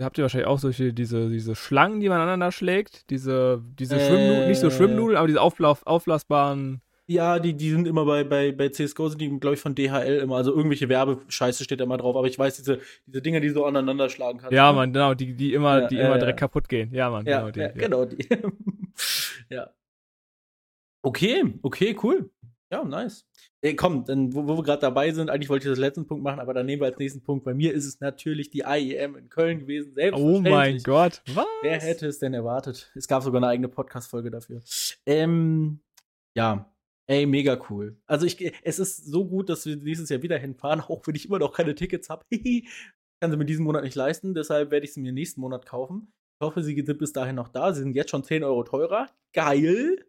Habt 0.00 0.16
ihr 0.18 0.22
wahrscheinlich 0.22 0.48
auch 0.48 0.58
solche, 0.58 0.94
diese, 0.94 1.28
diese 1.28 1.54
Schlangen, 1.54 2.00
die 2.00 2.08
man 2.08 2.18
aneinander 2.18 2.50
schlägt? 2.50 3.10
Diese, 3.10 3.62
diese 3.78 3.96
äh, 3.96 4.06
Schwimmnudeln, 4.06 4.48
nicht 4.48 4.60
so 4.60 4.70
Schwimmnudeln, 4.70 5.18
aber 5.18 5.26
diese 5.26 5.40
aufblas 5.40 5.84
aufblasbaren. 5.84 6.80
Ja, 7.08 7.38
die, 7.40 7.54
die 7.54 7.70
sind 7.70 7.88
immer 7.88 8.04
bei, 8.04 8.22
bei, 8.24 8.52
bei 8.52 8.68
CSGO, 8.68 9.08
sind 9.08 9.20
die, 9.20 9.28
glaube 9.40 9.54
ich, 9.54 9.60
von 9.60 9.74
DHL 9.74 10.20
immer. 10.22 10.36
Also 10.36 10.54
irgendwelche 10.54 10.88
Werbescheiße 10.88 11.64
steht 11.64 11.80
da 11.80 11.84
immer 11.84 11.96
drauf. 11.96 12.16
Aber 12.16 12.26
ich 12.26 12.38
weiß, 12.38 12.56
diese, 12.56 12.80
diese 13.06 13.20
Dinger, 13.20 13.40
die 13.40 13.50
so 13.50 13.64
aneinander 13.64 14.08
schlagen 14.08 14.38
kannst. 14.38 14.52
Ja, 14.52 14.70
ne? 14.70 14.76
man, 14.76 14.92
genau, 14.92 15.14
die, 15.14 15.34
die 15.34 15.52
immer, 15.52 15.82
ja, 15.82 15.88
die 15.88 15.98
äh, 15.98 16.06
immer 16.06 16.18
direkt 16.18 16.38
kaputt 16.38 16.68
gehen. 16.68 16.94
Ja, 16.94 17.10
man, 17.10 17.26
ja, 17.26 17.40
genau 17.40 17.50
die. 17.50 17.60
Ja, 17.60 17.66
ja. 17.66 17.72
genau 17.72 18.04
die. 18.04 18.28
ja. 19.50 19.70
Okay, 21.02 21.54
okay, 21.62 21.96
cool. 22.02 22.30
Ja, 22.70 22.84
nice. 22.84 23.26
Ey, 23.60 23.76
komm, 23.76 24.04
dann, 24.04 24.32
wo, 24.32 24.46
wo 24.46 24.56
wir 24.56 24.62
gerade 24.62 24.80
dabei 24.80 25.12
sind, 25.12 25.28
eigentlich 25.28 25.50
wollte 25.50 25.68
ich 25.68 25.72
das 25.72 25.78
letzten 25.78 26.06
Punkt 26.06 26.24
machen, 26.24 26.40
aber 26.40 26.54
dann 26.54 26.64
nehmen 26.64 26.80
wir 26.80 26.86
als 26.86 26.98
nächsten 26.98 27.22
Punkt. 27.22 27.44
Bei 27.44 27.52
mir 27.52 27.74
ist 27.74 27.84
es 27.84 28.00
natürlich 28.00 28.48
die 28.50 28.64
IEM 28.66 29.16
in 29.16 29.28
Köln 29.28 29.58
gewesen. 29.58 29.94
Oh 30.14 30.40
mein 30.40 30.78
Gott, 30.78 31.20
was? 31.34 31.44
Wer 31.60 31.80
hätte 31.80 32.06
es 32.06 32.18
denn 32.18 32.32
erwartet? 32.32 32.90
Es 32.94 33.06
gab 33.06 33.22
sogar 33.22 33.40
eine 33.40 33.48
eigene 33.48 33.68
Podcast-Folge 33.68 34.30
dafür. 34.30 34.62
Ähm, 35.04 35.80
ja, 36.34 36.71
Ey, 37.12 37.26
mega 37.26 37.60
cool. 37.68 38.00
Also 38.06 38.24
ich, 38.24 38.40
es 38.62 38.78
ist 38.78 39.04
so 39.04 39.26
gut, 39.28 39.50
dass 39.50 39.66
wir 39.66 39.76
nächstes 39.76 40.08
Jahr 40.08 40.22
wieder 40.22 40.38
hinfahren, 40.38 40.80
auch 40.88 41.06
wenn 41.06 41.14
ich 41.14 41.26
immer 41.26 41.38
noch 41.38 41.52
keine 41.52 41.74
Tickets 41.74 42.08
habe. 42.08 42.24
kann 43.20 43.30
sie 43.30 43.36
mir 43.36 43.44
diesen 43.44 43.66
Monat 43.66 43.84
nicht 43.84 43.94
leisten, 43.94 44.32
deshalb 44.32 44.70
werde 44.70 44.86
ich 44.86 44.94
sie 44.94 45.02
mir 45.02 45.12
nächsten 45.12 45.42
Monat 45.42 45.66
kaufen. 45.66 46.10
Ich 46.40 46.46
hoffe, 46.46 46.62
sie 46.62 46.74
sind 46.74 46.98
bis 46.98 47.12
dahin 47.12 47.36
noch 47.36 47.48
da. 47.48 47.74
Sie 47.74 47.82
sind 47.82 47.94
jetzt 47.94 48.10
schon 48.10 48.24
10 48.24 48.44
Euro 48.44 48.64
teurer. 48.64 49.10
Geil. 49.34 50.06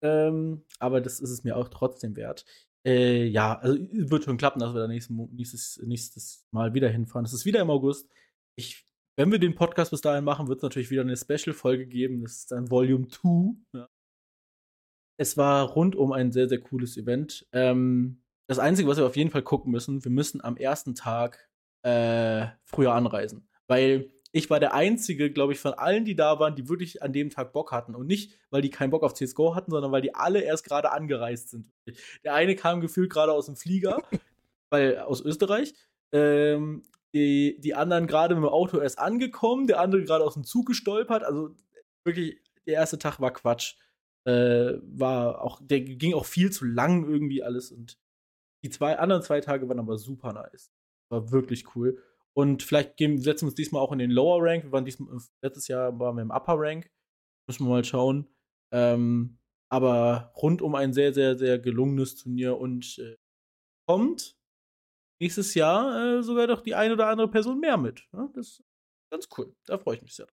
Ähm, 0.00 0.64
aber 0.78 1.00
das 1.00 1.18
ist 1.18 1.30
es 1.30 1.42
mir 1.42 1.56
auch 1.56 1.68
trotzdem 1.70 2.14
wert. 2.14 2.44
Äh, 2.86 3.24
ja, 3.24 3.58
also 3.58 3.76
wird 3.76 4.22
schon 4.22 4.36
klappen, 4.36 4.60
dass 4.60 4.74
wir 4.74 4.82
da 4.82 4.86
nächstes, 4.86 5.16
nächstes, 5.32 5.82
nächstes 5.84 6.46
Mal 6.52 6.72
wieder 6.72 6.88
hinfahren. 6.88 7.24
Es 7.24 7.32
ist 7.32 7.46
wieder 7.46 7.60
im 7.60 7.70
August. 7.70 8.08
Ich, 8.56 8.86
wenn 9.16 9.32
wir 9.32 9.40
den 9.40 9.56
Podcast 9.56 9.90
bis 9.90 10.02
dahin 10.02 10.22
machen, 10.22 10.46
wird 10.46 10.60
es 10.60 10.62
natürlich 10.62 10.90
wieder 10.90 11.02
eine 11.02 11.16
Special-Folge 11.16 11.88
geben. 11.88 12.22
Das 12.22 12.36
ist 12.36 12.52
dann 12.52 12.70
Volume 12.70 13.08
2. 13.08 13.56
Ja 13.74 13.88
es 15.18 15.36
war 15.36 15.68
rundum 15.68 16.12
ein 16.12 16.32
sehr, 16.32 16.48
sehr 16.48 16.60
cooles 16.60 16.96
Event. 16.96 17.46
Ähm, 17.52 18.22
das 18.46 18.58
Einzige, 18.58 18.88
was 18.88 18.96
wir 18.96 19.06
auf 19.06 19.16
jeden 19.16 19.30
Fall 19.30 19.42
gucken 19.42 19.70
müssen, 19.70 20.04
wir 20.04 20.10
müssen 20.10 20.42
am 20.42 20.56
ersten 20.56 20.94
Tag 20.94 21.50
äh, 21.82 22.46
früher 22.64 22.94
anreisen. 22.94 23.46
Weil 23.66 24.10
ich 24.30 24.48
war 24.48 24.60
der 24.60 24.74
Einzige, 24.74 25.30
glaube 25.30 25.52
ich, 25.52 25.58
von 25.58 25.74
allen, 25.74 26.04
die 26.04 26.14
da 26.14 26.38
waren, 26.38 26.54
die 26.54 26.68
wirklich 26.68 27.02
an 27.02 27.12
dem 27.12 27.30
Tag 27.30 27.52
Bock 27.52 27.72
hatten. 27.72 27.94
Und 27.94 28.06
nicht, 28.06 28.38
weil 28.50 28.62
die 28.62 28.70
keinen 28.70 28.90
Bock 28.90 29.02
auf 29.02 29.12
CSGO 29.14 29.54
hatten, 29.54 29.72
sondern 29.72 29.90
weil 29.90 30.02
die 30.02 30.14
alle 30.14 30.40
erst 30.40 30.64
gerade 30.64 30.92
angereist 30.92 31.50
sind. 31.50 31.72
Der 32.24 32.34
eine 32.34 32.54
kam 32.54 32.80
gefühlt 32.80 33.10
gerade 33.10 33.32
aus 33.32 33.46
dem 33.46 33.56
Flieger, 33.56 34.02
weil 34.70 34.98
aus 34.98 35.20
Österreich. 35.20 35.74
Ähm, 36.12 36.84
die, 37.12 37.58
die 37.60 37.74
anderen 37.74 38.06
gerade 38.06 38.34
mit 38.34 38.44
dem 38.44 38.50
Auto 38.50 38.78
erst 38.78 38.98
angekommen, 38.98 39.66
der 39.66 39.80
andere 39.80 40.04
gerade 40.04 40.24
aus 40.24 40.34
dem 40.34 40.44
Zug 40.44 40.66
gestolpert. 40.66 41.24
Also 41.24 41.56
wirklich, 42.04 42.40
der 42.66 42.74
erste 42.74 42.98
Tag 42.98 43.18
war 43.18 43.32
Quatsch 43.32 43.76
äh, 44.26 44.74
war 44.82 45.42
auch, 45.42 45.60
der 45.62 45.80
ging 45.80 46.14
auch 46.14 46.26
viel 46.26 46.50
zu 46.50 46.64
lang 46.64 47.08
irgendwie 47.08 47.42
alles 47.42 47.72
und 47.72 47.98
die 48.64 48.70
zwei 48.70 48.98
anderen 48.98 49.22
zwei 49.22 49.40
Tage 49.40 49.68
waren 49.68 49.78
aber 49.78 49.98
super 49.98 50.32
nice. 50.32 50.72
War 51.10 51.30
wirklich 51.30 51.76
cool. 51.76 52.02
Und 52.36 52.62
vielleicht 52.62 52.96
gehen, 52.96 53.18
setzen 53.20 53.46
wir 53.46 53.48
uns 53.48 53.54
diesmal 53.54 53.82
auch 53.82 53.92
in 53.92 53.98
den 53.98 54.10
Lower 54.10 54.42
Rank. 54.42 54.64
Wir 54.64 54.72
waren 54.72 54.84
diesmal, 54.84 55.16
letztes 55.42 55.68
Jahr 55.68 55.98
waren 55.98 56.16
wir 56.16 56.22
im 56.22 56.30
Upper 56.30 56.54
Rank. 56.56 56.90
Müssen 57.48 57.66
wir 57.66 57.70
mal 57.70 57.84
schauen. 57.84 58.28
Ähm, 58.72 59.38
aber 59.70 60.32
rundum 60.36 60.74
ein 60.74 60.92
sehr, 60.92 61.12
sehr, 61.12 61.36
sehr 61.38 61.58
gelungenes 61.58 62.16
Turnier 62.16 62.58
und 62.58 62.98
äh, 62.98 63.16
kommt 63.88 64.36
nächstes 65.20 65.54
Jahr 65.54 66.18
äh, 66.18 66.22
sogar 66.22 66.46
doch 66.46 66.60
die 66.60 66.74
eine 66.74 66.94
oder 66.94 67.08
andere 67.08 67.30
Person 67.30 67.60
mehr 67.60 67.76
mit. 67.76 68.06
Ja, 68.12 68.28
das 68.34 68.48
ist 68.48 68.64
ganz 69.10 69.28
cool. 69.36 69.54
Da 69.66 69.78
freue 69.78 69.96
ich 69.96 70.02
mich 70.02 70.14
sehr. 70.14 70.28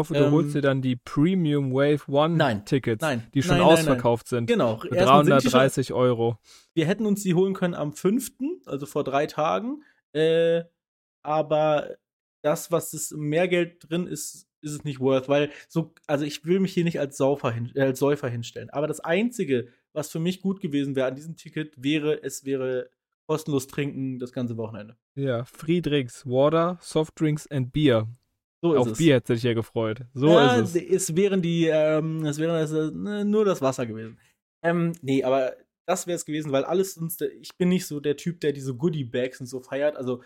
Ich 0.00 0.08
hoffe, 0.08 0.14
du 0.14 0.26
ähm, 0.26 0.32
holst 0.32 0.54
dir 0.54 0.62
dann 0.62 0.80
die 0.80 0.96
Premium 0.96 1.72
Wave 1.72 2.08
One 2.08 2.36
nein, 2.36 2.64
Tickets, 2.64 3.02
nein, 3.02 3.26
die 3.34 3.42
schon 3.42 3.58
nein, 3.58 3.66
ausverkauft 3.66 4.28
sind. 4.28 4.46
Genau. 4.46 4.78
Für 4.78 4.88
330 4.88 5.88
schon, 5.88 5.96
Euro. 5.96 6.38
Wir 6.72 6.86
hätten 6.86 7.04
uns 7.04 7.22
die 7.22 7.34
holen 7.34 7.52
können 7.52 7.74
am 7.74 7.92
5., 7.92 8.32
also 8.64 8.86
vor 8.86 9.04
drei 9.04 9.26
Tagen. 9.26 9.82
Äh, 10.12 10.62
aber 11.22 11.96
das, 12.42 12.72
was 12.72 12.92
das 12.92 13.12
Mehrgeld 13.12 13.90
drin 13.90 14.06
ist, 14.06 14.48
ist 14.62 14.72
es 14.72 14.84
nicht 14.84 15.00
worth, 15.00 15.28
weil 15.28 15.50
so, 15.68 15.92
also 16.06 16.24
ich 16.24 16.44
will 16.44 16.60
mich 16.60 16.72
hier 16.72 16.84
nicht 16.84 16.98
als, 16.98 17.16
Saufer 17.16 17.50
hin, 17.50 17.70
äh, 17.74 17.82
als 17.82 17.98
Säufer 17.98 18.28
hinstellen. 18.28 18.70
Aber 18.70 18.86
das 18.86 19.00
Einzige, 19.00 19.68
was 19.92 20.10
für 20.10 20.20
mich 20.20 20.40
gut 20.40 20.60
gewesen 20.60 20.96
wäre 20.96 21.08
an 21.08 21.14
diesem 21.14 21.36
Ticket, 21.36 21.74
wäre, 21.82 22.22
es 22.22 22.44
wäre 22.44 22.90
kostenlos 23.26 23.68
trinken 23.68 24.18
das 24.18 24.32
ganze 24.32 24.56
Wochenende. 24.56 24.96
Ja, 25.14 25.44
Free 25.44 25.80
Drinks, 25.80 26.26
Water, 26.26 26.78
Soft 26.80 27.20
Drinks 27.20 27.46
and 27.46 27.72
Beer. 27.72 28.08
So 28.62 28.76
Auf 28.76 28.98
Bier 28.98 29.16
hätte 29.16 29.34
sich 29.34 29.44
ja 29.44 29.54
gefreut. 29.54 30.02
So 30.12 30.28
ja, 30.28 30.56
ist 30.56 30.76
es. 30.76 30.82
Es 30.82 31.16
wären 31.16 31.40
die, 31.40 31.66
ähm, 31.66 32.24
es 32.26 32.38
wäre 32.38 32.60
äh, 32.62 33.24
nur 33.24 33.44
das 33.44 33.62
Wasser 33.62 33.86
gewesen. 33.86 34.18
Ähm, 34.62 34.92
nee, 35.00 35.24
aber 35.24 35.54
das 35.86 36.06
wäre 36.06 36.16
es 36.16 36.26
gewesen, 36.26 36.52
weil 36.52 36.64
alles 36.64 36.94
sonst, 36.94 37.22
ich 37.22 37.56
bin 37.56 37.70
nicht 37.70 37.86
so 37.86 38.00
der 38.00 38.16
Typ, 38.16 38.40
der 38.40 38.52
diese 38.52 38.74
Goodie-Bags 38.74 39.40
und 39.40 39.46
so 39.46 39.60
feiert. 39.60 39.96
Also 39.96 40.22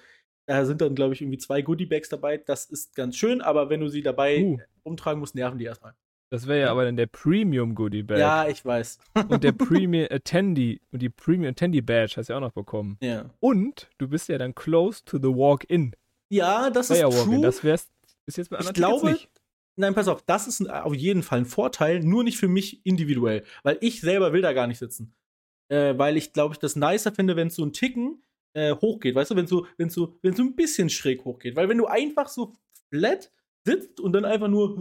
da 0.47 0.65
sind 0.65 0.81
dann, 0.81 0.95
glaube 0.95 1.15
ich, 1.15 1.23
irgendwie 1.23 1.39
zwei 1.39 1.63
Goodie-Bags 1.63 2.09
dabei. 2.09 2.39
Das 2.39 2.67
ist 2.67 2.95
ganz 2.95 3.17
schön, 3.17 3.41
aber 3.41 3.71
wenn 3.71 3.81
du 3.81 3.89
sie 3.89 4.03
dabei 4.03 4.43
uh. 4.43 4.59
umtragen 4.83 5.21
musst, 5.21 5.35
nerven 5.35 5.59
die 5.59 5.65
erstmal. 5.65 5.95
Das 6.31 6.49
wäre 6.49 6.59
ja, 6.59 6.65
ja, 6.67 6.73
aber 6.73 6.85
dann 6.85 6.97
der 6.97 7.07
Premium 7.07 7.77
Goodie 7.77 8.03
Bag. 8.03 8.19
Ja, 8.19 8.49
ich 8.49 8.65
weiß. 8.65 8.99
und 9.29 9.45
der 9.45 9.53
Premium 9.53 10.09
Attendee 10.11 10.81
und 10.91 11.01
die 11.01 11.09
Premium 11.09 11.53
Attendee 11.53 11.81
Badge 11.81 12.15
hast 12.17 12.29
du 12.29 12.33
ja 12.33 12.39
auch 12.39 12.41
noch 12.41 12.53
bekommen. 12.53 12.99
Ja. 13.01 13.31
Und 13.39 13.89
du 13.99 14.09
bist 14.09 14.29
ja 14.29 14.37
dann 14.37 14.55
close 14.55 15.05
to 15.05 15.19
the 15.19 15.29
Walk-In. 15.29 15.95
Ja, 16.31 16.71
das 16.71 16.91
ist 16.91 17.01
true. 17.01 17.41
Das 17.41 17.63
wär's 17.63 17.89
ist 18.27 18.37
jetzt 18.37 18.51
bei 18.51 18.57
anderen 18.57 18.75
ich 18.75 18.77
glaube, 18.77 19.13
nicht. 19.13 19.31
Nein, 19.77 19.95
pass 19.95 20.09
auf, 20.09 20.23
das 20.23 20.47
ist 20.47 20.71
auf 20.71 20.95
jeden 20.95 21.23
Fall 21.23 21.41
ein 21.41 21.47
Vorteil, 21.47 22.01
nur 22.01 22.23
nicht 22.23 22.39
für 22.39 22.47
mich 22.47 22.85
individuell, 22.87 23.45
weil 23.65 23.79
ich 23.81 24.01
selber 24.01 24.33
will 24.33 24.43
da 24.43 24.53
gar 24.53 24.67
nicht 24.69 24.79
sitzen. 24.79 25.15
Äh, 25.69 25.99
weil 25.99 26.17
ich, 26.17 26.33
glaube 26.33 26.55
ich, 26.55 26.59
das 26.59 26.77
nicer 26.77 27.13
finde, 27.13 27.37
wenn 27.37 27.49
es 27.49 27.57
so 27.57 27.65
ein 27.65 27.73
Ticken 27.73 28.23
äh, 28.55 28.75
hochgeht, 28.75 29.15
weißt 29.15 29.33
du, 29.33 29.37
wenn 29.37 29.47
so, 29.47 29.67
wenn 29.77 29.91
so, 29.91 30.17
wenn 30.23 30.35
so 30.35 30.43
ein 30.43 30.55
bisschen 30.55 30.91
schräg 30.91 31.25
hochgeht. 31.25 31.57
Weil 31.57 31.69
wenn 31.69 31.79
du 31.79 31.87
einfach 31.87 32.29
so 32.29 32.53
flat 32.93 33.33
sitzt 33.67 33.99
und 33.99 34.13
dann 34.13 34.25
einfach 34.25 34.49
nur 34.49 34.77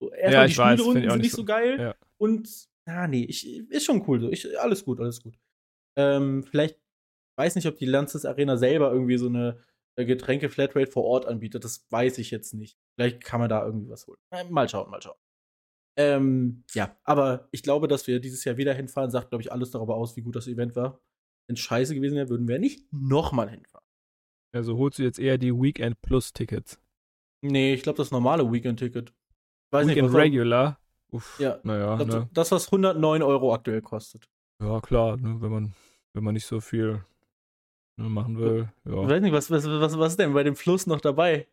so, 0.00 0.12
erstmal 0.12 0.32
ja, 0.32 0.46
die 0.46 0.52
Stühle 0.52 0.68
weiß, 0.68 0.80
unten 0.80 1.10
sind 1.10 1.20
nicht 1.20 1.30
so, 1.30 1.36
so 1.38 1.44
geil 1.44 1.78
ja. 1.78 1.94
und 2.18 2.68
ah 2.86 3.06
nee, 3.06 3.24
ich, 3.24 3.46
ist 3.70 3.84
schon 3.84 4.04
cool 4.08 4.20
so. 4.20 4.30
Ich, 4.30 4.58
alles 4.58 4.84
gut, 4.84 5.00
alles 5.00 5.22
gut. 5.22 5.38
Ähm, 5.96 6.42
vielleicht 6.42 6.78
weiß 7.38 7.54
nicht, 7.54 7.66
ob 7.66 7.76
die 7.76 7.86
Lances 7.86 8.24
Arena 8.24 8.56
selber 8.56 8.92
irgendwie 8.92 9.18
so 9.18 9.26
eine 9.26 9.58
äh, 9.96 10.04
Getränke 10.04 10.48
Flatrate 10.48 10.90
vor 10.90 11.04
Ort 11.04 11.26
anbietet. 11.26 11.64
Das 11.64 11.86
weiß 11.90 12.18
ich 12.18 12.30
jetzt 12.30 12.54
nicht. 12.54 12.78
Vielleicht 12.96 13.22
kann 13.22 13.40
man 13.40 13.48
da 13.48 13.64
irgendwie 13.64 13.90
was 13.90 14.06
holen. 14.06 14.18
Äh, 14.30 14.44
mal 14.44 14.68
schauen, 14.68 14.90
mal 14.90 15.02
schauen. 15.02 15.16
Ähm, 15.96 16.64
ja, 16.72 16.96
aber 17.04 17.48
ich 17.52 17.62
glaube, 17.62 17.86
dass 17.86 18.06
wir 18.06 18.18
dieses 18.20 18.44
Jahr 18.44 18.56
wieder 18.56 18.74
hinfahren, 18.74 19.10
sagt, 19.10 19.30
glaube 19.30 19.42
ich, 19.42 19.52
alles 19.52 19.70
darüber 19.70 19.94
aus, 19.96 20.16
wie 20.16 20.22
gut 20.22 20.34
das 20.34 20.48
Event 20.48 20.74
war. 20.74 21.00
Wenn 21.46 21.54
es 21.54 21.60
scheiße 21.60 21.94
gewesen 21.94 22.16
wäre, 22.16 22.28
würden 22.28 22.48
wir 22.48 22.58
nicht 22.58 22.92
nochmal 22.92 23.48
hinfahren. 23.50 23.84
Also 24.52 24.76
holst 24.76 24.98
du 24.98 25.02
jetzt 25.02 25.18
eher 25.18 25.38
die 25.38 25.52
Weekend 25.52 26.00
Plus 26.00 26.32
Tickets? 26.32 26.80
Nee, 27.42 27.74
ich 27.74 27.82
glaube 27.82 27.98
das 27.98 28.10
normale 28.10 28.50
Weekend-Ticket. 28.50 29.12
Weekend 29.70 29.96
nicht, 29.96 30.14
Regular? 30.14 30.80
Uff, 31.10 31.38
ja. 31.38 31.60
Naja, 31.62 31.96
das, 31.96 32.08
ne? 32.08 32.28
das, 32.32 32.50
was 32.52 32.66
109 32.66 33.22
Euro 33.22 33.52
aktuell 33.52 33.82
kostet. 33.82 34.28
Ja, 34.60 34.80
klar, 34.80 35.16
ne, 35.16 35.40
wenn 35.40 35.50
man, 35.50 35.74
wenn 36.14 36.24
man 36.24 36.34
nicht 36.34 36.46
so 36.46 36.60
viel 36.60 37.04
machen 37.96 38.38
will. 38.38 38.68
Ja. 38.84 39.02
Ich 39.02 39.08
weiß 39.08 39.22
nicht, 39.22 39.32
was, 39.32 39.50
was, 39.50 39.66
was, 39.66 39.98
was 39.98 40.12
ist 40.12 40.18
denn 40.18 40.32
bei 40.32 40.42
dem 40.42 40.56
Fluss 40.56 40.86
noch 40.86 41.00
dabei? 41.00 41.46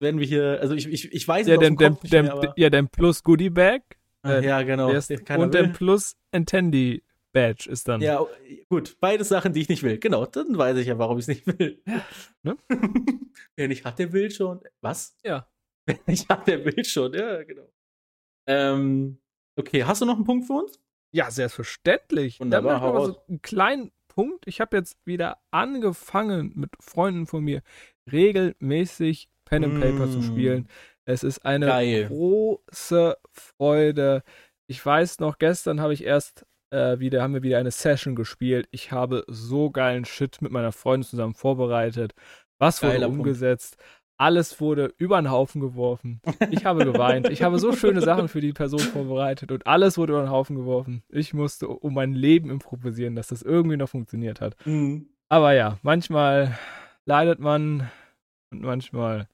Werden 0.00 0.20
wir 0.20 0.26
hier, 0.26 0.58
also 0.60 0.74
ich, 0.74 0.86
ich, 0.86 1.12
ich 1.12 1.26
weiß 1.26 1.46
ja, 1.46 1.56
dem, 1.56 1.76
dem, 1.76 1.98
dem, 2.02 2.26
mehr, 2.26 2.52
Ja, 2.56 2.70
dein 2.70 2.88
Plus 2.88 3.22
Goodie 3.22 3.50
Bag. 3.50 3.82
Äh, 4.24 4.44
ja, 4.44 4.62
genau. 4.62 4.90
Ist, 4.90 5.10
und 5.10 5.54
dein 5.54 5.72
Plus 5.72 6.16
Entendi 6.30 7.02
Badge 7.34 7.68
ist 7.68 7.88
dann. 7.88 8.00
Ja, 8.00 8.24
gut. 8.70 8.96
Beides 9.00 9.28
Sachen, 9.28 9.52
die 9.52 9.60
ich 9.60 9.68
nicht 9.68 9.82
will. 9.82 9.98
Genau, 9.98 10.24
dann 10.24 10.56
weiß 10.56 10.78
ich 10.78 10.86
ja, 10.86 10.98
warum 10.98 11.18
ich 11.18 11.24
es 11.24 11.28
nicht 11.28 11.46
will. 11.46 11.82
Ja, 11.86 12.06
ne? 12.42 12.56
Wer 13.56 13.68
nicht 13.68 13.84
hat, 13.84 13.98
der 13.98 14.12
will 14.12 14.30
schon. 14.30 14.60
Was? 14.80 15.18
Ja. 15.22 15.46
Wer 15.86 15.98
nicht 16.06 16.28
hat, 16.28 16.46
der 16.48 16.64
will 16.64 16.84
schon. 16.84 17.12
Ja, 17.12 17.42
genau. 17.42 17.68
Ähm, 18.46 19.18
okay, 19.56 19.84
hast 19.84 20.00
du 20.00 20.06
noch 20.06 20.16
einen 20.16 20.24
Punkt 20.24 20.46
für 20.46 20.54
uns? 20.54 20.80
Ja, 21.12 21.30
selbstverständlich. 21.30 22.40
Wunderbar. 22.40 22.80
Dann 22.80 22.94
mal 22.94 23.06
so 23.06 23.22
einen 23.28 23.42
kleinen 23.42 23.92
Punkt. 24.14 24.46
Ich 24.46 24.60
habe 24.60 24.76
jetzt 24.76 24.96
wieder 25.04 25.38
angefangen, 25.50 26.52
mit 26.54 26.70
Freunden 26.80 27.26
von 27.26 27.42
mir 27.42 27.62
regelmäßig 28.10 29.28
Pen 29.44 29.64
and 29.64 29.80
Paper 29.80 30.06
mm. 30.06 30.12
zu 30.12 30.22
spielen. 30.22 30.68
Es 31.04 31.22
ist 31.22 31.44
eine 31.44 31.66
Geil. 31.66 32.06
große 32.06 33.16
Freude. 33.30 34.22
Ich 34.66 34.84
weiß 34.84 35.18
noch, 35.18 35.38
gestern 35.38 35.80
habe 35.80 35.92
ich 35.92 36.04
erst 36.04 36.46
äh, 36.70 36.98
wieder, 36.98 37.22
haben 37.22 37.34
wir 37.34 37.42
wieder 37.42 37.58
eine 37.58 37.70
Session 37.70 38.14
gespielt. 38.14 38.68
Ich 38.70 38.92
habe 38.92 39.24
so 39.28 39.70
geilen 39.70 40.04
Shit 40.04 40.40
mit 40.40 40.52
meiner 40.52 40.72
Freundin 40.72 41.08
zusammen 41.08 41.34
vorbereitet. 41.34 42.14
Was 42.58 42.82
wurde 42.82 42.94
Geiler 42.94 43.08
umgesetzt? 43.08 43.76
Punkt. 43.76 44.03
Alles 44.16 44.60
wurde 44.60 44.94
über 44.96 45.20
den 45.20 45.30
Haufen 45.30 45.60
geworfen. 45.60 46.20
Ich 46.50 46.64
habe 46.64 46.84
geweint. 46.84 47.28
Ich 47.30 47.42
habe 47.42 47.58
so 47.58 47.72
schöne 47.72 48.00
Sachen 48.00 48.28
für 48.28 48.40
die 48.40 48.52
Person 48.52 48.78
vorbereitet 48.78 49.50
und 49.50 49.66
alles 49.66 49.98
wurde 49.98 50.12
über 50.12 50.22
den 50.22 50.30
Haufen 50.30 50.54
geworfen. 50.54 51.02
Ich 51.08 51.34
musste 51.34 51.68
um 51.68 51.94
mein 51.94 52.14
Leben 52.14 52.48
improvisieren, 52.48 53.16
dass 53.16 53.28
das 53.28 53.42
irgendwie 53.42 53.76
noch 53.76 53.88
funktioniert 53.88 54.40
hat. 54.40 54.54
Mhm. 54.66 55.08
Aber 55.28 55.52
ja, 55.52 55.78
manchmal 55.82 56.56
leidet 57.06 57.40
man 57.40 57.90
und 58.52 58.62
manchmal. 58.62 59.28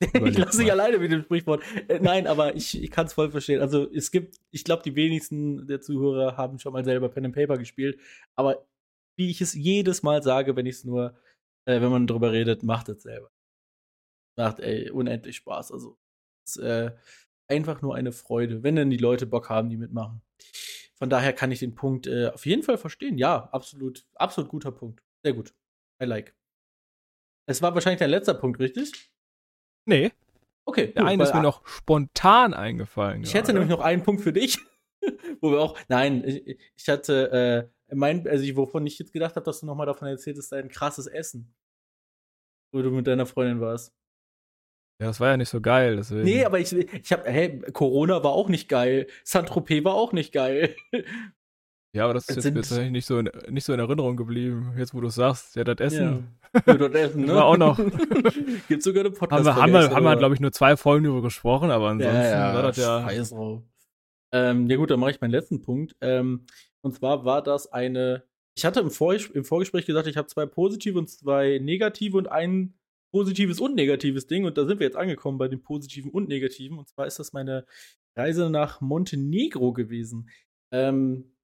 ich 0.00 0.36
lasse 0.36 0.58
dich 0.58 0.72
alleine 0.72 0.98
mit 0.98 1.12
dem 1.12 1.22
Sprichwort. 1.22 1.62
Äh, 1.88 2.00
nein, 2.00 2.26
aber 2.26 2.56
ich, 2.56 2.82
ich 2.82 2.90
kann 2.90 3.06
es 3.06 3.14
voll 3.14 3.30
verstehen. 3.30 3.60
Also 3.60 3.88
es 3.90 4.10
gibt, 4.10 4.36
ich 4.50 4.64
glaube, 4.64 4.82
die 4.82 4.96
wenigsten 4.96 5.66
der 5.68 5.80
Zuhörer 5.80 6.36
haben 6.36 6.58
schon 6.58 6.72
mal 6.72 6.84
selber 6.84 7.08
Pen 7.08 7.26
and 7.26 7.34
Paper 7.34 7.56
gespielt. 7.56 7.98
Aber 8.34 8.66
wie 9.16 9.30
ich 9.30 9.40
es 9.40 9.54
jedes 9.54 10.02
Mal 10.02 10.22
sage, 10.22 10.56
wenn 10.56 10.66
ich 10.66 10.76
es 10.76 10.84
nur 10.84 11.16
äh, 11.66 11.80
wenn 11.80 11.90
man 11.90 12.06
drüber 12.06 12.32
redet, 12.32 12.62
macht 12.62 12.88
es 12.88 13.02
selber. 13.02 13.30
Macht 14.38 14.60
ey, 14.60 14.90
unendlich 14.90 15.36
Spaß. 15.36 15.72
Also 15.72 15.98
ist 16.46 16.58
äh, 16.58 16.92
einfach 17.48 17.82
nur 17.82 17.94
eine 17.94 18.12
Freude, 18.12 18.62
wenn 18.62 18.76
dann 18.76 18.90
die 18.90 18.96
Leute 18.96 19.26
Bock 19.26 19.50
haben, 19.50 19.68
die 19.68 19.76
mitmachen. 19.76 20.22
Von 20.98 21.10
daher 21.10 21.32
kann 21.32 21.52
ich 21.52 21.58
den 21.58 21.74
Punkt 21.74 22.06
äh, 22.06 22.28
auf 22.28 22.46
jeden 22.46 22.62
Fall 22.62 22.78
verstehen. 22.78 23.18
Ja, 23.18 23.48
absolut, 23.52 24.06
absolut 24.14 24.50
guter 24.50 24.72
Punkt. 24.72 25.02
Sehr 25.22 25.34
gut. 25.34 25.54
I 26.02 26.06
like. 26.06 26.34
Es 27.48 27.62
war 27.62 27.74
wahrscheinlich 27.74 28.00
dein 28.00 28.10
letzter 28.10 28.34
Punkt, 28.34 28.58
richtig? 28.60 29.12
Nee. 29.86 30.12
Okay. 30.64 30.92
Der 30.92 31.02
gut, 31.02 31.12
eine 31.12 31.22
ist 31.22 31.34
mir 31.34 31.42
noch 31.42 31.66
spontan 31.66 32.54
eingefallen. 32.54 33.22
Ich 33.22 33.32
gerade. 33.32 33.38
hätte 33.38 33.52
nämlich 33.52 33.70
noch 33.70 33.80
einen 33.80 34.02
Punkt 34.02 34.22
für 34.22 34.32
dich, 34.32 34.58
wo 35.40 35.52
wir 35.52 35.60
auch. 35.60 35.78
Nein, 35.88 36.24
ich, 36.24 36.58
ich 36.76 36.88
hatte 36.88 37.70
äh, 37.70 37.75
mein, 37.92 38.26
also 38.26 38.44
wovon 38.56 38.86
ich 38.86 38.98
jetzt 38.98 39.12
gedacht 39.12 39.36
habe, 39.36 39.44
dass 39.44 39.60
du 39.60 39.66
nochmal 39.66 39.86
davon 39.86 40.08
erzählt 40.08 40.38
hast, 40.38 40.52
dein 40.52 40.68
krasses 40.68 41.06
Essen. 41.06 41.54
Wo 42.72 42.82
du 42.82 42.90
mit 42.90 43.06
deiner 43.06 43.26
Freundin 43.26 43.60
warst. 43.60 43.92
Ja, 45.00 45.08
das 45.08 45.20
war 45.20 45.28
ja 45.28 45.36
nicht 45.36 45.50
so 45.50 45.60
geil, 45.60 45.96
deswegen. 45.96 46.24
Nee, 46.24 46.44
aber 46.44 46.58
ich, 46.58 46.72
ich 46.72 47.12
hab, 47.12 47.26
hey, 47.26 47.60
Corona 47.72 48.24
war 48.24 48.32
auch 48.32 48.48
nicht 48.48 48.68
geil. 48.68 49.06
Saint-Tropez 49.24 49.84
war 49.84 49.94
auch 49.94 50.12
nicht 50.12 50.32
geil. 50.32 50.74
Ja, 51.96 52.04
aber 52.04 52.14
das 52.14 52.28
ist 52.28 52.44
jetzt 52.44 52.54
tatsächlich 52.54 52.90
nicht 52.90 53.06
so, 53.06 53.18
in, 53.18 53.30
nicht 53.48 53.64
so 53.64 53.72
in 53.72 53.80
Erinnerung 53.80 54.16
geblieben, 54.16 54.74
jetzt 54.76 54.92
wo 54.92 55.00
du 55.00 55.08
sagst. 55.08 55.56
Ja, 55.56 55.64
das 55.64 55.80
Essen. 55.80 56.28
Ja, 56.66 56.74
das 56.74 56.92
Essen, 56.92 57.24
ne? 57.26 57.34
war 57.34 57.46
auch 57.46 57.56
noch. 57.56 57.78
Gibt 58.68 58.82
sogar 58.82 59.00
eine 59.00 59.10
podcast 59.10 59.32
Haben 59.32 59.44
wir, 59.44 59.56
haben 59.56 59.72
wir, 59.72 59.96
haben 59.96 60.04
wir 60.04 60.16
glaube 60.16 60.34
ich, 60.34 60.40
nur 60.40 60.52
zwei 60.52 60.76
Folgen 60.76 61.04
darüber 61.04 61.22
gesprochen, 61.22 61.70
aber 61.70 61.88
ansonsten 61.88 62.14
ja, 62.14 62.50
ja, 62.50 62.54
war 62.54 62.62
das 62.62 62.76
ja. 62.76 63.02
Scheiß 63.02 63.30
drauf. 63.30 63.62
Ähm, 64.32 64.68
ja, 64.68 64.76
gut, 64.76 64.90
dann 64.90 65.00
mache 65.00 65.12
ich 65.12 65.20
meinen 65.22 65.30
letzten 65.30 65.62
Punkt. 65.62 65.96
Ähm, 66.02 66.44
und 66.86 66.94
zwar 66.94 67.24
war 67.24 67.42
das 67.42 67.72
eine. 67.72 68.24
Ich 68.56 68.64
hatte 68.64 68.80
im, 68.80 68.90
Vor 68.90 69.14
im 69.14 69.44
Vorgespräch 69.44 69.84
gesagt, 69.84 70.06
ich 70.06 70.16
habe 70.16 70.28
zwei 70.28 70.46
positive 70.46 70.98
und 70.98 71.10
zwei 71.10 71.58
negative 71.58 72.16
und 72.16 72.28
ein 72.28 72.74
positives 73.12 73.60
und 73.60 73.74
negatives 73.74 74.26
Ding. 74.28 74.44
Und 74.44 74.56
da 74.56 74.64
sind 74.64 74.78
wir 74.78 74.86
jetzt 74.86 74.96
angekommen 74.96 75.36
bei 75.36 75.48
den 75.48 75.62
positiven 75.62 76.10
und 76.10 76.28
negativen. 76.28 76.78
Und 76.78 76.88
zwar 76.88 77.06
ist 77.06 77.18
das 77.18 77.32
meine 77.32 77.66
Reise 78.16 78.50
nach 78.50 78.80
Montenegro 78.80 79.72
gewesen. 79.72 80.30
Ähm, 80.72 81.36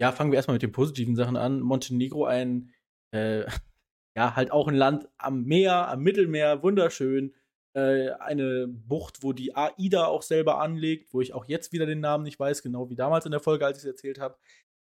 ja, 0.00 0.12
fangen 0.12 0.32
wir 0.32 0.36
erstmal 0.36 0.56
mit 0.56 0.62
den 0.62 0.72
positiven 0.72 1.16
Sachen 1.16 1.36
an. 1.36 1.60
Montenegro, 1.60 2.26
ein, 2.26 2.74
äh, 3.12 3.44
ja, 4.16 4.36
halt 4.36 4.50
auch 4.50 4.68
ein 4.68 4.74
Land 4.74 5.08
am 5.18 5.44
Meer, 5.44 5.88
am 5.88 6.02
Mittelmeer, 6.02 6.62
wunderschön. 6.62 7.34
Äh, 7.78 8.10
eine 8.18 8.66
Bucht, 8.66 9.22
wo 9.22 9.32
die 9.32 9.54
AIDA 9.54 10.06
auch 10.06 10.22
selber 10.22 10.60
anlegt, 10.60 11.14
wo 11.14 11.20
ich 11.20 11.32
auch 11.32 11.44
jetzt 11.46 11.72
wieder 11.72 11.86
den 11.86 12.00
Namen 12.00 12.24
nicht 12.24 12.40
weiß, 12.40 12.62
genau 12.64 12.90
wie 12.90 12.96
damals 12.96 13.24
in 13.24 13.30
der 13.30 13.40
Folge, 13.40 13.64
als 13.66 13.78
ich 13.78 13.84
es 13.84 13.90
erzählt 13.90 14.18
habe. 14.18 14.36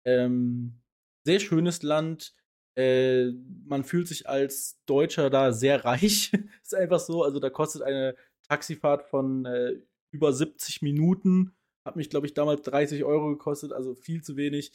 Ähm, 0.04 0.82
sehr 1.24 1.40
schönes 1.40 1.82
Land. 1.82 2.34
Äh, 2.76 3.30
man 3.64 3.84
fühlt 3.84 4.08
sich 4.08 4.28
als 4.28 4.78
Deutscher 4.84 5.30
da 5.30 5.52
sehr 5.52 5.86
reich. 5.86 6.32
ist 6.62 6.74
einfach 6.74 7.00
so. 7.00 7.22
Also 7.22 7.40
da 7.40 7.48
kostet 7.48 7.80
eine 7.80 8.14
Taxifahrt 8.46 9.04
von 9.04 9.46
äh, 9.46 9.80
über 10.10 10.34
70 10.34 10.82
Minuten. 10.82 11.54
Hat 11.86 11.96
mich, 11.96 12.10
glaube 12.10 12.26
ich, 12.26 12.34
damals 12.34 12.60
30 12.60 13.04
Euro 13.04 13.30
gekostet, 13.30 13.72
also 13.72 13.94
viel 13.94 14.22
zu 14.22 14.36
wenig. 14.36 14.70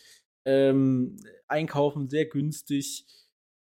Ähm, 0.45 1.17
einkaufen 1.47 2.09
sehr 2.09 2.25
günstig. 2.25 3.05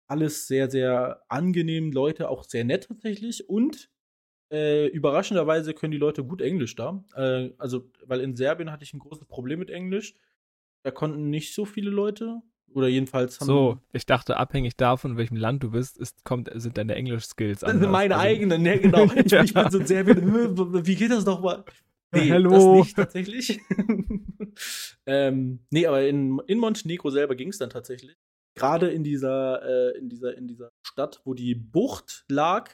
Alles 0.07 0.47
sehr, 0.47 0.71
sehr 0.71 1.21
angenehm. 1.27 1.91
Leute 1.91 2.29
auch 2.29 2.45
sehr 2.45 2.63
nett 2.63 2.87
tatsächlich. 2.87 3.47
Und 3.47 3.91
äh, 4.51 4.87
überraschenderweise 4.87 5.73
können 5.73 5.91
die 5.91 5.97
Leute 5.97 6.23
gut 6.23 6.41
Englisch 6.41 6.75
da. 6.75 7.03
Äh, 7.15 7.51
also, 7.57 7.89
weil 8.05 8.21
in 8.21 8.35
Serbien 8.35 8.71
hatte 8.71 8.83
ich 8.83 8.93
ein 8.93 8.99
großes 8.99 9.25
Problem 9.25 9.59
mit 9.59 9.69
Englisch. 9.69 10.15
Da 10.83 10.91
konnten 10.91 11.29
nicht 11.29 11.53
so 11.53 11.65
viele 11.65 11.89
Leute. 11.89 12.41
Oder 12.73 12.87
jedenfalls 12.87 13.39
haben 13.39 13.47
So, 13.47 13.79
ich 13.93 14.05
dachte, 14.05 14.37
abhängig 14.37 14.75
davon, 14.75 15.11
in 15.11 15.17
welchem 15.17 15.37
Land 15.37 15.63
du 15.63 15.71
bist, 15.71 15.97
ist, 15.97 16.23
kommt, 16.23 16.51
sind 16.53 16.77
deine 16.77 16.93
Englisch-Skills. 16.95 17.61
Das 17.61 17.71
sind 17.71 17.89
meine 17.89 18.15
also, 18.15 18.27
eigenen, 18.27 18.61
ne, 18.61 18.79
genau. 18.79 19.05
Ich, 19.15 19.31
ja. 19.31 19.43
ich 19.43 19.53
bin 19.53 19.71
so 19.71 19.79
in 19.79 19.87
Serbien, 19.87 20.85
wie 20.85 20.95
geht 20.95 21.09
das 21.11 21.25
nochmal? 21.25 21.63
Nee, 22.11 22.31
Hallo. 22.31 22.49
das 22.51 22.85
nicht 22.85 22.95
tatsächlich. 22.95 23.59
ähm, 25.05 25.59
nee, 25.69 25.85
aber 25.85 26.07
in, 26.07 26.39
in 26.47 26.59
Montenegro 26.59 27.09
selber 27.09 27.35
ging 27.35 27.49
es 27.49 27.57
dann 27.57 27.69
tatsächlich. 27.69 28.17
Gerade 28.55 28.89
in 28.89 29.03
dieser, 29.03 29.61
äh, 29.63 29.97
in 29.97 30.09
dieser, 30.09 30.35
in 30.37 30.47
dieser 30.47 30.71
Stadt, 30.81 31.21
wo 31.23 31.33
die 31.33 31.55
Bucht 31.55 32.25
lag, 32.27 32.71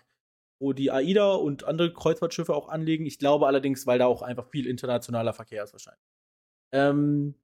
wo 0.60 0.74
die 0.74 0.92
AIDA 0.92 1.34
und 1.34 1.64
andere 1.66 1.94
Kreuzfahrtschiffe 1.94 2.54
auch 2.54 2.70
anlegen. 2.70 3.06
Ich 3.06 3.20
glaube 3.20 3.48
allerdings, 3.48 3.86
weil 3.88 4.00
da 4.00 4.06
auch 4.06 4.22
einfach 4.22 4.50
viel 4.50 4.68
internationaler 4.68 5.34
Verkehr 5.34 5.64
ist 5.64 5.74
wahrscheinlich. 5.74 6.06
Ähm, 6.72 7.36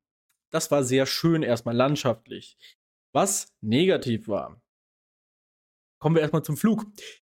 das 0.52 0.72
war 0.72 0.84
sehr 0.84 1.06
schön 1.06 1.44
erstmal 1.44 1.76
landschaftlich. 1.76 2.58
Was 3.14 3.54
negativ 3.62 4.28
war. 4.28 4.62
Kommen 6.00 6.16
wir 6.16 6.22
erstmal 6.22 6.44
zum 6.44 6.58
Flug. 6.58 6.86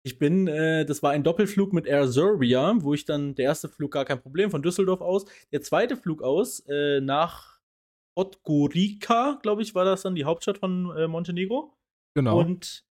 Ich 0.04 0.20
bin, 0.20 0.48
äh, 0.48 0.86
das 0.86 1.04
war 1.04 1.12
ein 1.12 1.24
Doppelflug 1.24 1.74
mit 1.74 1.86
Air 1.86 2.08
Serbia, 2.08 2.74
wo 2.80 2.94
ich 2.94 3.06
dann, 3.06 3.36
der 3.36 3.46
erste 3.46 3.68
Flug 3.68 3.92
gar 3.92 4.06
kein 4.06 4.22
Problem, 4.22 4.52
von 4.52 4.62
Düsseldorf 4.62 5.02
aus. 5.02 5.26
Der 5.52 5.62
zweite 5.62 5.98
Flug 5.98 6.22
aus, 6.22 6.62
äh, 6.68 7.02
nach 7.02 7.60
Podgorica, 8.16 9.40
glaube 9.42 9.62
ich, 9.62 9.76
war 9.76 9.86
das 9.86 10.04
dann 10.04 10.16
die 10.16 10.26
Hauptstadt 10.26 10.58
von 10.58 10.96
äh, 10.96 11.08
Montenegro. 11.08 11.74
Genau. 12.16 12.40
Und 12.40 12.86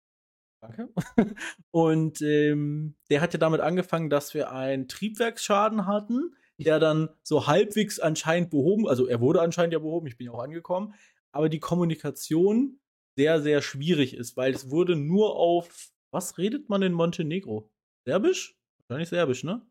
Danke. 0.68 0.88
Und 1.70 2.22
ähm, 2.22 2.96
der 3.10 3.20
hat 3.20 3.32
ja 3.34 3.38
damit 3.38 3.60
angefangen, 3.60 4.10
dass 4.10 4.34
wir 4.34 4.50
einen 4.50 4.88
Triebwerksschaden 4.88 5.86
hatten, 5.86 6.34
der 6.58 6.78
dann 6.78 7.10
so 7.22 7.46
halbwegs 7.46 7.98
anscheinend 8.00 8.50
behoben, 8.50 8.88
also 8.88 9.06
er 9.06 9.20
wurde 9.20 9.42
anscheinend 9.42 9.72
ja 9.72 9.78
behoben, 9.78 10.06
ich 10.06 10.16
bin 10.16 10.26
ja 10.26 10.32
auch 10.32 10.42
angekommen, 10.42 10.94
aber 11.32 11.48
die 11.48 11.60
Kommunikation 11.60 12.80
sehr, 13.16 13.42
sehr 13.42 13.60
schwierig 13.60 14.16
ist, 14.16 14.36
weil 14.36 14.54
es 14.54 14.70
wurde 14.70 14.96
nur 14.96 15.36
auf, 15.36 15.90
was 16.12 16.38
redet 16.38 16.68
man 16.68 16.82
in 16.82 16.92
Montenegro? 16.92 17.70
Serbisch? 18.06 18.56
Wahrscheinlich 18.86 19.08
Serbisch, 19.08 19.44
ne? 19.44 19.62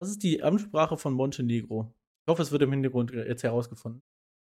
Was 0.00 0.10
ist 0.10 0.22
die 0.22 0.42
Amtssprache 0.42 0.96
von 0.96 1.14
Montenegro? 1.14 1.94
Ich 2.26 2.30
hoffe, 2.30 2.42
es 2.42 2.52
wird 2.52 2.62
im 2.62 2.72
Hintergrund 2.72 3.12
jetzt 3.12 3.42
herausgefunden. 3.42 4.02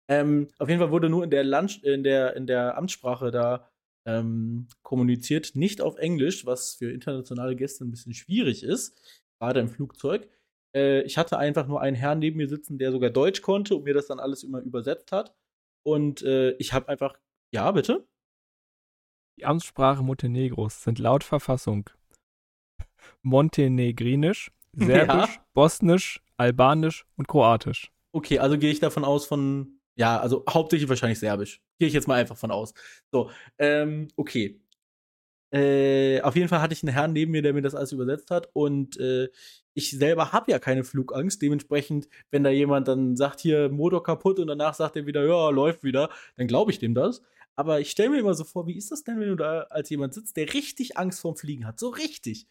Ähm, 0.09 0.47
auf 0.57 0.69
jeden 0.69 0.80
Fall 0.80 0.91
wurde 0.91 1.09
nur 1.09 1.23
in 1.23 1.30
der, 1.30 1.43
Land 1.43 1.84
in 1.84 2.03
der, 2.03 2.36
in 2.36 2.47
der 2.47 2.77
Amtssprache 2.77 3.30
da 3.30 3.69
ähm, 4.10 4.68
kommuniziert, 4.82 5.55
nicht 5.55 5.82
auf 5.82 5.97
Englisch, 5.97 6.45
was 6.45 6.76
für 6.76 6.91
internationale 6.91 7.55
Gäste 7.55 7.86
ein 7.86 7.91
bisschen 7.91 8.14
schwierig 8.14 8.64
ist, 8.64 8.99
gerade 9.39 9.60
im 9.60 9.70
Flugzeug. 9.70 10.28
Äh, 10.76 11.01
ich 11.03 11.18
hatte 11.18 11.38
einfach 11.38 11.68
nur 11.68 11.82
einen 11.82 11.95
Herrn 11.95 12.20
neben 12.20 12.38
mir 12.38 12.49
sitzen, 12.49 12.78
der 12.78 12.91
sogar 12.91 13.10
Deutsch 13.10 13.41
konnte 13.41 13.76
und 13.76 13.84
mir 13.84 13.93
das 13.93 14.07
dann 14.07 14.20
alles 14.20 14.43
immer 14.43 14.62
übersetzt 14.62 15.12
hat. 15.12 15.36
Und 15.84 16.22
äh, 16.24 16.51
ich 16.53 16.74
habe 16.74 16.89
einfach, 16.89 17.18
ja, 17.51 17.72
bitte? 17.72 18.07
Die 19.38 19.45
Amtssprache 19.45 20.03
Montenegros 20.03 20.84
sind 20.84 20.99
laut 20.99 21.24
Verfassung 21.24 21.89
Montenegrinisch, 23.22 24.51
Serbisch, 24.74 25.36
ja. 25.36 25.45
Bosnisch, 25.53 26.22
Albanisch 26.38 27.05
und 27.16 27.28
Kroatisch. 27.28 27.91
Okay, 28.12 28.39
also 28.39 28.57
gehe 28.57 28.72
ich 28.72 28.80
davon 28.80 29.05
aus 29.05 29.26
von, 29.26 29.78
ja, 30.00 30.18
also 30.18 30.45
hauptsächlich 30.50 30.88
wahrscheinlich 30.88 31.20
Serbisch. 31.20 31.62
Gehe 31.78 31.89
ich 31.89 31.93
jetzt 31.93 32.08
mal 32.08 32.16
einfach 32.16 32.38
von 32.38 32.52
aus. 32.52 32.74
So, 33.12 33.30
ähm, 33.58 34.08
okay. 34.16 34.62
Äh, 35.52 36.22
auf 36.22 36.36
jeden 36.38 36.47
Fall 36.47 36.62
hatte 36.62 36.74
ich 36.74 36.84
einen 36.84 36.93
Herrn 36.93 37.12
neben 37.12 37.32
mir, 37.32 37.41
der 37.41 37.54
mir 37.54 37.62
das 37.62 37.76
alles 37.76 37.91
übersetzt 37.91 38.32
hat. 38.32 38.50
Und 38.54 38.97
äh, 38.97 39.28
ich 39.74 39.91
selber 39.91 40.32
habe 40.32 40.52
ja 40.52 40.60
keine 40.60 40.86
Flugangst. 40.86 41.41
Dementsprechend, 41.41 42.08
wenn 42.32 42.43
da 42.45 42.50
jemand 42.50 42.88
dann 42.88 43.18
sagt, 43.18 43.41
hier 43.41 43.68
Motor 43.70 44.02
kaputt 44.02 44.39
und 44.39 44.47
danach 44.47 44.74
sagt 44.74 44.95
er 44.95 45.06
wieder, 45.06 45.26
ja, 45.26 45.50
läuft 45.50 45.84
wieder, 45.84 46.10
dann 46.38 46.47
glaube 46.47 46.72
ich 46.72 46.80
dem 46.80 46.95
das. 46.95 47.22
Aber 47.58 47.82
ich 47.82 47.91
stelle 47.91 48.12
mir 48.12 48.20
immer 48.20 48.36
so 48.36 48.45
vor, 48.45 48.68
wie 48.68 48.78
ist 48.78 48.91
das 48.91 49.04
denn, 49.04 49.20
wenn 49.20 49.28
du 49.28 49.36
da 49.36 49.64
als 49.64 49.89
jemand 49.89 50.14
sitzt, 50.14 50.38
der 50.38 50.54
richtig 50.54 50.97
Angst 50.97 51.20
vorm 51.20 51.36
Fliegen 51.36 51.68
hat? 51.68 51.78
So 51.78 51.89
richtig. 51.89 52.47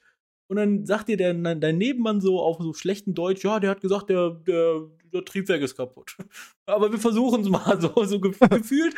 Und 0.48 0.56
dann 0.56 0.86
sagt 0.86 1.08
dir 1.08 1.16
der, 1.16 1.34
dein 1.34 1.78
Nebenmann 1.78 2.20
so 2.20 2.40
auf 2.40 2.58
so 2.58 2.72
schlechten 2.72 3.14
Deutsch, 3.14 3.44
ja, 3.44 3.60
der 3.60 3.70
hat 3.70 3.82
gesagt, 3.82 4.08
der, 4.08 4.30
der, 4.30 4.88
der 5.12 5.24
Triebwerk 5.24 5.60
ist 5.60 5.76
kaputt. 5.76 6.16
Aber 6.66 6.90
wir 6.90 6.98
versuchen 6.98 7.42
es 7.42 7.48
mal 7.48 7.80
so, 7.80 7.92
so 8.04 8.18
gefühlt. 8.20 8.94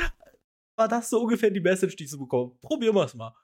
War 0.77 0.89
das 0.89 1.11
so 1.11 1.21
ungefähr 1.21 1.51
die 1.51 1.61
Message, 1.61 1.97
die 1.97 2.05
ich 2.05 2.11
so 2.11 2.19
bekomme? 2.19 2.53
Probieren 2.61 2.95
wir 2.95 3.05
es 3.05 3.15
mal. 3.15 3.35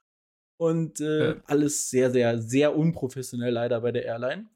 Und 0.58 1.00
äh, 1.00 1.34
ja. 1.34 1.42
alles 1.46 1.90
sehr, 1.90 2.10
sehr, 2.10 2.40
sehr 2.40 2.76
unprofessionell 2.76 3.52
leider 3.52 3.80
bei 3.80 3.92
der 3.92 4.04
Airline. 4.04 4.48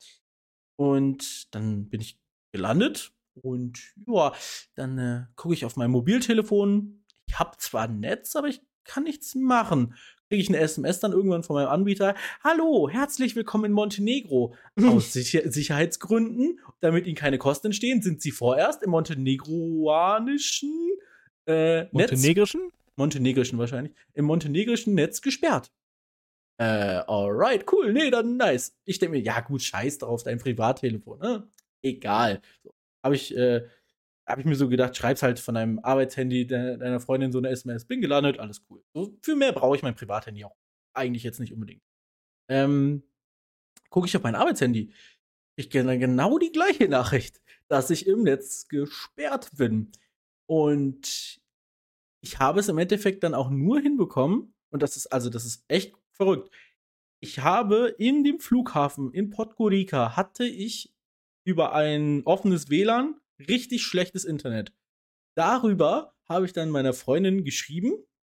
Und 0.76 1.55
dann 1.55 1.88
bin 1.90 2.01
ich 2.01 2.18
gelandet 2.53 3.12
und 3.34 3.80
ja, 4.07 4.32
dann 4.76 4.98
äh, 4.98 5.26
gucke 5.36 5.55
ich 5.55 5.64
auf 5.64 5.76
mein 5.76 5.90
Mobiltelefon. 5.90 7.05
Ich 7.26 7.38
habe 7.38 7.57
zwar 7.59 7.82
ein 7.82 8.01
Netz, 8.01 8.34
aber 8.36 8.48
ich 8.48 8.62
kann 8.84 9.05
nichts 9.05 9.34
machen. 9.34 9.94
Kriege 10.30 10.42
ich 10.42 10.48
eine 10.48 10.58
SMS 10.58 11.00
dann 11.00 11.10
irgendwann 11.10 11.42
von 11.42 11.54
meinem 11.54 11.70
Anbieter. 11.70 12.14
Hallo, 12.44 12.88
herzlich 12.88 13.34
willkommen 13.34 13.64
in 13.64 13.72
Montenegro. 13.72 14.54
Aus 14.80 15.12
Sicher 15.12 15.50
Sicherheitsgründen, 15.50 16.60
damit 16.78 17.08
Ihnen 17.08 17.16
keine 17.16 17.36
Kosten 17.36 17.66
entstehen, 17.66 18.00
sind 18.00 18.22
Sie 18.22 18.30
vorerst 18.30 18.84
im 18.84 18.90
montenegroanischen 18.90 20.70
äh, 21.46 21.86
Montenegrischen? 21.90 22.60
Netz, 22.60 22.72
montenegrischen 22.94 23.58
wahrscheinlich, 23.58 23.92
im 24.14 24.26
montenegrischen 24.26 24.94
Netz 24.94 25.20
gesperrt. 25.20 25.72
Äh, 26.58 27.02
alright, 27.08 27.66
cool, 27.72 27.92
nee, 27.92 28.10
dann 28.10 28.36
nice. 28.36 28.76
Ich 28.84 29.00
denke 29.00 29.16
mir, 29.16 29.22
ja 29.24 29.40
gut, 29.40 29.62
scheiß 29.62 29.98
drauf, 29.98 30.22
dein 30.22 30.38
Privattelefon, 30.38 31.18
ne? 31.18 31.48
Egal. 31.82 32.40
So, 32.62 32.72
habe 33.02 33.16
ich, 33.16 33.36
äh, 33.36 33.66
hab 34.30 34.38
ich 34.38 34.44
mir 34.44 34.54
so 34.54 34.68
gedacht, 34.68 34.96
schreib's 34.96 35.22
halt 35.22 35.40
von 35.40 35.54
deinem 35.54 35.78
Arbeitshandy 35.80 36.46
de 36.46 36.76
deiner 36.76 37.00
Freundin 37.00 37.32
so 37.32 37.38
eine 37.38 37.48
SMS, 37.50 37.84
bin 37.84 38.00
gelandet, 38.00 38.38
alles 38.38 38.64
cool. 38.70 38.82
So, 38.94 39.16
für 39.22 39.36
mehr 39.36 39.52
brauche 39.52 39.76
ich 39.76 39.82
mein 39.82 39.94
Privathandy 39.94 40.44
auch 40.44 40.56
eigentlich 40.94 41.22
jetzt 41.22 41.40
nicht 41.40 41.52
unbedingt. 41.52 41.82
Ähm, 42.48 43.02
gucke 43.90 44.06
ich 44.06 44.16
auf 44.16 44.22
mein 44.22 44.34
Arbeitshandy. 44.34 44.92
Ich 45.56 45.70
kenne 45.70 45.98
genau 45.98 46.38
die 46.38 46.52
gleiche 46.52 46.88
Nachricht, 46.88 47.40
dass 47.68 47.90
ich 47.90 48.06
im 48.06 48.22
Netz 48.22 48.68
gesperrt 48.68 49.50
bin. 49.56 49.92
Und 50.46 51.40
ich 52.22 52.38
habe 52.38 52.60
es 52.60 52.68
im 52.68 52.78
Endeffekt 52.78 53.22
dann 53.22 53.34
auch 53.34 53.50
nur 53.50 53.80
hinbekommen, 53.80 54.54
und 54.70 54.82
das 54.82 54.96
ist 54.96 55.08
also, 55.08 55.30
das 55.30 55.44
ist 55.44 55.64
echt 55.68 55.94
verrückt. 56.12 56.50
Ich 57.20 57.40
habe 57.40 57.94
in 57.98 58.24
dem 58.24 58.40
Flughafen 58.40 59.12
in 59.12 59.30
Podgorica 59.30 60.16
hatte 60.16 60.44
ich 60.44 60.94
über 61.44 61.74
ein 61.74 62.22
offenes 62.24 62.70
WLAN 62.70 63.20
richtig 63.49 63.82
schlechtes 63.82 64.24
Internet. 64.24 64.72
Darüber 65.36 66.14
habe 66.28 66.47
ich 66.47 66.53
dann 66.53 66.70
meiner 66.70 66.93
Freundin 66.93 67.45
geschrieben. 67.45 67.93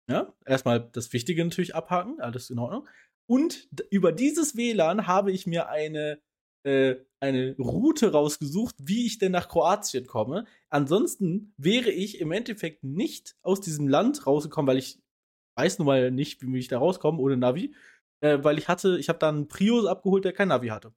Ja, 0.09 0.33
erstmal 0.45 0.89
das 0.91 1.11
Wichtige 1.13 1.43
natürlich 1.43 1.75
abhaken, 1.75 2.19
alles 2.21 2.49
in 2.49 2.59
Ordnung. 2.59 2.87
Und 3.29 3.67
über 3.91 4.11
dieses 4.11 4.55
WLAN 4.55 5.05
habe 5.05 5.31
ich 5.31 5.45
mir 5.45 5.67
eine, 5.67 6.21
äh, 6.63 6.95
eine 7.19 7.55
Route 7.57 8.11
rausgesucht, 8.11 8.75
wie 8.79 9.05
ich 9.05 9.17
denn 9.17 9.33
nach 9.33 9.49
Kroatien 9.49 10.07
komme. 10.07 10.45
Ansonsten 10.69 11.53
wäre 11.57 11.91
ich 11.91 12.21
im 12.21 12.31
Endeffekt 12.31 12.83
nicht 12.83 13.35
aus 13.41 13.59
diesem 13.59 13.87
Land 13.87 14.25
rausgekommen, 14.25 14.67
weil 14.67 14.77
ich 14.77 15.01
weiß 15.57 15.79
nun 15.79 15.87
mal 15.87 16.11
nicht, 16.11 16.41
wie 16.41 16.57
ich 16.57 16.69
da 16.69 16.77
rauskomme 16.77 17.19
ohne 17.19 17.35
Navi, 17.35 17.75
äh, 18.21 18.39
weil 18.43 18.57
ich 18.57 18.67
hatte, 18.67 18.97
ich 18.97 19.09
habe 19.09 19.19
da 19.19 19.29
einen 19.29 19.47
Prius 19.47 19.85
abgeholt, 19.85 20.23
der 20.23 20.33
kein 20.33 20.47
Navi 20.47 20.69
hatte. 20.69 20.93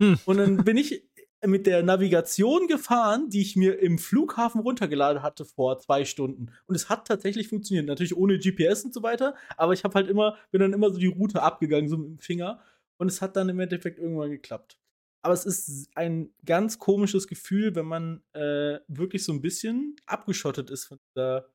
Hm. 0.00 0.18
Und 0.24 0.38
dann 0.38 0.64
bin 0.64 0.76
ich 0.76 1.04
mit 1.46 1.66
der 1.66 1.82
Navigation 1.82 2.66
gefahren, 2.66 3.30
die 3.30 3.40
ich 3.40 3.56
mir 3.56 3.78
im 3.78 3.98
Flughafen 3.98 4.60
runtergeladen 4.60 5.22
hatte 5.22 5.44
vor 5.44 5.78
zwei 5.78 6.04
Stunden. 6.04 6.52
Und 6.66 6.74
es 6.74 6.88
hat 6.88 7.06
tatsächlich 7.06 7.48
funktioniert. 7.48 7.86
Natürlich 7.86 8.16
ohne 8.16 8.38
GPS 8.38 8.84
und 8.84 8.92
so 8.92 9.02
weiter, 9.02 9.34
aber 9.56 9.72
ich 9.72 9.84
habe 9.84 9.94
halt 9.94 10.08
immer, 10.08 10.36
bin 10.50 10.60
dann 10.60 10.72
immer 10.72 10.90
so 10.90 10.98
die 10.98 11.06
Route 11.06 11.42
abgegangen, 11.42 11.88
so 11.88 11.96
mit 11.96 12.08
dem 12.08 12.18
Finger. 12.18 12.60
Und 12.98 13.08
es 13.08 13.22
hat 13.22 13.36
dann 13.36 13.48
im 13.48 13.60
Endeffekt 13.60 13.98
irgendwann 13.98 14.30
geklappt. 14.30 14.78
Aber 15.22 15.34
es 15.34 15.46
ist 15.46 15.90
ein 15.94 16.30
ganz 16.44 16.78
komisches 16.78 17.26
Gefühl, 17.26 17.74
wenn 17.74 17.86
man 17.86 18.22
äh, 18.32 18.78
wirklich 18.88 19.24
so 19.24 19.32
ein 19.32 19.42
bisschen 19.42 19.96
abgeschottet 20.06 20.70
ist 20.70 20.86
von 20.86 20.98
dieser 21.14 21.46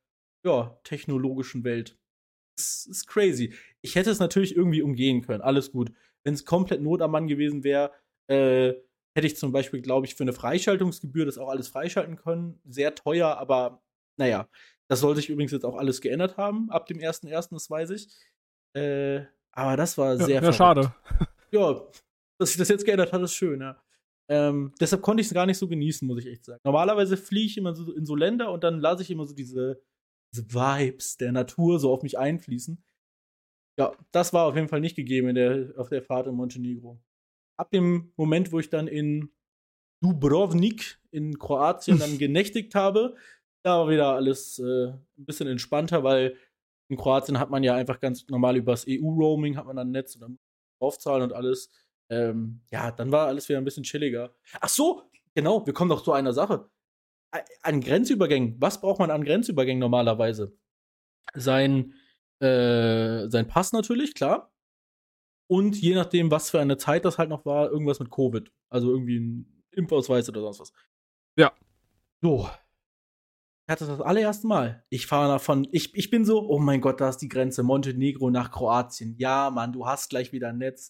ja, 0.43 0.79
technologischen 0.83 1.63
Welt 1.63 1.97
ist, 2.57 2.87
ist 2.87 3.07
crazy. 3.07 3.53
Ich 3.81 3.95
hätte 3.95 4.11
es 4.11 4.19
natürlich 4.19 4.55
irgendwie 4.55 4.81
umgehen 4.81 5.21
können, 5.21 5.41
alles 5.41 5.71
gut. 5.71 5.91
Wenn 6.23 6.33
es 6.33 6.45
komplett 6.45 6.81
Not 6.81 7.01
am 7.01 7.11
Mann 7.11 7.27
gewesen 7.27 7.63
wäre, 7.63 7.91
äh, 8.27 8.73
hätte 9.15 9.27
ich 9.27 9.37
zum 9.37 9.51
Beispiel, 9.51 9.81
glaube 9.81 10.05
ich, 10.05 10.15
für 10.15 10.23
eine 10.23 10.33
Freischaltungsgebühr 10.33 11.25
das 11.25 11.37
auch 11.37 11.49
alles 11.49 11.69
freischalten 11.69 12.17
können. 12.17 12.59
Sehr 12.65 12.93
teuer, 12.93 13.37
aber 13.37 13.81
naja. 14.17 14.47
Das 14.87 14.99
soll 14.99 15.15
sich 15.15 15.29
übrigens 15.29 15.51
jetzt 15.51 15.65
auch 15.65 15.77
alles 15.77 15.99
geändert 15.99 16.37
haben, 16.37 16.69
ab 16.69 16.85
dem 16.85 16.99
1.1., 16.99 17.49
das 17.51 17.69
weiß 17.71 17.89
ich. 17.89 18.07
Äh, 18.73 19.21
aber 19.51 19.77
das 19.77 19.97
war 19.97 20.15
sehr 20.17 20.35
Ja, 20.35 20.43
ja 20.43 20.53
schade. 20.53 20.93
Ja, 21.51 21.81
dass 22.37 22.49
sich 22.49 22.57
das 22.57 22.67
jetzt 22.67 22.83
geändert 22.83 23.13
hat, 23.13 23.21
ist 23.21 23.33
schön, 23.33 23.61
ja. 23.61 23.81
Ähm, 24.27 24.73
deshalb 24.79 25.01
konnte 25.01 25.21
ich 25.21 25.27
es 25.27 25.33
gar 25.33 25.45
nicht 25.45 25.57
so 25.57 25.67
genießen, 25.69 26.05
muss 26.05 26.19
ich 26.19 26.27
echt 26.27 26.43
sagen. 26.43 26.59
Normalerweise 26.65 27.15
fliege 27.15 27.45
ich 27.45 27.57
immer 27.57 27.73
so 27.73 27.93
in 27.93 28.05
so 28.05 28.15
Länder 28.15 28.51
und 28.51 28.63
dann 28.63 28.79
lasse 28.79 29.03
ich 29.03 29.11
immer 29.11 29.25
so 29.25 29.33
diese 29.33 29.81
Vibes 30.33 31.15
der 31.15 31.31
Natur 31.31 31.79
so 31.79 31.93
auf 31.93 32.01
mich 32.01 32.17
einfließen. 32.17 32.83
Ja, 33.79 33.93
das 34.11 34.33
war 34.33 34.47
auf 34.47 34.55
jeden 34.55 34.67
Fall 34.67 34.81
nicht 34.81 34.95
gegeben 34.95 35.29
in 35.29 35.35
der, 35.35 35.73
auf 35.77 35.89
der 35.89 36.01
Fahrt 36.01 36.27
in 36.27 36.35
Montenegro. 36.35 36.99
Ab 37.57 37.71
dem 37.71 38.11
Moment, 38.17 38.51
wo 38.51 38.59
ich 38.59 38.69
dann 38.69 38.87
in 38.87 39.31
Dubrovnik 40.01 40.99
in 41.11 41.39
Kroatien 41.39 41.99
dann 41.99 42.17
genächtigt 42.17 42.75
habe, 42.75 43.15
da 43.63 43.79
war 43.79 43.89
wieder 43.89 44.09
alles 44.09 44.59
äh, 44.59 44.87
ein 44.89 45.25
bisschen 45.25 45.47
entspannter, 45.47 46.03
weil 46.03 46.35
in 46.89 46.97
Kroatien 46.97 47.39
hat 47.39 47.49
man 47.49 47.63
ja 47.63 47.75
einfach 47.75 47.99
ganz 47.99 48.27
normal 48.27 48.57
übers 48.57 48.85
EU-Roaming 48.87 49.57
hat 49.57 49.65
man 49.65 49.75
dann 49.75 49.91
Netz 49.91 50.15
und 50.15 50.21
dann 50.21 50.39
draufzahlen 50.79 51.23
und 51.23 51.33
alles. 51.33 51.71
Ähm, 52.09 52.61
ja, 52.69 52.91
dann 52.91 53.11
war 53.11 53.27
alles 53.27 53.49
wieder 53.49 53.57
ein 53.57 53.65
bisschen 53.65 53.83
chilliger. 53.83 54.35
Ach 54.61 54.69
so, 54.69 55.03
genau, 55.33 55.65
wir 55.65 55.73
kommen 55.73 55.89
doch 55.89 56.03
zu 56.03 56.11
einer 56.11 56.33
Sache 56.33 56.69
an 57.61 57.81
Grenzübergängen, 57.81 58.55
was 58.59 58.81
braucht 58.81 58.99
man 58.99 59.11
an 59.11 59.23
Grenzübergängen 59.23 59.79
normalerweise? 59.79 60.57
Sein, 61.33 61.93
äh, 62.39 63.27
sein 63.27 63.47
Pass 63.47 63.73
natürlich, 63.73 64.13
klar. 64.13 64.53
Und 65.47 65.79
je 65.79 65.95
nachdem, 65.95 66.31
was 66.31 66.49
für 66.49 66.59
eine 66.59 66.77
Zeit 66.77 67.05
das 67.05 67.17
halt 67.17 67.29
noch 67.29 67.45
war, 67.45 67.69
irgendwas 67.69 67.99
mit 67.99 68.09
Covid. 68.09 68.51
Also 68.69 68.91
irgendwie 68.91 69.19
ein 69.19 69.63
Impfausweis 69.71 70.27
oder 70.29 70.41
sonst 70.41 70.59
was. 70.59 70.73
Ja. 71.37 71.53
So. 72.21 72.49
Ich 73.67 73.71
hatte 73.71 73.85
das 73.85 74.01
allererste 74.01 74.47
Mal. 74.47 74.83
Ich 74.89 75.07
fahre 75.07 75.31
davon, 75.31 75.67
ich, 75.71 75.95
ich 75.95 76.09
bin 76.09 76.25
so, 76.25 76.47
oh 76.47 76.59
mein 76.59 76.81
Gott, 76.81 77.01
da 77.01 77.09
ist 77.09 77.17
die 77.17 77.29
Grenze, 77.29 77.63
Montenegro 77.63 78.29
nach 78.29 78.51
Kroatien. 78.51 79.15
Ja, 79.17 79.49
Mann, 79.49 79.73
du 79.73 79.85
hast 79.85 80.09
gleich 80.09 80.31
wieder 80.31 80.49
ein 80.49 80.57
Netz. 80.57 80.89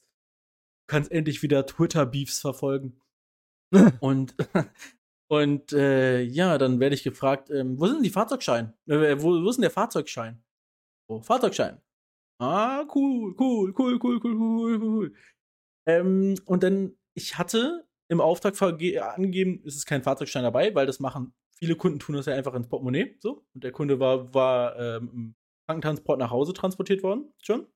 Du 0.88 0.94
kannst 0.94 1.12
endlich 1.12 1.42
wieder 1.42 1.66
Twitter-Beefs 1.66 2.40
verfolgen. 2.40 3.02
und 4.00 4.36
und 5.28 5.74
äh, 5.74 6.22
ja, 6.22 6.58
dann 6.58 6.80
werde 6.80 6.96
ich 6.96 7.04
gefragt, 7.04 7.50
ähm, 7.50 7.80
wo 7.80 7.88
sind 7.88 8.06
die 8.06 8.12
Fahrzeugschein? 8.12 8.74
Äh, 8.88 9.22
wo, 9.22 9.44
wo 9.44 9.50
ist 9.50 9.56
denn 9.56 9.64
der 9.64 9.72
Fahrzeugschein? 9.72 10.44
Oh, 11.08 11.22
Fahrzeugschein. 11.22 11.82
Ah, 12.40 12.86
cool, 12.94 13.34
cool, 13.40 13.74
cool, 13.78 14.00
cool, 14.04 14.20
cool, 14.22 14.36
cool, 14.36 14.82
cool. 14.82 15.14
Ähm, 15.88 16.36
und 16.46 16.64
dann, 16.64 16.98
ich 17.14 17.38
hatte 17.38 17.88
im 18.10 18.22
Auftrag 18.22 18.62
angegeben, 18.62 19.62
es 19.66 19.76
ist 19.76 19.86
kein 19.86 20.04
Fahrzeugschein 20.04 20.44
dabei, 20.44 20.76
weil 20.76 20.86
das 20.86 21.00
machen, 21.00 21.34
viele 21.58 21.76
Kunden 21.76 22.00
tun 22.00 22.16
das 22.16 22.26
ja 22.26 22.34
einfach 22.36 22.54
ins 22.54 22.68
Portemonnaie, 22.68 23.16
so. 23.20 23.46
Und 23.54 23.64
der 23.64 23.72
Kunde 23.72 24.00
war, 24.00 24.34
war 24.34 24.78
ähm, 24.78 25.10
im 25.14 25.36
Krankentransport 25.68 26.20
nach 26.20 26.32
Hause 26.32 26.54
transportiert 26.54 27.04
worden, 27.04 27.34
schon. 27.42 27.68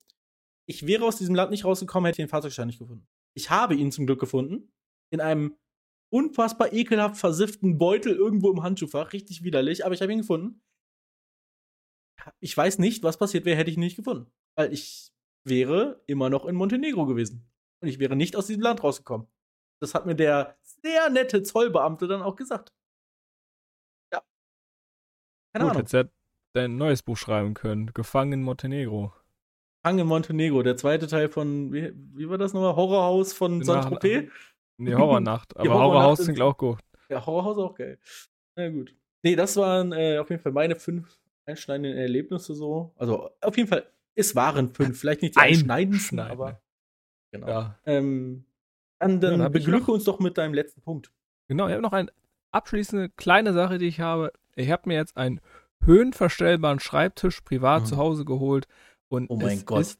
Ich 0.67 0.85
wäre 0.85 1.05
aus 1.05 1.17
diesem 1.17 1.35
Land 1.35 1.51
nicht 1.51 1.65
rausgekommen, 1.65 2.05
hätte 2.05 2.21
ich 2.21 2.27
den 2.27 2.29
Fahrzeugschein 2.29 2.67
nicht 2.67 2.79
gefunden. 2.79 3.07
Ich 3.35 3.49
habe 3.49 3.75
ihn 3.75 3.91
zum 3.91 4.05
Glück 4.05 4.19
gefunden. 4.19 4.71
In 5.11 5.21
einem 5.21 5.57
unfassbar 6.11 6.73
ekelhaft 6.73 7.17
versifften 7.17 7.77
Beutel 7.77 8.15
irgendwo 8.15 8.51
im 8.51 8.61
Handschuhfach. 8.61 9.13
Richtig 9.13 9.43
widerlich, 9.43 9.85
aber 9.85 9.95
ich 9.95 10.01
habe 10.01 10.11
ihn 10.11 10.19
gefunden. 10.19 10.61
Ich 12.39 12.55
weiß 12.55 12.77
nicht, 12.79 13.01
was 13.01 13.17
passiert 13.17 13.45
wäre, 13.45 13.57
hätte 13.57 13.71
ich 13.71 13.77
ihn 13.77 13.83
nicht 13.83 13.95
gefunden. 13.95 14.31
Weil 14.55 14.73
ich 14.73 15.11
wäre 15.45 16.01
immer 16.05 16.29
noch 16.29 16.45
in 16.45 16.55
Montenegro 16.55 17.05
gewesen. 17.05 17.49
Und 17.81 17.87
ich 17.87 17.99
wäre 17.99 18.15
nicht 18.15 18.35
aus 18.35 18.47
diesem 18.47 18.61
Land 18.61 18.83
rausgekommen. 18.83 19.27
Das 19.81 19.93
hat 19.93 20.05
mir 20.05 20.15
der 20.15 20.57
sehr 20.61 21.09
nette 21.09 21.43
Zollbeamte 21.43 22.07
dann 22.07 22.21
auch 22.21 22.35
gesagt. 22.35 22.73
Ja. 24.13 24.21
Keine 25.53 25.65
Gut, 25.65 25.71
Ahnung. 25.71 25.77
Hättest 25.77 25.93
ja 25.93 26.03
dein 26.53 26.77
neues 26.77 27.03
Buch 27.03 27.17
schreiben 27.17 27.53
können. 27.53 27.93
Gefangen 27.93 28.33
in 28.33 28.43
Montenegro. 28.43 29.13
Hang 29.85 29.97
in 29.97 30.07
Montenegro, 30.07 30.61
der 30.61 30.75
zweite 30.75 31.07
Teil 31.07 31.29
von, 31.29 31.71
wie, 31.71 31.93
wie 32.15 32.29
war 32.29 32.37
das 32.37 32.53
nochmal? 32.53 32.75
Horrorhaus 32.75 33.31
von 33.31 33.63
Saint-Tropez? 33.63 34.29
Nee, 34.77 34.93
Horrornacht. 34.93 35.55
Aber 35.57 35.69
Horrorhaus 35.69 35.93
Horrorhaus 35.93 36.23
klingt 36.25 36.41
auch 36.41 36.57
gut. 36.57 36.79
Ja, 37.09 37.25
Horrorhaus 37.25 37.57
auch 37.57 37.75
geil. 37.75 37.97
Na 38.55 38.69
gut. 38.69 38.93
Nee, 39.23 39.35
das 39.35 39.55
waren 39.55 39.93
äh, 39.93 40.17
auf 40.17 40.29
jeden 40.29 40.41
Fall 40.41 40.51
meine 40.51 40.75
fünf 40.75 41.17
einschneidenden 41.45 41.97
Erlebnisse 41.97 42.53
so. 42.53 42.93
Also 42.97 43.29
auf 43.41 43.57
jeden 43.57 43.69
Fall, 43.69 43.89
es 44.15 44.35
waren 44.35 44.73
fünf. 44.73 44.99
Vielleicht 44.99 45.21
nicht 45.21 45.35
die 45.35 45.39
einschneidendsten, 45.39 46.19
aber 46.19 46.61
genau. 47.31 47.47
Ja. 47.47 47.79
Ähm, 47.85 48.45
dann, 48.99 49.21
dann 49.21 49.39
ja, 49.39 49.49
beglücke 49.49 49.91
uns 49.91 50.03
doch 50.03 50.19
mit 50.19 50.37
deinem 50.37 50.53
letzten 50.53 50.81
Punkt. 50.81 51.11
Genau, 51.47 51.67
ich 51.67 51.73
habe 51.73 51.81
noch 51.81 51.93
eine 51.93 52.11
abschließende 52.51 53.09
kleine 53.09 53.53
Sache, 53.53 53.77
die 53.77 53.87
ich 53.87 53.99
habe. 53.99 54.33
Ich 54.55 54.71
habe 54.71 54.89
mir 54.89 54.95
jetzt 54.95 55.15
einen 55.15 55.39
höhenverstellbaren 55.83 56.79
Schreibtisch 56.79 57.41
privat 57.41 57.83
mhm. 57.83 57.85
zu 57.87 57.97
Hause 57.97 58.25
geholt 58.25 58.67
und 59.07 59.29
oh 59.29 59.37
mein 59.37 59.57
es 59.57 59.65
Gott. 59.65 59.81
Ist, 59.81 59.99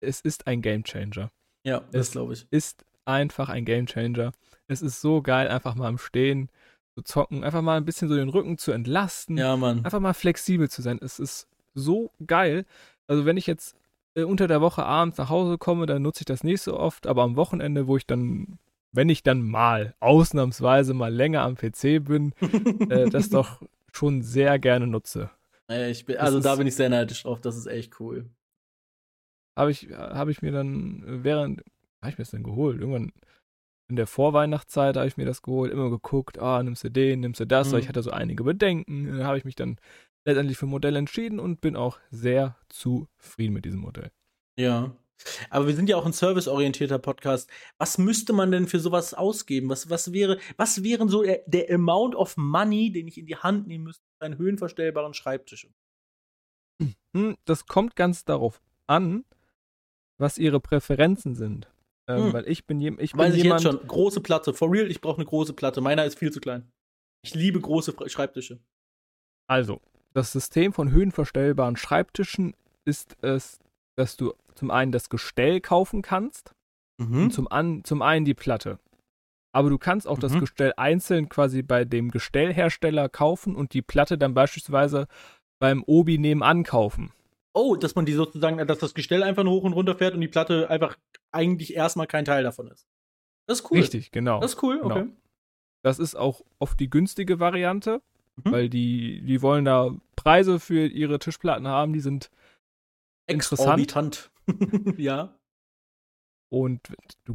es 0.00 0.20
ist 0.20 0.46
ein 0.46 0.62
Gamechanger. 0.62 1.30
Ja, 1.64 1.82
das 1.92 2.10
glaube 2.10 2.32
ich. 2.32 2.46
Ist 2.50 2.84
einfach 3.04 3.48
ein 3.48 3.64
Gamechanger. 3.64 4.32
Es 4.66 4.82
ist 4.82 5.00
so 5.00 5.22
geil, 5.22 5.48
einfach 5.48 5.74
mal 5.74 5.88
im 5.88 5.98
Stehen 5.98 6.50
zu 6.94 7.02
zocken, 7.02 7.44
einfach 7.44 7.62
mal 7.62 7.76
ein 7.76 7.84
bisschen 7.84 8.08
so 8.08 8.16
den 8.16 8.28
Rücken 8.28 8.58
zu 8.58 8.72
entlasten. 8.72 9.36
Ja, 9.36 9.56
Mann. 9.56 9.84
Einfach 9.84 10.00
mal 10.00 10.14
flexibel 10.14 10.68
zu 10.68 10.82
sein. 10.82 10.98
Es 11.00 11.18
ist 11.18 11.48
so 11.74 12.12
geil. 12.26 12.66
Also 13.08 13.24
wenn 13.24 13.36
ich 13.36 13.46
jetzt 13.46 13.76
äh, 14.14 14.24
unter 14.24 14.48
der 14.48 14.60
Woche 14.60 14.84
abends 14.84 15.18
nach 15.18 15.30
Hause 15.30 15.58
komme, 15.58 15.86
dann 15.86 16.02
nutze 16.02 16.22
ich 16.22 16.26
das 16.26 16.44
nicht 16.44 16.62
so 16.62 16.78
oft, 16.78 17.06
aber 17.06 17.22
am 17.22 17.36
Wochenende, 17.36 17.86
wo 17.86 17.96
ich 17.96 18.06
dann, 18.06 18.58
wenn 18.92 19.08
ich 19.08 19.22
dann 19.22 19.42
mal 19.42 19.94
ausnahmsweise 20.00 20.94
mal 20.94 21.12
länger 21.12 21.42
am 21.42 21.56
PC 21.56 22.04
bin, 22.04 22.32
äh, 22.90 23.08
das 23.08 23.30
doch 23.30 23.62
schon 23.92 24.22
sehr 24.22 24.58
gerne 24.58 24.86
nutze. 24.86 25.30
Bin, 25.68 26.16
also 26.18 26.40
da 26.40 26.56
bin 26.56 26.66
ich 26.66 26.74
sehr 26.74 26.90
neidisch 26.90 27.22
drauf, 27.22 27.40
das 27.40 27.56
ist 27.56 27.66
echt 27.66 27.98
cool. 28.00 28.28
Habe 29.56 29.70
ich, 29.70 29.88
hab 29.90 30.28
ich 30.28 30.42
mir 30.42 30.52
dann, 30.52 31.02
während, 31.06 31.62
habe 32.00 32.10
ich 32.10 32.18
mir 32.18 32.24
das 32.24 32.30
denn 32.30 32.42
geholt? 32.42 32.80
Irgendwann 32.80 33.12
in 33.88 33.96
der 33.96 34.06
Vorweihnachtszeit 34.06 34.96
habe 34.96 35.06
ich 35.06 35.18
mir 35.18 35.26
das 35.26 35.42
geholt, 35.42 35.70
immer 35.70 35.90
geguckt, 35.90 36.38
ah, 36.38 36.62
nimmst 36.62 36.84
du 36.84 36.90
den, 36.90 37.20
nimmst 37.20 37.40
du 37.40 37.46
das, 37.46 37.68
mhm. 37.68 37.72
weil 37.72 37.80
ich 37.80 37.88
hatte 37.88 38.02
so 38.02 38.10
einige 38.10 38.44
Bedenken. 38.44 39.04
Dann 39.04 39.24
habe 39.24 39.38
ich 39.38 39.44
mich 39.44 39.54
dann 39.54 39.76
letztendlich 40.24 40.58
für 40.58 40.66
ein 40.66 40.70
Modell 40.70 40.96
entschieden 40.96 41.40
und 41.40 41.60
bin 41.60 41.76
auch 41.76 41.98
sehr 42.10 42.56
zufrieden 42.68 43.52
mit 43.52 43.64
diesem 43.64 43.80
Modell. 43.80 44.10
Ja. 44.58 44.96
Aber 45.50 45.68
wir 45.68 45.74
sind 45.74 45.88
ja 45.88 45.96
auch 45.96 46.06
ein 46.06 46.12
serviceorientierter 46.12 46.98
Podcast. 46.98 47.48
Was 47.78 47.98
müsste 47.98 48.32
man 48.32 48.50
denn 48.50 48.66
für 48.66 48.80
sowas 48.80 49.14
ausgeben? 49.14 49.68
Was, 49.68 49.88
was 49.88 50.12
wäre, 50.12 50.38
was 50.56 50.82
wären 50.82 51.08
so 51.08 51.22
der, 51.22 51.42
der 51.46 51.72
Amount 51.72 52.16
of 52.16 52.36
Money, 52.36 52.90
den 52.90 53.06
ich 53.06 53.18
in 53.18 53.26
die 53.26 53.36
Hand 53.36 53.66
nehmen 53.66 53.84
müsste 53.84 54.02
für 54.18 54.26
einen 54.26 54.38
höhenverstellbaren 54.38 55.14
Schreibtisch? 55.14 55.68
Hm, 57.14 57.36
das 57.44 57.66
kommt 57.66 57.94
ganz 57.94 58.24
darauf 58.24 58.60
an, 58.86 59.24
was 60.18 60.38
ihre 60.38 60.60
Präferenzen 60.60 61.34
sind. 61.34 61.68
Ähm, 62.08 62.24
hm. 62.24 62.32
Weil 62.32 62.48
ich 62.48 62.66
bin, 62.66 62.80
je, 62.80 62.92
ich 62.98 63.12
bin 63.12 63.20
Weiß 63.20 63.36
jemand. 63.36 63.60
Ich 63.60 63.66
jetzt 63.66 63.78
schon. 63.78 63.86
Große 63.86 64.20
Platte. 64.20 64.54
For 64.54 64.70
real, 64.70 64.90
ich 64.90 65.00
brauche 65.00 65.18
eine 65.18 65.26
große 65.26 65.52
Platte. 65.52 65.80
Meiner 65.80 66.04
ist 66.04 66.18
viel 66.18 66.32
zu 66.32 66.40
klein. 66.40 66.72
Ich 67.24 67.34
liebe 67.34 67.60
große 67.60 67.94
Schreibtische. 68.08 68.60
Also, 69.46 69.80
das 70.14 70.32
System 70.32 70.72
von 70.72 70.90
höhenverstellbaren 70.90 71.76
Schreibtischen 71.76 72.54
ist 72.84 73.16
es, 73.22 73.58
dass 73.96 74.16
du 74.16 74.34
zum 74.54 74.70
einen 74.70 74.92
das 74.92 75.08
Gestell 75.08 75.60
kaufen 75.60 76.02
kannst 76.02 76.54
mhm. 76.98 77.24
und 77.24 77.30
zum, 77.32 77.48
an, 77.48 77.84
zum 77.84 78.02
einen 78.02 78.24
die 78.24 78.34
Platte. 78.34 78.78
Aber 79.54 79.68
du 79.68 79.78
kannst 79.78 80.08
auch 80.08 80.16
mhm. 80.16 80.22
das 80.22 80.38
Gestell 80.38 80.72
einzeln 80.76 81.28
quasi 81.28 81.62
bei 81.62 81.84
dem 81.84 82.10
Gestellhersteller 82.10 83.08
kaufen 83.08 83.54
und 83.54 83.74
die 83.74 83.82
Platte 83.82 84.16
dann 84.18 84.34
beispielsweise 84.34 85.06
beim 85.60 85.84
Obi 85.86 86.18
nebenan 86.18 86.64
kaufen. 86.64 87.12
Oh, 87.54 87.76
dass 87.76 87.94
man 87.94 88.06
die 88.06 88.14
sozusagen, 88.14 88.66
dass 88.66 88.78
das 88.78 88.94
Gestell 88.94 89.22
einfach 89.22 89.44
nur 89.44 89.52
hoch 89.52 89.64
und 89.64 89.74
runter 89.74 89.94
fährt 89.94 90.14
und 90.14 90.22
die 90.22 90.28
Platte 90.28 90.70
einfach 90.70 90.96
eigentlich 91.32 91.74
erstmal 91.76 92.06
kein 92.06 92.24
Teil 92.24 92.42
davon 92.42 92.68
ist. 92.68 92.86
Das 93.46 93.60
ist 93.60 93.70
cool. 93.70 93.78
Richtig, 93.78 94.10
genau. 94.10 94.40
Das 94.40 94.54
ist 94.54 94.62
cool, 94.62 94.80
okay. 94.82 95.00
Genau. 95.02 95.12
Das 95.84 95.98
ist 95.98 96.14
auch 96.14 96.42
oft 96.58 96.78
die 96.80 96.88
günstige 96.88 97.40
Variante, 97.40 98.00
mhm. 98.36 98.52
weil 98.52 98.68
die, 98.68 99.22
die 99.22 99.42
wollen 99.42 99.64
da 99.64 99.94
Preise 100.16 100.60
für 100.60 100.86
ihre 100.86 101.18
Tischplatten 101.18 101.66
haben, 101.66 101.92
die 101.92 102.00
sind 102.00 102.30
interessant. 103.26 104.30
ja. 104.96 105.34
Und 106.50 106.80
du, 107.24 107.34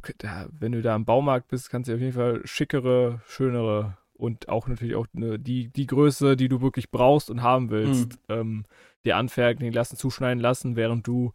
wenn 0.52 0.74
du 0.74 0.82
da 0.82 0.96
im 0.96 1.06
Baumarkt 1.06 1.48
bist, 1.48 1.70
kannst 1.72 1.90
du 1.90 1.96
auf 1.96 2.00
jeden 2.00 2.14
Fall 2.14 2.46
schickere, 2.46 3.22
schönere 3.26 3.98
und 4.14 4.50
auch 4.50 4.68
natürlich 4.68 4.96
auch 4.96 5.08
ne, 5.14 5.40
die, 5.40 5.70
die 5.70 5.88
Größe, 5.88 6.36
die 6.36 6.50
du 6.50 6.62
wirklich 6.62 6.92
brauchst 6.92 7.30
und 7.30 7.42
haben 7.42 7.70
willst, 7.70 8.20
mhm. 8.30 8.36
ähm, 8.36 8.66
dir 9.06 9.18
anfertigen 9.18 9.72
lassen, 9.72 9.96
zuschneiden 9.96 10.40
lassen, 10.40 10.76
während 10.76 11.08
du 11.08 11.34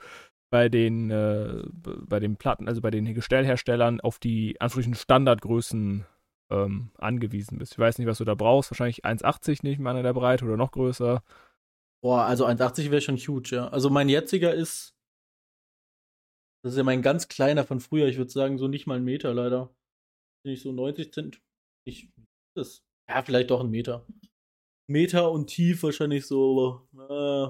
bei 0.51 0.69
den, 0.69 1.11
äh, 1.11 1.63
bei 1.73 2.21
den 2.21 2.37
Platten, 2.37 2.69
also 2.69 2.81
bei 2.81 2.91
den 2.91 3.13
Gestellherstellern 3.15 4.01
auf 4.01 4.19
die 4.19 4.61
anführlichen 4.61 4.95
Standardgrößen 4.95 6.05
ähm, 6.53 6.91
angewiesen 6.99 7.59
bist. 7.59 7.73
Ich 7.73 7.79
weiß 7.79 7.99
nicht, 7.99 8.07
was 8.07 8.19
du 8.19 8.25
da 8.25 8.35
brauchst. 8.35 8.71
Wahrscheinlich 8.71 9.05
1,80 9.05 9.61
nicht 9.63 9.79
mal 9.79 9.97
in 9.97 10.05
der 10.05 10.13
Breite 10.13 10.45
oder 10.45 10.57
noch 10.57 10.73
größer. 10.73 11.23
Boah, 12.05 12.23
also 12.23 12.47
1,80 12.47 12.91
wäre 12.91 13.01
schon 13.01 13.17
huge, 13.17 13.57
ja. 13.57 13.69
Also 13.69 13.89
mein 13.91 14.09
jetziger 14.09 14.53
ist. 14.53 14.95
Das 16.65 16.75
ist 16.75 16.79
ja 16.79 16.85
mein 16.85 17.03
ganz 17.03 17.29
kleiner 17.29 17.65
von 17.65 17.81
früher. 17.81 18.07
Ich 18.07 18.19
würde 18.19 18.31
sagen, 18.31 18.59
so 18.59 18.69
nicht 18.69 18.87
mal 18.87 18.97
ein 18.97 19.05
Meter 19.05 19.35
leider. 19.35 19.75
Nicht 20.47 20.63
so 20.63 20.73
90 20.73 21.13
Cent. 21.13 21.41
Ich, 21.87 22.11
das, 22.57 22.83
ja, 23.09 23.23
vielleicht 23.23 23.51
doch 23.51 23.61
ein 23.61 23.71
Meter. 23.71 24.07
Meter 24.89 25.31
und 25.31 25.47
tief 25.47 25.83
wahrscheinlich 25.83 26.27
so 26.27 26.87
äh, 26.95 27.49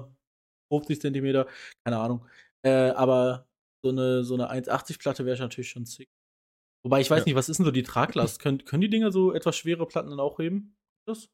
50 0.71 1.01
Zentimeter. 1.01 1.47
Keine 1.85 1.97
Ahnung. 1.99 2.25
Äh, 2.65 2.91
aber 2.91 3.47
so 3.83 3.91
eine, 3.91 4.23
so 4.23 4.35
eine 4.35 4.51
1,80-Platte 4.51 5.25
wäre 5.25 5.39
natürlich 5.39 5.69
schon 5.69 5.85
sick. 5.85 6.09
Wobei 6.83 6.99
ich 6.99 7.09
weiß 7.09 7.19
ja. 7.19 7.25
nicht, 7.25 7.35
was 7.35 7.49
ist 7.49 7.57
denn 7.57 7.65
so 7.65 7.71
die 7.71 7.83
Traglast? 7.83 8.39
können, 8.39 8.65
können 8.65 8.81
die 8.81 8.89
Dinger 8.89 9.11
so 9.11 9.33
etwas 9.33 9.55
schwere 9.55 9.85
Platten 9.85 10.09
dann 10.09 10.19
auch 10.19 10.39
heben? 10.39 10.75
Das? 11.05 11.29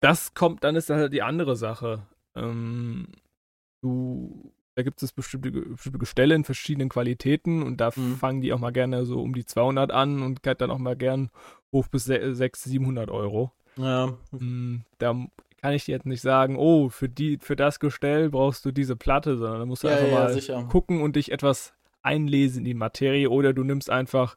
Das 0.00 0.34
kommt, 0.34 0.64
dann 0.64 0.76
ist 0.76 0.90
halt 0.90 1.12
die 1.12 1.22
andere 1.22 1.56
Sache. 1.56 2.06
Ähm, 2.34 3.08
du, 3.82 4.52
da 4.74 4.82
gibt 4.82 5.02
es 5.02 5.12
bestimmte, 5.12 5.50
bestimmte 5.50 5.98
Gestelle 5.98 6.34
in 6.34 6.44
verschiedenen 6.44 6.88
Qualitäten 6.88 7.62
und 7.62 7.78
da 7.78 7.90
mhm. 7.94 8.16
fangen 8.16 8.40
die 8.40 8.52
auch 8.52 8.58
mal 8.58 8.72
gerne 8.72 9.04
so 9.04 9.20
um 9.20 9.34
die 9.34 9.44
200 9.44 9.90
an 9.90 10.22
und 10.22 10.42
geht 10.42 10.60
dann 10.60 10.70
auch 10.70 10.78
mal 10.78 10.96
gern 10.96 11.30
hoch 11.72 11.88
bis 11.88 12.04
600, 12.04 12.56
700 12.56 13.10
Euro. 13.10 13.52
Ja. 13.76 14.14
Mm, 14.32 14.84
da 14.98 15.14
kann 15.60 15.72
ich 15.72 15.84
dir 15.84 15.92
jetzt 15.92 16.06
nicht 16.06 16.22
sagen, 16.22 16.56
oh, 16.56 16.88
für, 16.88 17.08
die, 17.08 17.38
für 17.40 17.56
das 17.56 17.80
Gestell 17.80 18.30
brauchst 18.30 18.64
du 18.64 18.70
diese 18.70 18.96
Platte, 18.96 19.36
sondern 19.36 19.60
da 19.60 19.66
musst 19.66 19.82
du 19.82 19.88
ja, 19.88 19.94
einfach 19.94 20.08
ja, 20.08 20.14
mal 20.14 20.32
sicher. 20.32 20.64
gucken 20.70 21.02
und 21.02 21.16
dich 21.16 21.32
etwas 21.32 21.74
einlesen 22.02 22.60
in 22.60 22.64
die 22.64 22.74
Materie 22.74 23.28
oder 23.30 23.52
du 23.52 23.64
nimmst 23.64 23.90
einfach 23.90 24.36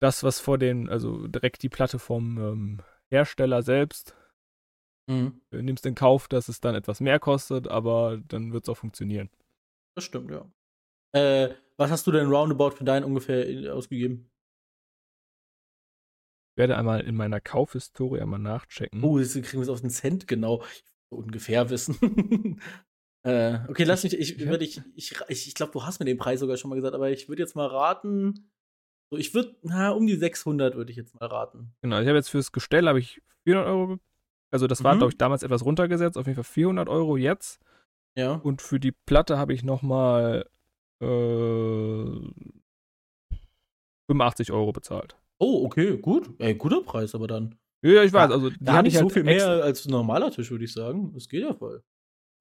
das, 0.00 0.22
was 0.22 0.40
vor 0.40 0.58
den, 0.58 0.88
also 0.88 1.26
direkt 1.28 1.62
die 1.62 1.68
Platte 1.68 1.98
vom 1.98 2.38
ähm, 2.38 2.78
Hersteller 3.08 3.62
selbst. 3.62 4.16
Mhm. 5.06 5.40
Du 5.50 5.62
nimmst 5.62 5.86
in 5.86 5.94
Kauf, 5.94 6.28
dass 6.28 6.48
es 6.48 6.60
dann 6.60 6.74
etwas 6.74 7.00
mehr 7.00 7.18
kostet, 7.18 7.68
aber 7.68 8.20
dann 8.28 8.52
wird 8.52 8.64
es 8.64 8.68
auch 8.68 8.76
funktionieren. 8.76 9.30
Das 9.94 10.04
stimmt, 10.04 10.30
ja. 10.30 10.50
Äh, 11.12 11.54
was 11.76 11.90
hast 11.90 12.06
du 12.06 12.12
denn 12.12 12.28
roundabout 12.28 12.72
für 12.72 12.84
deinen 12.84 13.04
ungefähr 13.04 13.74
ausgegeben? 13.74 14.30
werde 16.60 16.76
einmal 16.76 17.00
in 17.00 17.16
meiner 17.16 17.40
Kaufhistorie 17.40 18.20
einmal 18.20 18.38
nachchecken. 18.38 19.02
Oh, 19.02 19.18
jetzt 19.18 19.32
kriegen 19.32 19.54
wir 19.54 19.62
es 19.62 19.68
auf 19.68 19.80
den 19.80 19.90
Cent 19.90 20.28
genau. 20.28 20.62
ungefähr 21.08 21.70
wissen. 21.70 21.96
äh, 23.24 23.58
okay, 23.66 23.84
lass 23.84 24.04
mich, 24.04 24.16
ich 24.16 24.38
würde 24.38 24.64
ich, 24.64 24.80
ich, 24.94 25.14
ich, 25.28 25.48
ich 25.48 25.54
glaube, 25.54 25.72
du 25.72 25.84
hast 25.84 25.98
mir 25.98 26.06
den 26.06 26.18
Preis 26.18 26.38
sogar 26.38 26.56
schon 26.56 26.68
mal 26.68 26.76
gesagt, 26.76 26.94
aber 26.94 27.10
ich 27.10 27.28
würde 27.28 27.42
jetzt 27.42 27.56
mal 27.56 27.66
raten. 27.66 28.52
So, 29.10 29.18
ich 29.18 29.34
würde, 29.34 29.56
na, 29.62 29.90
um 29.90 30.06
die 30.06 30.16
600 30.16 30.76
würde 30.76 30.90
ich 30.90 30.96
jetzt 30.96 31.18
mal 31.18 31.26
raten. 31.26 31.72
Genau, 31.82 32.00
ich 32.00 32.06
habe 32.06 32.16
jetzt 32.16 32.28
fürs 32.28 32.52
Gestell 32.52 32.86
habe 32.86 33.00
ich 33.00 33.20
400 33.44 33.68
Euro, 33.68 33.98
also 34.50 34.66
das 34.66 34.84
war, 34.84 34.94
mhm. 34.94 34.98
glaube 34.98 35.12
ich, 35.12 35.18
damals 35.18 35.42
etwas 35.42 35.64
runtergesetzt, 35.64 36.16
auf 36.16 36.26
jeden 36.26 36.36
Fall 36.36 36.44
400 36.44 36.88
Euro 36.88 37.16
jetzt. 37.16 37.60
Ja. 38.16 38.34
Und 38.34 38.62
für 38.62 38.80
die 38.80 38.92
Platte 38.92 39.38
habe 39.38 39.52
ich 39.52 39.64
nochmal 39.64 40.48
äh, 41.02 41.06
85 44.08 44.52
Euro 44.52 44.72
bezahlt. 44.72 45.16
Oh, 45.38 45.64
okay, 45.64 45.96
gut. 45.96 46.30
Ey, 46.38 46.54
guter 46.54 46.82
Preis 46.82 47.14
aber 47.14 47.26
dann. 47.26 47.56
Ja, 47.82 48.02
ich 48.02 48.12
weiß. 48.12 48.30
Also, 48.30 48.50
da 48.60 48.74
habe 48.74 48.88
ich 48.88 48.94
so 48.94 49.02
halt 49.02 49.12
viel 49.12 49.24
mehr 49.24 49.46
als 49.46 49.86
ein 49.86 49.90
normaler 49.90 50.30
Tisch, 50.30 50.50
würde 50.50 50.64
ich 50.64 50.72
sagen. 50.72 51.12
Das 51.14 51.28
geht 51.28 51.42
ja 51.42 51.54
voll. 51.54 51.82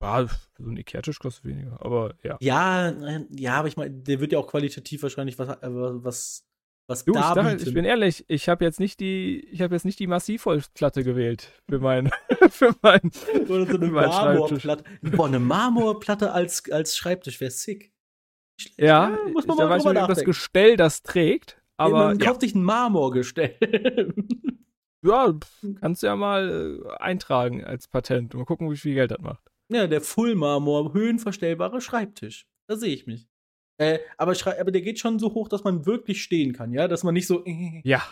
Ja, 0.02 0.28
so 0.58 0.70
ein 0.70 0.78
Ikea-Tisch 0.78 1.20
kostet 1.20 1.46
weniger, 1.46 1.78
aber 1.84 2.16
ja. 2.24 2.38
Ja, 2.40 2.94
ja, 3.32 3.56
aber 3.56 3.68
ich 3.68 3.76
meine, 3.76 3.92
der 3.92 4.20
wird 4.20 4.32
ja 4.32 4.40
auch 4.40 4.48
qualitativ 4.48 5.04
wahrscheinlich 5.04 5.38
was, 5.38 5.50
äh, 5.50 5.68
was, 5.70 6.49
was 6.90 7.06
du, 7.06 7.14
da 7.14 7.34
ich, 7.34 7.38
halt, 7.38 7.62
ich 7.62 7.74
bin 7.74 7.86
ehrlich, 7.86 8.26
ich 8.28 8.50
habe 8.50 8.66
jetzt 8.66 8.80
nicht 8.80 9.00
die, 9.00 9.48
ich 9.52 9.62
habe 9.62 9.76
jetzt 9.76 9.86
nicht 9.86 10.00
die 10.00 10.08
Massivholzplatte 10.08 11.04
gewählt 11.04 11.52
für 11.70 11.78
mein, 11.78 12.10
für 12.50 12.76
mein, 12.82 13.12
oder 13.48 13.68
so 13.68 13.78
eine 13.78 13.88
Marmorplatte. 13.92 14.84
Boah, 15.04 15.28
eine 15.28 15.40
Marmorplatte 15.40 16.32
als, 16.32 16.70
als 16.72 16.98
Schreibtisch 16.98 17.40
wäre 17.40 17.52
sick. 17.52 17.94
Ja, 18.78 19.12
ja, 19.12 19.18
muss 19.32 19.46
man 19.46 19.56
ich, 19.56 19.60
mal 19.60 19.64
da 19.66 19.70
weiß 19.70 19.86
nicht, 19.86 20.02
ob 20.02 20.08
das 20.10 20.24
Gestell 20.24 20.78
das 20.78 21.04
trägt. 21.04 21.62
Aber 21.78 22.08
man 22.08 22.18
kauft 22.18 22.42
sich 22.42 22.56
ein 22.56 22.64
Marmorgestell. 22.64 23.56
ja, 25.06 25.34
kannst 25.80 26.02
du 26.02 26.08
ja 26.08 26.16
mal 26.16 26.82
äh, 26.84 26.98
eintragen 26.98 27.64
als 27.64 27.88
Patent. 27.88 28.34
Mal 28.34 28.46
gucken, 28.46 28.70
wie 28.72 28.78
viel 28.78 28.96
Geld 28.96 29.12
das 29.12 29.20
macht. 29.20 29.44
Ja, 29.72 29.86
der 29.86 30.02
Full-Marmor, 30.02 30.94
höhenverstellbare 30.94 31.80
Schreibtisch. 31.82 32.48
Da 32.68 32.76
sehe 32.76 32.94
ich 32.94 33.06
mich. 33.06 33.29
Äh, 33.80 34.00
aber, 34.18 34.34
aber 34.60 34.72
der 34.72 34.82
geht 34.82 35.00
schon 35.00 35.20
so 35.20 35.34
hoch, 35.34 35.48
dass 35.48 35.64
man 35.64 35.86
wirklich 35.86 36.22
stehen 36.22 36.54
kann, 36.54 36.74
ja? 36.74 36.88
Dass 36.88 37.04
man 37.04 37.14
nicht 37.14 37.28
so. 37.28 37.44
Ja. 37.84 38.04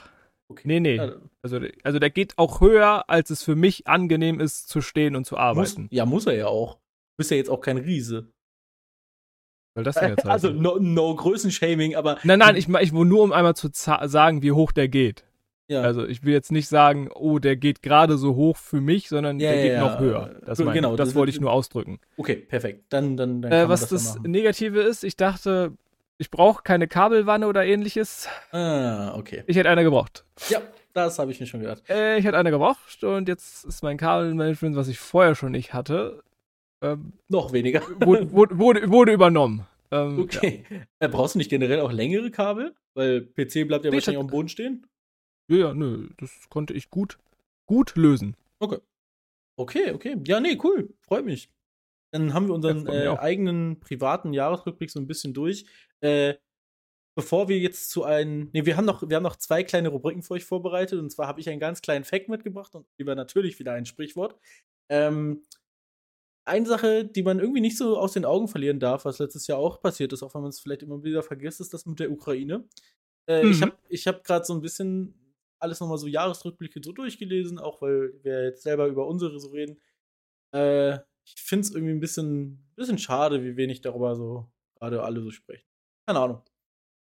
Okay. 0.49 0.63
Nee, 0.65 0.79
nee. 0.79 0.99
Also, 1.41 1.59
also 1.83 1.99
der 1.99 2.09
geht 2.09 2.37
auch 2.37 2.61
höher, 2.61 3.09
als 3.09 3.29
es 3.31 3.43
für 3.43 3.55
mich 3.55 3.85
angenehm 3.85 4.39
ist, 4.39 4.69
zu 4.69 4.79
stehen 4.79 5.15
und 5.17 5.25
zu 5.25 5.35
arbeiten. 5.37 5.83
Muss, 5.83 5.91
ja, 5.91 6.05
muss 6.05 6.25
er 6.25 6.35
ja 6.35 6.47
auch. 6.47 6.75
Du 6.75 7.17
bist 7.17 7.31
ja 7.31 7.37
jetzt 7.37 7.49
auch 7.49 7.59
kein 7.59 7.77
Riese. 7.77 8.31
Soll 9.75 9.83
das 9.83 9.95
denn 9.95 10.09
jetzt 10.09 10.19
heißen? 10.19 10.31
Also, 10.31 10.49
no, 10.51 10.79
no 10.79 11.13
Größenshaming, 11.13 11.95
aber. 11.95 12.17
Nein, 12.23 12.39
nein, 12.39 12.55
ich, 12.55 12.69
ich 12.69 12.93
will 12.93 13.05
nur, 13.05 13.23
um 13.23 13.33
einmal 13.33 13.55
zu 13.55 13.69
sagen, 13.73 14.41
wie 14.41 14.53
hoch 14.53 14.71
der 14.71 14.87
geht. 14.87 15.26
Ja. 15.67 15.81
Also 15.81 16.05
ich 16.05 16.23
will 16.23 16.33
jetzt 16.33 16.51
nicht 16.51 16.67
sagen, 16.69 17.09
oh, 17.13 17.39
der 17.39 17.57
geht 17.57 17.81
gerade 17.81 18.17
so 18.17 18.35
hoch 18.35 18.55
für 18.55 18.79
mich, 18.79 19.09
sondern 19.09 19.39
ja, 19.39 19.51
der 19.51 19.65
ja, 19.65 19.73
geht 19.73 19.79
noch 19.79 19.99
höher. 19.99 20.35
Das, 20.45 20.59
mein, 20.59 20.73
genau, 20.73 20.95
das, 20.95 21.09
das 21.09 21.15
wollte 21.15 21.29
ich 21.31 21.41
nur 21.41 21.51
ausdrücken. 21.51 21.99
Okay, 22.15 22.35
perfekt. 22.35 22.85
Dann, 22.89 23.17
dann, 23.17 23.41
dann 23.41 23.51
äh, 23.51 23.67
was 23.67 23.81
das, 23.81 23.89
das 23.89 24.19
Negative 24.23 24.79
ist, 24.79 25.03
ich 25.03 25.17
dachte, 25.17 25.73
ich 26.17 26.31
brauche 26.31 26.63
keine 26.63 26.87
Kabelwanne 26.87 27.47
oder 27.47 27.65
ähnliches. 27.65 28.29
Ah, 28.51 29.13
okay. 29.15 29.43
Ich 29.45 29.57
hätte 29.57 29.69
eine 29.69 29.83
gebraucht. 29.83 30.23
Ja, 30.49 30.61
das 30.93 31.19
habe 31.19 31.31
ich 31.31 31.39
mir 31.39 31.47
schon 31.47 31.59
gedacht. 31.59 31.83
Äh, 31.89 32.17
ich 32.17 32.25
hätte 32.25 32.37
eine 32.37 32.49
gebraucht 32.49 33.03
und 33.03 33.27
jetzt 33.27 33.65
ist 33.65 33.83
mein 33.83 33.97
Kabelmanagement, 33.97 34.77
was 34.77 34.87
ich 34.87 34.99
vorher 34.99 35.35
schon 35.35 35.51
nicht 35.51 35.73
hatte, 35.73 36.23
ähm, 36.81 37.13
noch 37.27 37.51
weniger. 37.53 37.81
Wurde, 37.99 38.31
wurde, 38.57 38.89
wurde 38.89 39.11
übernommen. 39.11 39.67
Ähm, 39.91 40.19
okay. 40.19 40.63
Äh, 40.99 41.09
brauchst 41.09 41.35
du 41.35 41.39
nicht 41.39 41.49
generell 41.49 41.81
auch 41.81 41.91
längere 41.91 42.31
Kabel? 42.31 42.73
Weil 42.93 43.21
PC 43.21 43.67
bleibt 43.67 43.85
ja 43.85 43.91
nee, 43.91 43.97
wahrscheinlich 43.97 44.17
auf 44.17 44.25
dem 44.25 44.31
Boden 44.31 44.49
stehen. 44.49 44.87
Ja, 45.47 45.57
ja, 45.57 45.73
nö, 45.73 46.09
das 46.17 46.49
konnte 46.49 46.73
ich 46.73 46.89
gut, 46.89 47.17
gut 47.65 47.95
lösen. 47.95 48.35
Okay. 48.59 48.79
Okay, 49.55 49.91
okay. 49.91 50.17
Ja, 50.25 50.39
nee, 50.39 50.57
cool. 50.63 50.93
Freut 51.01 51.25
mich. 51.25 51.49
Dann 52.11 52.33
haben 52.33 52.47
wir 52.47 52.53
unseren 52.53 52.87
äh, 52.87 53.09
eigenen 53.17 53.79
privaten 53.79 54.33
Jahresrückblick 54.33 54.91
so 54.91 54.99
ein 54.99 55.07
bisschen 55.07 55.33
durch. 55.33 55.65
Äh, 55.99 56.35
bevor 57.15 57.49
wir 57.49 57.57
jetzt 57.57 57.89
zu 57.89 58.03
einem. 58.03 58.49
Nee, 58.53 58.65
wir 58.65 58.77
haben 58.77 58.85
noch, 58.85 59.07
wir 59.07 59.15
haben 59.15 59.23
noch 59.23 59.35
zwei 59.35 59.63
kleine 59.63 59.89
Rubriken 59.89 60.21
für 60.21 60.35
euch 60.35 60.45
vorbereitet. 60.45 60.99
Und 60.99 61.09
zwar 61.09 61.27
habe 61.27 61.39
ich 61.41 61.49
einen 61.49 61.59
ganz 61.59 61.81
kleinen 61.81 62.05
Fact 62.05 62.29
mitgebracht 62.29 62.75
und 62.75 62.85
lieber 62.97 63.15
natürlich 63.15 63.57
wieder 63.59 63.73
ein 63.73 63.85
Sprichwort. 63.85 64.39
Ähm, 64.89 65.43
eine 66.45 66.65
Sache, 66.65 67.03
die 67.03 67.23
man 67.23 67.39
irgendwie 67.39 67.59
nicht 67.59 67.77
so 67.77 67.97
aus 67.97 68.13
den 68.13 68.23
Augen 68.23 68.47
verlieren 68.47 68.79
darf, 68.79 69.03
was 69.03 69.19
letztes 69.19 69.47
Jahr 69.47 69.57
auch 69.57 69.81
passiert 69.81 70.13
ist, 70.13 70.23
auch 70.23 70.33
wenn 70.33 70.41
man 70.41 70.49
es 70.49 70.61
vielleicht 70.61 70.83
immer 70.83 71.03
wieder 71.03 71.23
vergisst, 71.23 71.59
ist 71.59 71.73
das 71.73 71.85
mit 71.85 71.99
der 71.99 72.11
Ukraine. 72.11 72.63
Äh, 73.27 73.43
mhm. 73.43 73.51
Ich 73.51 73.61
habe 73.61 73.73
ich 73.89 74.07
hab 74.07 74.23
gerade 74.23 74.45
so 74.45 74.53
ein 74.53 74.61
bisschen 74.61 75.26
alles 75.59 75.79
nochmal 75.79 75.97
so 75.97 76.07
Jahresrückblicke 76.07 76.81
so 76.83 76.91
durchgelesen, 76.91 77.59
auch 77.59 77.81
weil 77.81 78.13
wir 78.23 78.45
jetzt 78.45 78.63
selber 78.63 78.87
über 78.87 79.07
unsere 79.07 79.39
so 79.39 79.49
reden. 79.49 79.81
Äh, 80.53 80.99
ich 81.25 81.35
finde 81.41 81.67
es 81.67 81.75
irgendwie 81.75 81.93
ein 81.93 81.99
bisschen, 81.99 82.71
bisschen 82.75 82.97
schade, 82.97 83.43
wie 83.43 83.57
wenig 83.57 83.81
darüber 83.81 84.15
so 84.15 84.49
gerade 84.75 85.03
alle 85.03 85.21
so 85.21 85.31
sprechen. 85.31 85.67
Keine 86.07 86.19
Ahnung. 86.19 86.41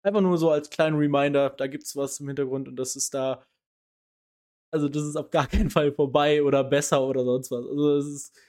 Einfach 0.03 0.21
nur 0.21 0.39
so 0.39 0.51
als 0.51 0.71
kleinen 0.71 0.97
Reminder, 0.97 1.51
da 1.51 1.67
gibt's 1.67 1.97
was 1.97 2.21
im 2.21 2.29
Hintergrund 2.29 2.69
und 2.69 2.77
das 2.77 2.97
ist 2.97 3.15
da. 3.15 3.45
Also, 4.73 4.89
das 4.89 5.05
ist 5.05 5.17
auf 5.17 5.31
gar 5.31 5.47
keinen 5.47 5.71
Fall 5.71 5.93
vorbei 5.93 6.43
oder 6.43 6.65
besser 6.65 7.07
oder 7.07 7.25
sonst 7.25 7.51
was. 7.51 7.65
Also, 7.67 7.97
es 7.99 8.07
ist 8.07 8.41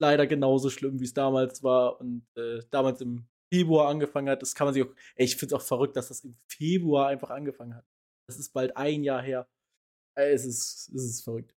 leider 0.00 0.26
genauso 0.26 0.70
schlimm, 0.70 1.00
wie 1.00 1.04
es 1.04 1.14
damals 1.14 1.62
war 1.62 2.00
und 2.00 2.26
äh, 2.36 2.60
damals 2.70 3.00
im 3.00 3.26
Februar 3.52 3.88
angefangen 3.88 4.28
hat. 4.28 4.42
Das 4.42 4.54
kann 4.54 4.66
man 4.66 4.74
sich 4.74 4.82
auch. 4.84 4.94
Ey, 5.16 5.24
ich 5.26 5.36
finde 5.36 5.54
es 5.54 5.60
auch 5.60 5.66
verrückt, 5.66 5.96
dass 5.96 6.08
das 6.08 6.24
im 6.24 6.36
Februar 6.48 7.08
einfach 7.08 7.30
angefangen 7.30 7.74
hat. 7.74 7.84
Das 8.28 8.38
ist 8.38 8.52
bald 8.52 8.76
ein 8.76 9.02
Jahr 9.02 9.22
her. 9.22 9.48
Es 10.14 10.44
ist, 10.44 10.90
es 10.94 11.04
ist 11.04 11.24
verrückt. 11.24 11.54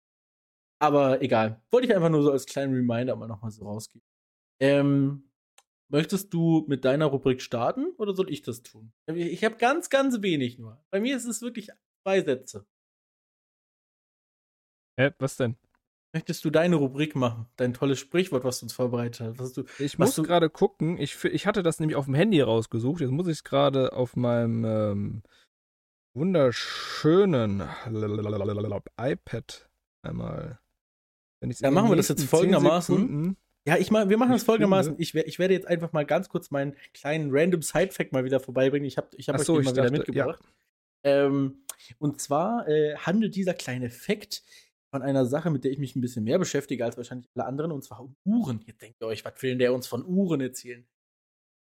Aber 0.80 1.22
egal. 1.22 1.62
Wollte 1.70 1.86
ich 1.86 1.94
einfach 1.94 2.08
nur 2.08 2.22
so 2.22 2.32
als 2.32 2.46
kleinen 2.46 2.74
Reminder 2.74 3.14
mal 3.14 3.28
nochmal 3.28 3.50
so 3.50 3.64
rausgeben. 3.64 4.06
Ähm, 4.60 5.30
möchtest 5.88 6.32
du 6.32 6.64
mit 6.68 6.84
deiner 6.84 7.06
Rubrik 7.06 7.42
starten 7.42 7.92
oder 7.98 8.14
soll 8.14 8.30
ich 8.30 8.42
das 8.42 8.62
tun? 8.62 8.92
Ich 9.06 9.44
habe 9.44 9.56
ganz, 9.56 9.90
ganz 9.90 10.22
wenig 10.22 10.58
nur. 10.58 10.82
Bei 10.90 11.00
mir 11.00 11.16
ist 11.16 11.26
es 11.26 11.42
wirklich 11.42 11.68
zwei 12.02 12.22
Sätze. 12.22 12.66
Hä, 14.98 15.10
was 15.18 15.36
denn? 15.36 15.56
Möchtest 16.14 16.44
du 16.44 16.50
deine 16.50 16.76
Rubrik 16.76 17.16
machen? 17.16 17.46
Dein 17.56 17.72
tolles 17.74 17.98
Sprichwort, 17.98 18.44
was 18.44 18.60
du 18.60 18.66
uns 18.66 18.74
vorbereitet 18.74 19.38
hast. 19.38 19.56
Du, 19.56 19.64
ich 19.78 19.98
muss 19.98 20.16
gerade 20.16 20.50
gucken. 20.50 20.98
Ich, 20.98 21.24
ich 21.24 21.46
hatte 21.46 21.62
das 21.62 21.80
nämlich 21.80 21.96
auf 21.96 22.04
dem 22.04 22.14
Handy 22.14 22.40
rausgesucht. 22.40 23.00
Jetzt 23.00 23.10
muss 23.10 23.28
ich 23.28 23.38
es 23.38 23.44
gerade 23.44 23.92
auf 23.92 24.14
meinem 24.16 24.64
ähm, 24.64 25.22
wunderschönen 26.14 27.62
iPad 28.98 29.70
einmal. 30.02 30.58
ja, 31.42 31.70
machen 31.70 31.88
wir 31.88 31.96
das 31.96 32.08
jetzt 32.08 32.24
folgendermaßen. 32.24 33.36
Ja, 33.64 33.76
ich 33.76 33.92
mal, 33.92 34.08
wir 34.08 34.18
machen 34.18 34.32
das 34.32 34.42
folgendermaßen. 34.42 34.96
Ich, 34.98 35.14
ich, 35.14 35.38
werde 35.38 35.54
jetzt 35.54 35.68
einfach 35.68 35.92
mal 35.92 36.04
ganz 36.04 36.28
kurz 36.28 36.50
meinen 36.50 36.74
kleinen 36.94 37.30
random 37.30 37.62
Side-Fact 37.62 38.12
mal 38.12 38.24
wieder 38.24 38.40
vorbeibringen. 38.40 38.86
Ich 38.86 38.96
habe 38.96 39.08
ich 39.16 39.28
hab 39.28 39.38
euch 39.38 39.46
so, 39.46 39.54
den 39.56 39.64
mal 39.64 39.72
dachte, 39.72 39.88
wieder 39.88 39.98
mitgebracht. 39.98 40.40
Ja. 41.04 41.26
Ähm, 41.26 41.64
und 41.98 42.20
zwar 42.20 42.66
äh, 42.68 42.96
handelt 42.96 43.36
dieser 43.36 43.54
kleine 43.54 43.90
Fact 43.90 44.42
von 44.90 45.02
einer 45.02 45.26
Sache, 45.26 45.50
mit 45.50 45.64
der 45.64 45.70
ich 45.70 45.78
mich 45.78 45.94
ein 45.94 46.00
bisschen 46.00 46.24
mehr 46.24 46.38
beschäftige 46.38 46.84
als 46.84 46.96
wahrscheinlich 46.96 47.28
alle 47.34 47.46
anderen, 47.46 47.70
und 47.72 47.82
zwar 47.82 48.00
um 48.00 48.16
Uhren. 48.24 48.62
Jetzt 48.66 48.82
denkt 48.82 49.00
ihr 49.00 49.06
euch, 49.06 49.24
was 49.24 49.40
will 49.42 49.56
der 49.56 49.72
uns 49.72 49.86
von 49.86 50.04
Uhren 50.04 50.40
erzählen? 50.40 50.86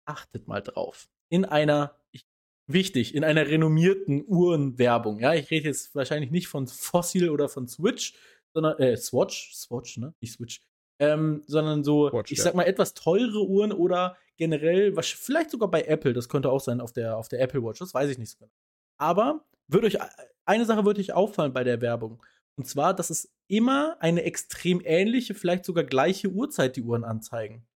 Achtet 0.07 0.49
mal 0.49 0.61
drauf. 0.61 1.09
In 1.29 1.45
einer, 1.45 1.97
ich 2.11 2.27
wichtig, 2.67 3.15
in 3.15 3.25
einer 3.25 3.47
renommierten 3.47 4.25
Uhrenwerbung. 4.27 5.21
Ja, 5.21 5.35
ich 5.35 5.51
rede 5.51 5.69
jetzt 5.69 5.95
wahrscheinlich 5.95 6.31
nicht 6.31 6.49
von 6.49 6.67
Fossil 6.67 7.31
oder 7.31 7.49
von 7.49 7.69
Switch, 7.69 8.15
sondern, 8.53 8.79
äh, 8.79 8.97
Swatch, 8.97 9.55
Swatch, 9.55 9.99
ne? 9.99 10.15
Nicht 10.21 10.35
Switch. 10.35 10.61
Ähm, 10.99 11.43
sondern 11.47 11.85
so, 11.85 12.11
Watch, 12.13 12.33
ich 12.33 12.41
sag 12.41 12.55
mal, 12.55 12.65
etwas 12.65 12.95
teure 12.95 13.47
Uhren 13.47 13.71
oder 13.71 14.17
generell, 14.39 14.97
was, 14.97 15.09
vielleicht 15.09 15.51
sogar 15.51 15.71
bei 15.71 15.83
Apple, 15.83 16.15
das 16.15 16.29
könnte 16.29 16.51
auch 16.51 16.61
sein 16.61 16.81
auf 16.81 16.93
der, 16.93 17.19
auf 17.19 17.29
der 17.29 17.41
Apple 17.41 17.63
Watch, 17.63 17.81
das 17.81 17.93
weiß 17.93 18.11
ich 18.11 18.19
nicht 18.19 18.31
so 18.31 18.39
genau. 18.39 18.51
Aber 18.99 19.45
würde 19.69 19.89
euch, 19.89 19.99
eine 20.47 20.65
Sache 20.65 20.87
würde 20.87 21.01
euch 21.01 21.13
auffallen 21.13 21.53
bei 21.53 21.65
der 21.65 21.83
Werbung. 21.83 22.23
Und 22.57 22.67
zwar, 22.67 22.95
dass 22.95 23.11
es 23.11 23.31
immer 23.49 23.99
eine 24.01 24.23
extrem 24.23 24.81
ähnliche, 24.83 25.35
vielleicht 25.35 25.67
sogar 25.67 25.85
gleiche 25.85 26.29
Uhrzeit 26.29 26.77
die 26.77 26.83
Uhren 26.83 27.05
anzeigen. 27.05 27.67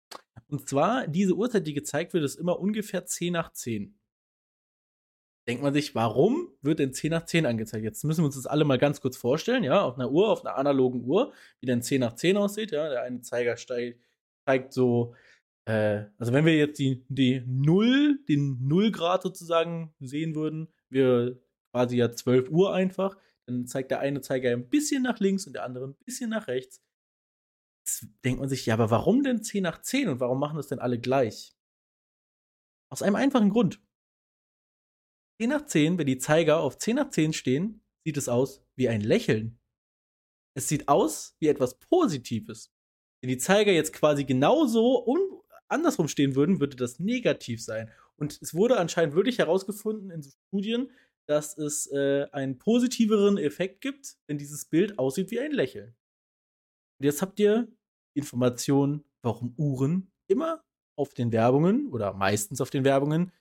Und 0.48 0.66
zwar, 0.66 1.06
diese 1.06 1.34
Uhrzeit, 1.34 1.66
die 1.66 1.74
gezeigt 1.74 2.14
wird, 2.14 2.24
ist 2.24 2.36
immer 2.36 2.58
ungefähr 2.58 3.04
10 3.04 3.34
nach 3.34 3.52
10 3.52 3.99
denkt 5.50 5.64
man 5.64 5.74
sich, 5.74 5.96
warum 5.96 6.46
wird 6.62 6.78
denn 6.78 6.94
10 6.94 7.10
nach 7.10 7.24
10 7.24 7.44
angezeigt? 7.44 7.82
Jetzt 7.82 8.04
müssen 8.04 8.20
wir 8.20 8.26
uns 8.26 8.36
das 8.36 8.46
alle 8.46 8.64
mal 8.64 8.78
ganz 8.78 9.00
kurz 9.00 9.16
vorstellen, 9.16 9.64
ja, 9.64 9.82
auf 9.82 9.96
einer 9.96 10.12
Uhr, 10.12 10.28
auf 10.28 10.46
einer 10.46 10.56
analogen 10.56 11.04
Uhr, 11.04 11.32
wie 11.58 11.66
denn 11.66 11.82
10 11.82 12.00
nach 12.00 12.14
10 12.14 12.36
aussieht, 12.36 12.70
ja, 12.70 12.88
der 12.88 13.02
eine 13.02 13.20
Zeiger 13.22 13.56
steigt, 13.56 14.00
zeigt 14.46 14.72
so, 14.72 15.16
äh, 15.64 16.04
also 16.18 16.32
wenn 16.32 16.46
wir 16.46 16.56
jetzt 16.56 16.78
die, 16.78 17.04
die 17.08 17.42
0, 17.44 18.20
den 18.28 18.64
0 18.68 18.92
Grad 18.92 19.22
sozusagen 19.22 19.92
sehen 19.98 20.36
würden, 20.36 20.68
wir 20.88 21.40
quasi 21.72 21.96
ja 21.96 22.12
12 22.12 22.48
Uhr 22.50 22.72
einfach, 22.72 23.16
dann 23.46 23.66
zeigt 23.66 23.90
der 23.90 23.98
eine 23.98 24.20
Zeiger 24.20 24.52
ein 24.52 24.68
bisschen 24.68 25.02
nach 25.02 25.18
links 25.18 25.48
und 25.48 25.54
der 25.54 25.64
andere 25.64 25.88
ein 25.88 25.96
bisschen 26.04 26.30
nach 26.30 26.46
rechts. 26.46 26.80
Jetzt 27.84 28.06
denkt 28.24 28.38
man 28.38 28.48
sich, 28.48 28.66
ja, 28.66 28.74
aber 28.74 28.92
warum 28.92 29.24
denn 29.24 29.42
10 29.42 29.64
nach 29.64 29.82
10 29.82 30.10
und 30.10 30.20
warum 30.20 30.38
machen 30.38 30.58
das 30.58 30.68
denn 30.68 30.78
alle 30.78 31.00
gleich? 31.00 31.56
Aus 32.88 33.02
einem 33.02 33.16
einfachen 33.16 33.50
Grund. 33.50 33.80
10 35.40 35.48
nach 35.48 35.64
10, 35.64 35.96
wenn 35.96 36.06
die 36.06 36.18
Zeiger 36.18 36.60
auf 36.60 36.76
10 36.76 36.96
nach 36.96 37.08
10 37.08 37.32
stehen, 37.32 37.82
sieht 38.04 38.18
es 38.18 38.28
aus 38.28 38.62
wie 38.76 38.90
ein 38.90 39.00
Lächeln. 39.00 39.58
Es 40.54 40.68
sieht 40.68 40.86
aus 40.86 41.34
wie 41.38 41.48
etwas 41.48 41.78
Positives. 41.78 42.70
Wenn 43.22 43.30
die 43.30 43.38
Zeiger 43.38 43.72
jetzt 43.72 43.94
quasi 43.94 44.24
genauso 44.24 45.06
andersrum 45.68 46.08
stehen 46.08 46.34
würden, 46.34 46.60
würde 46.60 46.76
das 46.76 46.98
negativ 46.98 47.64
sein. 47.64 47.90
Und 48.16 48.38
es 48.42 48.52
wurde 48.52 48.76
anscheinend 48.76 49.14
wirklich 49.14 49.38
herausgefunden 49.38 50.10
in 50.10 50.22
Studien, 50.22 50.90
dass 51.26 51.56
es 51.56 51.90
äh, 51.90 52.26
einen 52.32 52.58
positiveren 52.58 53.38
Effekt 53.38 53.80
gibt, 53.80 54.18
wenn 54.26 54.36
dieses 54.36 54.66
Bild 54.66 54.98
aussieht 54.98 55.30
wie 55.30 55.40
ein 55.40 55.52
Lächeln. 55.52 55.96
Und 56.98 57.06
jetzt 57.06 57.22
habt 57.22 57.40
ihr 57.40 57.66
Informationen, 58.14 59.04
warum 59.22 59.54
Uhren 59.56 60.12
immer 60.26 60.62
auf 60.96 61.14
den 61.14 61.32
Werbungen 61.32 61.88
oder 61.88 62.12
meistens 62.12 62.60
auf 62.60 62.68
den 62.68 62.84
Werbungen 62.84 63.32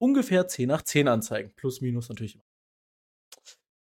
ungefähr 0.00 0.48
10 0.48 0.68
nach 0.68 0.82
10 0.82 1.08
anzeigen. 1.08 1.52
Plus, 1.54 1.80
minus 1.80 2.08
natürlich. 2.08 2.38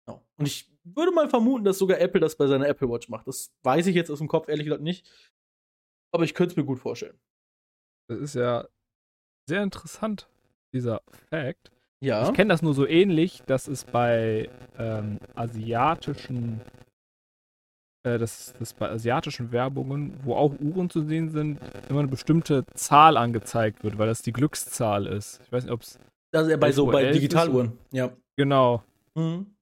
Ja. 0.06 0.20
Und 0.36 0.46
ich 0.46 0.70
würde 0.84 1.12
mal 1.12 1.28
vermuten, 1.28 1.64
dass 1.64 1.78
sogar 1.78 2.00
Apple 2.00 2.20
das 2.20 2.36
bei 2.36 2.46
seiner 2.46 2.66
Apple 2.66 2.88
Watch 2.88 3.08
macht. 3.08 3.26
Das 3.26 3.54
weiß 3.62 3.86
ich 3.86 3.94
jetzt 3.94 4.10
aus 4.10 4.18
dem 4.18 4.28
Kopf 4.28 4.48
ehrlich 4.48 4.64
gesagt 4.64 4.82
nicht. 4.82 5.06
Aber 6.12 6.24
ich 6.24 6.34
könnte 6.34 6.52
es 6.52 6.56
mir 6.56 6.64
gut 6.64 6.78
vorstellen. 6.78 7.18
Das 8.08 8.18
ist 8.18 8.34
ja 8.34 8.66
sehr 9.48 9.62
interessant, 9.62 10.28
dieser 10.72 11.02
Fact. 11.30 11.70
Ja. 12.00 12.28
Ich 12.28 12.34
kenne 12.34 12.48
das 12.48 12.62
nur 12.62 12.74
so 12.74 12.86
ähnlich, 12.86 13.42
dass 13.46 13.68
es 13.68 13.84
bei 13.84 14.48
ähm, 14.78 15.18
asiatischen 15.34 16.60
äh, 18.04 18.18
dass, 18.18 18.54
dass 18.58 18.74
bei 18.74 18.88
asiatischen 18.90 19.52
Werbungen, 19.52 20.18
wo 20.22 20.34
auch 20.34 20.54
Uhren 20.60 20.90
zu 20.90 21.02
sehen 21.02 21.30
sind, 21.30 21.58
immer 21.88 22.00
eine 22.00 22.08
bestimmte 22.08 22.64
Zahl 22.74 23.16
angezeigt 23.16 23.82
wird, 23.84 23.98
weil 23.98 24.06
das 24.06 24.22
die 24.22 24.32
Glückszahl 24.32 25.06
ist. 25.06 25.40
Ich 25.44 25.52
weiß 25.52 25.64
nicht, 25.64 25.72
ob 25.72 25.82
es. 25.82 25.98
Also 26.32 26.56
bei 26.58 26.72
so 26.72 26.86
bei 26.86 27.10
Digitaluhren, 27.10 27.78
ja. 27.90 28.12
Genau. 28.36 28.84
Mhm. 29.14 29.54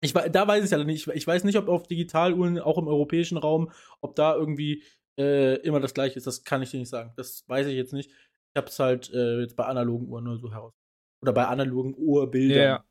Ich, 0.00 0.12
da 0.12 0.46
weiß 0.46 0.64
ich 0.64 0.70
ja 0.70 0.84
nicht. 0.84 1.08
Ich 1.08 1.26
weiß 1.26 1.44
nicht, 1.44 1.56
ob 1.56 1.68
auf 1.68 1.88
Digitaluhren, 1.88 2.58
auch 2.60 2.78
im 2.78 2.86
europäischen 2.86 3.36
Raum, 3.36 3.72
ob 4.00 4.14
da 4.14 4.36
irgendwie 4.36 4.84
äh, 5.18 5.56
immer 5.62 5.80
das 5.80 5.94
gleiche 5.94 6.16
ist. 6.16 6.26
Das 6.26 6.44
kann 6.44 6.62
ich 6.62 6.70
dir 6.70 6.78
nicht 6.78 6.90
sagen. 6.90 7.12
Das 7.16 7.44
weiß 7.48 7.66
ich 7.66 7.74
jetzt 7.74 7.92
nicht. 7.92 8.10
Ich 8.10 8.56
hab's 8.56 8.78
halt 8.78 9.12
äh, 9.12 9.40
jetzt 9.40 9.56
bei 9.56 9.64
analogen 9.64 10.08
Uhren 10.08 10.24
nur 10.24 10.38
so 10.38 10.52
heraus. 10.52 10.72
Oder 11.20 11.32
bei 11.32 11.46
analogen 11.46 11.96
Uhrbildern. 11.96 12.62
Ja. 12.62 12.84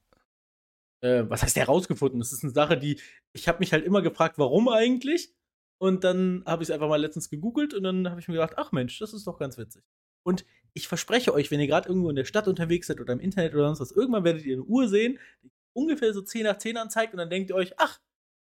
Äh, 1.02 1.30
was 1.30 1.44
heißt 1.44 1.56
herausgefunden? 1.56 2.20
Das 2.20 2.34
ist 2.34 2.44
eine 2.44 2.52
Sache, 2.54 2.78
die 2.78 3.00
ich 3.38 3.48
habe 3.48 3.60
mich 3.60 3.72
halt 3.72 3.86
immer 3.86 4.02
gefragt, 4.02 4.38
warum 4.38 4.68
eigentlich? 4.68 5.34
Und 5.80 6.04
dann 6.04 6.44
habe 6.46 6.64
ich 6.64 6.70
es 6.70 6.74
einfach 6.74 6.90
mal 6.90 7.00
letztens 7.00 7.30
gegoogelt 7.30 7.76
und 7.76 7.84
dann 7.84 8.10
habe 8.10 8.20
ich 8.20 8.28
mir 8.28 8.34
gedacht, 8.34 8.56
ach 8.58 8.72
Mensch, 8.72 8.98
das 8.98 9.14
ist 9.14 9.28
doch 9.28 9.38
ganz 9.38 9.58
witzig. 9.58 9.84
Und 10.26 10.44
ich 10.74 10.88
verspreche 10.88 11.34
euch, 11.34 11.52
wenn 11.52 11.60
ihr 11.60 11.68
gerade 11.68 11.88
irgendwo 11.88 12.10
in 12.10 12.16
der 12.16 12.26
Stadt 12.26 12.48
unterwegs 12.48 12.88
seid 12.88 13.00
oder 13.00 13.14
im 13.14 13.20
Internet 13.20 13.54
oder 13.54 13.68
sonst 13.68 13.80
was, 13.80 13.92
irgendwann 13.92 14.24
werdet 14.24 14.44
ihr 14.44 14.56
eine 14.56 14.64
Uhr 14.64 14.88
sehen, 14.88 15.20
die 15.44 15.52
ungefähr 15.74 16.14
so 16.14 16.22
10 16.22 16.44
nach 16.44 16.58
10 16.58 16.78
anzeigt 16.78 17.14
und 17.14 17.20
dann 17.20 17.30
denkt 17.30 17.52
ihr 17.52 17.56
euch, 17.56 17.74
ach, 17.78 18.02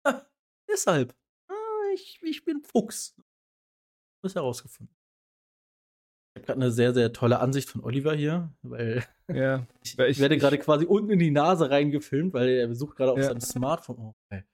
ah, 0.04 0.22
deshalb, 0.68 1.14
ah, 1.48 1.92
ich, 1.94 2.18
ich 2.22 2.44
bin 2.44 2.62
Fuchs. 2.62 3.16
Das 4.22 4.34
herausgefunden. 4.34 4.94
Ich 6.34 6.40
habe 6.40 6.46
gerade 6.46 6.60
eine 6.60 6.70
sehr, 6.72 6.92
sehr 6.92 7.12
tolle 7.12 7.38
Ansicht 7.38 7.68
von 7.68 7.82
Oliver 7.82 8.14
hier, 8.14 8.52
weil 8.62 9.04
ja, 9.28 9.66
ich, 9.84 9.98
ich, 9.98 10.18
werde 10.18 10.36
gerade 10.36 10.58
quasi 10.58 10.84
unten 10.84 11.10
in 11.10 11.18
die 11.20 11.30
Nase 11.30 11.70
reingefilmt, 11.70 12.34
weil 12.34 12.48
er 12.48 12.66
besucht 12.66 12.96
gerade 12.96 13.12
auf 13.12 13.18
ja. 13.18 13.24
seinem 13.24 13.40
Smartphone, 13.40 13.98
oh, 13.98 14.14
okay, 14.26 14.44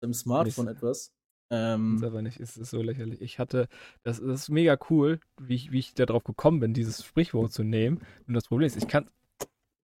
seinem 0.00 0.14
Smartphone 0.14 0.66
Mist. 0.66 0.76
etwas. 0.76 1.12
Ähm, 1.52 1.96
ist 1.96 2.04
aber 2.04 2.22
nicht, 2.22 2.38
es 2.38 2.56
ist 2.56 2.70
so 2.70 2.80
lächerlich. 2.80 3.20
Ich 3.20 3.38
hatte, 3.38 3.68
das, 4.04 4.20
das 4.20 4.42
ist 4.42 4.48
mega 4.50 4.78
cool, 4.88 5.18
wie 5.40 5.56
ich, 5.56 5.72
wie 5.72 5.80
ich 5.80 5.94
darauf 5.94 6.22
gekommen 6.22 6.60
bin, 6.60 6.74
dieses 6.74 7.04
Sprichwort 7.04 7.52
zu 7.52 7.64
nehmen. 7.64 8.00
Und 8.28 8.34
das 8.34 8.46
Problem 8.46 8.66
ist, 8.66 8.76
ich 8.76 8.86
kann. 8.86 9.10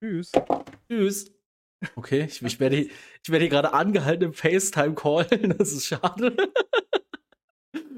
Tschüss. 0.00 0.32
Tschüss. 0.88 1.32
Okay, 1.96 2.24
ich, 2.24 2.42
ich 2.42 2.60
werde, 2.60 2.76
ich 2.76 2.90
werde 3.28 3.44
hier 3.44 3.48
gerade 3.48 3.72
angehalten 3.72 4.24
im 4.24 4.32
FaceTime-Call. 4.32 5.26
Das 5.58 5.72
ist 5.72 5.86
schade. 5.86 6.36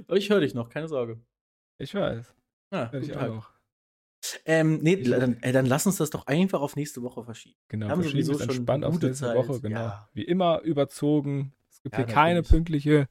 Aber 0.07 0.17
ich 0.17 0.31
höre 0.31 0.41
dich 0.41 0.55
noch, 0.55 0.69
keine 0.69 0.89
Sorge. 0.89 1.21
Ich 1.79 1.95
weiß. 1.95 2.35
Ja, 2.73 2.91
hör 2.91 3.01
ich 3.01 3.17
auch. 3.17 3.51
Ähm, 4.45 4.79
nee, 4.83 5.03
dann, 5.03 5.41
dann, 5.41 5.67
lass 5.67 5.85
uns 5.87 5.97
das 5.97 6.11
doch 6.11 6.27
einfach 6.27 6.61
auf 6.61 6.77
nächste 6.77 7.03
Woche 7.03 7.25
verschieben. 7.25 7.57
Genau, 7.69 7.95
sowieso 8.01 8.35
schon 8.35 8.43
entspannt 8.43 8.85
auf 8.85 9.01
nächste 9.01 9.27
Zeit. 9.27 9.37
Woche, 9.37 9.61
genau. 9.61 9.81
Ja. 9.81 10.09
Wie 10.13 10.23
immer 10.23 10.61
überzogen. 10.61 11.53
Es 11.83 11.91
gibt 11.91 11.99
ja, 11.99 12.05
hier 12.07 12.15
keine 12.15 12.43
pünktliche 12.43 13.09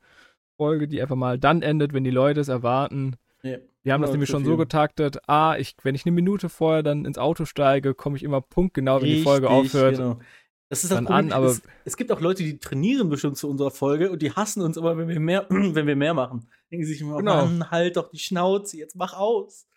Folge, 0.57 0.87
die 0.87 1.01
einfach 1.01 1.15
mal 1.15 1.37
dann 1.37 1.61
endet, 1.61 1.93
wenn 1.93 2.03
die 2.03 2.11
Leute 2.11 2.39
es 2.39 2.47
erwarten. 2.47 3.17
Ja, 3.43 3.57
wir 3.83 3.93
haben 3.93 4.01
das 4.01 4.11
nämlich 4.11 4.29
schon 4.29 4.43
viel. 4.43 4.51
so 4.51 4.57
getaktet, 4.57 5.17
ah, 5.27 5.55
ich, 5.57 5.75
wenn 5.83 5.95
ich 5.95 6.05
eine 6.05 6.13
Minute 6.13 6.49
vorher 6.49 6.83
dann 6.83 7.05
ins 7.05 7.17
Auto 7.17 7.45
steige, 7.45 7.95
komme 7.95 8.15
ich 8.15 8.23
immer 8.23 8.39
punktgenau, 8.39 8.97
wenn 8.97 9.03
Richtig, 9.03 9.19
die 9.19 9.23
Folge 9.23 9.49
aufhört. 9.49 9.97
Genau. 9.97 10.19
Das 10.69 10.83
ist 10.83 10.91
das 10.91 10.99
Problem. 10.99 11.17
An, 11.17 11.31
aber 11.33 11.47
es, 11.47 11.61
es, 11.83 11.97
gibt 11.97 12.11
auch 12.13 12.21
Leute, 12.21 12.43
die 12.43 12.57
trainieren 12.59 13.09
bestimmt 13.09 13.37
zu 13.37 13.49
unserer 13.49 13.71
Folge 13.71 14.09
und 14.09 14.21
die 14.21 14.31
hassen 14.31 14.61
uns 14.61 14.77
immer, 14.77 14.97
wenn 14.97 15.09
wir 15.09 15.19
mehr, 15.19 15.45
wenn 15.49 15.87
wir 15.87 15.95
mehr 15.95 16.13
machen. 16.13 16.47
Denken 16.71 16.85
sich 16.85 17.01
immer, 17.01 17.17
genau. 17.17 17.45
Mann, 17.45 17.71
halt 17.71 17.97
doch 17.97 18.09
die 18.09 18.19
Schnauze, 18.19 18.77
jetzt 18.77 18.95
mach 18.95 19.13
aus. 19.13 19.67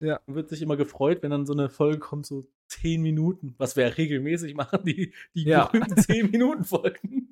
Ja. 0.00 0.20
Man 0.26 0.36
wird 0.36 0.50
sich 0.50 0.60
immer 0.60 0.76
gefreut, 0.76 1.22
wenn 1.22 1.30
dann 1.30 1.46
so 1.46 1.54
eine 1.54 1.70
Folge 1.70 1.98
kommt, 1.98 2.26
so 2.26 2.46
zehn 2.66 3.02
Minuten, 3.02 3.54
was 3.56 3.76
wir 3.76 3.86
ja 3.86 3.90
regelmäßig 3.90 4.54
machen, 4.54 4.80
die, 4.84 5.14
die 5.34 5.44
ja. 5.44 5.66
berühmten 5.66 5.96
zehn 5.96 6.30
Minuten 6.30 6.64
Folgen. 6.64 7.23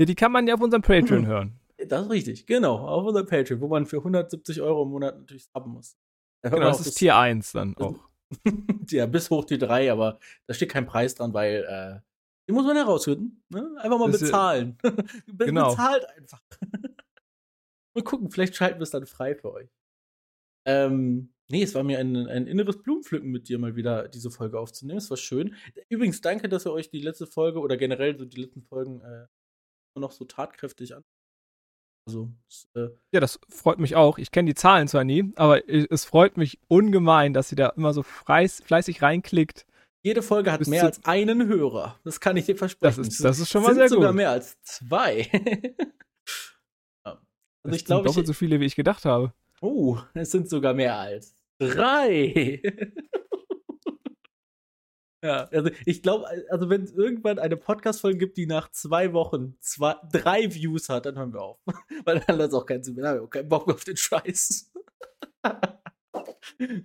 Ja, 0.00 0.06
die 0.06 0.14
kann 0.14 0.32
man 0.32 0.46
ja 0.46 0.54
auf 0.54 0.62
unserem 0.62 0.80
Patreon 0.80 1.26
hören. 1.26 1.60
Das 1.76 2.04
ist 2.04 2.10
richtig, 2.10 2.46
genau, 2.46 2.78
auf 2.78 3.04
unserem 3.04 3.26
Patreon, 3.26 3.60
wo 3.60 3.68
man 3.68 3.84
für 3.84 3.98
170 3.98 4.62
Euro 4.62 4.84
im 4.84 4.88
Monat 4.88 5.18
natürlich 5.18 5.50
haben 5.54 5.72
muss. 5.72 5.98
Da 6.42 6.48
genau, 6.48 6.68
das 6.68 6.86
ist 6.86 6.94
Tier 6.94 7.16
1 7.16 7.52
dann 7.52 7.76
auch. 7.76 7.98
ja, 8.88 9.04
bis 9.04 9.28
hoch 9.28 9.44
Tier 9.44 9.58
3, 9.58 9.92
aber 9.92 10.18
da 10.46 10.54
steht 10.54 10.70
kein 10.70 10.86
Preis 10.86 11.16
dran, 11.16 11.34
weil 11.34 11.66
äh, 11.68 12.00
den 12.48 12.54
muss 12.54 12.64
man 12.64 12.76
herausfinden. 12.76 13.42
Ne? 13.50 13.76
Einfach 13.76 13.98
mal 13.98 14.10
das 14.10 14.22
bezahlen. 14.22 14.78
Be 15.26 15.44
genau. 15.44 15.72
Bezahlt 15.72 16.08
einfach. 16.16 16.42
Mal 17.94 18.02
gucken, 18.02 18.30
vielleicht 18.30 18.56
schalten 18.56 18.78
wir 18.78 18.84
es 18.84 18.90
dann 18.90 19.04
frei 19.04 19.34
für 19.34 19.52
euch. 19.52 19.68
Ähm, 20.64 21.34
nee, 21.50 21.62
es 21.62 21.74
war 21.74 21.82
mir 21.82 21.98
ein, 21.98 22.16
ein 22.26 22.46
inneres 22.46 22.82
Blumenpflücken 22.82 23.30
mit 23.30 23.50
dir 23.50 23.58
mal 23.58 23.76
wieder 23.76 24.08
diese 24.08 24.30
Folge 24.30 24.58
aufzunehmen. 24.58 24.98
Es 24.98 25.10
war 25.10 25.18
schön. 25.18 25.56
Übrigens, 25.90 26.22
danke, 26.22 26.48
dass 26.48 26.64
ihr 26.64 26.72
euch 26.72 26.88
die 26.88 27.02
letzte 27.02 27.26
Folge 27.26 27.60
oder 27.60 27.76
generell 27.76 28.16
so 28.16 28.24
die 28.24 28.40
letzten 28.40 28.62
Folgen 28.62 29.02
äh, 29.02 29.26
noch 30.00 30.12
so 30.12 30.24
tatkräftig 30.24 30.94
an 30.94 31.04
also, 32.06 32.30
äh 32.74 32.88
ja, 33.12 33.20
das 33.20 33.38
freut 33.48 33.78
mich 33.78 33.94
auch. 33.94 34.18
Ich 34.18 34.30
kenne 34.30 34.48
die 34.48 34.54
Zahlen 34.54 34.88
zwar 34.88 35.04
nie, 35.04 35.32
aber 35.36 35.68
es 35.68 36.04
freut 36.04 36.36
mich 36.36 36.58
ungemein, 36.68 37.32
dass 37.32 37.48
sie 37.48 37.56
da 37.56 37.68
immer 37.68 37.92
so 37.92 38.02
fleißig 38.02 39.02
reinklickt. 39.02 39.66
Jede 40.02 40.22
Folge 40.22 40.50
hat 40.50 40.66
mehr 40.66 40.84
als 40.84 41.04
einen 41.04 41.46
Hörer. 41.46 41.98
Das 42.04 42.20
kann 42.20 42.36
ich 42.36 42.46
dir 42.46 42.56
versprechen. 42.56 43.02
Das 43.02 43.08
ist, 43.08 43.22
das 43.22 43.38
ist 43.38 43.50
schon 43.50 43.62
mal 43.62 43.74
sehr 43.74 43.84
gut. 43.84 43.92
sogar 43.92 44.12
mehr 44.12 44.30
als 44.30 44.60
zwei. 44.62 45.28
ja. 47.04 47.20
Also 47.62 47.76
ich 47.76 47.84
glaube, 47.84 48.06
doppelt 48.06 48.26
so 48.26 48.32
viele, 48.32 48.60
wie 48.60 48.64
ich 48.64 48.76
gedacht 48.76 49.04
habe. 49.04 49.34
Oh, 49.60 49.98
es 50.14 50.30
sind 50.30 50.48
sogar 50.48 50.72
mehr 50.72 50.98
als 50.98 51.36
drei. 51.58 52.62
Ja, 55.22 55.44
also 55.52 55.70
ich 55.84 56.02
glaube, 56.02 56.26
also 56.48 56.70
wenn 56.70 56.82
es 56.82 56.92
irgendwann 56.92 57.38
eine 57.38 57.56
Podcast-Folge 57.56 58.18
gibt, 58.18 58.38
die 58.38 58.46
nach 58.46 58.70
zwei 58.70 59.12
Wochen 59.12 59.54
zwei, 59.60 59.96
drei 60.10 60.54
Views 60.54 60.88
hat, 60.88 61.04
dann 61.06 61.18
hören 61.18 61.34
wir 61.34 61.42
auf. 61.42 61.58
Weil 62.04 62.20
dann 62.26 62.38
hat 62.38 62.48
es 62.48 62.54
auch 62.54 62.64
keinen 62.64 62.82
Sinn 62.82 62.94
mehr. 62.94 63.04
Dann 63.04 63.12
haben 63.12 63.20
wir 63.20 63.24
auch 63.26 63.30
keinen 63.30 63.48
Bock 63.48 63.68
auf 63.70 63.84
den 63.84 63.96
Scheiß. 63.96 64.72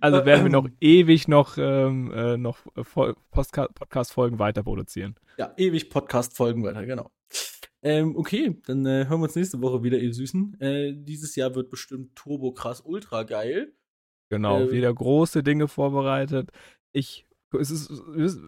Also 0.00 0.24
werden 0.24 0.44
wir 0.44 0.50
noch 0.50 0.68
ewig 0.80 1.28
noch, 1.28 1.58
ähm, 1.58 2.10
äh, 2.12 2.36
noch 2.36 2.58
Podcast-Folgen 3.30 4.38
weiter 4.38 4.62
produzieren. 4.62 5.16
Ja, 5.36 5.52
ewig 5.56 5.90
Podcast-Folgen 5.90 6.62
weiter, 6.64 6.86
genau. 6.86 7.10
Ähm, 7.82 8.16
okay, 8.16 8.60
dann 8.66 8.86
äh, 8.86 9.06
hören 9.06 9.20
wir 9.20 9.24
uns 9.24 9.34
nächste 9.34 9.60
Woche 9.60 9.82
wieder, 9.82 9.98
ihr 9.98 10.12
Süßen. 10.12 10.60
Äh, 10.60 10.92
dieses 10.94 11.36
Jahr 11.36 11.54
wird 11.54 11.70
bestimmt 11.70 12.16
turbo 12.16 12.52
krass 12.52 12.80
ultra 12.80 13.24
geil. 13.24 13.74
Genau, 14.30 14.62
äh, 14.62 14.72
wieder 14.72 14.92
große 14.92 15.42
Dinge 15.42 15.68
vorbereitet. 15.68 16.50
Ich 16.92 17.26
es 17.52 17.70
ist, 17.70 17.90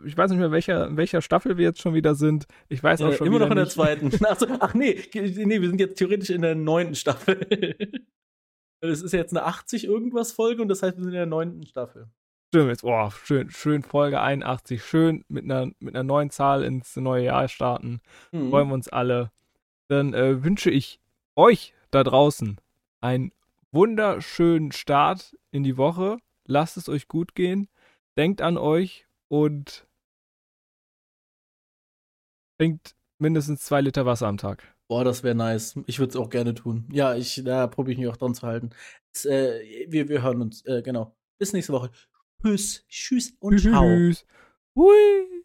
ich 0.04 0.16
weiß 0.16 0.30
nicht 0.30 0.40
mehr, 0.40 0.50
welcher, 0.50 0.86
in 0.86 0.96
welcher 0.96 1.22
Staffel 1.22 1.56
wir 1.56 1.64
jetzt 1.64 1.80
schon 1.80 1.94
wieder 1.94 2.14
sind. 2.14 2.46
Ich 2.68 2.82
weiß 2.82 3.00
auch 3.02 3.12
schon 3.12 3.26
Immer 3.26 3.38
noch 3.38 3.50
in 3.50 3.56
der 3.56 3.68
zweiten. 3.68 4.10
Ach, 4.28 4.38
so, 4.38 4.46
ach 4.60 4.74
nee, 4.74 5.00
nee, 5.14 5.60
wir 5.60 5.68
sind 5.68 5.80
jetzt 5.80 5.98
theoretisch 5.98 6.30
in 6.30 6.42
der 6.42 6.54
neunten 6.54 6.94
Staffel. 6.94 7.76
Es 8.80 9.02
ist 9.02 9.10
jetzt 9.10 9.36
eine 9.36 9.44
80 9.44 9.86
irgendwas 9.86 10.30
Folge 10.30 10.62
und 10.62 10.68
das 10.68 10.84
heißt, 10.84 10.96
wir 10.96 11.02
sind 11.02 11.12
in 11.12 11.18
der 11.18 11.26
neunten 11.26 11.66
Staffel. 11.66 12.06
Stimmt, 12.46 12.68
jetzt, 12.68 12.84
oh, 12.84 13.10
schön, 13.10 13.50
schön 13.50 13.82
Folge 13.82 14.20
81, 14.20 14.84
schön 14.84 15.24
mit 15.26 15.42
einer, 15.42 15.72
mit 15.80 15.96
einer 15.96 16.04
neuen 16.04 16.30
Zahl 16.30 16.62
ins 16.62 16.94
neue 16.94 17.24
Jahr 17.24 17.48
starten. 17.48 18.00
Mhm. 18.30 18.50
Freuen 18.50 18.68
wir 18.68 18.74
uns 18.74 18.88
alle. 18.88 19.32
Dann 19.88 20.14
äh, 20.14 20.44
wünsche 20.44 20.70
ich 20.70 21.00
euch 21.34 21.74
da 21.90 22.04
draußen 22.04 22.60
einen 23.00 23.32
wunderschönen 23.72 24.70
Start 24.70 25.36
in 25.50 25.64
die 25.64 25.76
Woche. 25.76 26.18
Lasst 26.46 26.76
es 26.76 26.88
euch 26.88 27.08
gut 27.08 27.34
gehen 27.34 27.68
denkt 28.18 28.42
an 28.42 28.58
euch 28.58 29.06
und 29.28 29.86
trinkt 32.58 32.96
mindestens 33.18 33.62
zwei 33.62 33.80
Liter 33.80 34.04
Wasser 34.04 34.26
am 34.26 34.36
Tag. 34.36 34.62
Boah, 34.88 35.04
das 35.04 35.22
wäre 35.22 35.34
nice. 35.34 35.78
Ich 35.86 35.98
würde 35.98 36.10
es 36.10 36.16
auch 36.16 36.30
gerne 36.30 36.54
tun. 36.54 36.88
Ja, 36.90 37.14
ich, 37.14 37.42
da 37.44 37.66
probiere 37.66 37.92
ich 37.92 37.98
mich 37.98 38.08
auch 38.08 38.16
dran 38.16 38.34
zu 38.34 38.46
halten. 38.46 38.70
Es, 39.14 39.24
äh, 39.24 39.86
wir, 39.88 40.08
wir 40.08 40.22
hören 40.22 40.42
uns, 40.42 40.64
äh, 40.66 40.82
genau. 40.82 41.14
Bis 41.38 41.52
nächste 41.52 41.72
Woche. 41.72 41.90
Tschüss, 42.42 42.84
tschüss 42.88 43.36
und 43.38 43.58
Tschüss. 43.58 43.70
ciao. 43.70 44.24
Hui. 44.74 45.37